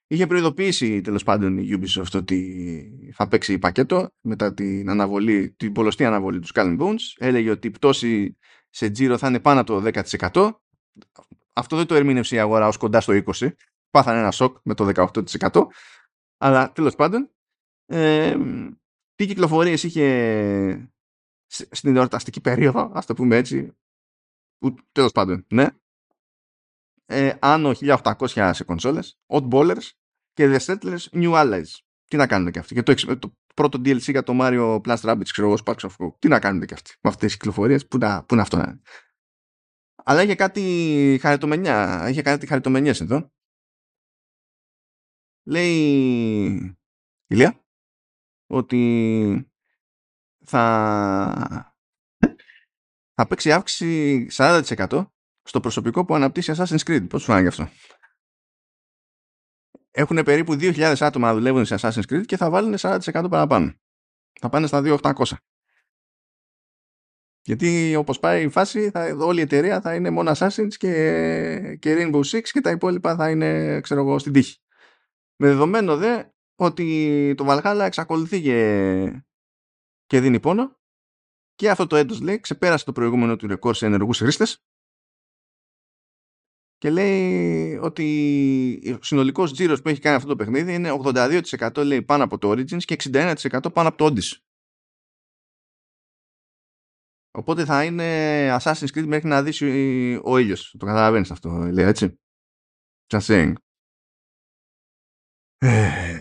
είχε 0.07 0.27
προειδοποιήσει 0.27 1.01
τέλος 1.01 1.23
πάντων 1.23 1.59
η 1.59 1.69
Ubisoft 1.73 2.15
ότι 2.15 3.13
θα 3.15 3.29
παίξει 3.29 3.59
πακέτο 3.59 4.11
μετά 4.21 4.55
την 4.55 4.91
αναβολή, 4.91 5.55
την 5.57 5.73
πολλωστή 5.73 6.05
αναβολή 6.05 6.39
του 6.39 6.49
Skull 6.55 6.79
Bones. 6.79 7.01
Έλεγε 7.17 7.51
ότι 7.51 7.67
η 7.67 7.71
πτώση 7.71 8.37
σε 8.71 8.91
τζίρο 8.91 9.19
θα 9.19 9.29
είναι 9.29 9.41
πάνω 9.41 9.61
από 9.61 9.81
το 9.81 9.91
10%. 10.33 10.51
Αυτό 11.53 11.77
δεν 11.77 11.87
το 11.87 11.95
ερμήνευσε 11.95 12.37
η 12.37 12.39
αγορά 12.39 12.67
ως 12.67 12.77
κοντά 12.77 13.01
στο 13.01 13.23
20%. 13.27 13.51
Πάθανε 13.91 14.19
ένα 14.19 14.31
σοκ 14.31 14.57
με 14.63 14.75
το 14.75 15.11
18%. 15.41 15.63
Αλλά 16.39 16.73
τέλος 16.73 16.95
πάντων, 16.95 17.31
ε, 17.87 18.37
τι 19.15 19.27
κυκλοφορίες 19.27 19.83
είχε 19.83 20.91
στην 21.51 21.97
εορταστική 21.97 22.41
περίοδο, 22.41 22.91
ας 22.95 23.07
το 23.07 23.15
πούμε 23.15 23.37
έτσι, 23.37 23.77
που 24.61 24.75
τέλος 24.93 25.13
πάντων, 25.13 25.47
ναι, 25.49 25.67
ε, 27.07 27.33
άνω 27.41 27.73
1800 27.75 28.51
σε 28.55 28.65
κονσόλες, 28.65 29.19
Odd 29.27 29.49
Ballers 29.49 29.91
και 30.33 30.47
The 30.47 30.59
Settlers 30.59 31.05
New 31.13 31.33
Allies. 31.33 31.79
Τι 32.05 32.17
να 32.17 32.27
κάνετε 32.27 32.51
και 32.51 32.59
αυτοί; 32.59 32.75
Και 32.75 32.83
το, 32.83 33.19
το 33.19 33.37
πρώτο 33.55 33.79
DLC 33.79 34.01
για 34.01 34.23
το 34.23 34.33
Mario 34.41 34.81
Plus 34.81 34.97
Rabbids, 34.97 35.29
ξέρω 35.33 35.49
εγώ, 35.49 35.59
Sparks 35.65 35.89
of 35.89 35.91
Hope. 35.99 36.19
Τι 36.19 36.29
να 36.29 36.39
κάνετε 36.39 36.67
και 36.67 36.75
αυτοί 36.75 36.91
με 37.03 37.11
αυτές 37.11 37.29
τις 37.29 37.37
κυκλοφορίες; 37.37 37.87
Πού, 37.87 37.99
να, 37.99 38.25
πού 38.25 38.35
είναι 38.35 38.43
αυτό 38.43 38.57
να 38.57 38.63
είναι; 38.63 38.81
Αλλά 40.05 40.23
είχε 40.23 40.35
κάτι 40.35 41.19
χαριτομενιά. 41.21 42.09
Είχε 42.09 42.23
κάτι 42.23 42.47
χαριτομενιές 42.47 43.01
εδώ. 43.01 43.33
Λέει 45.47 46.79
Ηλία 47.27 47.65
ότι 48.47 49.53
θα 50.45 51.70
θα 53.21 53.27
παίξει 53.29 53.53
αύξηση 53.53 54.27
40% 54.31 55.07
στο 55.43 55.61
προσωπικό 55.61 56.05
που 56.05 56.15
αναπτύσσει 56.15 56.53
Assassin's 56.57 56.83
Creed. 56.87 57.09
Πώς 57.09 57.23
σου 57.23 57.27
φάνηκε 57.27 57.49
αυτό; 57.49 57.69
Έχουν 59.91 60.23
περίπου 60.23 60.53
2.000 60.53 60.95
άτομα 61.01 61.27
να 61.27 61.35
δουλεύουν 61.35 61.65
σε 61.65 61.75
Assassin's 61.81 62.13
Creed 62.13 62.27
και 62.27 62.37
θα 62.37 62.51
βάλουν 62.51 62.75
40% 62.79 62.99
παραπάνω. 63.31 63.75
Θα 64.41 64.49
πάνε 64.49 64.67
στα 64.67 64.83
2.800. 64.85 65.13
Γιατί 67.43 67.97
όπως 67.97 68.19
πάει 68.19 68.45
η 68.45 68.49
φάση, 68.49 68.91
θα, 68.91 69.17
όλη 69.19 69.39
η 69.39 69.43
εταιρεία 69.43 69.81
θα 69.81 69.95
είναι 69.95 70.11
μόνο 70.11 70.33
Assassin's 70.35 70.75
και, 70.77 71.77
και 71.81 71.97
Rainbow 71.99 72.23
Six 72.25 72.43
και 72.43 72.61
τα 72.61 72.71
υπόλοιπα 72.71 73.17
θα 73.17 73.31
είναι, 73.31 73.81
ξέρω 73.81 74.01
εγώ, 74.01 74.19
στην 74.19 74.33
τύχη. 74.33 74.59
Με 75.37 75.47
δεδομένο 75.47 75.97
δε 75.97 76.25
ότι 76.55 77.35
το 77.37 77.45
Valhalla 77.49 77.83
εξακολουθεί 77.85 78.41
και, 78.41 79.23
και 80.07 80.21
δίνει 80.21 80.41
πόνο 80.41 80.80
και 81.61 81.71
αυτό 81.71 81.87
το 81.87 81.97
έτος 81.97 82.21
λέει 82.21 82.41
ξεπέρασε 82.41 82.85
το 82.85 82.93
προηγούμενο 82.93 83.37
του 83.37 83.47
ρεκόρ 83.47 83.75
σε 83.75 83.87
ενεργούς 83.87 84.19
χρήστες 84.19 84.65
και 86.77 86.91
λέει 86.91 87.77
ότι 87.77 88.97
ο 89.01 89.03
συνολικός 89.03 89.53
τζίρος 89.53 89.83
που 89.83 89.89
έχει 89.89 90.01
κάνει 90.01 90.17
αυτό 90.17 90.29
το 90.29 90.37
παιχνίδι 90.37 90.75
είναι 90.75 90.91
82% 91.05 91.85
λέει 91.85 92.03
πάνω 92.03 92.25
από 92.25 92.39
το 92.39 92.51
Origins 92.51 92.85
και 92.85 92.97
61% 92.99 93.73
πάνω 93.73 93.89
από 93.89 93.97
το 93.97 94.07
Odyssey. 94.07 94.39
Οπότε 97.31 97.65
θα 97.65 97.85
είναι 97.85 98.57
Assassin's 98.61 98.91
Creed 98.95 99.07
μέχρι 99.07 99.29
να 99.29 99.43
δεις 99.43 99.61
ο 100.23 100.39
ήλιος. 100.39 100.75
Το 100.79 100.87
καταλαβαίνεις 100.87 101.31
αυτό, 101.31 101.51
λέει 101.51 101.87
έτσι. 101.87 102.21
Just 103.07 103.21
saying. 103.21 103.53
Ε, 105.59 106.21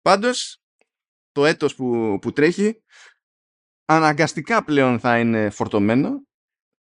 πάντως, 0.00 0.62
το 1.32 1.44
έτος 1.44 1.74
που, 1.74 2.18
που 2.20 2.32
τρέχει 2.32 2.82
αναγκαστικά 3.94 4.64
πλέον 4.64 4.98
θα 4.98 5.18
είναι 5.18 5.50
φορτωμένο 5.50 6.22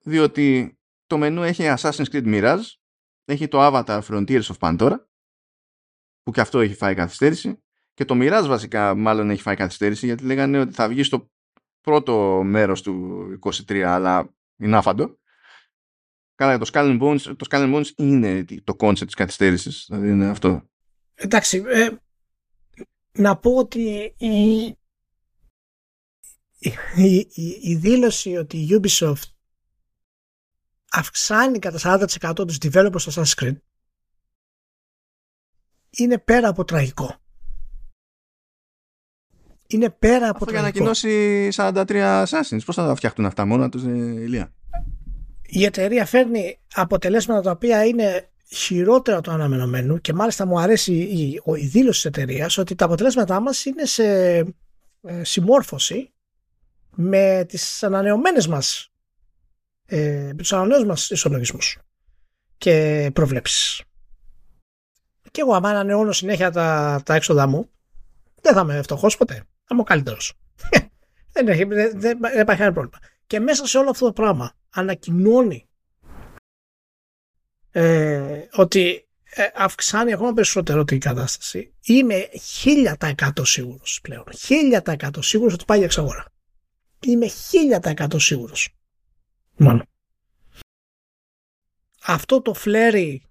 διότι 0.03 0.77
το 1.07 1.17
μενού 1.17 1.43
έχει 1.43 1.63
Assassin's 1.77 2.05
Creed 2.11 2.25
Mirage 2.25 2.63
έχει 3.25 3.47
το 3.47 3.59
Avatar 3.61 4.01
Frontiers 4.01 4.41
of 4.41 4.57
Pandora 4.59 4.95
που 6.23 6.31
και 6.31 6.41
αυτό 6.41 6.59
έχει 6.59 6.73
φάει 6.73 6.95
καθυστέρηση 6.95 7.63
και 7.93 8.05
το 8.05 8.15
Mirage 8.17 8.45
βασικά 8.47 8.95
μάλλον 8.95 9.29
έχει 9.29 9.41
φάει 9.41 9.55
καθυστέρηση 9.55 10.05
γιατί 10.05 10.23
λέγανε 10.23 10.59
ότι 10.59 10.73
θα 10.73 10.87
βγει 10.87 11.03
στο 11.03 11.29
πρώτο 11.81 12.41
μέρος 12.43 12.81
του 12.81 13.39
23 13.67 13.77
αλλά 13.79 14.33
είναι 14.57 14.77
άφαντο 14.77 15.17
Καλά, 16.35 16.57
το 16.57 16.69
Skull 16.73 17.01
Bones, 17.01 17.21
το 17.21 17.45
Skull 17.49 17.75
Bones 17.75 17.85
είναι 17.95 18.45
το 18.63 18.75
concept 18.79 19.05
της 19.05 19.13
καθυστέρησης, 19.13 19.85
δηλαδή 19.87 20.09
είναι 20.09 20.27
αυτό. 20.27 20.69
Εντάξει, 21.13 21.63
ε, 21.67 21.89
να 23.11 23.37
πω 23.37 23.55
ότι 23.55 24.13
η, 24.17 24.78
η, 26.59 27.27
η, 27.33 27.59
η 27.61 27.75
δήλωση 27.75 28.37
ότι 28.37 28.57
η 28.57 28.79
Ubisoft 28.81 29.31
αυξάνει 30.91 31.59
κατά 31.59 32.07
40% 32.29 32.33
τους 32.35 32.57
developers 32.61 32.99
στο 32.99 33.21
Assassin's 33.21 33.43
Creed 33.43 33.55
είναι 35.89 36.17
πέρα 36.17 36.47
από 36.47 36.63
τραγικό. 36.65 37.15
Είναι 39.67 39.89
πέρα 39.89 40.29
από 40.29 40.45
τραγικό. 40.45 40.51
για 40.51 40.61
να 40.61 40.89
ανακοινώσει 40.89 41.49
43 41.55 42.25
Assassins. 42.25 42.65
Πώς 42.65 42.75
θα 42.75 42.87
τα 42.87 42.95
φτιάχτουν 42.95 43.25
αυτά 43.25 43.45
μόνο 43.45 43.69
τους, 43.69 43.83
ε, 43.83 43.89
Ηλία; 43.97 44.53
Η 45.45 45.63
εταιρεία 45.63 46.05
φέρνει 46.05 46.59
αποτελέσματα 46.73 47.41
τα 47.41 47.51
οποία 47.51 47.85
είναι 47.85 48.29
χειρότερα 48.51 49.21
του 49.21 49.31
αναμενωμένου 49.31 50.01
και 50.01 50.13
μάλιστα 50.13 50.45
μου 50.45 50.59
αρέσει 50.59 50.93
η, 50.93 51.41
η 51.55 51.65
δήλωση 51.65 52.01
της 52.01 52.05
εταιρείας 52.05 52.57
ότι 52.57 52.75
τα 52.75 52.85
αποτελέσματά 52.85 53.39
μας 53.39 53.65
είναι 53.65 53.85
σε 53.85 54.03
ε, 55.01 55.23
συμμόρφωση 55.23 56.13
με 56.95 57.45
τις 57.47 57.83
ανανεωμένες 57.83 58.47
μας 58.47 58.91
ε, 59.85 60.31
με 60.33 60.33
τους 60.35 60.53
ανανεωμένους 60.53 60.87
μας 60.87 61.09
ισολογισμούς 61.09 61.77
και 62.57 63.09
προβλέψεις. 63.13 63.81
Και 65.31 65.41
εγώ 65.41 65.53
άμα 65.53 65.69
ανανεώνω 65.69 66.11
συνέχεια 66.11 66.51
τα, 66.51 67.01
τα 67.05 67.15
έξοδα 67.15 67.47
μου 67.47 67.69
δεν 68.41 68.53
θα 68.53 68.61
είμαι 68.61 68.81
φτωχός 68.81 69.17
ποτέ. 69.17 69.33
Θα 69.33 69.67
είμαι 69.71 69.81
ο 69.81 69.83
καλύτερος. 69.83 70.33
δεν, 71.33 71.47
έχει, 71.47 71.63
δεν, 71.63 71.99
δεν, 71.99 72.17
υπάρχει 72.17 72.43
κανένα 72.45 72.73
πρόβλημα. 72.73 72.99
Και 73.27 73.39
μέσα 73.39 73.65
σε 73.65 73.77
όλο 73.77 73.89
αυτό 73.89 74.05
το 74.05 74.13
πράγμα 74.13 74.53
ανακοινώνει 74.69 75.69
ε, 77.71 78.47
ότι 78.53 79.07
ε, 79.23 79.47
αυξάνει 79.55 80.13
ακόμα 80.13 80.33
περισσότερο 80.33 80.83
την 80.83 80.99
κατάσταση. 80.99 81.73
Είμαι 81.81 82.29
1000% 82.63 83.29
σίγουρος 83.41 83.99
πλέον. 84.01 84.23
1000% 84.47 85.09
σίγουρος 85.19 85.53
ότι 85.53 85.65
πάει 85.65 85.77
για 85.77 85.87
εξαγορά. 85.87 86.25
Είμαι 87.01 87.27
1000% 87.81 88.19
σίγουρος. 88.19 88.69
Μόνο. 89.57 89.83
Αυτό 92.03 92.41
το 92.41 92.53
φλέρι 92.53 93.23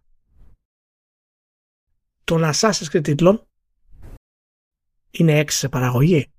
των 2.24 2.50
Assassin's 2.54 2.90
Creed 2.92 3.02
τίτλων 3.02 3.46
είναι 5.10 5.40
6 5.40 5.50
σε 5.50 5.68
παραγωγή. 5.68 6.32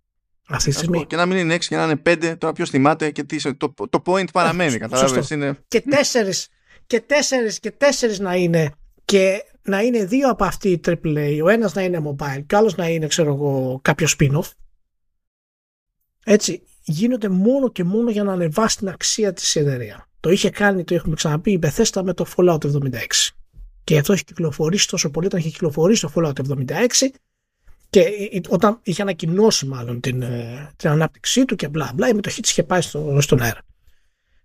Αυτή 0.48 0.70
τη 0.70 0.76
στιγμή. 0.76 1.06
Και 1.06 1.16
να 1.16 1.26
μην 1.26 1.38
είναι 1.38 1.56
6 1.56 1.60
και 1.60 1.76
να 1.76 1.84
είναι 1.84 2.02
5, 2.06 2.36
τώρα 2.38 2.54
ποιος 2.54 2.70
θυμάται 2.70 3.12
και 3.12 3.24
τι, 3.24 3.58
το, 3.58 3.74
το 3.90 4.02
point 4.06 4.32
παραμένει. 4.32 4.78
Κατάλαβες. 4.78 5.30
Είναι... 5.30 5.64
Και 5.68 5.84
4 5.86 5.94
και 6.88 7.06
4 7.08 7.54
και 7.60 7.74
4 7.80 8.18
να 8.20 8.36
είναι 8.36 8.74
και 9.06 9.44
να 9.62 9.82
είναι 9.82 10.06
δύο 10.06 10.30
από 10.30 10.46
αυτοί 10.46 10.70
οι 10.70 10.80
AAA, 10.86 11.40
ο 11.44 11.50
ένας 11.50 11.74
να 11.74 11.82
είναι 11.82 12.02
mobile 12.06 12.44
και 12.46 12.56
ο 12.56 12.58
άλλος 12.58 12.76
να 12.76 12.88
είναι 12.88 13.08
ξέρω 13.08 13.34
εγώ 13.34 13.80
κάποιο 13.82 14.08
spin-off 14.18 14.52
έτσι 16.24 16.64
γίνονται 16.90 17.30
μόνο 17.30 17.72
και 17.72 17.84
μόνο 17.84 18.10
για 18.10 18.24
να 18.24 18.32
ανεβάσει 18.32 18.78
την 18.78 18.90
αξία 18.90 19.34
της 19.34 19.56
εταιρεία. 19.56 20.08
Το 20.20 20.30
είχε 20.30 20.50
κάνει, 20.50 20.84
το 20.84 20.96
έχουμε 20.96 21.16
ξαναπεί, 21.16 21.52
η 21.52 21.60
Bethesda 21.64 22.02
με 22.04 22.14
το 22.14 22.26
Fallout 22.36 22.64
76. 22.64 23.32
Και 23.84 23.98
αυτό 23.98 24.14
έχει 24.14 24.24
κυκλοφορήσει 24.24 24.88
τόσο 24.88 25.10
πολύ 25.10 25.26
όταν 25.26 25.40
είχε 25.40 25.50
κυκλοφορήσει 25.50 26.02
το 26.02 26.12
Fallout 26.16 26.34
76 26.48 27.08
και 27.90 28.04
όταν 28.50 28.80
είχε 28.84 29.02
ανακοινώσει 29.02 29.66
μάλλον 29.66 30.00
την, 30.00 30.22
ε, 30.22 30.72
την 30.76 30.90
ανάπτυξή 30.90 31.46
του 31.46 31.56
και 31.56 31.68
μπλα 31.68 31.92
μπλα, 31.96 32.10
η 32.10 32.14
μετοχή 32.14 32.42
της 32.42 32.52
είχε 32.52 32.64
πάει 32.64 32.82
στο, 32.82 33.18
στον 33.22 33.42
αέρα. 33.42 33.62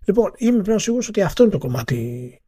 Λοιπόν, 0.04 0.32
είμαι 0.36 0.62
πλέον 0.62 0.78
σίγουρος 0.78 1.08
ότι 1.08 1.22
αυτό 1.22 1.42
είναι 1.42 1.52
το 1.52 1.58
κομμάτι 1.58 2.38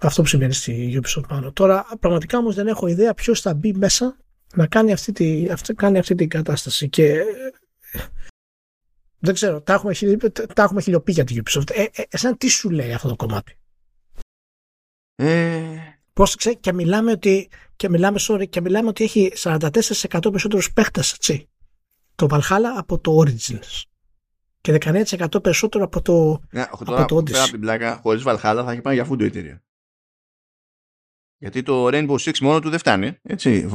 αυτό 0.00 0.22
που 0.22 0.28
συμβαίνει 0.28 0.52
στη 0.52 1.00
Ubisoft 1.02 1.24
πάνω. 1.28 1.52
Τώρα, 1.52 1.86
πραγματικά 2.00 2.38
όμως 2.38 2.54
δεν 2.54 2.66
έχω 2.66 2.86
ιδέα 2.86 3.14
ποιος 3.14 3.40
θα 3.40 3.54
μπει 3.54 3.72
μέσα 3.72 4.16
να 4.54 4.66
κάνει 4.66 4.92
αυτή, 4.92 5.12
τη, 5.12 5.48
αυτή, 5.50 5.74
κάνει 5.74 5.98
αυτή 5.98 6.14
την 6.14 6.28
κατάσταση. 6.28 6.88
Και 6.88 7.22
δεν 9.20 9.34
ξέρω, 9.34 9.60
τα 9.60 9.72
έχουμε, 9.72 9.94
τα 10.54 10.62
έχουμε 10.62 10.82
χιλιοπεί 10.82 11.12
για 11.12 11.24
την 11.24 11.42
Ubisoft. 11.44 11.70
Ε, 11.70 11.82
ε, 11.82 12.02
εσένα 12.08 12.36
τι 12.36 12.48
σου 12.48 12.70
λέει 12.70 12.92
αυτό 12.92 13.08
το 13.08 13.16
κομμάτι; 13.16 13.58
Ε... 15.14 15.64
Πώς 16.12 16.34
ξέρει 16.34 16.56
και 16.56 16.72
μιλάμε 16.72 17.10
ότι 17.10 17.50
και 17.76 17.88
μιλάμε, 17.88 18.18
sorry, 18.20 18.48
και 18.48 18.60
μιλάμε 18.60 18.88
ότι 18.88 19.04
έχει 19.04 19.32
44% 19.36 19.70
περισσότερους 20.22 20.72
παίχτες, 20.72 21.12
έτσι. 21.12 21.48
Το 22.14 22.26
Valhalla 22.30 22.72
από 22.76 22.98
το 22.98 23.22
Origins. 23.24 23.82
Και 24.60 24.78
19% 24.80 25.42
περισσότερο 25.42 25.84
από 25.84 26.02
το, 26.02 26.42
ναι, 26.50 26.62
από 26.70 26.84
το 26.84 27.16
Odyssey. 27.16 27.34
από 27.34 27.50
την 27.50 27.60
πλάκα, 27.60 27.96
χωρίς 28.02 28.22
Valhalla 28.26 28.62
θα 28.64 28.70
έχει 28.70 28.80
πάει 28.80 28.94
για 28.94 29.04
φούντο 29.04 29.24
η 29.24 29.26
εταιρεία. 29.26 29.64
Γιατί 31.36 31.62
το 31.62 31.86
Rainbow 31.86 32.16
Six 32.16 32.38
μόνο 32.38 32.60
του 32.60 32.70
δεν 32.70 32.78
φτάνει, 32.78 33.18
έτσι. 33.22 33.70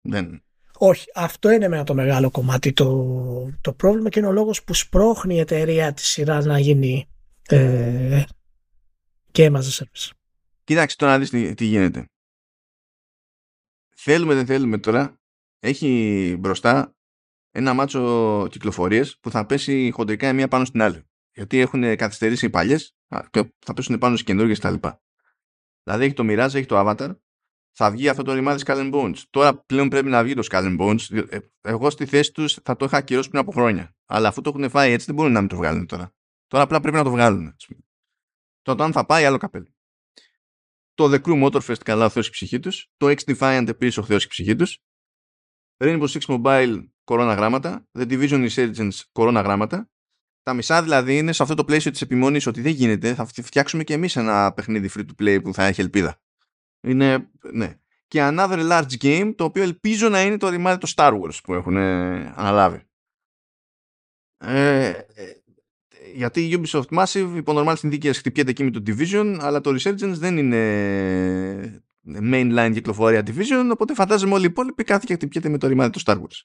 Δεν... 0.00 0.42
Όχι, 0.82 1.06
αυτό 1.14 1.50
είναι 1.50 1.68
με 1.68 1.84
το 1.84 1.94
μεγάλο 1.94 2.30
κομμάτι 2.30 2.72
το, 2.72 3.50
το 3.60 3.72
πρόβλημα 3.72 4.08
και 4.08 4.18
είναι 4.18 4.28
ο 4.28 4.32
λόγος 4.32 4.64
που 4.64 4.74
σπρώχνει 4.74 5.34
η 5.34 5.38
εταιρεία 5.38 5.92
της 5.92 6.08
σειράς 6.08 6.44
να 6.44 6.58
γίνει 6.58 7.08
ε, 7.48 8.22
Game 9.32 9.52
as 9.52 9.60
a 9.60 9.78
Service. 9.78 10.10
Κοίταξε 10.64 10.96
το 10.96 11.06
να 11.06 11.18
δεις 11.18 11.30
τι, 11.30 11.54
τι 11.54 11.64
γίνεται. 11.64 12.04
θέλουμε 13.96 14.34
δεν 14.34 14.46
θέλουμε 14.46 14.78
τώρα, 14.78 15.20
έχει 15.58 16.36
μπροστά 16.38 16.94
ένα 17.50 17.74
μάτσο 17.74 18.46
κυκλοφορίες 18.50 19.18
που 19.20 19.30
θα 19.30 19.46
πέσει 19.46 19.90
χοντρικά 19.90 20.28
η 20.28 20.34
μία 20.34 20.48
πάνω 20.48 20.64
στην 20.64 20.82
άλλη. 20.82 21.02
Γιατί 21.32 21.58
έχουν 21.58 21.96
καθυστερήσει 21.96 22.46
οι 22.46 22.50
παλιές 22.50 22.96
και 23.30 23.54
θα 23.58 23.74
πέσουν 23.74 23.98
πάνω 23.98 24.16
στις 24.16 24.26
καινούργιες 24.26 24.58
κτλ. 24.58 24.74
Δηλαδή 25.82 26.04
έχει 26.04 26.14
το 26.14 26.24
Mirage, 26.26 26.54
έχει 26.54 26.66
το 26.66 26.80
Avatar, 26.80 27.16
θα 27.72 27.90
βγει 27.90 28.08
αυτό 28.08 28.22
το 28.22 28.32
ρημάδι 28.32 28.62
Skull 28.66 28.76
and 28.76 28.92
Bones. 28.92 29.16
Τώρα 29.30 29.54
πλέον 29.54 29.88
πρέπει 29.88 30.08
να 30.08 30.22
βγει 30.22 30.34
το 30.34 30.42
Skull 30.50 30.64
and 30.64 30.80
Bones. 30.80 31.26
Ε, 31.28 31.38
εγώ 31.60 31.90
στη 31.90 32.06
θέση 32.06 32.32
τους 32.32 32.58
θα 32.62 32.76
το 32.76 32.84
είχα 32.84 32.96
ακυρώσει 32.96 33.28
πριν 33.28 33.40
από 33.40 33.52
χρόνια. 33.52 33.94
Αλλά 34.06 34.28
αφού 34.28 34.40
το 34.40 34.52
έχουν 34.54 34.70
φάει 34.70 34.92
έτσι 34.92 35.06
δεν 35.06 35.14
μπορούν 35.14 35.32
να 35.32 35.40
μην 35.40 35.48
το 35.48 35.56
βγάλουν 35.56 35.86
τώρα. 35.86 36.14
Τώρα 36.46 36.64
απλά 36.64 36.80
πρέπει 36.80 36.96
να 36.96 37.04
το 37.04 37.10
βγάλουν. 37.10 37.56
Τώρα 38.62 38.84
αν 38.84 38.92
θα 38.92 39.06
πάει 39.06 39.24
άλλο 39.24 39.36
καπέλο. 39.36 39.74
Το 40.94 41.04
The 41.12 41.20
Crew 41.22 41.44
Motorfest 41.44 41.82
καλά 41.84 42.04
ο 42.04 42.08
Θεός 42.08 42.26
η 42.26 42.30
ψυχή 42.30 42.58
τους. 42.58 42.90
Το 42.96 43.06
X 43.06 43.16
Defiant 43.16 43.64
επίσης 43.68 43.98
ο 43.98 44.02
Θεός 44.02 44.24
η 44.24 44.28
ψυχή 44.28 44.56
τους. 44.56 44.78
Rainbow 45.84 46.06
Six 46.06 46.20
Mobile 46.20 46.88
κορώνα 47.04 47.34
γράμματα. 47.34 47.88
The 47.98 48.10
Division 48.10 48.48
Resurgence 48.50 49.00
κορώνα 49.12 49.40
γράμματα. 49.40 49.90
Τα 50.42 50.54
μισά 50.54 50.82
δηλαδή 50.82 51.18
είναι 51.18 51.32
σε 51.32 51.42
αυτό 51.42 51.54
το 51.54 51.64
πλαίσιο 51.64 51.90
της 51.90 52.00
επιμονής 52.00 52.46
ότι 52.46 52.60
δεν 52.60 52.72
γίνεται. 52.72 53.14
Θα 53.14 53.24
φτιάξουμε 53.24 53.84
και 53.84 53.92
εμείς 53.92 54.16
ένα 54.16 54.52
παιχνίδι 54.52 54.90
free 54.94 55.04
to 55.04 55.22
play 55.22 55.42
που 55.42 55.54
θα 55.54 55.64
έχει 55.64 55.80
ελπίδα. 55.80 56.20
Είναι, 56.82 57.30
ναι. 57.52 57.74
Και 58.06 58.20
another 58.22 58.70
large 58.70 58.96
game 59.00 59.32
το 59.36 59.44
οποίο 59.44 59.62
ελπίζω 59.62 60.08
να 60.08 60.22
είναι 60.22 60.36
το 60.36 60.48
ρημάδι 60.48 60.78
το 60.78 60.92
Star 60.96 61.20
Wars 61.20 61.38
που 61.44 61.54
έχουν 61.54 61.76
αναλάβει. 61.76 62.82
Ε, 64.38 64.86
ε, 64.88 65.04
γιατί 66.14 66.40
η 66.40 66.60
Ubisoft 66.60 66.98
Massive 66.98 67.32
υπό 67.36 67.52
normal 67.56 67.74
συνθήκες 67.76 68.18
χτυπιέται 68.18 68.50
εκεί 68.50 68.64
με 68.64 68.70
το 68.70 68.82
Division 68.86 69.36
αλλά 69.40 69.60
το 69.60 69.70
Resurgence 69.70 70.14
δεν 70.14 70.36
είναι 70.38 71.82
mainline 72.06 72.70
κυκλοφορία 72.72 73.22
Division 73.26 73.70
οπότε 73.72 73.94
φαντάζομαι 73.94 74.34
όλοι 74.34 74.42
οι 74.42 74.48
υπόλοιποι 74.50 74.84
κάθε 74.84 75.04
και 75.06 75.14
χτυπιέται 75.14 75.48
με 75.48 75.58
το 75.58 75.66
ρημάδι 75.66 75.90
του 75.90 76.00
Star 76.04 76.14
Wars. 76.14 76.44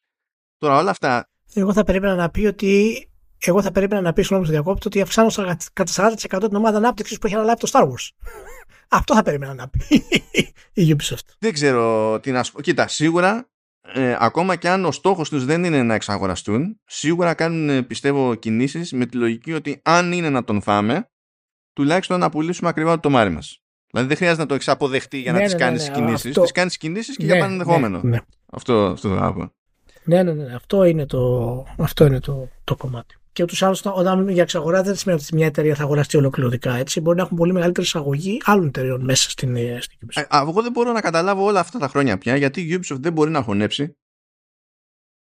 Τώρα 0.57 0.77
όλα 0.77 0.89
αυτά... 0.89 1.29
Εγώ 1.53 1.73
θα 1.73 1.83
περίμενα 1.83 2.15
να 2.15 2.29
πει 2.29 2.45
ότι 2.45 3.05
εγώ 3.39 3.61
θα 3.61 3.71
περίμενα 3.71 4.01
να 4.01 4.13
πεις 4.13 4.25
στον 4.25 4.45
διακόπτω 4.45 4.83
ότι 4.86 5.01
αυξάνω 5.01 5.31
κατά 5.73 6.13
40% 6.38 6.47
την 6.47 6.55
ομάδα 6.55 6.77
ανάπτυξης 6.77 7.17
που 7.17 7.27
έχει 7.27 7.36
αναλάβει 7.36 7.59
το 7.59 7.69
Star 7.71 7.83
Wars. 7.83 8.09
Αυτό 8.97 9.15
θα 9.15 9.23
περίμενα 9.23 9.53
να 9.53 9.69
πει 9.69 10.03
η 10.73 10.95
Ubisoft. 10.97 11.27
Δεν 11.39 11.53
ξέρω 11.53 12.19
τι 12.19 12.31
να 12.31 12.43
σου 12.43 12.51
πω. 12.51 12.61
Κοίτα, 12.61 12.88
σίγουρα 12.88 13.49
ε, 13.93 14.15
ακόμα 14.19 14.55
και 14.55 14.69
αν 14.69 14.86
ο 14.86 14.91
στόχος 14.91 15.29
τους 15.29 15.45
δεν 15.45 15.63
είναι 15.63 15.83
να 15.83 15.93
εξαγοραστούν, 15.93 16.79
σίγουρα 16.86 17.33
κάνουν 17.33 17.88
πιστεύω 17.88 18.36
κινήσεις 18.36 18.91
με 18.91 19.05
τη 19.05 19.17
λογική 19.17 19.53
ότι 19.53 19.81
αν 19.83 20.11
είναι 20.11 20.29
να 20.29 20.43
τον 20.43 20.61
φάμε, 20.61 21.09
τουλάχιστον 21.73 22.19
να 22.19 22.29
πουλήσουμε 22.29 22.69
ακριβά 22.69 22.99
το 22.99 23.09
μάρι 23.09 23.29
μας. 23.29 23.59
Δηλαδή 23.91 24.07
δεν 24.07 24.17
χρειάζεται 24.17 24.41
να 24.41 24.47
το 24.47 24.55
εξαποδεχτεί 24.55 25.17
για 25.17 25.31
να 25.31 25.38
ναι, 25.38 25.43
τις 25.43 25.53
ναι, 25.53 25.59
κάνεις 25.59 25.83
ναι, 25.83 25.89
ναι, 25.89 25.95
κινήσεις. 25.95 26.29
Αυτό... 26.29 26.41
Τις 26.41 26.51
κάνεις 26.51 26.77
κινήσεις 26.77 27.17
και 27.17 27.25
ναι, 27.25 27.31
για 27.31 27.41
πάνω 27.41 27.51
ενδεχόμενο. 27.53 27.99
Ναι, 28.03 28.09
ναι. 28.09 28.19
Αυτό, 28.51 28.86
αυτό 28.86 29.17
θα 29.17 29.33
πω. 29.33 29.51
Ναι, 30.03 30.23
ναι, 30.23 30.33
ναι. 30.33 30.53
Αυτό 30.55 30.83
είναι 30.83 31.05
το, 31.05 31.65
αυτό 31.77 32.05
είναι 32.05 32.19
το, 32.19 32.49
το 32.63 32.75
κομμάτι. 32.75 33.15
Και 33.36 33.43
ούτως 33.43 33.63
άλλως, 33.63 33.86
όταν 33.86 34.13
μιλούμε 34.13 34.31
για 34.31 34.41
εξαγορά, 34.41 34.83
δεν 34.83 34.95
σημαίνει 34.95 35.21
ότι 35.23 35.36
μια 35.36 35.45
εταιρεία 35.45 35.75
θα 35.75 35.83
αγοραστεί 35.83 36.17
ολοκληρωτικά. 36.17 36.73
Έτσι. 36.75 36.99
Μπορεί 37.01 37.17
να 37.17 37.23
έχουν 37.23 37.38
πολύ 37.38 37.53
μεγαλύτερη 37.53 37.86
εισαγωγή 37.86 38.41
άλλων 38.43 38.67
εταιρεών 38.67 39.03
μέσα 39.03 39.29
στην, 39.29 39.55
ε, 39.55 39.81
στην 39.81 39.97
Ubisoft. 40.01 40.25
Ε, 40.29 40.38
εγώ 40.41 40.61
δεν 40.61 40.71
μπορώ 40.71 40.91
να 40.91 41.01
καταλάβω 41.01 41.43
όλα 41.43 41.59
αυτά 41.59 41.79
τα 41.79 41.88
χρόνια 41.88 42.17
πια 42.17 42.36
γιατί 42.36 42.61
η 42.61 42.79
Ubisoft 42.79 42.99
δεν 42.99 43.13
μπορεί 43.13 43.31
να 43.31 43.41
χωνέψει 43.41 43.97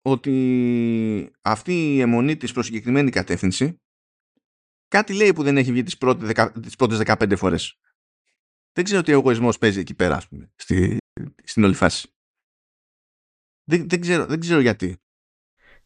ότι 0.02 1.32
αυτή 1.42 1.94
η 1.94 2.00
αιμονή 2.00 2.36
της 2.36 2.52
προς 2.52 2.66
συγκεκριμένη 2.66 3.10
κατεύθυνση 3.10 3.80
κάτι 4.88 5.14
λέει 5.14 5.32
που 5.32 5.42
δεν 5.42 5.56
έχει 5.56 5.72
βγει 5.72 5.82
τις 5.82 5.98
πρώτες, 5.98 6.50
τις 6.62 6.76
πρώτες 6.76 6.98
15 7.04 7.36
φορές. 7.36 7.78
Δεν 8.72 8.84
ξέρω 8.84 9.02
τι 9.02 9.12
εγωισμός 9.12 9.58
παίζει 9.58 9.80
εκεί 9.80 9.94
πέρα, 9.94 10.16
ας 10.16 10.28
πούμε, 10.28 10.52
στη, 10.56 10.96
στην 11.44 11.64
όλη 11.64 11.74
φάση. 11.74 12.08
Δεν, 13.64 13.88
δεν, 13.88 14.00
ξέρω, 14.00 14.26
δεν 14.26 14.40
ξέρω 14.40 14.60
γιατί. 14.60 14.96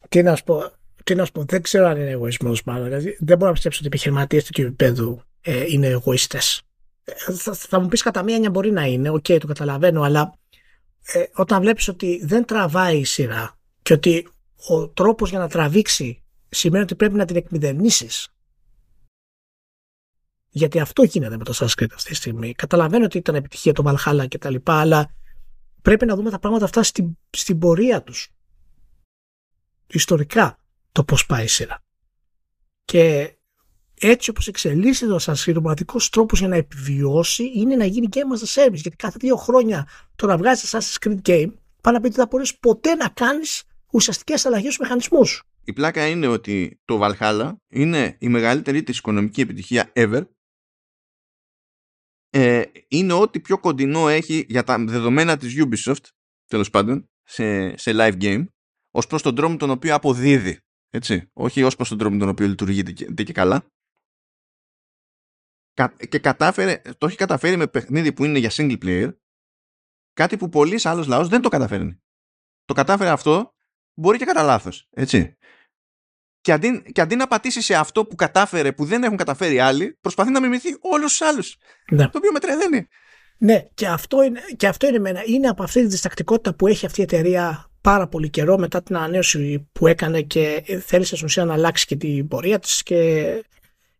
Τι 0.09 0.23
να 0.23 0.35
σου 0.35 0.43
πω, 0.43 0.78
τι 1.09 1.15
να 1.15 1.25
σου 1.25 1.31
πω, 1.31 1.43
δεν 1.43 1.61
ξέρω 1.61 1.87
αν 1.87 1.97
είναι 1.97 2.09
εγωισμός 2.09 2.63
μάλλον. 2.63 2.83
Δηλαδή, 2.83 3.17
δεν 3.19 3.37
μπορώ 3.37 3.47
να 3.47 3.53
πιστέψω 3.53 3.77
ότι 3.77 3.87
οι 3.87 3.91
επιχειρηματίες 3.93 4.43
του 4.43 4.61
επίπεδου 4.61 5.21
ε, 5.41 5.65
είναι 5.67 5.87
εγωιστέ. 5.87 6.39
Ε, 7.03 7.33
θα, 7.33 7.53
θα, 7.53 7.79
μου 7.79 7.87
πεις 7.87 8.01
κατά 8.01 8.23
μία 8.23 8.35
έννοια 8.35 8.49
μπορεί 8.49 8.71
να 8.71 8.83
είναι, 8.85 9.09
okay, 9.09 9.37
το 9.39 9.47
καταλαβαίνω, 9.47 10.01
αλλά 10.01 10.33
ε, 11.01 11.23
όταν 11.33 11.61
βλέπεις 11.61 11.87
ότι 11.87 12.21
δεν 12.25 12.45
τραβάει 12.45 12.97
η 12.97 13.03
σειρά 13.03 13.57
και 13.81 13.93
ότι 13.93 14.27
ο 14.67 14.87
τρόπος 14.87 15.29
για 15.29 15.39
να 15.39 15.47
τραβήξει 15.47 16.23
σημαίνει 16.49 16.83
ότι 16.83 16.95
πρέπει 16.95 17.15
να 17.15 17.25
την 17.25 17.35
εκμηδενήσει. 17.35 18.07
Γιατί 20.49 20.79
αυτό 20.79 21.03
γίνεται 21.03 21.37
με 21.37 21.43
το 21.43 21.53
Sanskrit 21.55 21.91
αυτή 21.93 22.09
τη 22.09 22.15
στιγμή. 22.15 22.53
Καταλαβαίνω 22.53 23.05
ότι 23.05 23.17
ήταν 23.17 23.35
επιτυχία 23.35 23.73
το 23.73 23.83
Valhalla 23.85 24.25
και 24.27 24.37
τα 24.37 24.49
λοιπά, 24.49 24.79
αλλά 24.79 25.13
πρέπει 25.81 26.05
να 26.05 26.15
δούμε 26.15 26.29
τα 26.29 26.39
πράγματα 26.39 26.65
αυτά 26.65 26.83
στην, 26.83 27.17
στην 27.29 27.59
πορεία 27.59 28.03
τους. 28.03 28.29
Ιστορικά 29.87 30.59
το 30.91 31.03
πώς 31.03 31.25
πάει 31.25 31.43
η 31.43 31.47
σειρά. 31.47 31.83
Και 32.85 33.33
έτσι 33.99 34.29
όπως 34.29 34.47
εξελίσσεται 34.47 35.11
το 35.11 35.17
Assassin's 35.21 35.55
ο 35.57 35.61
μοναδικός 35.61 36.09
τρόπος 36.09 36.39
για 36.39 36.47
να 36.47 36.55
επιβιώσει 36.55 37.51
είναι 37.55 37.75
να 37.75 37.85
γίνει 37.85 38.07
και 38.07 38.25
μας 38.25 38.55
service. 38.55 38.73
Γιατί 38.73 38.95
κάθε 38.95 39.17
δύο 39.19 39.35
χρόνια 39.35 39.87
το 40.15 40.25
να 40.25 40.37
βγάζεις 40.37 40.75
Assassin's 40.75 41.07
Creed 41.07 41.21
Game 41.29 41.53
πάνω 41.81 41.97
να 41.97 42.01
πει 42.01 42.07
ότι 42.07 42.15
θα 42.15 42.27
μπορείς 42.29 42.57
ποτέ 42.59 42.95
να 42.95 43.09
κάνεις 43.09 43.63
ουσιαστικές 43.91 44.45
αλλαγές 44.45 44.73
στους 44.73 44.85
μηχανισμούς. 44.85 45.43
Η 45.63 45.73
πλάκα 45.73 46.07
είναι 46.07 46.27
ότι 46.27 46.81
το 46.85 46.99
Valhalla 47.01 47.51
είναι 47.67 48.15
η 48.19 48.29
μεγαλύτερη 48.29 48.83
της 48.83 48.97
οικονομική 48.97 49.41
επιτυχία 49.41 49.91
ever 49.95 50.21
ε, 52.29 52.61
είναι 52.87 53.13
ό,τι 53.13 53.39
πιο 53.39 53.59
κοντινό 53.59 54.07
έχει 54.07 54.45
για 54.49 54.63
τα 54.63 54.83
δεδομένα 54.85 55.37
της 55.37 55.55
Ubisoft 55.57 56.03
τέλος 56.47 56.69
πάντων 56.69 57.09
σε, 57.23 57.77
σε 57.77 57.91
live 57.95 58.21
game 58.21 58.45
ως 58.91 59.07
προς 59.07 59.21
τον 59.21 59.35
τρόπο 59.35 59.57
τον 59.57 59.69
οποίο 59.69 59.95
αποδίδει 59.95 60.59
έτσι, 60.89 61.29
όχι 61.33 61.63
ως 61.63 61.75
προς 61.75 61.89
τον 61.89 61.97
τρόπο 61.97 62.17
τον 62.17 62.29
οποίο 62.29 62.47
λειτουργεί 62.47 62.83
και, 62.83 63.23
και 63.23 63.33
καλά 63.33 63.65
και 66.09 66.19
κατάφερε, 66.19 66.81
το 66.97 67.05
έχει 67.05 67.15
καταφέρει 67.15 67.57
με 67.57 67.67
παιχνίδι 67.67 68.13
που 68.13 68.25
είναι 68.25 68.39
για 68.39 68.51
single 68.53 68.83
player 68.83 69.15
κάτι 70.13 70.37
που 70.37 70.49
πολλοί 70.49 70.79
άλλος 70.83 71.07
λαός 71.07 71.27
δεν 71.27 71.41
το 71.41 71.49
καταφέρνει 71.49 72.01
το 72.65 72.73
κατάφερε 72.73 73.09
αυτό 73.09 73.55
μπορεί 73.93 74.17
και 74.17 74.25
κατά 74.25 74.43
λάθος. 74.43 74.87
έτσι 74.89 75.37
και 76.41 76.51
αντί, 76.51 76.91
και 76.91 77.01
αντί 77.01 77.15
να 77.15 77.27
πατήσει 77.27 77.61
σε 77.61 77.75
αυτό 77.75 78.05
που 78.05 78.15
κατάφερε, 78.15 78.71
που 78.71 78.85
δεν 78.85 79.03
έχουν 79.03 79.17
καταφέρει 79.17 79.59
άλλοι, 79.59 79.97
προσπαθεί 80.01 80.31
να 80.31 80.41
μιμηθεί 80.41 80.69
όλου 80.79 81.03
τους 81.03 81.21
άλλους. 81.21 81.57
Ναι. 81.91 82.03
Το 82.09 82.17
οποίο 82.17 82.31
με 82.31 82.39
τρελαίνει. 82.39 82.87
Ναι, 83.37 83.61
και 83.73 83.87
αυτό 83.87 84.23
είναι, 84.23 84.41
και 84.55 84.67
αυτό 84.67 84.87
είναι, 84.87 85.23
είναι 85.25 85.47
από 85.47 85.63
αυτή 85.63 85.81
τη 85.81 85.87
διστακτικότητα 85.87 86.55
που 86.55 86.67
έχει 86.67 86.85
αυτή 86.85 86.99
η 86.99 87.03
εταιρεία 87.03 87.68
πάρα 87.81 88.07
πολύ 88.07 88.29
καιρό 88.29 88.57
μετά 88.57 88.83
την 88.83 88.95
ανανέωση 88.95 89.67
που 89.71 89.87
έκανε 89.87 90.21
και 90.21 90.63
θέλησε 90.85 91.15
στην 91.15 91.27
ουσία 91.27 91.45
να 91.45 91.53
αλλάξει 91.53 91.85
και 91.85 91.95
την 91.95 92.27
πορεία 92.27 92.59
της 92.59 92.83
και 92.83 92.97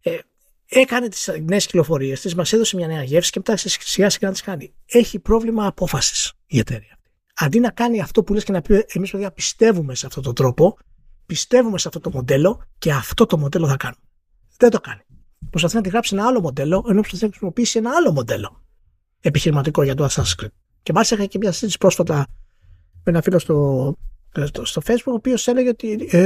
ε, 0.01 0.17
έκανε 0.65 1.07
τις 1.07 1.29
νέες 1.41 1.65
κυκλοφορίες 1.65 2.21
της, 2.21 2.35
μας 2.35 2.53
έδωσε 2.53 2.75
μια 2.75 2.87
νέα 2.87 3.03
γεύση 3.03 3.31
και 3.31 3.39
μετά 3.45 3.57
σιγά 3.57 4.09
σιγά 4.09 4.27
να 4.27 4.31
τις 4.31 4.41
κάνει. 4.41 4.73
Έχει 4.85 5.19
πρόβλημα 5.19 5.65
απόφασης 5.65 6.33
η 6.45 6.59
εταιρεία. 6.59 6.97
Αντί 7.35 7.59
να 7.59 7.69
κάνει 7.69 8.01
αυτό 8.01 8.23
που 8.23 8.33
λες 8.33 8.43
και 8.43 8.51
να 8.51 8.61
πει 8.61 8.85
εμείς 8.87 9.11
παιδιά 9.11 9.31
πιστεύουμε 9.31 9.95
σε 9.95 10.05
αυτόν 10.05 10.23
τον 10.23 10.35
τρόπο, 10.35 10.77
πιστεύουμε 11.25 11.77
σε 11.77 11.87
αυτό 11.87 11.99
το 11.99 12.09
μοντέλο 12.13 12.63
και 12.77 12.91
αυτό 12.91 13.25
το 13.25 13.37
μοντέλο 13.37 13.67
θα 13.67 13.77
κάνουμε. 13.77 14.03
Δεν 14.57 14.69
το 14.69 14.79
κάνει. 14.79 15.01
Προσπαθεί 15.49 15.75
να 15.75 15.81
τη 15.81 15.89
γράψει 15.89 16.15
ένα 16.15 16.27
άλλο 16.27 16.41
μοντέλο, 16.41 16.85
ενώ 16.87 16.99
προσπαθεί 16.99 17.23
να 17.23 17.29
χρησιμοποιήσει 17.29 17.77
ένα 17.77 17.91
άλλο 17.95 18.11
μοντέλο 18.11 18.63
επιχειρηματικό 19.19 19.83
για 19.83 19.95
το 19.95 20.05
Assassin's 20.05 20.43
Creed. 20.43 20.51
Και 20.83 20.93
μάλιστα 20.93 21.15
είχα 21.15 21.25
και 21.25 21.37
μια 21.37 21.51
συζήτηση 21.51 21.77
πρόσφατα 21.77 22.27
με 23.11 23.17
ένα 23.17 23.21
φίλος 23.21 23.41
στο, 23.41 23.95
στο, 24.45 24.65
στο 24.65 24.81
Facebook, 24.85 25.05
ο 25.05 25.13
οποίος 25.13 25.47
έλεγε 25.47 25.69
ότι 25.69 26.07
ε, 26.11 26.25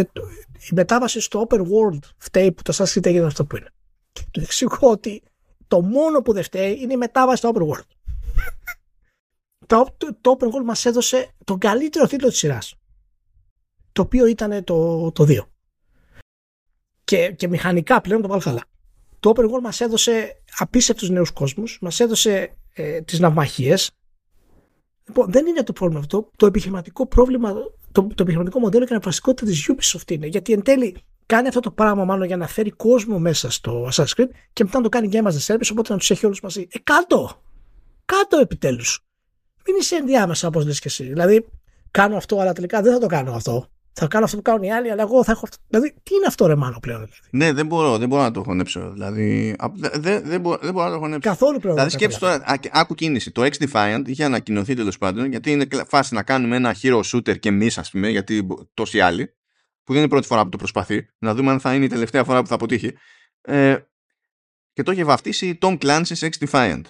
η 0.70 0.74
μετάβαση 0.74 1.20
στο 1.20 1.48
open 1.50 1.60
world 1.60 2.00
φταίει 2.18 2.52
που 2.52 2.62
το 2.62 2.74
Assassin's 2.76 2.98
Creed 2.98 3.06
έγινε 3.06 3.26
αυτό 3.26 3.46
που 3.46 3.58
είναι. 3.58 3.70
Και 4.12 4.22
του 4.32 4.40
εξηγώ 4.40 4.90
ότι 4.90 5.24
το 5.68 5.82
μόνο 5.82 6.22
που 6.22 6.34
δεν 6.34 6.44
φταίει 6.44 6.80
είναι 6.82 6.94
η 6.94 6.98
μετάβαση 6.98 7.38
στο 7.38 7.52
open 7.54 7.62
world. 7.62 7.88
το, 9.68 9.88
το, 9.98 10.18
το 10.22 10.38
open 10.40 10.46
world 10.46 10.66
μας 10.66 10.86
έδωσε 10.86 11.32
τον 11.44 11.58
καλύτερο 11.58 12.08
τίτλο 12.08 12.30
της 12.30 12.38
σειράς 12.38 12.76
το 13.94 14.02
οποίο 14.02 14.26
ήταν 14.26 14.64
το, 14.64 15.12
το 15.12 15.26
2. 15.28 15.40
Και, 17.04 17.32
και 17.32 17.48
μηχανικά 17.48 18.02
πλέον 18.02 18.22
το 18.22 18.40
Valhalla. 18.40 18.62
Το 19.20 19.34
Open 19.36 19.44
World 19.44 19.62
μας 19.62 19.82
έδωσε 19.82 20.42
απίστευτους 20.58 21.10
νέους 21.10 21.32
κόσμους, 21.32 21.78
μας 21.82 22.00
έδωσε 22.00 22.58
ε, 22.74 23.02
τις 23.02 23.20
ναυμαχίες. 23.20 23.92
Λοιπόν, 25.08 25.32
δεν 25.32 25.46
είναι 25.46 25.64
το 25.64 25.74
πρόβλημα 25.74 26.00
αυτό. 26.00 26.30
Το 26.36 26.46
επιχειρηματικό 26.46 27.08
πρόβλημα, 27.08 27.54
το, 27.92 28.02
το 28.02 28.16
επιχειρηματικό 28.18 28.60
μοντέλο 28.60 28.86
και 28.86 28.94
αναπραστικότητα 28.94 29.52
της 29.52 29.72
Ubisoft 29.72 30.12
είναι. 30.12 30.28
Γιατί 30.28 30.54
εν 30.54 30.62
τέλει 30.62 30.98
κάνει 31.26 31.48
αυτό 31.48 31.60
το 31.60 31.72
πράγμα 31.72 32.06
μάλλον 32.06 32.28
για 32.28 32.38
να 32.38 32.48
φέρει 32.48 32.72
κόσμο 32.72 33.20
μέσα 33.20 33.52
στο 33.52 33.90
Assassin's 33.92 34.16
Creed 34.16 34.30
και 34.54 34.64
μετά 34.64 34.78
να 34.78 34.84
το 34.84 34.90
κάνει 34.90 35.10
Game 35.12 35.24
as 35.24 35.32
a 35.32 35.54
Service, 35.54 35.70
οπότε 35.72 35.94
να 35.94 36.00
τους 36.00 36.12
έχει 36.12 36.26
όλους 36.26 36.42
μαζί. 36.42 36.68
Ε, 36.72 36.80
κάτω! 36.80 37.42
Κάτω 38.06 38.38
επιτέλους! 38.38 39.06
Μην 39.66 39.76
είσαι 39.80 39.96
ενδιάμεσα 39.96 40.48
όπως 40.48 40.66
λες 40.66 40.80
και 40.80 40.88
εσύ. 40.88 41.04
Δηλαδή, 41.04 41.46
κάνω 41.92 42.16
αυτό, 42.16 42.40
αλλά 42.40 42.54
τελικά 42.54 42.82
δεν 42.82 42.94
θα 42.94 43.00
το 43.00 43.08
κάνω 43.08 43.32
αυτό 43.32 43.68
θα 43.94 44.08
κάνω 44.08 44.26
αυτό 44.26 44.38
που 44.38 44.44
κάνουν 44.44 44.64
οι 44.64 44.72
άλλοι, 44.72 44.92
αλλά 44.92 45.02
εγώ 45.02 45.24
θα 45.24 45.32
έχω 45.32 45.42
αυτό. 45.44 45.58
Δηλαδή, 45.68 45.94
τι 46.04 46.16
είναι 46.16 46.26
αυτό 46.28 46.46
ρε 46.46 46.56
μάλλον 46.56 46.80
πλέον. 46.80 47.00
Δηλαδή; 47.00 47.28
Ναι, 47.30 47.54
δεν 47.54 47.66
μπορώ, 47.66 47.98
δεν 47.98 48.08
μπορώ 48.08 48.22
να 48.22 48.32
το 48.32 48.44
χωνέψω. 48.44 48.92
Δηλαδή, 48.92 49.56
δεν, 49.74 49.92
δεν, 49.96 50.24
δεν, 50.26 50.42
μπορώ, 50.42 50.58
δεν 50.62 50.74
μπορώ 50.74 50.86
να 50.86 50.94
το 50.94 51.00
χωνέψω. 51.00 51.30
Καθόλου 51.30 51.60
πλέον. 51.60 51.76
Δηλαδή, 51.76 51.94
σκέψτε 51.94 52.20
τώρα, 52.20 52.44
άκου 52.72 52.96
κίνηση. 52.96 53.32
Το 53.32 53.42
X-Defiant 53.42 54.02
είχε 54.06 54.24
ανακοινωθεί 54.24 54.74
τέλος 54.74 54.98
πάντων, 54.98 55.30
γιατί 55.30 55.52
είναι 55.52 55.68
φάση 55.88 56.14
να 56.14 56.24
κάνουμε 56.24 56.56
ένα 56.56 56.76
hero 56.82 57.02
shooter 57.02 57.40
και 57.40 57.50
εμείς, 57.50 57.78
ας 57.78 57.90
πούμε, 57.90 58.10
γιατί 58.10 58.48
τόσοι 58.74 59.02
άλλοι, 59.02 59.26
που 59.84 59.94
δεν 59.94 59.96
είναι 59.96 60.06
η 60.06 60.10
πρώτη 60.10 60.28
φορά 60.28 60.44
που 60.44 60.50
το 60.50 60.58
προσπαθεί, 60.58 61.08
να 61.18 61.36
δούμε 61.36 61.52
αν 61.52 61.60
θα 61.60 61.74
είναι 61.74 61.86
η 61.86 61.90
τελευταία 61.90 62.24
φορά 62.24 62.42
που 62.42 62.48
θα 62.48 62.56
αποτύχει. 62.56 62.94
Ε, 63.42 63.78
και 64.74 64.84
το 64.84 64.92
είχε 64.92 65.04
βαφτίσει 65.04 65.58
Tom 65.62 65.78
Clancy's 65.78 66.30
X-Defiant. 66.30 66.82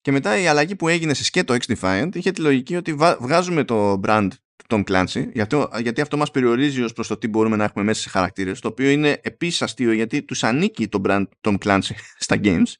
Και 0.00 0.12
μετά 0.12 0.38
η 0.38 0.46
αλλαγή 0.46 0.76
που 0.76 0.88
έγινε 0.88 1.14
σε 1.14 1.24
σκέτο 1.24 1.54
X-Defiant 1.54 2.08
είχε 2.12 2.30
τη 2.30 2.40
λογική 2.40 2.76
ότι 2.76 2.94
βγάζουμε 3.20 3.64
το 3.64 4.00
brand 4.04 4.28
του 4.30 4.45
Tom 4.68 4.84
Clancy, 4.84 5.28
γιατί, 5.32 5.66
γιατί 5.80 6.00
αυτό 6.00 6.16
μας 6.16 6.30
περιορίζει 6.30 6.82
ως 6.82 6.92
προς 6.92 7.06
το 7.08 7.16
τι 7.16 7.28
μπορούμε 7.28 7.56
να 7.56 7.64
έχουμε 7.64 7.84
μέσα 7.84 8.00
σε 8.00 8.08
χαρακτήρες, 8.08 8.60
το 8.60 8.68
οποίο 8.68 8.90
είναι 8.90 9.20
επίσης 9.22 9.62
αστείο 9.62 9.92
γιατί 9.92 10.22
τους 10.22 10.44
ανήκει 10.44 10.88
το 10.88 11.00
brand 11.04 11.24
Tom 11.40 11.56
Clancy 11.58 11.94
στα 12.18 12.36
games, 12.42 12.72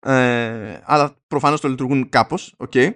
ε, 0.00 0.80
αλλά 0.84 1.16
προφανώς 1.26 1.60
το 1.60 1.68
λειτουργούν 1.68 2.08
κάπως, 2.08 2.54
ok, 2.58 2.90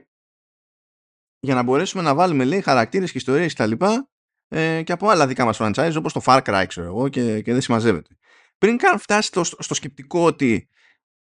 για 1.40 1.54
να 1.54 1.62
μπορέσουμε 1.62 2.02
να 2.02 2.14
βάλουμε 2.14 2.44
λέει 2.44 2.60
χαρακτήρες 2.60 3.10
και 3.12 3.18
ιστορίες 3.18 3.52
και 3.52 3.58
τα 3.58 3.66
λοιπά 3.66 4.08
ε, 4.48 4.82
και 4.82 4.92
από 4.92 5.08
άλλα 5.08 5.26
δικά 5.26 5.44
μας 5.44 5.56
franchise 5.60 5.94
όπως 5.96 6.12
το 6.12 6.20
Far 6.24 6.42
Cry 6.42 6.64
ξέρω 6.68 6.86
εγώ 6.86 7.08
και, 7.08 7.40
και 7.40 7.52
δεν 7.52 7.60
συμμαζεύεται. 7.60 8.16
Πριν 8.58 8.76
καν 8.76 8.98
φτάσει 8.98 9.28
στο, 9.28 9.44
στο 9.44 9.74
σκεπτικό 9.74 10.24
ότι 10.24 10.68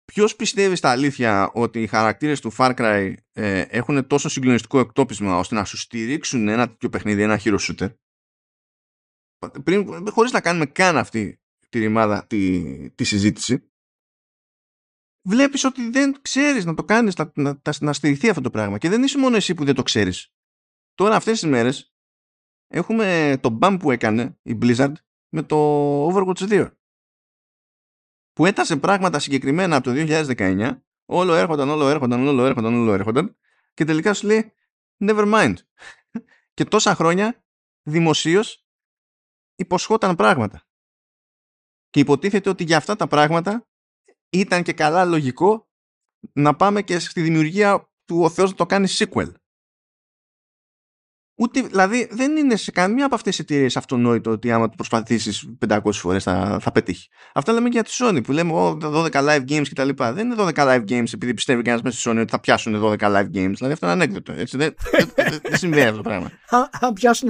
Ποιος 0.06 0.36
πιστεύει 0.36 0.76
στα 0.76 0.92
αλήθεια 0.92 1.52
ότι 1.54 1.82
οι 1.82 1.88
χαρακτήρες 1.88 2.42
του 2.42 2.52
Far 2.58 2.76
Cry 2.76 3.14
ε, 3.32 3.62
έχουν 3.62 4.08
τόσο 4.08 4.30
συγκλονιστικό 4.30 4.80
εκτόπισμα 4.80 5.38
ώστε 5.38 5.56
να 5.56 5.66
σου 5.66 5.78
στηρίξουν 5.78 6.48
ένα 6.48 6.68
τέτοιο 6.68 6.90
παιχνίδι, 6.90 7.22
ένα 7.22 7.40
hero 7.44 7.58
shooter; 7.60 7.96
Πριν, 9.64 10.10
χωρίς 10.10 10.32
να 10.32 10.42
κάνουμε 10.42 10.66
καν 10.66 10.98
αυτή 10.98 11.42
τη 11.70 11.80
ρημάδα 11.80 12.28
τη, 12.28 12.90
τη 12.90 13.04
συζήτηση 13.04 13.68
βλέπεις 15.28 15.64
ότι 15.64 15.90
δεν 15.90 16.22
ξέρεις 16.22 16.66
να 16.66 16.74
το 16.74 16.84
κάνεις 16.84 17.16
να, 17.16 17.32
να, 17.36 17.60
να 17.80 17.94
στηριχθεί 17.94 18.30
αυτό 18.30 18.42
το 18.42 18.50
πράγμα 18.50 18.78
και 18.78 18.90
δεν 18.90 19.04
είσαι 19.04 19.18
μόνο 19.18 19.36
εσύ 19.36 19.54
που 19.54 19.66
δεν 19.66 19.76
το 19.76 19.84
ξέρεις. 19.84 20.34
Τώρα 20.94 21.16
αυτές 21.16 21.40
τις 21.40 21.50
μέρες 21.50 21.94
έχουμε 22.68 23.38
το 23.42 23.50
μπαμ 23.50 23.78
που 23.78 23.92
έκανε 23.92 24.40
η 24.42 24.58
Blizzard 24.62 24.94
με 25.30 25.44
το 25.44 25.58
Overwatch 26.08 26.50
2 26.50 26.72
που 28.34 28.46
έτασε 28.46 28.78
πράγματα 28.78 29.20
συγκεκριμένα 29.20 29.76
από 29.76 29.86
το 29.86 29.96
2019, 30.38 30.78
όλο 31.06 31.34
έρχονταν, 31.34 31.70
όλο 31.70 31.88
έρχονταν, 31.88 32.28
όλο 32.28 32.46
έρχονταν, 32.46 32.74
όλο 32.74 32.94
έρχονταν 32.94 33.38
και 33.74 33.86
τελικά 33.86 34.14
σου 34.14 34.28
λέει 34.28 34.54
never 35.06 35.34
mind. 35.34 35.54
και 36.54 36.66
τόσα 36.66 36.96
χρόνια 36.96 37.46
δημοσίως 37.84 38.66
υποσχόταν 39.56 40.16
πράγματα. 40.16 40.68
Και 41.90 42.00
υποτίθεται 42.00 42.50
ότι 42.50 42.64
για 42.64 42.78
αυτά 42.78 42.96
τα 42.96 43.08
πράγματα 43.08 43.68
ήταν 44.30 44.64
και 44.64 44.74
καλά 44.74 45.06
λογικό 45.06 45.70
να 46.34 46.56
πάμε 46.56 46.82
και 46.82 47.00
στη 47.00 47.22
δημιουργία 47.22 47.92
του 48.06 48.22
ο 48.22 48.30
Θεός 48.30 48.50
να 48.50 48.56
το 48.56 48.66
κάνει 48.66 48.88
sequel. 48.90 49.34
Ούτε, 51.36 51.62
δηλαδή 51.62 52.08
δεν 52.12 52.36
είναι 52.36 52.56
σε 52.56 52.72
καμία 52.72 53.06
από 53.06 53.16
αυτές 53.16 53.36
τι 53.36 53.42
εταιρείες 53.42 53.78
αυτονόητο 53.78 54.32
ότι 54.32 54.52
άμα 54.52 54.70
το 54.70 54.74
προσπαθήσεις 54.76 55.50
500 55.68 55.80
φορές 55.92 56.24
θα, 56.24 56.58
θα 56.62 56.72
πετύχει. 56.72 57.08
Αυτά 57.34 57.54
λέμε 57.54 57.70
και 57.70 57.82
για 57.82 57.84
τη 57.84 57.92
Sony 58.00 58.24
που 58.24 58.32
λέμε 58.32 58.52
12 58.82 59.10
live 59.12 59.44
games 59.50 59.66
κτλ. 59.70 59.90
Δεν 59.96 60.18
είναι 60.18 60.36
12 60.38 60.52
live 60.54 60.84
games 60.90 61.14
επειδή 61.14 61.34
πιστεύει 61.34 61.62
κανένας 61.62 61.84
μέσα 61.84 62.00
στη 62.00 62.10
Sony 62.10 62.22
ότι 62.22 62.32
θα 62.32 62.40
πιάσουν 62.40 62.82
12 62.84 62.98
live 62.98 63.26
games. 63.26 63.54
Δηλαδή 63.56 63.72
αυτό 63.72 63.86
είναι 63.86 63.92
ανέκδοτο. 63.92 64.32
Έτσι, 64.32 64.58
δεν, 64.58 64.76
δεν, 64.92 65.40
δεν 65.44 65.58
συμβαίνει 65.58 65.84
αυτό 65.84 65.96
το 65.98 66.04
πράγμα. 66.04 66.32
Αν 66.80 66.94
πιάσουν, 66.94 67.30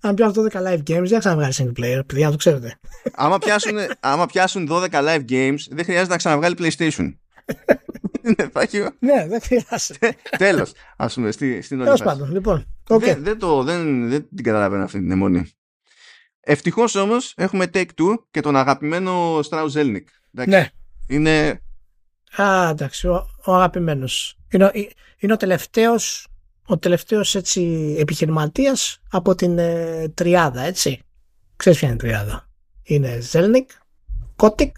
αν 0.00 0.14
πιάσουν 0.14 0.48
12 0.52 0.56
live 0.56 0.82
games, 0.90 1.06
δεν 1.06 1.08
θα 1.10 1.18
ξαναβγάλει 1.18 1.52
single 1.56 1.80
player, 1.80 2.00
παιδιά, 2.06 2.24
να 2.24 2.30
το 2.30 2.36
ξέρετε. 2.36 2.78
άμα, 3.12 3.38
πιάσουν, 3.38 3.76
άμα 4.00 4.26
πιάσουν 4.26 4.68
12 4.70 4.88
live 4.90 5.24
games, 5.28 5.58
δεν 5.70 5.84
χρειάζεται 5.84 6.10
να 6.10 6.16
ξαναβγάλει 6.16 6.56
PlayStation. 6.58 7.14
Ναι, 8.98 9.26
δεν 9.28 9.40
χρειάζεται. 9.40 10.16
Τέλος, 10.38 10.72
ας 10.96 11.14
πούμε, 11.14 11.30
στη, 11.30 11.62
στην 11.62 11.78
Τέλος 11.84 12.02
πάντων, 12.02 12.32
λοιπόν. 12.32 12.76
Δεν, 12.86 13.22
δεν, 13.22 13.38
το, 13.38 13.62
δεν, 13.62 14.08
δεν 14.08 14.28
την 14.34 14.44
καταλαβαίνω 14.44 14.84
αυτή 14.84 14.98
την 14.98 15.10
αιμονή. 15.10 15.50
Ευτυχώς 16.40 16.94
όμως 16.94 17.32
έχουμε 17.36 17.70
Take 17.72 17.88
Two 18.00 18.14
και 18.30 18.40
τον 18.40 18.56
αγαπημένο 18.56 19.38
Strauss 19.38 19.70
Zelnick. 19.72 20.04
Ναι. 20.30 20.68
Είναι. 21.06 21.60
Α, 22.42 22.68
εντάξει, 22.68 23.08
ο, 23.08 23.26
ο 23.44 23.54
αγαπημένος. 23.54 24.38
Είναι, 24.50 24.72
είναι 25.18 25.32
ο 25.32 25.36
τελευταίος 25.36 26.26
ο 26.66 26.78
τελευταίος 26.78 27.34
έτσι 27.34 27.94
επιχειρηματίας 27.98 29.02
από 29.10 29.34
την 29.34 29.58
ε, 29.58 30.08
τριάδα, 30.14 30.60
έτσι. 30.60 31.00
Ξέρεις 31.56 31.78
ποια 31.78 31.88
είναι 31.88 31.96
η 31.96 32.00
τριάδα. 32.00 32.48
Είναι 32.82 33.18
Zelnick, 33.32 33.66
Kotick 34.36 34.70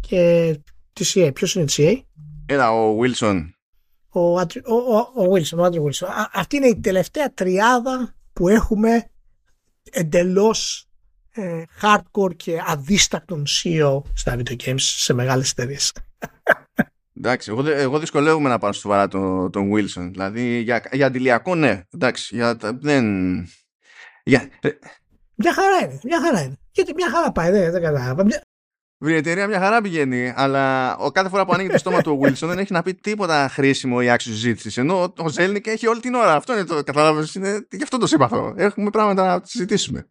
και 0.00 0.54
TCA. 0.98 1.30
Ποιος 1.34 1.54
είναι 1.54 1.64
η 1.64 1.68
TCA? 1.76 2.02
Έλα, 2.46 2.72
ο 2.72 2.98
Wilson. 3.00 3.48
Ο, 4.08 4.20
ο, 4.20 4.44
ο, 4.64 5.22
ο 5.22 5.32
Wilson, 5.32 5.58
ο 5.58 5.62
Άντρου 5.62 5.84
Wilson. 5.84 6.06
αυτή 6.32 6.56
είναι 6.56 6.66
η 6.66 6.80
τελευταία 6.80 7.34
τριάδα 7.34 8.14
που 8.32 8.48
έχουμε 8.48 9.10
εντελώς 9.90 10.88
ε, 11.30 11.62
hardcore 11.82 12.36
και 12.36 12.62
αδίστακτον 12.66 13.44
CEO 13.46 14.02
στα 14.14 14.36
video 14.38 14.56
games 14.64 14.80
σε 14.80 15.12
μεγάλες 15.12 15.50
εταιρείες. 15.50 15.92
Εντάξει, 17.16 17.50
εγώ, 17.50 17.68
εγώ 17.70 17.98
δυσκολεύομαι 17.98 18.48
να 18.48 18.58
πάω 18.58 18.72
στο 18.72 18.88
βαρά 18.88 19.08
τον, 19.08 19.50
τον 19.50 19.70
Wilson. 19.72 20.08
Δηλαδή 20.10 20.60
για, 20.60 20.82
για 20.92 21.06
αντιλιακό 21.06 21.54
ναι. 21.54 21.82
Εντάξει, 21.94 22.36
για, 22.36 22.56
δεν... 22.80 23.04
Για... 24.24 24.48
Μια 25.34 25.54
χαρά 25.54 25.84
είναι, 25.84 25.98
μια 26.04 26.20
χαρά 26.20 26.42
είναι. 26.42 26.56
Γιατί 26.70 26.94
μια 26.94 27.10
χαρά 27.10 27.32
πάει, 27.32 27.50
δεν, 27.50 27.72
δεν 27.72 27.82
κατάλαβα. 27.82 28.22
Η 28.22 28.47
εταιρεία 29.06 29.46
μια 29.46 29.58
χαρά 29.58 29.80
πηγαίνει, 29.80 30.32
αλλά 30.36 30.96
ο 30.96 31.10
κάθε 31.10 31.28
φορά 31.28 31.44
που 31.44 31.52
ανοίγει 31.52 31.68
το 31.68 31.78
στόμα 31.78 32.00
του 32.00 32.18
ο 32.20 32.24
Wilson 32.24 32.46
δεν 32.46 32.58
έχει 32.58 32.72
να 32.72 32.82
πει 32.82 32.94
τίποτα 32.94 33.48
χρήσιμο 33.48 33.98
ή 34.02 34.10
άξιο 34.10 34.32
συζήτηση. 34.32 34.80
Ενώ 34.80 35.14
ο 35.18 35.28
Ζέλνικ 35.28 35.66
έχει 35.66 35.86
όλη 35.86 36.00
την 36.00 36.14
ώρα. 36.14 36.34
Αυτό 36.34 36.52
είναι 36.52 36.64
το 36.64 36.82
κατάλαβες. 36.82 37.34
Είναι... 37.34 37.66
Γι' 37.70 37.82
αυτό 37.82 37.98
το 37.98 38.06
συμπαθώ. 38.06 38.54
Έχουμε 38.56 38.90
πράγματα 38.90 39.26
να 39.26 39.40
συζητήσουμε. 39.44 40.06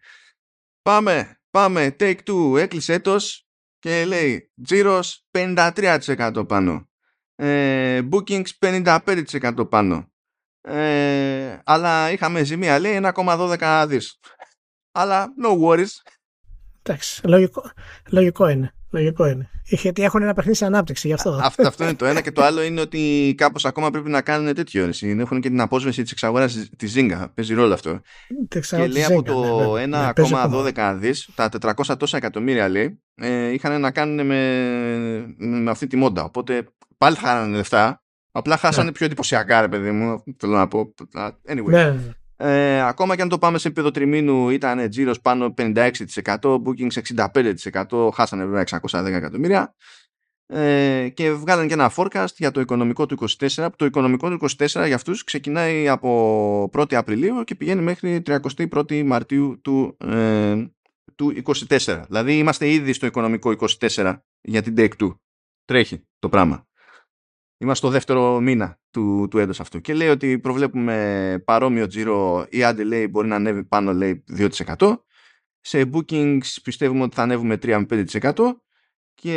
Πάμε, 0.82 1.40
πάμε. 1.50 1.96
Take 2.00 2.18
two. 2.30 2.58
Έκλεισε 2.58 2.94
έτος 2.94 3.48
και 3.80 4.06
λέει 4.06 4.52
τζίρος 4.64 5.26
53% 5.32 6.46
πάνω. 6.48 6.90
Ε, 7.36 8.02
bookings 8.12 8.50
55% 8.60 9.70
πάνω. 9.70 10.12
Ε, 10.62 11.60
αλλά 11.64 12.12
είχαμε 12.12 12.44
ζημία, 12.44 12.80
λέει 12.80 13.00
1,12 13.16 13.86
δις. 13.88 14.20
Αλλά 14.92 15.28
no 15.44 15.60
worries. 15.62 15.92
Εντάξει, 16.82 17.28
λογικό, 17.28 17.72
λογικό 18.10 18.48
είναι. 18.48 18.77
Λογικό 18.98 19.28
είναι. 19.28 19.50
Γιατί 19.64 20.04
έχουν 20.04 20.22
ένα 20.22 20.34
παιχνίδι 20.34 20.58
σε 20.58 20.66
ανάπτυξη, 20.66 21.08
γι' 21.08 21.14
αυτό. 21.14 21.40
αυτό. 21.42 21.68
Αυτό 21.68 21.84
είναι 21.84 21.94
το 21.94 22.06
ένα. 22.06 22.22
Και 22.22 22.32
το 22.32 22.44
άλλο 22.44 22.62
είναι 22.62 22.82
ότι 22.82 23.34
κάπως 23.38 23.66
ακόμα 23.66 23.92
πρέπει 23.92 24.10
να 24.10 24.22
κάνουν 24.22 24.54
τέτοιο. 24.54 24.86
Εσύ. 24.86 25.16
Έχουν 25.20 25.42
και 25.42 25.50
την 25.50 25.62
απόσβεση 25.62 26.02
της 26.02 26.12
εξαγοράς 26.12 26.70
της 26.78 26.94
Zynga. 26.98 27.26
Παίζει 27.34 27.54
ρόλο 27.54 27.74
αυτό. 27.74 28.02
Και 28.70 28.88
λέει 28.88 29.04
από 29.04 29.24
το 29.24 29.76
1,12 29.76 30.74
ναι, 30.74 30.94
δις, 30.94 31.30
τα 31.36 31.50
400 31.62 31.98
τόσα 31.98 32.18
εκατομμύρια 32.18 32.70
λέει, 32.70 33.02
ε, 33.16 33.52
είχαν 33.52 33.82
να 33.82 33.92
κάνουν 33.92 34.26
με, 34.26 35.36
με 35.38 35.70
αυτή 35.72 35.88
τη 35.88 35.96
μόντα. 35.96 36.24
Οπότε 36.24 36.68
πάλι 36.98 37.16
χάνανε 37.16 37.56
λεφτά. 37.56 38.02
Απλά 38.32 38.58
χάσανε 38.58 38.86
ναι. 38.86 38.92
πιο 38.92 39.06
εντυπωσιακά, 39.06 39.62
ρε 39.62 39.68
παιδί 39.68 39.92
μου. 39.92 40.24
Θέλω 40.38 40.58
να 40.58 40.68
πω. 40.68 40.94
Anyway. 41.50 41.98
Ναι. 42.38 42.76
Ε, 42.76 42.82
ακόμα 42.82 43.16
και 43.16 43.22
αν 43.22 43.30
το 43.30 43.38
πάμε 43.38 43.58
σε 43.58 43.68
επίπεδο 43.68 43.92
τριμήνου 43.92 44.50
ήταν 44.50 44.90
τζίρος 44.90 45.22
πάνω 45.22 45.54
56%, 45.58 46.04
bookings 46.42 47.28
65%, 47.92 48.10
χάσανε 48.14 48.46
βέβαια 48.46 48.64
610 48.92 49.06
εκατομμύρια. 49.06 49.76
Ε, 50.50 51.10
και 51.14 51.32
βγάλανε 51.32 51.68
και 51.68 51.74
ένα 51.74 51.92
forecast 51.96 52.34
για 52.38 52.52
το 52.52 52.60
οικονομικό 52.60 53.06
του 53.06 53.18
24 53.56 53.68
το 53.76 53.86
οικονομικό 53.86 54.30
του 54.30 54.48
24 54.58 54.68
για 54.86 54.96
αυτούς 54.96 55.24
ξεκινάει 55.24 55.88
από 55.88 56.70
1η 56.74 56.94
Απριλίου 56.94 57.44
και 57.44 57.56
πηγαίνει 57.56 57.82
μέχρι 57.82 58.22
31η 58.26 59.04
Μαρτίου 59.04 59.62
του, 59.62 59.98
ε, 60.00 60.66
του 61.16 61.44
24 61.70 62.04
δηλαδή 62.08 62.38
είμαστε 62.38 62.70
ήδη 62.70 62.94
στο 62.94 63.06
οικονομικό 63.06 63.56
24 63.96 64.16
για 64.42 64.62
την 64.62 64.74
Take 64.78 64.92
2 65.00 65.16
τρέχει 65.66 66.08
το 66.20 66.30
πράγμα 66.30 66.68
Είμαστε 67.58 67.86
στο 67.86 67.96
δεύτερο 67.96 68.40
μήνα 68.40 68.80
του, 68.92 69.28
του 69.30 69.38
έτος 69.38 69.60
αυτού 69.60 69.82
και 69.82 69.94
λέει 69.94 70.08
ότι 70.08 70.40
προβλέπουμε 70.40 71.42
παρόμοιο 71.46 71.88
τζίρο 71.88 72.46
ή 72.50 72.64
άντε 72.64 72.84
λέει 72.84 73.08
μπορεί 73.12 73.28
να 73.28 73.36
ανέβει 73.36 73.64
πάνω 73.64 73.94
λέει 73.94 74.24
2% 74.78 74.98
σε 75.60 75.90
bookings 75.94 76.56
πιστεύουμε 76.64 77.04
ότι 77.04 77.16
θα 77.16 77.22
ανέβουμε 77.22 77.60
3 77.62 77.86
5% 77.90 78.34
και 79.14 79.36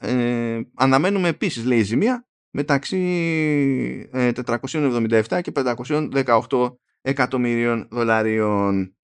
ε, 0.00 0.60
αναμένουμε 0.74 1.28
επίσης 1.28 1.64
λέει 1.64 1.82
ζημία 1.82 2.28
μεταξύ 2.50 4.10
477 4.12 5.24
ε, 5.30 5.40
και 5.40 5.52
518 5.54 6.76
εκατομμυρίων 7.00 7.88
δολαρίων. 7.90 8.96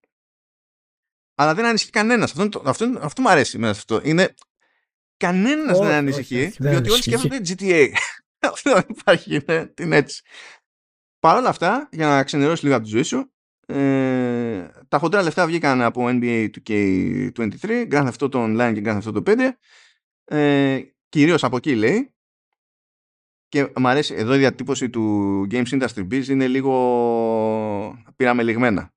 Αλλά 1.34 1.54
δεν 1.54 1.64
ανησυχεί 1.64 1.90
κανένας. 1.90 2.30
Αυτό, 2.36 2.62
αυτό, 2.64 2.98
αυτό 3.00 3.22
μου 3.22 3.28
αρέσει 3.28 3.58
μέσα 3.58 3.70
αυτό. 3.70 4.00
Είναι 4.02 4.34
Κανένας 5.16 5.78
δεν 5.78 5.90
ανησυχεί, 5.90 6.52
διότι 6.58 6.90
όλοι 6.90 7.02
σκέφτονται 7.02 7.40
GTA. 7.44 7.88
Αυτό 8.52 8.72
δεν 8.72 8.84
υπάρχει, 8.88 9.34
είναι, 9.34 9.66
την 9.66 9.92
έτσι. 9.92 10.22
Παρ' 11.18 11.36
όλα 11.36 11.48
αυτά, 11.48 11.88
για 11.92 12.06
να 12.06 12.24
ξενερώσεις 12.24 12.62
λίγο 12.62 12.74
από 12.74 12.84
τη 12.84 12.90
ζωή 12.90 13.02
σου, 13.02 13.32
Ε, 13.66 14.68
τα 14.88 14.98
χοντρά 14.98 15.22
λεφτά 15.22 15.46
βγήκαν 15.46 15.82
από 15.82 16.04
NBA 16.06 16.48
2K23, 16.50 17.88
Grand 17.90 18.04
αυτό 18.06 18.28
το 18.28 18.44
online 18.44 18.72
και 18.74 18.80
Grand 18.84 18.96
αυτό 18.96 19.12
το 19.12 19.22
5. 19.26 19.50
Ε, 20.24 20.80
κυρίως 21.08 21.44
από 21.44 21.56
εκεί 21.56 21.74
λέει. 21.74 22.14
Και 23.48 23.72
μου 23.76 23.88
αρέσει, 23.88 24.14
εδώ 24.14 24.34
η 24.34 24.38
διατύπωση 24.38 24.90
του 24.90 25.46
Games 25.50 25.68
Industry 25.68 26.06
Biz 26.10 26.26
είναι 26.26 26.46
λίγο 26.46 26.74
πήραμε 28.16 28.42
λιγμένα. 28.42 28.92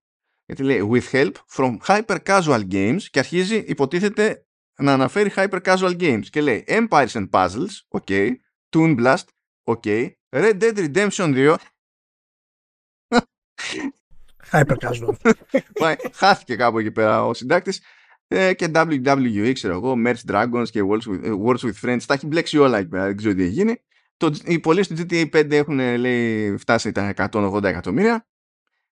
Γιατί 0.45 0.63
λέει 0.63 0.89
with 0.91 1.11
help 1.11 1.31
from 1.55 1.77
hyper 1.87 2.17
casual 2.25 2.67
games 2.71 3.01
και 3.09 3.19
αρχίζει 3.19 3.55
υποτίθεται 3.55 4.46
να 4.81 4.93
αναφέρει 4.93 5.31
hyper 5.35 5.61
casual 5.61 5.99
games 5.99 6.25
και 6.29 6.41
λέει 6.41 6.63
Empires 6.67 7.09
and 7.09 7.29
Puzzles, 7.29 7.99
ok, 7.99 8.31
Toon 8.69 8.99
Blast, 8.99 9.23
ok, 9.63 10.09
Red 10.29 10.61
Dead 10.61 10.77
Redemption 10.77 11.55
2 11.55 11.55
Hyper 14.51 14.77
casual. 14.77 15.35
Χάθηκε 16.13 16.55
κάπου 16.55 16.79
εκεί 16.79 16.91
πέρα 16.91 17.25
ο 17.25 17.33
συντάκτης 17.33 17.81
ε, 18.27 18.53
και 18.53 18.71
WWE, 18.73 19.51
ξέρω 19.53 19.73
εγώ, 19.73 19.95
Merch 20.05 20.31
Dragons 20.31 20.69
και 20.69 20.81
Wars 20.89 21.11
with, 21.11 21.45
Wars 21.45 21.59
with 21.59 21.79
Friends. 21.81 22.01
Τα 22.05 22.13
έχει 22.13 22.27
μπλέξει 22.27 22.57
όλα 22.57 22.77
εκεί 22.77 22.87
πέρα, 22.87 23.05
δεν 23.05 23.17
ξέρω 23.17 23.33
τι 23.33 23.43
έχει 23.43 23.51
γίνει. 23.51 23.81
Το, 24.17 24.35
οι 24.45 24.59
πωλήσει 24.59 24.95
του 24.95 25.05
GTA 25.09 25.29
5 25.35 25.51
έχουν 25.51 25.97
λέει, 25.97 26.57
φτάσει 26.57 26.91
τα 26.91 27.13
180 27.31 27.63
εκατομμύρια. 27.63 28.27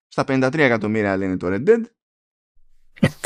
Στα 0.08 0.24
53 0.28 0.58
εκατομμύρια 0.58 1.18
λένε 1.18 1.38
το 1.38 1.48
Red 1.50 1.70
Dead. 1.70 1.84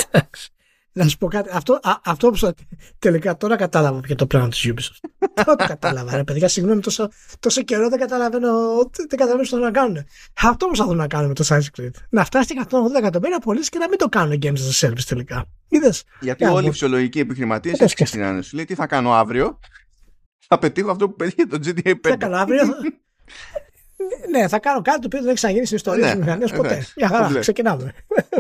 Εντάξει. 0.06 0.52
Να 0.99 1.07
σου 1.07 1.17
πω 1.17 1.27
κάτι. 1.27 1.49
Αυτό, 1.53 1.73
α, 1.73 1.99
αυτό 2.05 2.30
που 2.30 2.53
τελικά 2.99 3.38
τώρα 3.38 3.55
κατάλαβα 3.55 4.01
για 4.05 4.15
το 4.15 4.27
πλάνο 4.27 4.47
της 4.47 4.67
Ubisoft. 4.67 5.09
τώρα 5.45 5.55
το 5.55 5.65
κατάλαβα. 5.67 6.15
Ρε 6.15 6.23
παιδιά, 6.23 6.47
συγγνώμη, 6.47 6.81
τόσο, 6.81 7.09
τόσο 7.39 7.61
καιρό 7.61 7.89
δεν 7.89 7.99
καταλαβαίνω, 7.99 8.49
δεν 8.95 9.07
καταλαβαίνω 9.07 9.47
τι 9.47 9.55
να 9.55 9.71
κάνουν. 9.71 10.05
Αυτό 10.41 10.65
προσπαθούν 10.65 10.95
να 10.95 11.07
κάνουν 11.07 11.27
με 11.27 11.34
το 11.34 11.45
Assassin's 11.47 11.80
Creed. 11.80 11.91
Να 12.09 12.26
φτάσει 12.26 12.53
180 12.69 12.71
εκατομμύρια 12.97 13.39
πωλήσει 13.39 13.69
και 13.69 13.77
να 13.77 13.88
μην 13.88 13.97
το 13.97 14.09
κάνουν 14.09 14.39
games 14.41 14.47
as 14.47 14.88
a 14.88 14.88
service 14.88 15.03
τελικά. 15.07 15.45
Είδες; 15.67 16.03
Γιατί 16.19 16.45
όλοι 16.45 16.67
οι 16.67 16.71
φυσιολογικοί 16.71 17.19
επιχειρηματίες 17.19 17.80
έτσι 17.80 17.95
ξεκινάνε. 17.95 18.41
Σου 18.41 18.55
λέει 18.55 18.65
τι 18.65 18.76
θα 18.76 18.88
κάνω 18.88 19.13
αύριο; 19.13 19.59
Θα 20.47 20.59
πετύχω 20.59 20.91
αυτό 20.91 21.09
που 21.09 21.15
πετύχει 21.15 21.47
το 21.47 21.57
GTA 21.65 21.89
5. 21.89 21.95
Τι 22.01 22.09
θα 22.09 22.15
κάνω 22.15 22.35
αύριο. 22.35 22.63
Ναι, 24.30 24.47
θα 24.47 24.59
κάνω 24.59 24.81
κάτι 24.81 24.99
το 24.99 25.05
οποίο 25.05 25.19
δεν 25.19 25.27
έχει 25.27 25.35
ξαναγίνει 25.35 25.65
στην 25.65 25.77
ιστορία 25.77 26.05
ναι, 26.05 26.11
της 26.11 26.19
μηχανία 26.19 26.47
ποτέ. 26.55 26.85
Για 26.95 27.07
χαρά, 27.07 27.39
ξεκινάμε. 27.39 27.93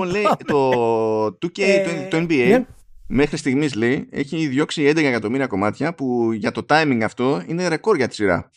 λέει, 0.05 0.23
το 0.45 1.25
2K, 1.25 1.59
ε, 1.59 2.07
το, 2.09 2.17
NBA, 2.17 2.47
ναι. 2.47 2.65
μέχρι 3.07 3.37
στιγμής 3.37 3.75
λέει, 3.75 4.07
έχει 4.11 4.47
διώξει 4.47 4.91
11 4.95 4.97
εκατομμύρια 4.97 5.47
κομμάτια 5.47 5.93
που 5.95 6.31
για 6.31 6.51
το 6.51 6.65
timing 6.69 7.01
αυτό 7.03 7.43
είναι 7.47 7.67
ρεκόρ 7.67 7.95
για 7.95 8.07
τη 8.07 8.15
σειρά. 8.15 8.51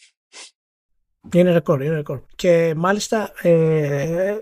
Είναι 1.32 1.52
ρεκόρ, 1.52 1.82
είναι 1.82 1.94
ρεκόρ. 1.94 2.20
Και 2.34 2.74
μάλιστα 2.76 3.32
ε, 3.42 4.36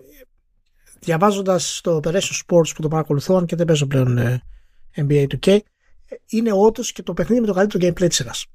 διαβάζοντας 1.00 1.80
το 1.82 2.00
Operation 2.04 2.40
Sports 2.46 2.74
που 2.74 2.82
το 2.82 2.88
παρακολουθώ, 2.88 3.44
και 3.44 3.56
δεν 3.56 3.66
παίζω 3.66 3.86
πλέον 3.86 4.18
ε, 4.18 4.42
NBA 4.96 5.26
2K, 5.26 5.58
είναι 6.26 6.52
όντως 6.52 6.92
και 6.92 7.02
το 7.02 7.14
παιχνίδι 7.14 7.40
με 7.40 7.46
το 7.46 7.52
καλύτερο 7.52 7.86
gameplay 7.86 8.08
της 8.08 8.16
σειράς 8.16 8.46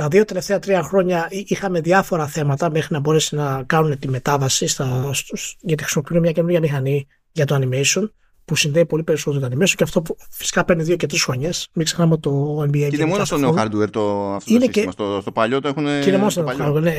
τα 0.00 0.08
δύο 0.08 0.24
τελευταία 0.24 0.58
τρία 0.58 0.82
χρόνια 0.82 1.28
είχαμε 1.30 1.80
διάφορα 1.80 2.26
θέματα 2.26 2.70
μέχρι 2.70 2.94
να 2.94 3.00
μπορέσει 3.00 3.34
να 3.34 3.62
κάνουν 3.66 3.98
τη 3.98 4.08
μετάβαση 4.08 4.66
στα, 4.66 5.10
στους, 5.12 5.56
γιατί 5.60 5.82
χρησιμοποιούν 5.82 6.20
μια 6.20 6.32
καινούργια 6.32 6.60
μηχανή 6.60 7.06
για 7.32 7.44
το 7.44 7.58
animation 7.60 8.08
που 8.44 8.56
συνδέει 8.56 8.86
πολύ 8.86 9.02
περισσότερο 9.02 9.48
το 9.48 9.56
animation 9.56 9.74
και 9.76 9.82
αυτό 9.82 10.02
που 10.02 10.16
φυσικά 10.30 10.64
παίρνει 10.64 10.82
δύο 10.82 10.96
και 10.96 11.06
τρεις 11.06 11.22
χρονιές. 11.22 11.68
Μην 11.72 11.84
ξεχνάμε 11.84 12.16
το 12.16 12.62
NBA. 12.62 12.70
Και 12.70 12.96
είναι 12.96 13.04
μόνο 13.04 13.24
στο 13.24 13.36
νέο 13.36 13.54
hardware 13.58 13.90
το, 13.90 14.32
αυτό 14.34 14.52
είναι 14.52 14.66
το 14.66 14.72
σύστημα. 14.72 14.84
Και... 14.84 14.88
Στο, 14.90 15.18
στο 15.20 15.32
παλιό 15.32 15.60
το 15.60 15.68
έχουν. 15.68 15.84
Και 15.84 16.08
είναι 16.08 16.18
μόνο 16.18 16.30
στο 16.30 16.42
νέο 16.42 16.74
hardware. 16.74 16.80
Ναι, 16.80 16.94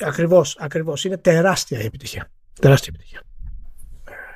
ακριβώς, 0.00 0.56
ακριβώς. 0.58 1.04
Είναι 1.04 1.16
τεράστια 1.16 1.80
η 1.80 1.84
επιτυχία. 1.84 2.30
Τεράστια 2.60 2.92
επιτυχία. 2.94 3.22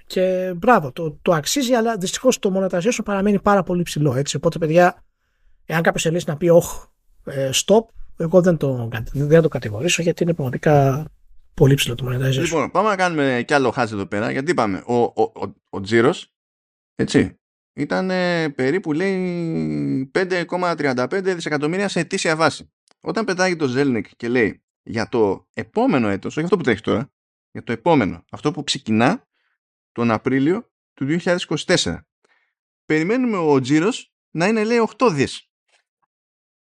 Και 0.07 0.53
μπράβο, 0.57 0.93
το, 0.93 1.19
το 1.23 1.33
αξίζει, 1.33 1.73
αλλά 1.73 1.97
δυστυχώς 1.97 2.39
το 2.39 2.53
monetization 2.57 3.05
παραμένει 3.05 3.41
πάρα 3.41 3.63
πολύ 3.63 3.83
ψηλό. 3.83 4.15
Έτσι. 4.17 4.37
Οπότε, 4.37 4.59
παιδιά, 4.59 5.05
εάν 5.65 5.83
κάποιος 5.83 6.07
ελύσει 6.07 6.25
να 6.29 6.37
πει, 6.37 6.49
Όχι, 6.49 6.69
ε, 7.25 7.51
stop, 7.53 7.85
εγώ 8.17 8.43
δεν 8.43 8.57
το, 8.57 8.89
δεν 9.13 9.43
το 9.43 9.49
κατηγορήσω 9.49 10.03
γιατί 10.03 10.23
είναι 10.23 10.35
πραγματικά 10.35 11.05
πολύ 11.55 11.75
ψηλό 11.75 11.95
το 11.95 12.07
monetization. 12.07 12.43
Λοιπόν, 12.43 12.71
πάμε 12.71 12.89
να 12.89 12.97
κάνουμε 12.97 13.43
κι 13.47 13.55
άλλο 13.55 13.71
χάζι 13.71 13.95
εδώ 13.95 14.07
πέρα 14.07 14.31
γιατί 14.31 14.51
είπαμε, 14.51 14.83
ο, 14.87 14.95
ο, 14.95 15.23
ο, 15.23 15.55
ο 15.71 15.81
τζίρος, 15.81 16.35
έτσι, 16.95 17.39
ήταν 17.73 18.11
ε, 18.11 18.49
περίπου 18.49 18.93
λέει 18.93 20.11
5,35 20.15 21.21
δισεκατομμύρια 21.23 21.89
σε 21.89 22.01
ετήσια 22.01 22.37
βάση. 22.37 22.73
Όταν 23.01 23.25
πετάγει 23.25 23.57
το 23.57 23.73
Zelnik 23.77 24.07
και 24.17 24.29
λέει 24.29 24.63
για 24.83 25.09
το 25.09 25.49
επόμενο 25.55 26.09
έτος, 26.09 26.37
όχι 26.37 26.45
αυτό 26.45 26.57
που 26.57 26.63
τρέχει 26.63 26.81
τώρα, 26.81 27.13
για 27.51 27.63
το 27.63 27.73
επόμενο, 27.73 28.25
αυτό 28.31 28.51
που 28.51 28.65
ξεκινά 28.65 29.27
τον 29.93 30.11
Απρίλιο 30.11 30.73
του 30.95 31.19
2024. 31.25 31.99
Περιμένουμε 32.85 33.37
ο 33.37 33.61
τζίρος 33.61 34.15
να 34.31 34.47
είναι 34.47 34.65
λέει 34.65 34.89
8 34.99 35.11
δις. 35.13 35.49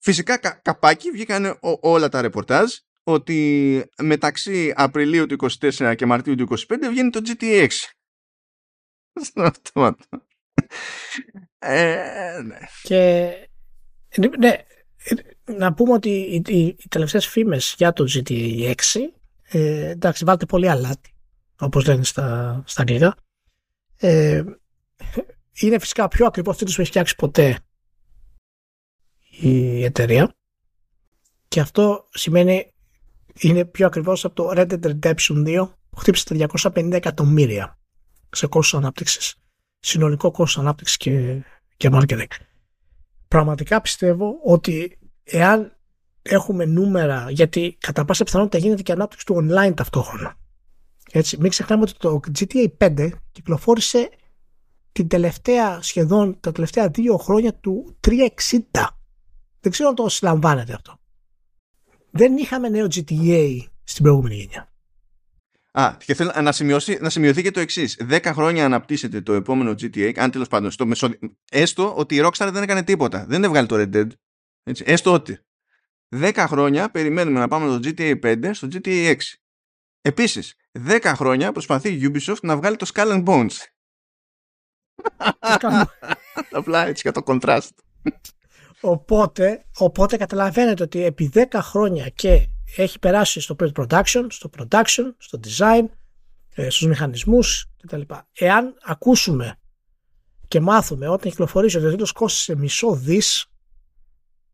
Φυσικά 0.02 0.38
κα, 0.38 0.50
καπάκι 0.50 1.10
βγήκαν 1.10 1.58
όλα 1.80 2.08
τα 2.08 2.20
ρεπορτάζ 2.20 2.72
ότι 3.02 3.84
μεταξύ 3.98 4.72
Απριλίου 4.76 5.26
του 5.26 5.36
24 5.60 5.94
και 5.96 6.06
Μαρτίου 6.06 6.34
του 6.34 6.48
25 6.50 6.56
βγαίνει 6.90 7.10
το 7.10 7.20
GTA 7.24 7.68
6. 7.68 7.68
Αυτό. 9.34 9.96
ε, 11.58 12.40
ναι. 12.44 12.58
Και 12.82 13.32
ναι, 14.38 14.56
να 15.44 15.74
πούμε 15.74 15.92
ότι 15.92 16.10
οι, 16.10 16.42
οι, 16.46 16.66
οι 16.66 16.88
τελευταίες 16.88 17.26
φήμες 17.26 17.74
για 17.76 17.92
το 17.92 18.04
GTA 18.14 18.70
6 18.70 18.74
ε, 19.42 19.88
εντάξει 19.88 20.24
βάλτε 20.24 20.46
πολύ 20.46 20.68
αλάτι 20.68 21.14
όπως 21.58 21.86
λένε 21.86 22.04
στα, 22.04 22.62
στα 22.66 22.80
αγγλικά 22.80 23.16
ε, 23.96 24.44
είναι 25.52 25.78
φυσικά 25.78 26.08
πιο 26.08 26.26
ακριβό 26.26 26.50
αυτό 26.50 26.64
που 26.64 26.72
έχει 26.76 26.84
φτιάξει 26.84 27.14
ποτέ 27.14 27.58
η 29.40 29.84
εταιρεία. 29.84 30.34
Και 31.48 31.60
αυτό 31.60 32.08
σημαίνει 32.10 32.72
είναι 33.40 33.64
πιο 33.64 33.86
ακριβώς 33.86 34.24
από 34.24 34.34
το 34.34 34.50
Red 34.56 34.70
Dead 34.70 34.84
Redemption 34.84 35.46
2 35.46 35.68
που 35.90 35.98
χτύπησε 35.98 36.24
τα 36.24 36.46
250 36.72 36.92
εκατομμύρια 36.92 37.78
σε 38.30 38.46
κόστος 38.46 38.80
ανάπτυξης. 38.80 39.34
Συνολικό 39.78 40.30
κόστος 40.30 40.62
ανάπτυξης 40.62 40.96
και, 40.96 41.42
και 41.76 41.88
marketing. 41.92 42.26
Πραγματικά 43.28 43.80
πιστεύω 43.80 44.34
ότι 44.44 44.98
εάν 45.24 45.76
έχουμε 46.22 46.64
νούμερα 46.64 47.26
γιατί 47.30 47.76
κατά 47.80 48.04
πάσα 48.04 48.24
πιθανότητα 48.24 48.58
γίνεται 48.58 48.82
και 48.82 48.92
ανάπτυξη 48.92 49.26
του 49.26 49.34
online 49.34 49.72
ταυτόχρονα. 49.76 50.34
Έτσι, 51.12 51.36
μην 51.40 51.50
ξεχνάμε 51.50 51.82
ότι 51.82 51.92
το 51.98 52.20
GTA 52.38 52.66
5 52.78 53.10
κυκλοφόρησε 53.32 54.08
την 54.92 55.08
τελευταία 55.08 55.82
σχεδόν 55.82 56.40
τα 56.40 56.52
τελευταία 56.52 56.88
δύο 56.88 57.16
χρόνια 57.16 57.54
του 57.54 57.96
360 58.00 58.86
δεν 59.62 59.72
ξέρω 59.72 59.88
αν 59.88 59.94
το 59.94 60.08
συλλαμβάνεται 60.08 60.72
αυτό. 60.72 60.98
Δεν 62.10 62.36
είχαμε 62.36 62.68
νέο 62.68 62.86
GTA 62.86 63.58
στην 63.84 64.02
προηγούμενη 64.02 64.34
γενιά. 64.34 64.72
Α, 65.72 65.96
και 66.04 66.14
θέλω 66.14 66.32
να, 66.42 66.52
σημειώσει, 66.52 66.98
να 67.00 67.10
σημειωθεί 67.10 67.42
και 67.42 67.50
το 67.50 67.60
εξής. 67.60 68.00
10 68.10 68.20
χρόνια 68.24 68.64
αναπτύσσεται 68.64 69.20
το 69.20 69.32
επόμενο 69.32 69.70
GTA, 69.70 70.12
αν 70.16 70.30
τέλος 70.30 70.48
πάντων, 70.48 70.70
στο 70.70 70.86
μεσο... 70.86 71.10
έστω 71.50 71.94
ότι 71.96 72.14
η 72.14 72.20
Rockstar 72.24 72.48
δεν 72.52 72.62
έκανε 72.62 72.82
τίποτα. 72.82 73.24
Δεν 73.28 73.44
έβγαλε 73.44 73.66
το 73.66 73.76
Red 73.78 73.96
Dead. 73.96 74.06
Έτσι, 74.62 74.84
έστω 74.86 75.12
ότι. 75.12 75.38
10 76.16 76.44
χρόνια 76.48 76.90
περιμένουμε 76.90 77.38
να 77.38 77.48
πάμε 77.48 77.78
το 77.78 77.92
GTA 77.96 78.20
5 78.22 78.50
στο 78.52 78.68
GTA 78.72 79.10
6. 79.10 79.16
Επίσης, 80.00 80.54
10 80.88 81.12
χρόνια 81.16 81.52
προσπαθεί 81.52 81.92
η 81.92 82.10
Ubisoft 82.12 82.40
να 82.42 82.56
βγάλει 82.56 82.76
το 82.76 82.90
Skull 82.94 83.22
and 83.22 83.24
Bones. 83.24 83.56
Απλά 86.50 86.86
έτσι 86.86 87.02
για 87.02 87.12
το 87.12 87.22
contrast. 87.26 87.70
Οπότε, 88.84 89.64
οπότε 89.76 90.16
καταλαβαίνετε 90.16 90.82
ότι 90.82 91.04
επί 91.04 91.30
10 91.34 91.44
χρόνια 91.52 92.08
και 92.08 92.48
έχει 92.76 92.98
περάσει 92.98 93.40
στο 93.40 93.56
production, 93.58 94.26
στο 94.28 94.50
production, 94.58 95.14
στο 95.18 95.40
design, 95.44 95.84
ε, 96.54 96.70
στους 96.70 96.86
μηχανισμούς 96.86 97.66
κτλ. 97.82 98.00
Εάν 98.32 98.74
ακούσουμε 98.82 99.58
και 100.48 100.60
μάθουμε 100.60 101.08
όταν 101.08 101.30
κυκλοφορήσει 101.30 101.76
ότι 101.76 101.86
ο 101.86 101.90
τίτλος 101.90 102.12
κόστησε 102.12 102.56
μισό 102.56 102.94
δις 102.94 103.46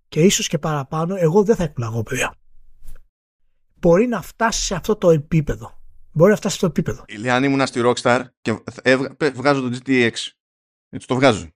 και 0.09 0.21
ίσως 0.21 0.49
και 0.49 0.59
παραπάνω, 0.59 1.15
εγώ 1.17 1.45
δεν 1.45 1.57
θα 1.57 1.63
εκπλαγώ 1.63 2.03
παιδιά. 2.03 2.35
Μπορεί 3.75 4.07
να 4.07 4.23
φτάσει 4.23 4.63
σε 4.65 4.75
αυτό 4.75 4.97
το 4.97 5.11
επίπεδο. 5.11 5.79
Μπορεί 6.13 6.31
να 6.31 6.37
φτάσει 6.37 6.59
σε 6.59 6.67
αυτό 6.67 6.81
το 6.81 6.81
επίπεδο. 6.81 7.05
Ηλιάν 7.09 7.45
ήμουν 7.45 7.67
στη 7.67 7.81
Rockstar 7.85 8.25
και 8.41 8.63
βγάζω 9.35 9.61
το 9.61 9.79
GTX. 9.79 10.13
Έτσι 10.91 11.07
το 11.07 11.15
βγάζω 11.15 11.49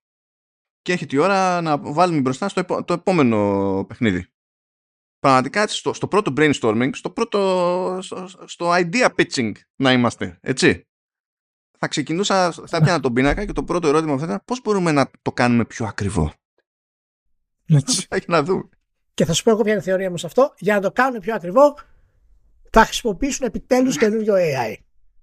και 0.82 0.92
έχει 0.92 1.06
τη 1.06 1.18
ώρα 1.18 1.60
να 1.60 1.78
βάλουμε 1.78 2.20
μπροστά 2.20 2.48
στο 2.48 2.64
το 2.84 2.92
επόμενο 2.92 3.84
παιχνίδι. 3.88 4.26
Πραγματικά 5.18 5.66
στο, 5.66 5.92
στο 5.92 6.08
πρώτο 6.08 6.32
brainstorming, 6.36 6.90
στο 6.92 7.10
πρώτο 7.10 7.98
στο, 8.02 8.28
στο 8.44 8.70
idea 8.70 9.08
pitching 9.16 9.52
να 9.76 9.92
είμαστε, 9.92 10.38
έτσι. 10.40 10.86
Θα 11.78 11.88
ξεκινούσα, 11.88 12.52
θα 12.52 12.80
πιάνα 12.82 13.00
τον 13.00 13.12
πίνακα 13.12 13.44
και 13.44 13.52
το 13.52 13.64
πρώτο 13.64 13.88
ερώτημα 13.88 14.18
θα 14.18 14.24
ήταν 14.24 14.42
πώς 14.44 14.60
μπορούμε 14.60 14.92
να 14.92 15.10
το 15.22 15.32
κάνουμε 15.32 15.64
πιο 15.64 15.86
ακριβό; 15.86 16.32
Έτσι, 17.66 18.06
έχει 18.10 18.26
να 18.28 18.42
δούμε. 18.42 18.68
Και 19.14 19.24
θα 19.24 19.32
σου 19.32 19.42
πω 19.42 19.50
εγώ 19.50 19.62
ποια 19.62 19.72
είναι 19.72 19.80
η 19.80 19.84
θεωρία 19.84 20.10
μου 20.10 20.16
σε 20.16 20.26
αυτό. 20.26 20.54
Για 20.58 20.74
να 20.74 20.80
το 20.80 20.92
κάνουμε 20.92 21.18
πιο 21.18 21.34
ακριβό, 21.34 21.74
θα 22.70 22.84
χρησιμοποιήσουν 22.84 23.46
επιτέλους 23.46 23.98
καινούριο 23.98 24.34
AI. 24.34 24.74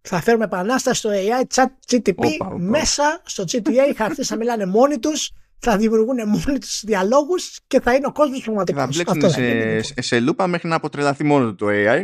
Θα 0.01 0.21
φέρουμε 0.21 0.43
επανάσταση 0.43 0.99
στο 0.99 1.09
AI 1.13 1.55
chat 1.55 1.67
GTP 1.87 2.37
μέσα 2.57 3.21
στο 3.25 3.43
GTA. 3.43 3.89
Οι 3.89 3.93
χαρακτήρες 3.93 4.27
θα 4.27 4.35
μιλάνε 4.35 4.65
μόνοι 4.65 4.99
τους, 4.99 5.31
θα 5.59 5.77
δημιουργούν 5.77 6.27
μόνοι 6.27 6.59
τους 6.59 6.81
διαλόγους 6.85 7.59
και 7.67 7.79
θα 7.81 7.93
είναι 7.93 8.07
ο 8.07 8.11
κόσμος 8.11 8.41
πραγματικός. 8.41 8.97
Θα 8.97 9.13
μπλέξουν 9.13 9.29
σε, 9.83 10.01
σε, 10.01 10.19
λούπα 10.19 10.47
μέχρι 10.47 10.67
να 10.67 10.75
αποτρελαθεί 10.75 11.23
μόνο 11.23 11.55
το 11.55 11.65
AI 11.69 12.03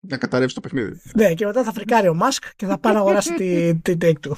να 0.00 0.16
καταρρεύσει 0.16 0.54
το 0.54 0.60
παιχνίδι. 0.60 1.00
Ναι, 1.14 1.34
και 1.34 1.46
μετά 1.46 1.64
θα 1.64 1.72
φρικάρει 1.72 2.08
ο 2.08 2.14
Μάσκ 2.14 2.44
και 2.56 2.66
θα 2.66 2.78
πάει 2.78 2.92
να 2.92 2.98
αγοράσει 2.98 3.34
την 3.34 3.82
την 3.82 3.98
take 4.02 4.20
του. 4.20 4.36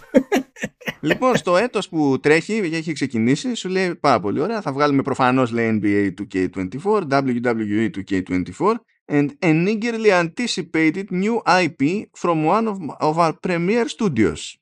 λοιπόν, 1.01 1.37
στο 1.37 1.57
έτος 1.57 1.89
που 1.89 2.21
τρέχει, 2.21 2.53
έχει 2.53 2.93
ξεκινήσει, 2.93 3.55
σου 3.55 3.69
λέει 3.69 3.95
πάρα 3.95 4.21
πολύ 4.21 4.41
ωραία. 4.41 4.61
Θα 4.61 4.73
βγάλουμε 4.73 5.03
προφανώς 5.03 5.51
λέει 5.51 5.81
NBA 5.83 6.13
2K24, 6.21 7.09
WWE 7.09 7.91
2K24 7.97 8.75
and 9.07 9.29
an 9.41 9.67
eagerly 9.69 10.11
anticipated 10.11 11.11
new 11.11 11.43
IP 11.47 12.09
from 12.23 12.47
one 12.47 12.67
of, 12.69 12.79
of 13.01 13.19
our 13.19 13.33
premier 13.47 13.87
studios. 13.89 14.55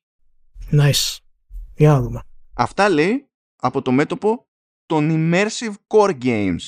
Nice. 0.73 1.19
Για 1.75 1.91
να 1.91 2.01
δούμε. 2.01 2.23
Αυτά 2.55 2.89
λέει 2.89 3.30
από 3.61 3.83
το 3.83 3.93
μέτωπο 3.93 4.47
των 4.87 5.09
Immersive 5.13 5.75
Core 5.87 6.23
Games. 6.23 6.61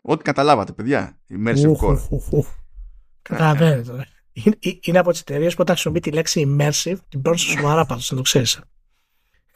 Ό,τι 0.00 0.22
καταλάβατε, 0.22 0.72
παιδιά. 0.72 1.20
Immersive 1.30 1.76
Core. 1.76 1.98
Καταλαβαίνετε. 3.22 4.06
Είναι 4.80 4.98
από 4.98 5.10
τις 5.10 5.20
εταιρείες 5.20 5.54
που 5.54 5.60
όταν 5.60 5.74
χρησιμοποιεί 5.74 6.00
τη 6.00 6.10
λέξη 6.10 6.56
immersive 6.58 6.96
την 7.08 7.22
παίρνουν 7.22 7.38
σοβαρά 7.38 7.86
πάντως, 7.86 8.10
να 8.10 8.16
το 8.16 8.22
ξέρεις. 8.22 8.60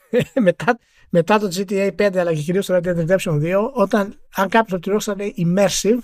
μετά, 0.47 0.79
μετά 1.09 1.39
το 1.39 1.47
GTA 1.55 1.95
5 1.95 2.17
αλλά 2.17 2.33
και 2.33 2.41
κυρίως 2.41 2.65
το 2.65 2.75
Red 2.75 2.85
Dead 2.85 3.07
Redemption 3.07 3.41
2, 3.41 3.71
όταν 3.73 4.19
αν 4.35 4.49
κάποιος 4.49 4.79
από 4.79 4.79
τη 4.79 4.91
Rockstar 4.93 5.17
λέει 5.17 5.35
immersive, 5.37 5.99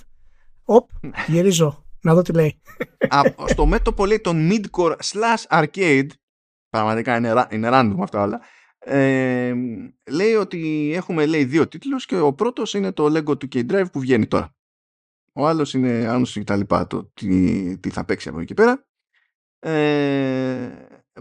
οπ, 0.63 0.89
γυρίζω 1.27 1.85
να 2.01 2.13
δω 2.13 2.21
τι 2.21 2.31
λέει. 2.31 2.61
στο 3.45 3.65
μέτωπο 3.65 4.05
λέει 4.05 4.19
τον 4.19 4.49
midcore 4.51 4.95
slash 4.95 5.63
arcade, 5.63 6.07
πραγματικά 6.69 7.15
είναι, 7.15 7.47
είναι 7.49 7.69
random 7.71 7.95
αυτά 7.99 8.21
όλα, 8.21 8.41
ε, 8.85 9.53
λέει 10.11 10.33
ότι 10.33 10.91
έχουμε 10.95 11.25
λέει 11.25 11.45
δύο 11.45 11.67
τίτλους 11.67 12.05
και 12.05 12.17
ο 12.17 12.33
πρώτος 12.33 12.73
είναι 12.73 12.91
το 12.91 13.05
Lego 13.05 13.31
2K 13.31 13.71
Drive 13.71 13.91
που 13.91 13.99
βγαίνει 13.99 14.27
τώρα. 14.27 14.55
Ο 15.33 15.47
άλλος 15.47 15.73
είναι 15.73 15.89
άγνωστο 15.89 16.39
και 16.39 16.45
τα 16.45 16.55
λοιπά, 16.55 16.87
το 16.87 17.11
τι, 17.13 17.77
τι 17.77 17.89
θα 17.89 18.05
παίξει 18.05 18.29
από 18.29 18.37
εκεί 18.37 18.47
και 18.47 18.53
πέρα. 18.53 18.87
Ε, 19.59 20.69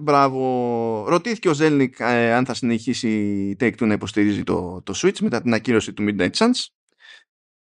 μπράβο. 0.00 1.04
Ρωτήθηκε 1.08 1.48
ο 1.48 1.54
Ζέλνικ 1.54 1.98
ε, 1.98 2.32
αν 2.32 2.44
θα 2.44 2.54
συνεχίσει 2.54 3.08
η 3.50 3.56
Take-Two 3.60 3.86
να 3.86 3.92
υποστηρίζει 3.92 4.42
το, 4.42 4.82
το 4.82 4.92
Switch 4.96 5.18
μετά 5.20 5.42
την 5.42 5.54
ακύρωση 5.54 5.92
του 5.92 6.04
Midnight 6.08 6.30
Suns. 6.30 6.66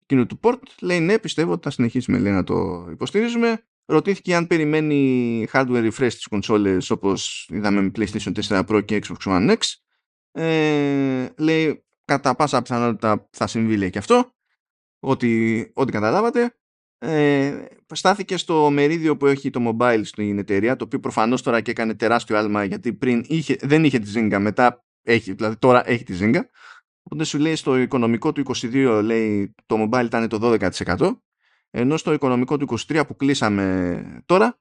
Εκείνο 0.03 0.25
του 0.25 0.39
port. 0.41 0.61
Λέει 0.81 0.99
ναι, 0.99 1.19
πιστεύω 1.19 1.51
ότι 1.51 1.63
θα 1.63 1.69
συνεχίσουμε 1.69 2.17
λέει, 2.17 2.31
να 2.31 2.43
το 2.43 2.87
υποστηρίζουμε. 2.91 3.65
Ρωτήθηκε 3.85 4.35
αν 4.35 4.47
περιμένει 4.47 5.47
hardware 5.51 5.91
refresh 5.91 6.11
στις 6.11 6.27
κονσόλες 6.27 6.89
όπως 6.89 7.49
είδαμε 7.53 7.81
με 7.81 7.91
PlayStation 7.95 8.31
4 8.47 8.65
Pro 8.65 8.85
και 8.85 9.01
Xbox 9.07 9.31
One 9.31 9.55
X. 9.55 9.57
Ε, 10.31 11.29
λέει 11.37 11.85
κατά 12.05 12.35
πάσα 12.35 12.61
πιθανότητα 12.61 13.29
θα 13.31 13.47
συμβεί 13.47 13.77
λέει 13.77 13.89
και 13.89 13.97
αυτό 13.97 14.33
ό,τι, 14.99 15.61
ό,τι 15.73 15.91
καταλάβατε. 15.91 16.55
Ε, 16.97 17.65
στάθηκε 17.93 18.37
στο 18.37 18.69
μερίδιο 18.69 19.17
που 19.17 19.25
έχει 19.25 19.49
το 19.49 19.75
mobile 19.79 20.01
στην 20.03 20.37
εταιρεία, 20.37 20.75
το 20.75 20.83
οποίο 20.83 20.99
προφανώς 20.99 21.41
τώρα 21.41 21.61
και 21.61 21.71
έκανε 21.71 21.95
τεράστιο 21.95 22.37
άλμα 22.37 22.63
γιατί 22.63 22.93
πριν 22.93 23.23
είχε, 23.27 23.55
δεν 23.61 23.83
είχε 23.83 23.99
τη 23.99 24.11
Zynga, 24.15 24.37
μετά 24.39 24.85
έχει, 25.01 25.33
δηλαδή 25.33 25.57
τώρα 25.57 25.89
έχει 25.89 26.03
τη 26.03 26.17
Zynga. 26.21 26.41
Οπότε 27.03 27.23
σου 27.23 27.37
λέει 27.37 27.55
στο 27.55 27.77
οικονομικό 27.77 28.31
του 28.31 28.43
22 28.55 29.01
λέει 29.03 29.53
το 29.65 29.83
mobile 29.83 30.05
ήταν 30.05 30.27
το 30.27 30.57
12% 30.87 31.17
ενώ 31.71 31.97
στο 31.97 32.13
οικονομικό 32.13 32.57
του 32.57 32.77
23 32.87 33.03
που 33.07 33.15
κλείσαμε 33.15 34.23
τώρα 34.25 34.59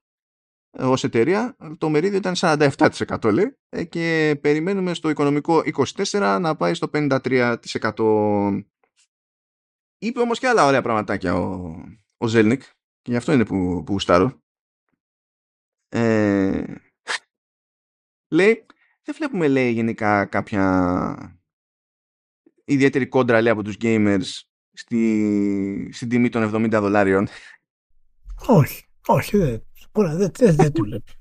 ως 0.79 1.05
εταιρεία 1.05 1.57
το 1.79 1.89
μερίδιο 1.89 2.19
ήταν 2.19 2.35
47% 2.37 3.33
λέει 3.33 3.57
ε, 3.69 3.85
και 3.85 4.39
περιμένουμε 4.41 4.95
στο 4.95 5.09
οικονομικό 5.09 5.63
24 6.13 6.39
να 6.41 6.57
πάει 6.57 6.75
στο 6.75 6.91
53% 6.93 8.65
Είπε 10.05 10.21
όμως 10.21 10.39
και 10.39 10.49
άλλα 10.49 10.67
ωραία 10.67 10.83
πραγματάκια 10.83 11.35
ο, 11.35 11.77
ο 12.17 12.27
Ζέλνικ 12.27 12.63
και 13.03 13.11
γι' 13.11 13.17
αυτό 13.17 13.33
είναι 13.33 13.45
που, 13.45 13.83
που 13.87 13.93
γουστάρω. 13.93 14.43
Ε, 15.89 16.65
λέει, 18.31 18.67
δεν 19.03 19.15
βλέπουμε 19.15 19.49
λέει 19.49 19.71
γενικά 19.73 20.27
κάποια 20.27 21.41
ιδιαίτερη 22.65 23.07
κόντρα 23.09 23.41
λέει 23.43 23.53
από 23.53 23.63
τους 23.63 23.77
gamers 23.81 24.41
στη, 24.75 25.91
στην 25.93 26.09
τιμή 26.09 26.29
των 26.29 26.55
70 26.55 26.69
δολάριων. 26.71 27.29
Όχι, 28.47 28.85
όχι, 29.07 29.37
δεν, 29.37 29.63
δεν, 29.93 30.31
δεν, 30.39 30.55
δεν 30.55 30.73
του 30.73 30.83
βλέπει. 30.83 31.13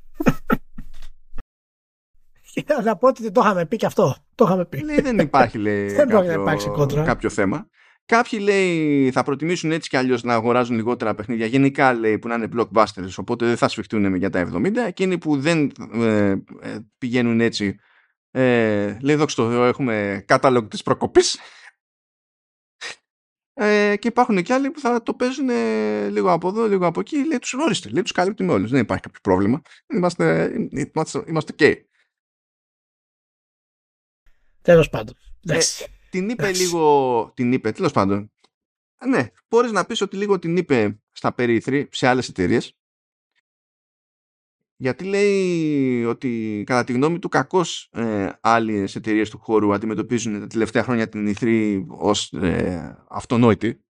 να 2.84 2.96
πω 2.98 3.08
ότι 3.08 3.32
το 3.32 3.42
είχαμε 3.44 3.66
πει 3.66 3.76
και 3.76 3.86
αυτό. 3.86 4.16
Το 4.36 4.46
είχαμε 4.46 4.66
πει. 4.66 4.84
Λέει, 4.84 5.02
δεν 5.02 5.20
υπάρχει 5.20 5.58
λέει, 5.58 5.94
κάποιο, 5.96 7.04
κάποιο 7.04 7.30
θέμα. 7.30 7.68
Κάποιοι 8.06 8.40
λέει 8.42 9.12
θα 9.12 9.24
προτιμήσουν 9.24 9.72
έτσι 9.72 9.90
κι 9.90 9.98
αλλιώς 9.98 10.24
να 10.24 10.34
αγοράζουν 10.34 10.76
λιγότερα 10.76 11.16
παιχνίδια. 11.16 11.46
Γενικά 11.46 11.94
λέει 11.94 12.20
που 12.20 12.28
να 12.28 12.36
είναι 12.36 12.48
blockbusters, 12.56 13.14
οπότε 13.18 13.46
δεν 13.46 13.58
θα 13.58 13.68
σφιχτούν 13.68 14.16
για 14.16 14.30
τα 14.30 14.50
70. 14.54 14.76
Εκείνοι 14.88 15.18
που 15.18 15.40
δεν 15.40 15.72
ε, 15.94 16.30
ε, 16.30 16.38
πηγαίνουν 16.98 17.42
έτσι, 17.42 17.80
ε, 18.32 18.98
λέει 19.02 19.16
δόξα 19.16 19.36
τω 19.36 19.50
Θεώ, 19.50 19.66
έχουμε 19.66 20.24
κατάλογο 20.28 20.68
της 20.68 20.84
προκοπής. 20.84 21.40
Ε, 23.56 23.96
και 24.00 24.08
υπάρχουν 24.08 24.44
και 24.44 24.54
άλλοι 24.54 24.72
που 24.72 24.80
θα 24.80 25.04
το 25.04 25.14
παίζουν 25.14 25.50
ε, 25.50 26.10
λίγο 26.10 26.32
από 26.32 26.48
εδώ, 26.48 26.68
λίγο 26.68 26.86
από 26.86 27.00
εκεί. 27.00 27.26
Λέει 27.26 27.40
τους 27.40 27.54
ορίστε, 27.54 27.90
λέει 27.90 28.02
τους 28.02 28.12
καλύπτουμε 28.12 28.52
όλους. 28.52 28.70
Δεν 28.70 28.82
υπάρχει 28.82 29.04
κάποιο 29.04 29.20
πρόβλημα. 29.22 29.62
Είμαστε, 29.94 30.52
είμαστε, 30.70 31.24
είμαστε 31.28 31.54
ok. 31.58 31.76
Τέλος 34.62 34.90
πάντων. 34.90 35.18
Ε, 35.48 35.60
την 36.10 36.30
είπε 36.30 36.52
λίγο. 36.52 37.32
Την 37.36 37.52
είπε, 37.52 37.72
τέλος 37.72 37.92
πάντων. 37.92 38.32
Ναι, 39.08 39.32
μπορείς 39.50 39.72
να 39.72 39.86
πεις 39.86 40.02
ότι 40.02 40.18
λίγο 40.18 40.40
την 40.40 40.58
είπε 40.58 41.00
στα 41.12 41.34
περίθρη 41.34 41.88
σε 41.92 42.08
άλλες 42.08 42.30
εταιρείες. 42.30 42.78
Γιατί 44.84 45.03
λέει 45.03 46.03
ότι 46.03 46.64
κατά 46.65 46.84
τη 46.84 46.93
γνώμη 46.93 47.19
του 47.19 47.30
κακώς 47.30 47.89
ε, 47.91 48.30
άλλες 48.41 48.95
εταιρείε 48.95 49.27
του 49.27 49.38
χώρου 49.38 49.73
αντιμετωπίζουν 49.73 50.39
τα 50.39 50.47
τελευταία 50.47 50.84
χρόνια 50.84 51.10
την 51.10 51.27
ηθρή 51.27 51.85
ως 51.89 52.31
ε, 52.34 53.05
αυτονόητη 53.10 53.84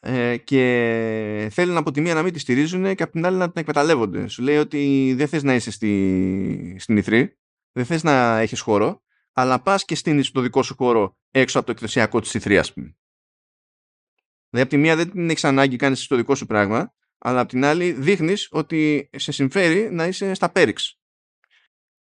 ε, 0.00 0.36
και 0.36 1.48
θέλουν 1.52 1.76
από 1.76 1.90
τη 1.90 2.00
μία 2.00 2.14
να 2.14 2.22
μην 2.22 2.32
τη 2.32 2.38
στηρίζουν 2.38 2.94
και 2.94 3.02
από 3.02 3.12
την 3.12 3.26
άλλη 3.26 3.36
να 3.36 3.50
την 3.50 3.60
εκμεταλλεύονται. 3.60 4.28
Σου 4.28 4.42
λέει 4.42 4.56
ότι 4.56 5.14
δεν 5.16 5.28
θες 5.28 5.42
να 5.42 5.54
είσαι 5.54 5.70
στη, 5.70 6.76
στην 6.78 6.96
ηθρή, 6.96 7.38
δεν 7.72 7.84
θες 7.84 8.02
να 8.02 8.38
έχεις 8.38 8.60
χώρο 8.60 9.02
αλλά 9.32 9.62
πας 9.62 9.84
και 9.84 9.94
στείνεις 9.94 10.30
το 10.30 10.40
δικό 10.40 10.62
σου 10.62 10.74
χώρο 10.74 11.16
έξω 11.30 11.58
από 11.58 11.66
το 11.66 11.72
εκθεσιακό 11.72 12.20
της 12.20 12.34
Ιθρία, 12.34 12.60
ας 12.60 12.72
πούμε. 12.72 12.96
Δηλαδή, 14.50 14.68
από 14.68 14.68
τη 14.68 14.76
μία 14.76 14.96
δεν 14.96 15.10
την 15.10 15.30
έχεις 15.30 15.44
ανάγκη, 15.44 15.76
κάνεις 15.76 16.06
το 16.06 16.16
δικό 16.16 16.34
σου 16.34 16.46
πράγμα, 16.46 16.94
αλλά 17.18 17.40
από 17.40 17.48
την 17.48 17.64
άλλη 17.64 17.92
δείχνεις 17.92 18.48
ότι 18.50 19.10
σε 19.16 19.32
συμφέρει 19.32 19.90
να 19.90 20.06
είσαι 20.06 20.34
στα 20.34 20.50
πέριξ. 20.50 20.98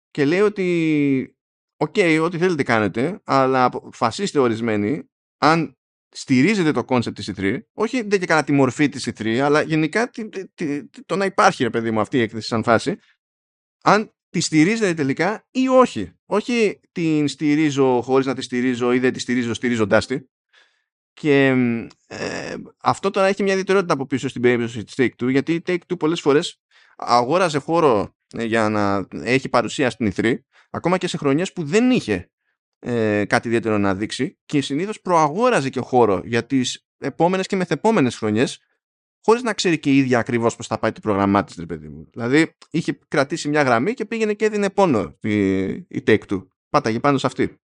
Και 0.09 0.25
λέει 0.25 0.41
ότι, 0.41 1.37
okay, 1.77 2.19
ό,τι 2.23 2.37
θέλετε 2.37 2.63
κάνετε, 2.63 3.21
αλλά 3.23 3.63
αποφασίστε 3.63 4.39
ορισμένοι 4.39 5.09
αν 5.37 5.77
στηρίζετε 6.09 6.71
το 6.71 6.85
concept 6.85 7.15
της 7.15 7.31
E3, 7.35 7.59
όχι 7.73 8.01
δεν 8.01 8.19
και 8.19 8.25
καλά 8.25 8.43
τη 8.43 8.51
μορφή 8.51 8.89
της 8.89 9.09
E3, 9.09 9.37
αλλά 9.37 9.61
γενικά 9.61 10.09
το 11.05 11.15
να 11.15 11.25
υπάρχει, 11.25 11.63
ρε 11.63 11.69
παιδί 11.69 11.91
μου, 11.91 11.99
αυτή 11.99 12.17
η 12.17 12.21
έκθεση 12.21 12.47
σαν 12.47 12.63
φάση, 12.63 12.97
αν 13.83 14.11
τη 14.29 14.39
στηρίζετε 14.39 14.93
τελικά 14.93 15.47
ή 15.51 15.67
όχι. 15.67 16.13
Όχι 16.25 16.79
την 16.91 17.27
στηρίζω 17.27 18.01
χωρίς 18.01 18.25
να 18.25 18.35
τη 18.35 18.41
στηρίζω 18.41 18.93
ή 18.93 18.99
δεν 18.99 19.13
τη 19.13 19.19
στηρίζω 19.19 19.53
στηρίζοντάς 19.53 20.05
τη. 20.05 20.19
Και 21.19 21.47
ε, 22.07 22.55
αυτό 22.81 23.09
τώρα 23.09 23.27
έχει 23.27 23.43
μια 23.43 23.51
ιδιαιτερότητα 23.51 23.93
από 23.93 24.05
πίσω 24.05 24.27
στην 24.27 24.41
περίπτωση 24.41 24.83
της 24.83 24.93
Take-Two 24.97 25.29
γιατί 25.29 25.53
η 25.53 25.61
Take-Two 25.65 25.99
πολλές 25.99 26.21
φορές 26.21 26.61
αγόραζε 26.95 27.57
χώρο 27.57 28.15
ε, 28.37 28.43
για 28.43 28.69
να 28.69 29.07
έχει 29.11 29.49
παρουσία 29.49 29.89
στην 29.89 30.11
E3 30.15 30.35
ακόμα 30.69 30.97
και 30.97 31.07
σε 31.07 31.17
χρονιές 31.17 31.53
που 31.53 31.63
δεν 31.63 31.91
είχε 31.91 32.31
ε, 32.79 33.25
κάτι 33.25 33.47
ιδιαίτερο 33.47 33.77
να 33.77 33.95
δείξει 33.95 34.37
και 34.45 34.61
συνήθως 34.61 35.01
προαγόραζε 35.01 35.69
και 35.69 35.79
χώρο 35.79 36.21
για 36.25 36.45
τις 36.45 36.87
επόμενες 36.97 37.47
και 37.47 37.55
μεθεπόμενες 37.55 38.15
χρονιές 38.15 38.59
χωρίς 39.23 39.41
να 39.41 39.53
ξέρει 39.53 39.79
και 39.79 39.89
η 39.89 39.97
ίδια 39.97 40.19
ακριβώς 40.19 40.55
πώς 40.55 40.67
θα 40.67 40.79
πάει 40.79 40.91
το 40.91 40.99
πρόγραμμά 40.99 41.43
της, 41.43 41.65
παιδί 41.65 41.87
μου. 41.87 42.09
Δηλαδή, 42.11 42.55
είχε 42.69 42.99
κρατήσει 43.07 43.49
μια 43.49 43.61
γραμμή 43.61 43.93
και 43.93 44.05
πήγαινε 44.05 44.33
και 44.33 44.45
έδινε 44.45 44.69
πόνο 44.69 45.17
η, 45.21 45.65
η 45.67 46.03
take 46.07 46.25
του. 46.27 46.51
Πάταγε 46.69 46.99
πάνω 46.99 47.17
σε 47.17 47.27
αυτή. 47.27 47.59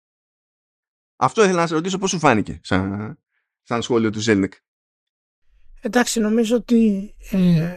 Αυτό 1.17 1.43
ήθελα 1.43 1.61
να 1.61 1.67
σε 1.67 1.75
ρωτήσω 1.75 1.99
πώς 1.99 2.11
σου 2.11 2.19
φάνηκε 2.19 2.61
σαν, 2.63 3.19
σαν 3.71 3.83
σχόλιο 3.83 4.11
του 4.11 4.21
Ζέλνικ. 4.21 4.53
Εντάξει, 5.81 6.21
νομίζω 6.21 6.57
ότι 6.57 7.15
ε, 7.31 7.77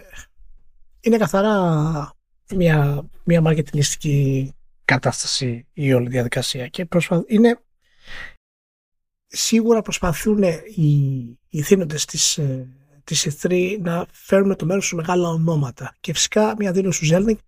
είναι 0.99 1.17
καθαρά 1.17 2.15
μια, 2.55 3.09
μια 3.23 3.41
μαρκετινιστική 3.41 4.53
κατάσταση 4.85 5.67
η 5.73 5.93
όλη 5.93 6.09
διαδικασία 6.09 6.67
και 6.67 6.85
προσπα... 6.85 7.23
είναι 7.27 7.59
σίγουρα 9.27 9.81
προσπαθούν 9.81 10.43
οι, 10.75 11.39
οι 11.49 11.61
θύνοντες 11.61 12.05
της, 12.05 12.37
ε, 12.37 12.69
της 13.03 13.27
E3 13.41 13.77
να 13.81 14.05
φέρουμε 14.11 14.55
το 14.55 14.65
μέρος 14.65 14.87
σε 14.87 14.95
μεγάλα 14.95 15.27
ονόματα. 15.27 15.95
Και 15.99 16.13
φυσικά 16.13 16.55
μια 16.57 16.71
δήλωση 16.71 16.99
του 16.99 17.05
Ζέλνικ 17.05 17.39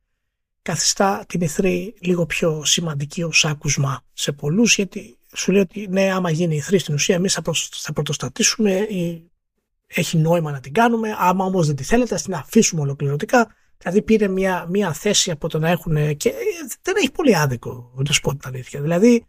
καθιστά 0.62 1.26
την 1.28 1.42
E3 1.50 1.90
λίγο 2.00 2.26
πιο 2.26 2.66
σημαντική 2.66 3.24
ως 3.24 3.46
άκουσμα 3.46 4.02
σε 4.14 4.32
πολλούς 4.32 4.76
γιατί 4.76 5.15
σου 5.36 5.52
λέει 5.52 5.62
ότι 5.62 5.88
ναι 5.90 6.12
άμα 6.14 6.30
γίνει 6.30 6.56
η 6.56 6.64
E3 6.68 6.80
στην 6.80 6.94
ουσία 6.94 7.16
εμείς 7.16 7.40
θα 7.72 7.94
πρωτοστατήσουμε 7.94 8.72
ή 8.72 9.32
έχει 9.88 10.18
νόημα 10.18 10.52
να 10.52 10.60
την 10.60 10.74
κάνουμε 10.74 11.16
άμα 11.18 11.45
όμως 11.45 11.68
δεν 11.68 11.76
τη 11.76 11.84
θέλετε 11.84 12.16
ας 12.16 12.24
την 12.24 12.34
αφήσουμε 12.34 12.82
ολοκληρωτικά 12.82 13.56
δηλαδή 13.78 14.02
πήρε 14.02 14.28
μια, 14.28 14.66
μια 14.70 14.94
θέση 14.94 15.32
από 15.32 15.49
το 15.49 15.60
να 15.60 15.70
έχουν 15.70 16.18
και 16.18 16.34
δεν 16.82 16.95
έχει 16.98 17.12
πολύ 17.12 17.38
άδικο 17.38 17.91
να 17.95 18.14
σου 18.14 18.22
πω 18.22 18.36
την 18.36 18.41
αλήθεια 18.44 18.82
δηλαδή 18.82 19.26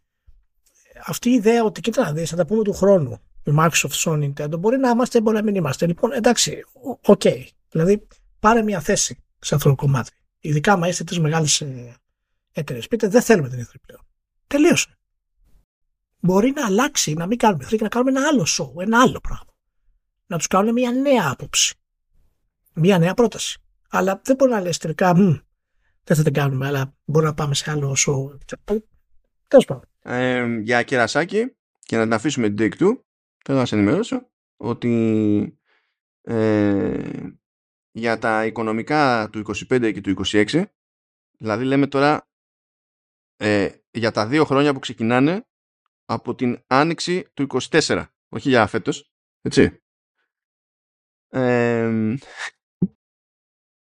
αυτή 1.07 1.31
η 1.31 1.33
ιδέα 1.33 1.65
ότι 1.65 1.81
κοίτα 1.81 2.03
να 2.03 2.13
δεις 2.13 2.31
θα 2.31 2.37
τα 2.37 2.47
πούμε 2.47 2.63
του 2.63 2.73
χρόνου 2.73 3.21
με 3.45 3.55
Microsoft, 3.59 4.05
Sony, 4.05 4.33
Nintendo 4.33 4.59
μπορεί 4.59 4.79
να 4.79 4.91
είμαστε 4.91 5.21
μπορεί 5.21 5.37
να 5.37 5.43
μην 5.43 5.55
είμαστε 5.55 5.87
λοιπόν 5.87 6.13
εντάξει 6.13 6.65
okay. 7.03 7.45
δηλαδή 7.71 8.07
πάρε 8.41 8.63
μια 8.63 8.81
θέση 8.81 9.23
σε 9.39 9.55
αυτό 9.55 9.69
το 9.69 9.75
κομμάτι 9.75 10.11
Ειδικά 10.47 10.73
άμα 10.73 10.89
είστε 10.89 11.05
τρεις 11.05 11.21
μεγάλες 11.21 11.65
εταιρείες. 12.53 12.83
Πείτε 12.91 13.09
δεν 13.09 13.23
θέλουμε 13.23 13.49
την 13.49 13.59
E3 13.59 13.79
πλέον. 13.79 14.01
Τελείωσε. 14.47 14.96
Μπορεί 16.27 16.51
να 16.51 16.67
αλλάξει, 16.67 17.13
να 17.13 17.27
μην 17.27 17.39
κάνουμε 17.39 17.65
ηθρή 17.65 17.77
και 17.77 17.83
να 17.83 17.89
κάνουμε 17.89 18.11
ένα 18.11 18.29
άλλο 18.29 18.47
show, 18.49 18.83
ένα 18.83 19.01
άλλο 19.01 19.21
πράγμα. 19.21 19.55
Να 20.27 20.37
τους 20.37 20.47
κάνουμε 20.47 20.73
μια 20.73 20.91
νέα 20.91 21.31
άποψη. 21.31 21.75
Μια 22.75 22.99
νέα 22.99 23.15
πρόταση. 23.15 23.61
Αλλά 23.89 24.21
δεν 24.25 24.37
μπορεί 24.37 24.51
να 24.51 24.61
λες 24.61 24.79
τελικά, 24.79 25.13
δεν 26.05 26.17
θα 26.17 26.23
την 26.23 26.33
κάνουμε, 26.33 26.67
αλλά 26.67 26.95
μπορεί 27.05 27.27
να 27.27 27.35
πάμε 27.35 27.55
σε 27.55 27.71
άλλο 27.71 27.97
show. 28.07 28.39
Τέλος 29.49 29.65
πάντων. 29.65 29.85
Ε, 30.03 30.59
για 30.61 30.83
κερασάκι 30.83 31.57
και 31.81 31.97
να 31.97 32.03
την 32.03 32.13
αφήσουμε 32.13 32.51
την 32.51 32.57
take 32.59 32.83
two, 32.83 32.99
θέλω 33.45 33.59
να 33.59 33.65
σα 33.65 33.77
ενημερώσω 33.77 34.31
ότι 34.57 35.59
ε, 36.21 37.29
για 37.91 38.19
τα 38.19 38.47
οικονομικά 38.47 39.29
του 39.33 39.43
25 39.71 39.93
και 39.93 40.01
του 40.01 40.25
26 40.27 40.65
δηλαδή 41.39 41.65
λέμε 41.65 41.87
τώρα 41.87 42.29
ε, 43.37 43.69
για 43.91 44.11
τα 44.11 44.27
δύο 44.27 44.45
χρόνια 44.45 44.73
που 44.73 44.79
ξεκινάνε 44.79 45.47
από 46.07 46.35
την 46.35 46.65
άνοιξη 46.67 47.27
του 47.35 47.47
24 47.71 48.05
όχι 48.29 48.49
για 48.49 48.67
φέτος 48.67 49.13
έτσι 49.41 49.81
ε, 51.29 52.15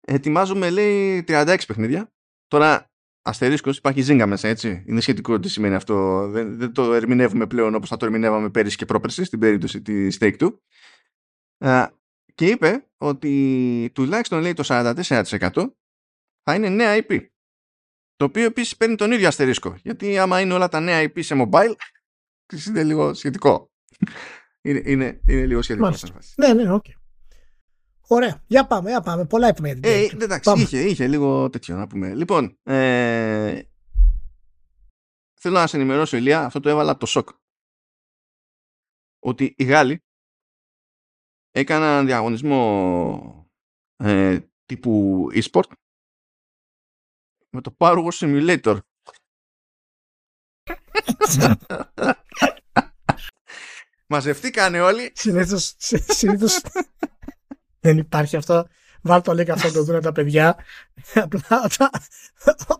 ετοιμάζουμε 0.02 0.70
λέει 0.70 1.24
36 1.28 1.58
παιχνίδια 1.68 2.14
τώρα 2.48 2.92
αστερίσκος 3.22 3.78
υπάρχει 3.78 4.02
ζύγκα 4.02 4.28
μέσα 4.28 4.48
έτσι 4.48 4.84
είναι 4.88 5.02
σχετικό 5.02 5.40
τι 5.40 5.50
σημαίνει 5.50 5.76
αυτό 5.76 6.28
δεν, 6.28 6.58
δεν 6.58 6.74
το 6.74 6.94
ερμηνεύουμε 6.94 7.48
πλέον 7.48 7.76
όπως 7.76 7.90
θα 7.90 7.98
το 7.98 8.06
ερμηνεύαμε 8.06 8.50
πέρυσι 8.50 8.78
και 8.78 8.86
πρόπερσι 8.86 9.24
στην 9.24 9.40
περίπτωση 9.40 9.82
της 9.82 10.18
Take 10.22 10.38
Two 10.38 10.58
ε, 11.58 11.86
και 12.34 12.48
είπε 12.48 12.88
ότι 12.98 13.92
τουλάχιστον 13.94 14.42
λέει 14.42 14.54
το 14.54 14.64
44% 14.68 15.74
θα 16.44 16.56
είναι 16.56 16.70
νέα 16.70 16.98
IP. 16.98 17.26
Το 18.16 18.26
οποίο 18.26 18.46
επίσης 18.46 18.78
παίρνει 18.78 18.96
τον 18.96 19.12
ίδιο 19.12 19.28
αστερίσκο. 19.28 19.76
Γιατί 19.84 20.18
άμα 20.18 20.40
είναι 20.40 20.54
όλα 20.54 20.68
τα 20.68 20.80
νέα 20.80 21.04
IP 21.04 21.24
σε 21.24 21.36
mobile, 21.38 21.74
είναι 22.68 22.84
λίγο 22.84 23.14
σχετικό. 23.14 23.72
είναι, 24.62 24.82
είναι, 24.86 25.22
είναι 25.28 25.46
λίγο 25.46 25.62
σχετικό. 25.62 25.94
Ναι, 26.36 26.54
ναι, 26.54 26.72
Okay. 26.72 26.94
Ωραία. 28.08 28.44
Για 28.48 28.68
πάμε, 28.68 28.90
για 28.90 29.02
πάμε. 29.02 29.26
Πολλά 29.26 29.48
είπαμε 29.48 29.68
για 29.68 29.80
την 30.10 30.22
ε, 30.22 30.24
εντάξει, 30.24 30.62
είχε, 30.62 30.80
είχε 30.80 31.08
λίγο 31.08 31.50
τέτοιο 31.50 31.76
να 31.76 31.88
πούμε. 31.88 32.14
Λοιπόν, 32.14 32.58
ε, 32.64 33.62
θέλω 35.40 35.56
να 35.56 35.68
σε 35.68 35.78
ενημερώσω, 35.78 36.18
Ηλία, 36.18 36.46
αυτό 36.46 36.60
το 36.60 36.70
έβαλα 36.70 36.98
το 36.98 37.06
σοκ. 37.06 37.30
Ότι 39.20 39.54
οι 39.58 39.64
Γάλλοι 39.64 40.04
έκανα 41.52 41.86
έναν 41.86 42.06
διαγωνισμό 42.06 43.52
ε, 43.96 44.40
τύπου 44.66 45.28
e-sport 45.34 45.72
με 47.50 47.62
το 47.62 47.76
Power 47.78 48.10
Simulator. 48.12 48.78
Μαζευτήκανε 54.08 54.82
όλοι. 54.82 55.12
Συνήθως, 55.16 55.76
συνήθως 56.08 56.62
δεν 57.84 57.98
υπάρχει 57.98 58.36
αυτό. 58.36 58.68
Βάλ 59.02 59.22
το 59.22 59.32
link 59.32 59.50
αυτό 59.50 59.68
να 59.68 59.74
το 59.74 59.84
δουν 59.84 60.02
τα 60.02 60.12
παιδιά. 60.12 60.58
Απλά 61.14 61.62
όταν, 61.64 61.90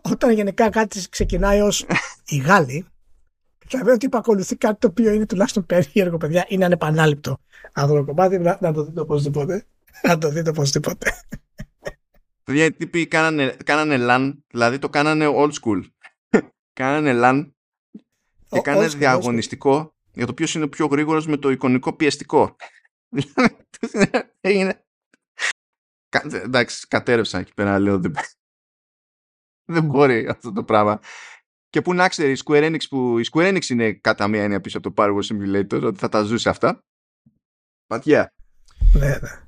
όταν 0.02 0.32
γενικά 0.32 0.70
κάτι 0.70 1.08
ξεκινάει 1.08 1.60
ως 1.60 1.86
οι 2.24 2.36
Γάλλοι, 2.36 2.86
δηλαδή 3.68 3.90
ότι 3.90 4.06
υπακολουθεί 4.06 4.56
κάτι 4.56 4.78
το 4.78 4.86
οποίο 4.86 5.12
είναι 5.12 5.26
τουλάχιστον 5.26 5.66
περίεργο, 5.66 6.16
παιδιά, 6.16 6.44
είναι 6.48 6.64
ανεπανάληπτο 6.64 7.38
αυτό 7.72 7.94
το 7.94 8.04
κομμάτι, 8.04 8.38
να, 8.38 8.58
να 8.60 8.72
το 8.72 8.84
δείτε 8.84 9.00
οπωσδήποτε. 9.00 9.64
Να 10.02 10.18
το 10.18 10.28
δείτε 10.28 10.50
οπωσδήποτε. 10.50 11.12
Παιδιά, 12.44 12.64
οι 12.64 12.72
τύποι 12.72 13.06
κάνανε, 13.06 13.56
κάνανε 13.64 13.96
LAN, 14.00 14.32
δηλαδή 14.50 14.78
το 14.78 14.88
κάνανε 14.88 15.26
old 15.36 15.50
school. 15.50 15.82
κάνανε 16.80 17.12
LAN 17.14 17.50
και 18.52 18.58
ο, 18.58 18.62
κάνανε 18.62 18.88
διαγωνιστικό 18.88 19.94
για 20.12 20.26
το 20.26 20.34
ποιος 20.34 20.54
είναι 20.54 20.64
ο 20.64 20.68
πιο 20.68 20.86
γρήγορος 20.86 21.26
με 21.26 21.36
το 21.36 21.50
εικονικό 21.50 21.92
πιεστικό. 21.92 22.56
έγινε. 24.40 24.84
Εντάξει, 26.32 26.86
κατέρευσα 26.88 27.38
εκεί 27.38 27.54
πέρα, 27.54 27.78
λέω. 27.78 28.00
Δεν 29.64 29.84
μπορεί 29.86 30.26
αυτό 30.28 30.52
το 30.52 30.64
πράγμα. 30.64 31.00
Και 31.68 31.82
που 31.82 31.94
να 31.94 32.08
ξέρεις, 32.08 32.40
η 32.40 32.42
Square 32.46 32.70
Enix 32.70 32.80
που 32.88 33.18
η 33.18 33.26
Square 33.32 33.54
Enix 33.54 33.68
είναι 33.68 33.92
κατά 33.92 34.28
μία 34.28 34.42
έννοια 34.42 34.60
πίσω 34.60 34.78
από 34.78 34.92
το 34.92 35.02
Power 35.02 35.20
Simulator, 35.28 35.82
ότι 35.82 35.98
θα 35.98 36.08
τα 36.08 36.22
ζούσε 36.22 36.48
αυτά. 36.48 36.84
Πατιά. 37.86 38.32
Ναι, 38.92 39.08
ναι. 39.08 39.46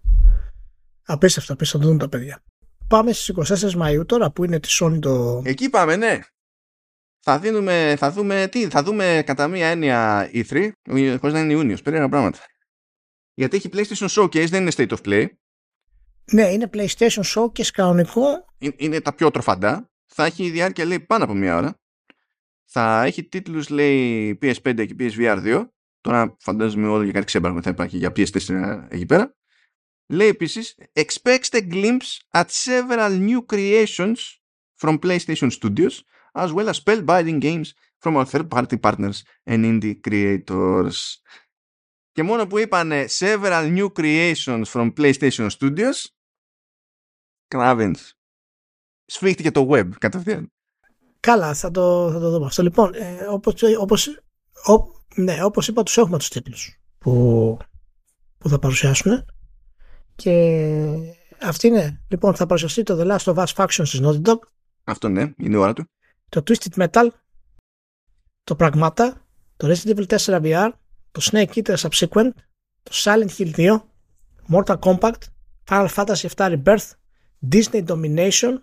Απίστευτο, 1.02 1.52
απίστευτο 1.52 1.88
δουν 1.88 1.98
τα 1.98 2.08
παιδιά. 2.08 2.42
Πάμε 2.88 3.12
στις 3.12 3.74
24 3.74 3.82
Μαΐου 3.82 4.06
τώρα 4.06 4.30
που 4.30 4.44
είναι 4.44 4.60
τη 4.60 4.68
Sony 4.80 4.98
το... 5.00 5.42
Εκεί 5.44 5.70
πάμε, 5.70 5.96
ναι. 5.96 6.20
Θα, 7.26 7.38
δίνουμε, 7.38 7.94
θα 7.98 8.10
δούμε 8.10 8.48
τι, 8.50 8.68
θα 8.68 8.82
δούμε 8.82 9.22
κατά 9.26 9.48
μία 9.48 9.66
έννοια 9.66 10.30
E3, 10.32 10.70
χωρίς 11.18 11.32
να 11.32 11.40
είναι 11.40 11.52
Ιούνιος, 11.52 11.82
περίεργα 11.82 12.08
πράγματα. 12.08 12.38
Γιατί 13.34 13.56
έχει 13.56 13.68
PlayStation 13.72 14.08
Showcase, 14.08 14.48
δεν 14.48 14.60
είναι 14.62 14.72
State 14.76 14.88
of 14.88 14.96
Play. 15.04 15.26
Ναι, 16.32 16.52
είναι 16.52 16.70
PlayStation 16.72 17.22
Showcase 17.34 17.70
κανονικό. 17.72 18.22
Είναι, 18.58 18.74
είναι 18.76 19.00
τα 19.00 19.14
πιο 19.14 19.30
τροφαντά. 19.30 19.90
Θα 20.06 20.24
έχει 20.24 20.50
διάρκεια 20.50 20.84
λέει 20.84 21.00
πάνω 21.00 21.24
από 21.24 21.34
μία 21.34 21.56
ώρα. 21.56 21.80
Θα 22.64 23.02
έχει 23.02 23.24
τίτλους 23.24 23.68
λέει 23.68 24.38
PS5 24.42 24.86
και 24.86 24.94
PSVR 24.98 25.44
2 25.44 25.66
Τώρα 26.00 26.36
φαντάζομαι 26.38 26.88
όλο 26.88 27.02
για 27.02 27.12
κάτι 27.12 27.26
ξέμπαρμα 27.26 27.62
θα 27.62 27.70
υπάρχει 27.70 27.96
για 27.96 28.12
PS4 28.16 28.86
εκεί 28.88 29.06
πέρα. 29.06 29.36
Λέει 30.06 30.28
επίσης, 30.28 30.74
expect 30.92 31.48
a 31.50 31.60
glimpse 31.72 32.18
at 32.30 32.44
several 32.48 33.28
new 33.28 33.38
creations 33.52 34.16
from 34.80 34.98
PlayStation 34.98 35.50
Studios, 35.50 35.98
as 36.34 36.50
well 36.52 36.68
as 36.68 36.78
spellbinding 36.84 37.40
games 37.40 37.68
from 38.02 38.16
our 38.16 38.26
third-party 38.32 38.76
partners 38.86 39.18
and 39.50 39.64
indie 39.64 39.96
creators. 40.08 40.96
Και 42.12 42.22
μόνο 42.22 42.46
που 42.46 42.58
είπανε 42.58 43.04
several 43.08 43.76
new 43.76 43.92
creations 43.92 44.64
from 44.64 44.92
PlayStation 44.96 45.48
Studios, 45.58 46.04
καταλαβαίνεις. 47.48 48.18
Σφίχτηκε 49.04 49.50
το 49.50 49.68
web 49.70 49.88
κατευθείαν. 49.98 50.52
Καλά, 51.20 51.54
θα 51.54 51.70
το, 51.70 52.10
θα 52.12 52.18
το 52.18 52.30
δούμε 52.30 52.46
αυτό. 52.46 52.62
Λοιπόν, 52.62 52.94
ε, 52.94 53.26
όπως, 53.30 53.62
όπως, 53.78 54.08
ό, 54.66 54.74
ναι, 55.14 55.44
όπως 55.44 55.68
είπα, 55.68 55.82
τους 55.82 55.96
έχουμε 55.96 56.18
τους 56.18 56.28
τίτλους 56.28 56.80
που, 56.98 57.56
που 58.38 58.48
θα 58.48 58.58
παρουσιάσουν. 58.58 59.24
Και 60.14 60.32
αυτή 61.40 61.66
είναι. 61.66 62.04
Λοιπόν, 62.08 62.34
θα 62.34 62.46
παρουσιαστεί 62.46 62.82
το 62.82 63.00
The 63.00 63.16
Last 63.16 63.34
of 63.34 63.44
Us 63.44 63.54
Factions 63.54 63.88
της 63.88 64.00
Naughty 64.02 64.22
Dog. 64.22 64.38
Αυτό 64.84 65.08
ναι, 65.08 65.32
είναι 65.36 65.56
η 65.56 65.58
ώρα 65.58 65.72
του. 65.72 65.84
Το 66.34 66.42
Twisted 66.46 66.86
Metal. 66.86 67.08
Το 68.44 68.56
Pragmata. 68.58 69.12
Το 69.56 69.68
Resident 69.68 69.96
Evil 69.96 70.18
4 70.18 70.40
VR. 70.42 70.70
Το 71.10 71.20
Snake 71.30 71.52
Eater 71.54 71.76
Subsequent. 71.76 72.30
Το 72.82 72.92
Silent 72.92 73.28
Hill 73.38 73.54
2. 73.54 73.80
Mortal 74.52 74.78
Kombat. 74.78 75.14
Final 75.68 75.88
Fantasy 75.88 76.28
VII 76.36 76.62
Rebirth. 76.62 76.90
Disney 77.52 77.86
Domination. 77.86 78.58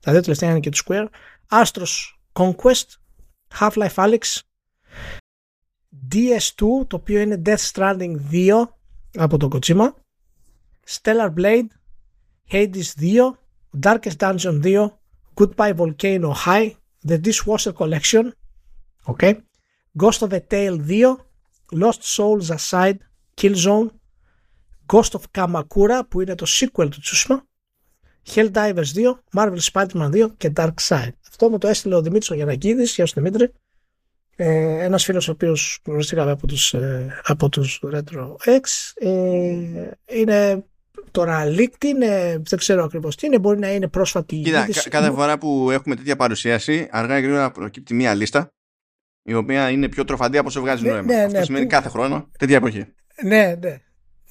Τα 0.00 0.12
δύο 0.12 0.20
τελευταία 0.20 0.50
είναι 0.50 0.60
και 0.60 0.70
του 0.70 0.76
Square. 0.76 1.08
Astros 1.48 1.94
Conquest. 2.32 2.86
Half-Life 3.58 3.94
Alyx. 3.94 4.40
DS2 6.10 6.86
το 6.86 6.96
οποίο 6.96 7.20
είναι 7.20 7.42
Death 7.44 7.70
Stranding 7.72 8.16
2 8.30 8.64
από 9.14 9.36
το 9.36 9.48
Kojima 9.52 9.88
Stellar 10.86 11.34
Blade 11.34 11.66
Hades 12.50 12.86
2 13.00 13.30
Darkest 13.82 14.16
Dungeon 14.18 14.62
2 14.62 14.90
Goodbye 15.34 15.74
Volcano 15.76 16.32
High 16.44 16.70
The 17.08 17.18
Dishwasher 17.24 17.72
Collection 17.80 18.24
okay. 19.12 19.32
Ghost 20.02 20.22
of 20.22 20.32
a 20.32 20.40
Tale 20.40 20.78
2 20.78 21.16
Lost 21.72 22.02
Souls 22.02 22.50
Aside 22.50 22.98
Killzone 23.40 23.90
Ghost 24.92 25.12
of 25.14 25.22
Kamakura 25.38 26.00
που 26.08 26.20
είναι 26.20 26.34
το 26.34 26.46
sequel 26.48 26.88
του 26.90 27.00
Tsushima 27.02 27.36
Helldivers 28.34 28.92
2 28.94 29.14
Marvel 29.36 29.60
Spider-Man 29.72 30.10
2 30.10 30.28
και 30.36 30.52
Dark 30.56 30.74
Side 30.88 31.12
αυτό 31.28 31.50
μου 31.50 31.58
το 31.58 31.68
έστειλε 31.68 31.94
ο 31.94 32.02
Δημήτρης 32.02 32.30
ο 32.30 32.34
Γιανακίδης 32.34 32.94
Γεια 32.94 33.06
σου 33.06 33.14
Δημήτρη 33.16 33.52
ε, 34.36 34.84
ένας 34.84 35.04
φίλος 35.04 35.28
ο 35.28 35.32
οποίος 35.32 35.78
γνωριστήκαμε 35.84 36.30
από 36.30 36.46
τους, 36.46 36.74
ε, 36.74 37.20
από 37.24 37.48
τους 37.48 37.82
Retro 37.92 38.34
X 38.44 38.92
ε, 38.94 39.90
είναι 40.04 40.64
Τώρα 41.16 41.44
leaked 41.46 41.84
είναι, 41.84 42.42
δεν 42.46 42.58
ξέρω 42.58 42.84
ακριβώς 42.84 43.16
τι 43.16 43.26
είναι, 43.26 43.38
μπορεί 43.38 43.58
να 43.58 43.72
είναι 43.72 43.88
πρόσφατη 43.88 44.36
Κοίτα, 44.36 44.68
κα, 44.72 44.88
κάθε 44.88 45.10
φορά 45.10 45.38
που 45.38 45.70
έχουμε 45.70 45.94
τέτοια 45.94 46.16
παρουσίαση, 46.16 46.88
αργά 46.90 47.18
ή 47.18 47.22
γρήγορα 47.22 47.50
προκύπτει 47.50 47.94
μία 47.94 48.14
λίστα 48.14 48.48
η 49.22 49.34
οποία 49.34 49.70
είναι 49.70 49.88
πιο 49.88 50.04
τροφαντή 50.04 50.38
από 50.38 50.48
όσο 50.48 50.60
βγάζει 50.60 50.82
ναι, 50.82 50.90
νόημα. 50.90 51.04
Ναι, 51.06 51.22
Αυτό 51.22 51.38
ναι, 51.38 51.44
σημαίνει 51.44 51.64
που... 51.64 51.70
κάθε 51.70 51.88
χρόνο, 51.88 52.30
τέτοια 52.38 52.56
εποχή. 52.56 52.86
Ναι, 53.22 53.54
ναι. 53.60 53.80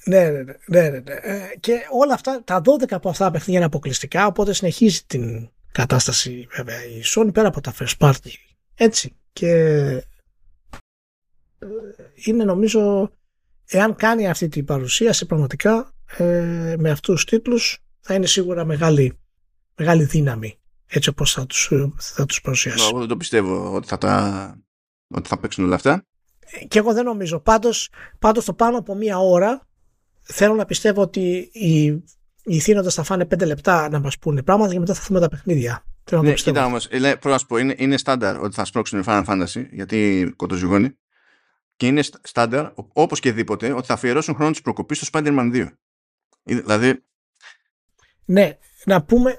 Ναι, 0.04 0.30
ναι, 0.30 0.42
ναι, 0.66 0.88
ναι, 0.88 0.88
ναι. 0.88 1.14
Ε, 1.22 1.56
και 1.60 1.80
όλα 1.90 2.14
αυτά, 2.14 2.42
τα 2.44 2.62
12 2.64 2.90
από 2.90 3.08
αυτά 3.08 3.30
παιχνίδια 3.30 3.56
είναι 3.56 3.64
αποκλειστικά, 3.64 4.26
οπότε 4.26 4.52
συνεχίζει 4.52 5.02
την 5.06 5.50
κατάσταση 5.72 6.48
βέβαια 6.56 6.84
η 6.84 7.02
Sony 7.04 7.32
πέρα 7.32 7.48
από 7.48 7.60
τα 7.60 7.74
first 7.78 7.96
party. 7.98 8.32
Έτσι. 8.74 9.16
Και 9.32 9.50
ε, 11.58 11.68
είναι 12.14 12.44
νομίζω, 12.44 13.12
εάν 13.66 13.94
κάνει 13.94 14.28
αυτή 14.28 14.48
την 14.48 14.64
παρουσίαση 14.64 15.26
πραγματικά 15.26 15.95
ε, 16.16 16.74
με 16.78 16.90
αυτούς 16.90 17.14
τους 17.14 17.24
τίτλους 17.24 17.78
θα 18.00 18.14
είναι 18.14 18.26
σίγουρα 18.26 18.64
μεγάλη, 18.64 19.18
μεγάλη 19.76 20.04
δύναμη 20.04 20.58
έτσι 20.86 21.08
όπως 21.08 21.32
θα 21.32 21.46
τους, 21.46 21.70
θα 21.96 22.26
τους 22.26 22.40
παρουσιάσει. 22.40 22.86
Εγώ 22.90 22.98
δεν 22.98 23.08
το 23.08 23.16
πιστεύω 23.16 23.74
ότι 23.74 23.86
θα, 23.88 23.98
τα, 23.98 24.54
ότι 25.08 25.28
θα 25.28 25.38
παίξουν 25.38 25.64
όλα 25.64 25.74
αυτά. 25.74 26.06
Και 26.68 26.78
εγώ 26.78 26.92
δεν 26.92 27.04
νομίζω. 27.04 27.40
Πάντως, 27.40 27.88
πάντως 28.18 28.44
το 28.44 28.52
πάνω 28.52 28.78
από 28.78 28.94
μία 28.94 29.18
ώρα 29.18 29.66
θέλω 30.22 30.54
να 30.54 30.64
πιστεύω 30.64 31.00
ότι 31.02 31.50
οι, 31.52 31.84
οι 32.44 32.58
θύνοντες 32.60 32.94
θα 32.94 33.02
φάνε 33.02 33.24
πέντε 33.24 33.44
λεπτά 33.44 33.88
να 33.88 34.00
μας 34.00 34.18
πούνε 34.18 34.42
πράγματα 34.42 34.72
και 34.72 34.78
μετά 34.78 34.94
θα 34.94 35.04
δούμε 35.08 35.20
τα 35.20 35.28
παιχνίδια. 35.28 35.84
Θέλω 36.04 36.20
να 36.20 36.26
Ναι, 36.26 36.28
το 36.28 36.34
πιστεύω. 36.34 36.56
κοίτα 36.56 36.68
όμως, 36.68 36.86
ε, 36.86 36.98
πρέπει 36.98 37.28
να 37.28 37.38
σου 37.38 37.46
πω, 37.46 37.56
είναι, 37.56 37.74
είναι 37.78 37.96
στάνταρ 37.96 38.40
ότι 38.40 38.54
θα 38.54 38.64
σπρώξουν 38.64 39.02
Final 39.06 39.24
Fantasy, 39.24 39.64
γιατί 39.70 40.32
κοτοζυγώνει. 40.36 40.90
Και 41.76 41.86
είναι 41.86 42.02
στα- 42.02 42.18
στάνταρ, 42.22 42.64
ο- 42.66 42.88
όπως 42.92 43.20
και 43.20 43.32
δίποτε, 43.32 43.72
ότι 43.72 43.86
θα 43.86 43.94
αφιερώσουν 43.94 44.34
χρόνο 44.34 44.50
της 44.50 44.60
προκοπής 44.60 44.98
στο 44.98 45.06
Spider-Man 45.12 45.50
2. 45.52 45.68
Ε, 46.46 46.54
Δηλαδή, 46.54 47.04
Ναι, 48.24 48.58
να 48.84 49.02
πούμε. 49.02 49.36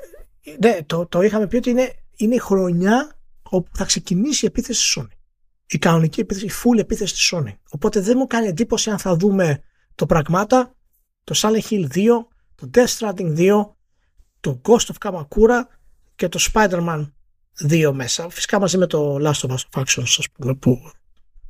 Ναι, 0.59 0.83
το, 0.85 1.05
το 1.05 1.21
είχαμε 1.21 1.47
πει 1.47 1.55
ότι 1.55 1.69
είναι, 1.69 1.93
είναι 2.15 2.35
η 2.35 2.39
χρονιά 2.39 3.19
όπου 3.43 3.69
θα 3.73 3.85
ξεκινήσει 3.85 4.45
η 4.45 4.47
επίθεση 4.47 4.89
στη 4.89 5.01
Sony. 5.01 5.15
Η 5.67 5.77
κανονική 5.77 6.19
επίθεση, 6.19 6.45
η 6.45 6.51
full 6.63 6.79
επίθεση 6.79 7.15
στη 7.15 7.35
Sony. 7.35 7.55
Οπότε 7.69 7.99
δεν 7.99 8.17
μου 8.17 8.27
κάνει 8.27 8.47
εντύπωση 8.47 8.89
αν 8.89 8.99
θα 8.99 9.15
δούμε 9.15 9.63
το 9.95 10.05
Πραγμάτα, 10.05 10.75
το 11.23 11.33
Silent 11.37 11.67
Hill 11.69 11.87
2, 11.93 12.07
το 12.55 12.69
Death 12.73 12.97
Stranding 12.97 13.37
2, 13.37 13.65
το 14.39 14.61
Ghost 14.63 14.85
of 14.85 14.95
Kamakura 15.05 15.61
και 16.15 16.29
το 16.29 16.39
Spider-Man 16.53 17.11
2 17.69 17.91
μέσα. 17.93 18.29
Φυσικά 18.29 18.59
μαζί 18.59 18.77
με 18.77 18.87
το 18.87 19.15
Last 19.15 19.47
of 19.47 19.49
Us 19.49 19.63
Factions, 19.71 20.15
ας 20.17 20.25
πούμε, 20.33 20.55
που, 20.55 20.91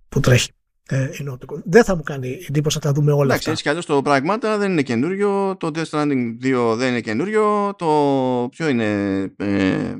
που 0.09 0.19
τρέχει. 0.19 0.51
Ε, 0.89 1.09
είναι 1.19 1.29
όπτικο. 1.29 1.61
δεν 1.65 1.83
θα 1.83 1.95
μου 1.95 2.03
κάνει 2.03 2.37
εντύπωση 2.47 2.77
να 2.77 2.81
τα 2.81 2.91
δούμε 2.91 3.11
όλα 3.11 3.23
εντάξει, 3.23 3.37
αυτά. 3.37 3.51
έτσι 3.51 3.63
κι 3.63 3.69
αλλιώς 3.69 3.85
το 3.85 4.01
Pragmata 4.05 4.55
δεν 4.57 4.71
είναι 4.71 4.81
καινούριο, 4.81 5.55
το 5.59 5.71
Death 5.73 5.89
Stranding 5.89 6.37
2 6.43 6.75
δεν 6.77 6.89
είναι 6.89 7.01
καινούριο, 7.01 7.73
το 7.77 8.47
ποιο 8.51 8.67
είναι... 8.67 9.21
Ε, 9.37 9.95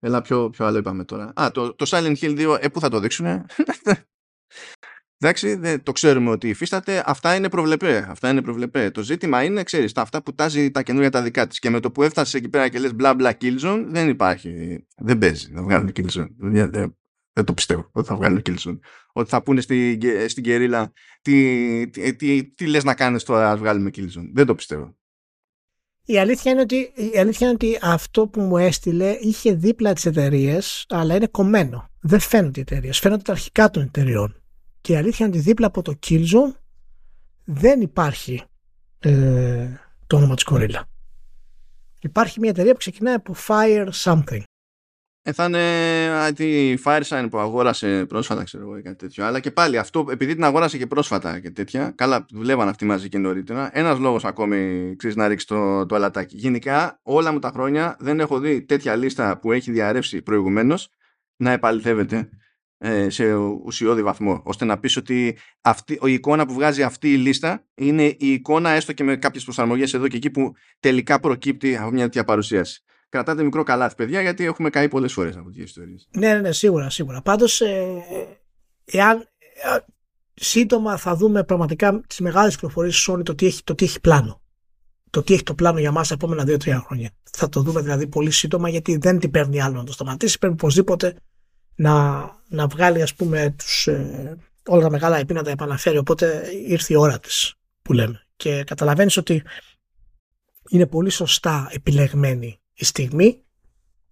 έλα, 0.00 0.22
ποιο, 0.22 0.50
ποιο 0.50 0.66
άλλο 0.66 0.78
είπαμε 0.78 1.04
τώρα. 1.04 1.32
Α, 1.34 1.50
το, 1.50 1.74
το 1.74 1.86
Silent 1.88 2.16
Hill 2.20 2.48
2, 2.48 2.58
ε, 2.60 2.68
πού 2.68 2.80
θα 2.80 2.88
το 2.88 3.00
δείξουνε; 3.00 3.44
Εντάξει, 5.20 5.54
δεν, 5.54 5.82
το 5.82 5.92
ξέρουμε 5.92 6.30
ότι 6.30 6.48
υφίσταται. 6.48 7.02
Αυτά 7.06 7.34
είναι 7.34 7.48
προβλεπέ. 7.48 8.06
Αυτά 8.08 8.30
είναι 8.30 8.42
προβλεπέ. 8.42 8.90
Το 8.90 9.02
ζήτημα 9.02 9.42
είναι, 9.42 9.62
ξέρεις, 9.62 9.92
τα 9.92 10.02
αυτά 10.02 10.22
που 10.22 10.34
τάζει 10.34 10.70
τα 10.70 10.82
καινούργια 10.82 11.10
τα 11.10 11.22
δικά 11.22 11.46
της. 11.46 11.58
Και 11.58 11.70
με 11.70 11.80
το 11.80 11.90
που 11.90 12.02
έφτασες 12.02 12.34
εκεί 12.34 12.48
πέρα 12.48 12.68
και 12.68 12.78
λες 12.78 12.94
μπλα 12.94 13.14
μπλα 13.14 13.36
Killzone, 13.40 13.84
δεν 13.88 14.08
υπάρχει. 14.08 14.84
Δεν 14.96 15.18
παίζει 15.18 15.52
να 15.52 15.62
βγάλουν 15.62 15.92
Killzone. 15.94 16.28
Δεν, 16.36 16.96
δεν, 17.38 17.44
δεν 17.44 17.44
το 17.44 17.54
πιστεύω 17.54 17.88
ότι 17.92 18.08
θα 18.08 18.16
βγάλουν 18.16 18.42
Killzone. 18.44 18.78
Ότι 19.12 19.28
θα 19.28 19.42
πούνε 19.42 19.60
στην, 19.60 20.00
στην 20.28 20.42
κερίλα 20.42 20.92
τι, 21.22 21.90
τι, 21.90 22.16
τι, 22.16 22.44
τι 22.44 22.66
λες 22.66 22.84
να 22.84 22.94
κάνεις 22.94 23.22
τώρα, 23.22 23.50
ας 23.50 23.58
βγάλουμε 23.58 23.90
Killzone. 23.94 24.30
Δεν 24.32 24.46
το 24.46 24.54
πιστεύω. 24.54 24.96
Η 26.04 26.18
αλήθεια, 26.18 26.52
είναι 26.52 26.60
ότι, 26.60 26.92
η 27.14 27.18
αλήθεια 27.18 27.46
είναι 27.46 27.54
ότι 27.54 27.78
αυτό 27.82 28.26
που 28.26 28.40
μου 28.40 28.56
έστειλε 28.56 29.10
είχε 29.20 29.52
δίπλα 29.52 29.92
τις 29.92 30.06
εταιρείες, 30.06 30.86
αλλά 30.88 31.14
είναι 31.14 31.26
κομμένο. 31.26 31.90
Δεν 32.00 32.20
φαίνονται 32.20 32.60
οι 32.60 32.62
εταιρείες, 32.68 32.98
φαίνονται 32.98 33.22
τα 33.22 33.32
αρχικά 33.32 33.70
των 33.70 33.82
εταιρεών. 33.82 34.42
Και 34.80 34.92
η 34.92 34.96
αλήθεια 34.96 35.26
είναι 35.26 35.36
ότι 35.36 35.44
δίπλα 35.44 35.66
από 35.66 35.82
το 35.82 35.98
Killzone 36.06 36.54
δεν 37.44 37.80
υπάρχει 37.80 38.42
ε, 38.98 39.68
το 40.06 40.16
όνομα 40.16 40.34
της 40.34 40.46
Gorilla. 40.50 40.82
Υπάρχει 42.00 42.40
μια 42.40 42.50
εταιρεία 42.50 42.72
που 42.72 42.78
ξεκινάει 42.78 43.14
από 43.14 43.34
Fire 43.46 43.88
Something. 43.92 44.42
Ε, 45.22 45.32
θα 45.32 45.44
είναι 45.44 45.58
α, 46.14 46.32
τη 46.32 46.74
Firesign 46.84 47.26
που 47.30 47.38
αγόρασε 47.38 48.06
πρόσφατα, 48.06 48.44
ξέρω 48.44 48.62
εγώ, 48.62 48.78
ή 48.78 48.82
κάτι 48.82 48.96
τέτοιο. 48.96 49.24
Αλλά 49.24 49.40
και 49.40 49.50
πάλι 49.50 49.78
αυτό, 49.78 50.06
επειδή 50.10 50.34
την 50.34 50.44
αγόρασε 50.44 50.78
και 50.78 50.86
πρόσφατα 50.86 51.40
και 51.40 51.50
τέτοια, 51.50 51.92
καλά, 51.96 52.26
δουλεύαν 52.30 52.68
αυτοί 52.68 52.84
μαζί 52.84 53.08
και 53.08 53.18
νωρίτερα. 53.18 53.70
Ένας 53.72 53.98
λόγος 53.98 54.24
ακόμη 54.24 54.94
ξέρεις 54.96 55.16
να 55.16 55.28
ρίξει 55.28 55.46
το, 55.46 55.86
το 55.86 55.94
αλατάκι. 55.94 56.36
Γενικά, 56.36 57.00
όλα 57.02 57.32
μου 57.32 57.38
τα 57.38 57.50
χρόνια 57.50 57.96
δεν 57.98 58.20
έχω 58.20 58.38
δει 58.38 58.62
τέτοια 58.62 58.96
λίστα 58.96 59.38
που 59.38 59.52
έχει 59.52 59.70
διαρρεύσει 59.70 60.22
προηγουμένως 60.22 60.88
να 61.36 61.50
επαληθεύεται 61.52 62.28
ε, 62.78 63.10
σε 63.10 63.34
ουσιώδη 63.34 64.02
βαθμό. 64.02 64.42
ώστε 64.44 64.64
να 64.64 64.78
πεις 64.78 64.96
ότι 64.96 65.38
αυτή, 65.60 65.98
η 66.02 66.12
εικόνα 66.12 66.46
που 66.46 66.52
βγάζει 66.52 66.82
αυτή 66.82 67.12
η 67.12 67.16
λίστα 67.16 67.66
είναι 67.74 68.04
η 68.04 68.32
εικόνα 68.32 68.70
έστω 68.70 68.92
και 68.92 69.04
με 69.04 69.16
κάποιες 69.16 69.44
προσαρμογές 69.44 69.94
εδώ 69.94 70.08
και 70.08 70.16
εκεί 70.16 70.30
που 70.30 70.52
τελικά 70.80 71.20
προκύπτει 71.20 71.76
από 71.76 71.90
μια 71.90 72.02
τέτοια 72.02 72.24
παρουσίαση. 72.24 72.82
Κρατάτε 73.08 73.42
μικρό 73.42 73.62
καλάθι, 73.62 73.94
παιδιά, 73.94 74.20
γιατί 74.20 74.44
έχουμε 74.44 74.70
καεί 74.70 74.88
πολλές 74.88 75.12
φορές 75.12 75.36
από 75.36 75.50
τις 75.50 75.64
ιστορίες. 75.64 76.08
Ναι, 76.10 76.32
ναι, 76.32 76.40
ναι, 76.40 76.52
σίγουρα, 76.52 76.90
σίγουρα. 76.90 77.22
Πάντως, 77.22 77.60
ε, 77.60 78.04
εάν 78.84 79.18
ε, 79.18 79.78
σύντομα 80.34 80.96
θα 80.96 81.16
δούμε 81.16 81.44
πραγματικά 81.44 82.00
τις 82.06 82.20
μεγάλες 82.20 82.56
πληροφορίες 82.56 83.08
Sony 83.10 83.24
το 83.24 83.34
τι 83.34 83.46
έχει, 83.46 83.62
το 83.64 83.74
τι 83.74 83.84
έχει 83.84 84.00
πλάνο. 84.00 84.42
Το 85.10 85.22
τι 85.22 85.34
έχει 85.34 85.42
το 85.42 85.54
πλάνο 85.54 85.78
για 85.78 85.92
μας 85.92 86.08
τα 86.08 86.14
επόμενα 86.14 86.44
2-3 86.46 86.82
χρόνια. 86.86 87.10
Θα 87.32 87.48
το 87.48 87.62
δούμε 87.62 87.80
δηλαδή 87.80 88.06
πολύ 88.06 88.30
σύντομα 88.30 88.68
γιατί 88.68 88.96
δεν 88.96 89.18
την 89.18 89.30
παίρνει 89.30 89.60
άλλο 89.60 89.76
να 89.76 89.84
το 89.84 89.92
σταματήσει. 89.92 90.38
Πρέπει 90.38 90.54
οπωσδήποτε 90.54 91.16
να, 91.74 92.20
να 92.48 92.66
βγάλει 92.66 93.02
ας 93.02 93.14
πούμε 93.14 93.54
τους, 93.58 93.86
ε, 93.86 94.36
όλα 94.66 94.82
τα 94.82 94.90
μεγάλα 94.90 95.20
IP 95.20 95.32
να 95.32 95.42
τα 95.42 95.50
επαναφέρει. 95.50 95.98
Οπότε 95.98 96.50
ήρθε 96.66 96.92
η 96.92 96.96
ώρα 96.96 97.18
της 97.18 97.54
που 97.82 97.92
λέμε. 97.92 98.26
Και 98.36 98.64
καταλαβαίνεις 98.64 99.16
ότι 99.16 99.42
είναι 100.68 100.86
πολύ 100.86 101.10
σωστά 101.10 101.68
επιλεγμένη 101.72 102.60
η 102.78 102.84
στιγμή 102.84 103.42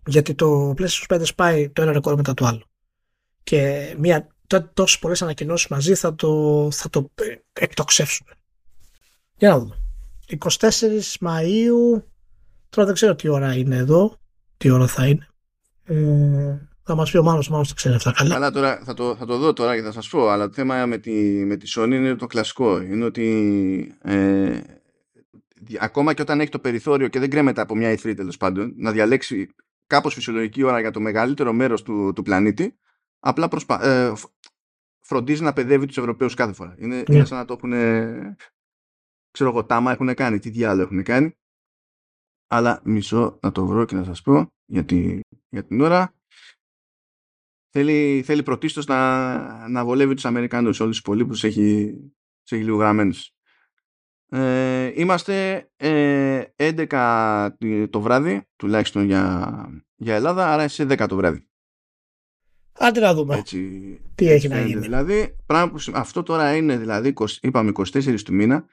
γιατί 0.06 0.34
το 0.34 0.74
PlayStation 0.78 1.16
5 1.16 1.20
σπάει 1.22 1.68
το 1.70 1.82
ένα 1.82 1.92
ρεκόρ 1.92 2.16
μετά 2.16 2.34
το 2.34 2.44
άλλο. 2.46 2.62
Και 3.42 3.94
μια, 3.98 4.28
τόσες 4.74 4.98
πολλές 4.98 5.22
ανακοινώσεις 5.22 5.68
μαζί 5.68 5.94
θα 5.94 6.14
το, 6.14 6.68
θα 6.72 6.90
το 6.90 7.10
εκτοξεύσουμε. 7.52 8.30
Για 9.36 9.48
να 9.48 9.58
δούμε. 9.58 9.80
24 10.38 10.68
Μαΐου 11.20 12.02
τώρα 12.68 12.86
δεν 12.86 12.94
ξέρω 12.94 13.14
τι 13.14 13.28
ώρα 13.28 13.54
είναι 13.54 13.76
εδώ 13.76 14.16
τι 14.56 14.70
ώρα 14.70 14.86
θα 14.86 15.06
είναι 15.06 15.28
ε, 15.84 16.58
θα 16.82 16.94
μας 16.94 17.10
πει 17.10 17.16
ο 17.16 17.22
Μάνος, 17.22 17.48
ο 17.48 17.52
Μάνος 17.52 17.68
το 17.68 17.74
ξέρει 17.74 17.94
αυτά 17.94 18.12
καλά. 18.12 18.34
Αλλά 18.34 18.50
τώρα 18.50 18.80
θα 18.84 18.94
το, 18.94 19.16
θα 19.16 19.26
το 19.26 19.38
δω 19.38 19.52
τώρα 19.52 19.76
και 19.76 19.82
θα 19.82 19.92
σας 19.92 20.08
πω 20.08 20.28
αλλά 20.28 20.46
το 20.46 20.52
θέμα 20.54 20.86
με 20.86 20.98
τη, 20.98 21.10
με 21.44 21.56
τη 21.56 21.72
Sony 21.76 21.90
είναι 21.92 22.14
το 22.14 22.26
κλασικό 22.26 22.80
είναι 22.82 23.04
ότι 23.04 23.96
ε, 24.02 24.60
ακόμα 25.78 26.14
και 26.14 26.22
όταν 26.22 26.40
έχει 26.40 26.50
το 26.50 26.58
περιθώριο 26.58 27.08
και 27.08 27.18
δεν 27.18 27.30
κρέμεται 27.30 27.60
από 27.60 27.76
μια 27.76 27.92
E3 27.94 28.16
τέλος 28.16 28.36
πάντων 28.36 28.72
να 28.76 28.92
διαλέξει 28.92 29.48
κάπως 29.86 30.14
φυσιολογική 30.14 30.62
ώρα 30.62 30.80
για 30.80 30.90
το 30.90 31.00
μεγαλύτερο 31.00 31.52
μέρος 31.52 31.82
του, 31.82 32.12
του 32.14 32.22
πλανήτη 32.22 32.78
απλά 33.18 33.48
προσπα... 33.48 33.84
ε, 33.84 34.12
φροντίζει 35.00 35.42
να 35.42 35.52
παιδεύει 35.52 35.86
τους 35.86 35.96
Ευρωπαίους 35.98 36.34
κάθε 36.34 36.52
φορά. 36.52 36.74
Είναι, 36.78 36.96
Ναι. 37.08 37.14
είναι 37.14 37.24
σαν 37.24 37.38
να 37.38 37.44
το 37.44 37.52
έχουν 37.52 37.70
ξέρω 39.30 39.50
εγώ 39.50 39.64
τάμα 39.64 39.92
έχουν 39.92 40.14
κάνει, 40.14 40.38
τι 40.38 40.50
διάλογο 40.50 40.82
έχουν 40.82 41.02
κάνει 41.02 41.34
αλλά 42.46 42.80
μισό 42.84 43.38
να 43.42 43.52
το 43.52 43.66
βρω 43.66 43.84
και 43.84 43.94
να 43.94 44.04
σας 44.04 44.22
πω 44.22 44.46
γιατί, 44.64 45.20
για 45.48 45.64
την 45.64 45.80
ώρα 45.80 46.14
θέλει, 47.70 48.22
θέλει 48.24 48.42
πρωτίστως 48.42 48.86
να, 48.86 49.68
να 49.68 49.84
βολεύει 49.84 50.14
τους 50.14 50.24
Αμερικανούς 50.24 50.80
όλους 50.80 50.90
τους 50.90 51.00
υπολείπους 51.00 51.44
έχει, 51.44 51.92
τους 52.42 52.52
έχει 52.52 52.64
λίγο 52.64 52.76
γραμμένους. 52.76 53.35
Ε, 54.28 54.92
είμαστε 54.94 55.68
ε, 55.76 56.42
11 56.56 57.48
το 57.90 58.00
βράδυ 58.00 58.48
τουλάχιστον 58.56 59.04
για, 59.04 59.52
για 59.96 60.14
Ελλάδα 60.14 60.52
άρα 60.52 60.64
είσαι 60.64 60.82
10 60.88 61.06
το 61.08 61.16
βράδυ 61.16 61.48
Άντε 62.78 63.00
να 63.00 63.14
δούμε. 63.14 63.36
έτσι, 63.36 63.58
Τι 64.14 64.24
έτσι 64.28 64.34
έχει 64.36 64.48
να 64.48 64.54
φαίνεται. 64.54 64.70
γίνει. 64.72 64.80
δηλαδή 64.80 65.36
πράγμα 65.46 65.70
που, 65.70 65.78
σημ- 65.78 65.96
αυτό 65.96 66.22
τώρα 66.22 66.56
είναι 66.56 66.76
δηλαδή 66.76 67.12
20, 67.16 67.26
είπαμε 67.40 67.72
24 67.76 68.20
του 68.22 68.34
μήνα 68.34 68.66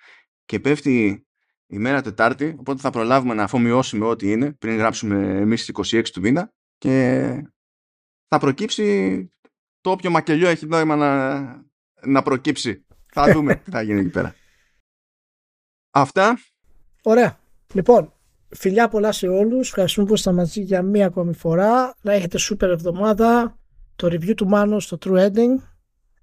και 0.46 0.60
πέφτει 0.60 1.26
η 1.68 1.78
μέρα 1.78 2.02
Τετάρτη 2.02 2.56
οπότε 2.60 2.80
θα 2.82 2.90
προλάβουμε 2.90 3.34
να 3.34 3.44
αφομοιώσουμε 3.44 4.06
ό,τι 4.06 4.32
είναι 4.32 4.52
πριν 4.52 4.76
γράψουμε 4.78 5.38
εμείς 5.40 5.66
τις 5.66 5.94
26 5.96 6.04
του 6.14 6.22
μήνα 6.22 6.54
και 6.78 7.24
θα 8.28 8.38
προκύψει 8.38 9.28
το 9.82 9.92
όποιο 9.92 10.10
μακελιό 10.10 10.48
έχει 10.48 10.66
νόημα 10.66 10.96
να, 10.96 11.40
να 12.06 12.22
προκύψει. 12.22 12.86
Θα 13.14 13.28
δούμε 13.34 13.56
τι 13.56 13.72
θα 13.72 13.82
γίνει 13.82 14.00
εκεί 14.00 14.10
πέρα. 14.10 14.36
Αυτά. 15.96 16.38
Ωραία. 17.04 17.38
Λοιπόν, 17.74 18.14
φιλιά 18.50 18.88
πολλά 18.88 19.12
σε 19.12 19.28
όλους. 19.28 19.68
Ευχαριστούμε 19.68 20.08
που 20.08 20.14
ήσασταν 20.14 20.36
μαζί 20.36 20.62
για 20.62 20.82
μία 20.82 21.06
ακόμη 21.06 21.34
φορά. 21.34 21.96
Να 22.02 22.14
έχετε 22.14 22.38
σούπερ 22.38 22.70
εβδομάδα. 22.70 23.58
Το 23.96 24.08
review 24.08 24.34
του 24.36 24.48
Μάνου 24.48 24.80
στο 24.80 24.98
True 25.06 25.28
Ending 25.28 25.62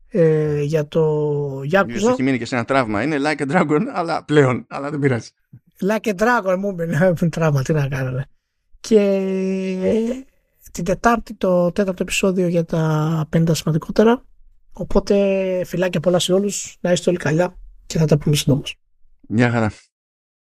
ε, 0.09 0.63
για 0.63 0.89
το 0.89 1.01
Ίσως 1.65 2.05
Yakuza. 2.09 2.13
έχει 2.13 2.23
μείνει 2.23 2.39
και 2.39 2.45
σε 2.45 2.55
ένα 2.55 2.65
τραύμα. 2.65 3.03
Είναι 3.03 3.17
like 3.21 3.41
a 3.41 3.53
dragon, 3.53 3.81
αλλά 3.93 4.25
πλέον. 4.25 4.67
Αλλά 4.69 4.91
δεν 4.91 4.99
πειράζει. 4.99 5.29
Like 5.81 6.09
a 6.09 6.15
dragon 6.15 6.57
μου 6.59 6.77
τραύμα, 7.31 7.63
τι 7.63 7.73
να 7.73 7.89
κάνω. 7.89 8.25
Και 8.81 9.01
την 10.73 10.85
Τετάρτη 10.85 11.35
το 11.35 11.73
τέταρτο 11.73 12.03
επεισόδιο 12.03 12.47
για 12.47 12.65
τα 12.65 13.29
50 13.37 13.51
σημαντικότερα. 13.53 14.23
Οπότε 14.73 15.63
φιλάκια 15.65 16.01
πολλά 16.01 16.19
σε 16.19 16.33
όλους, 16.33 16.77
να 16.81 16.93
είστε 16.93 17.11
όλοι 17.11 17.19
καλά 17.19 17.55
και 17.87 17.99
θα 17.99 18.07
τα 18.07 18.19
πούμε 18.19 18.37
σύντομα. 18.37 18.63
Γεια 19.33 19.51
χαρά. 19.51 19.71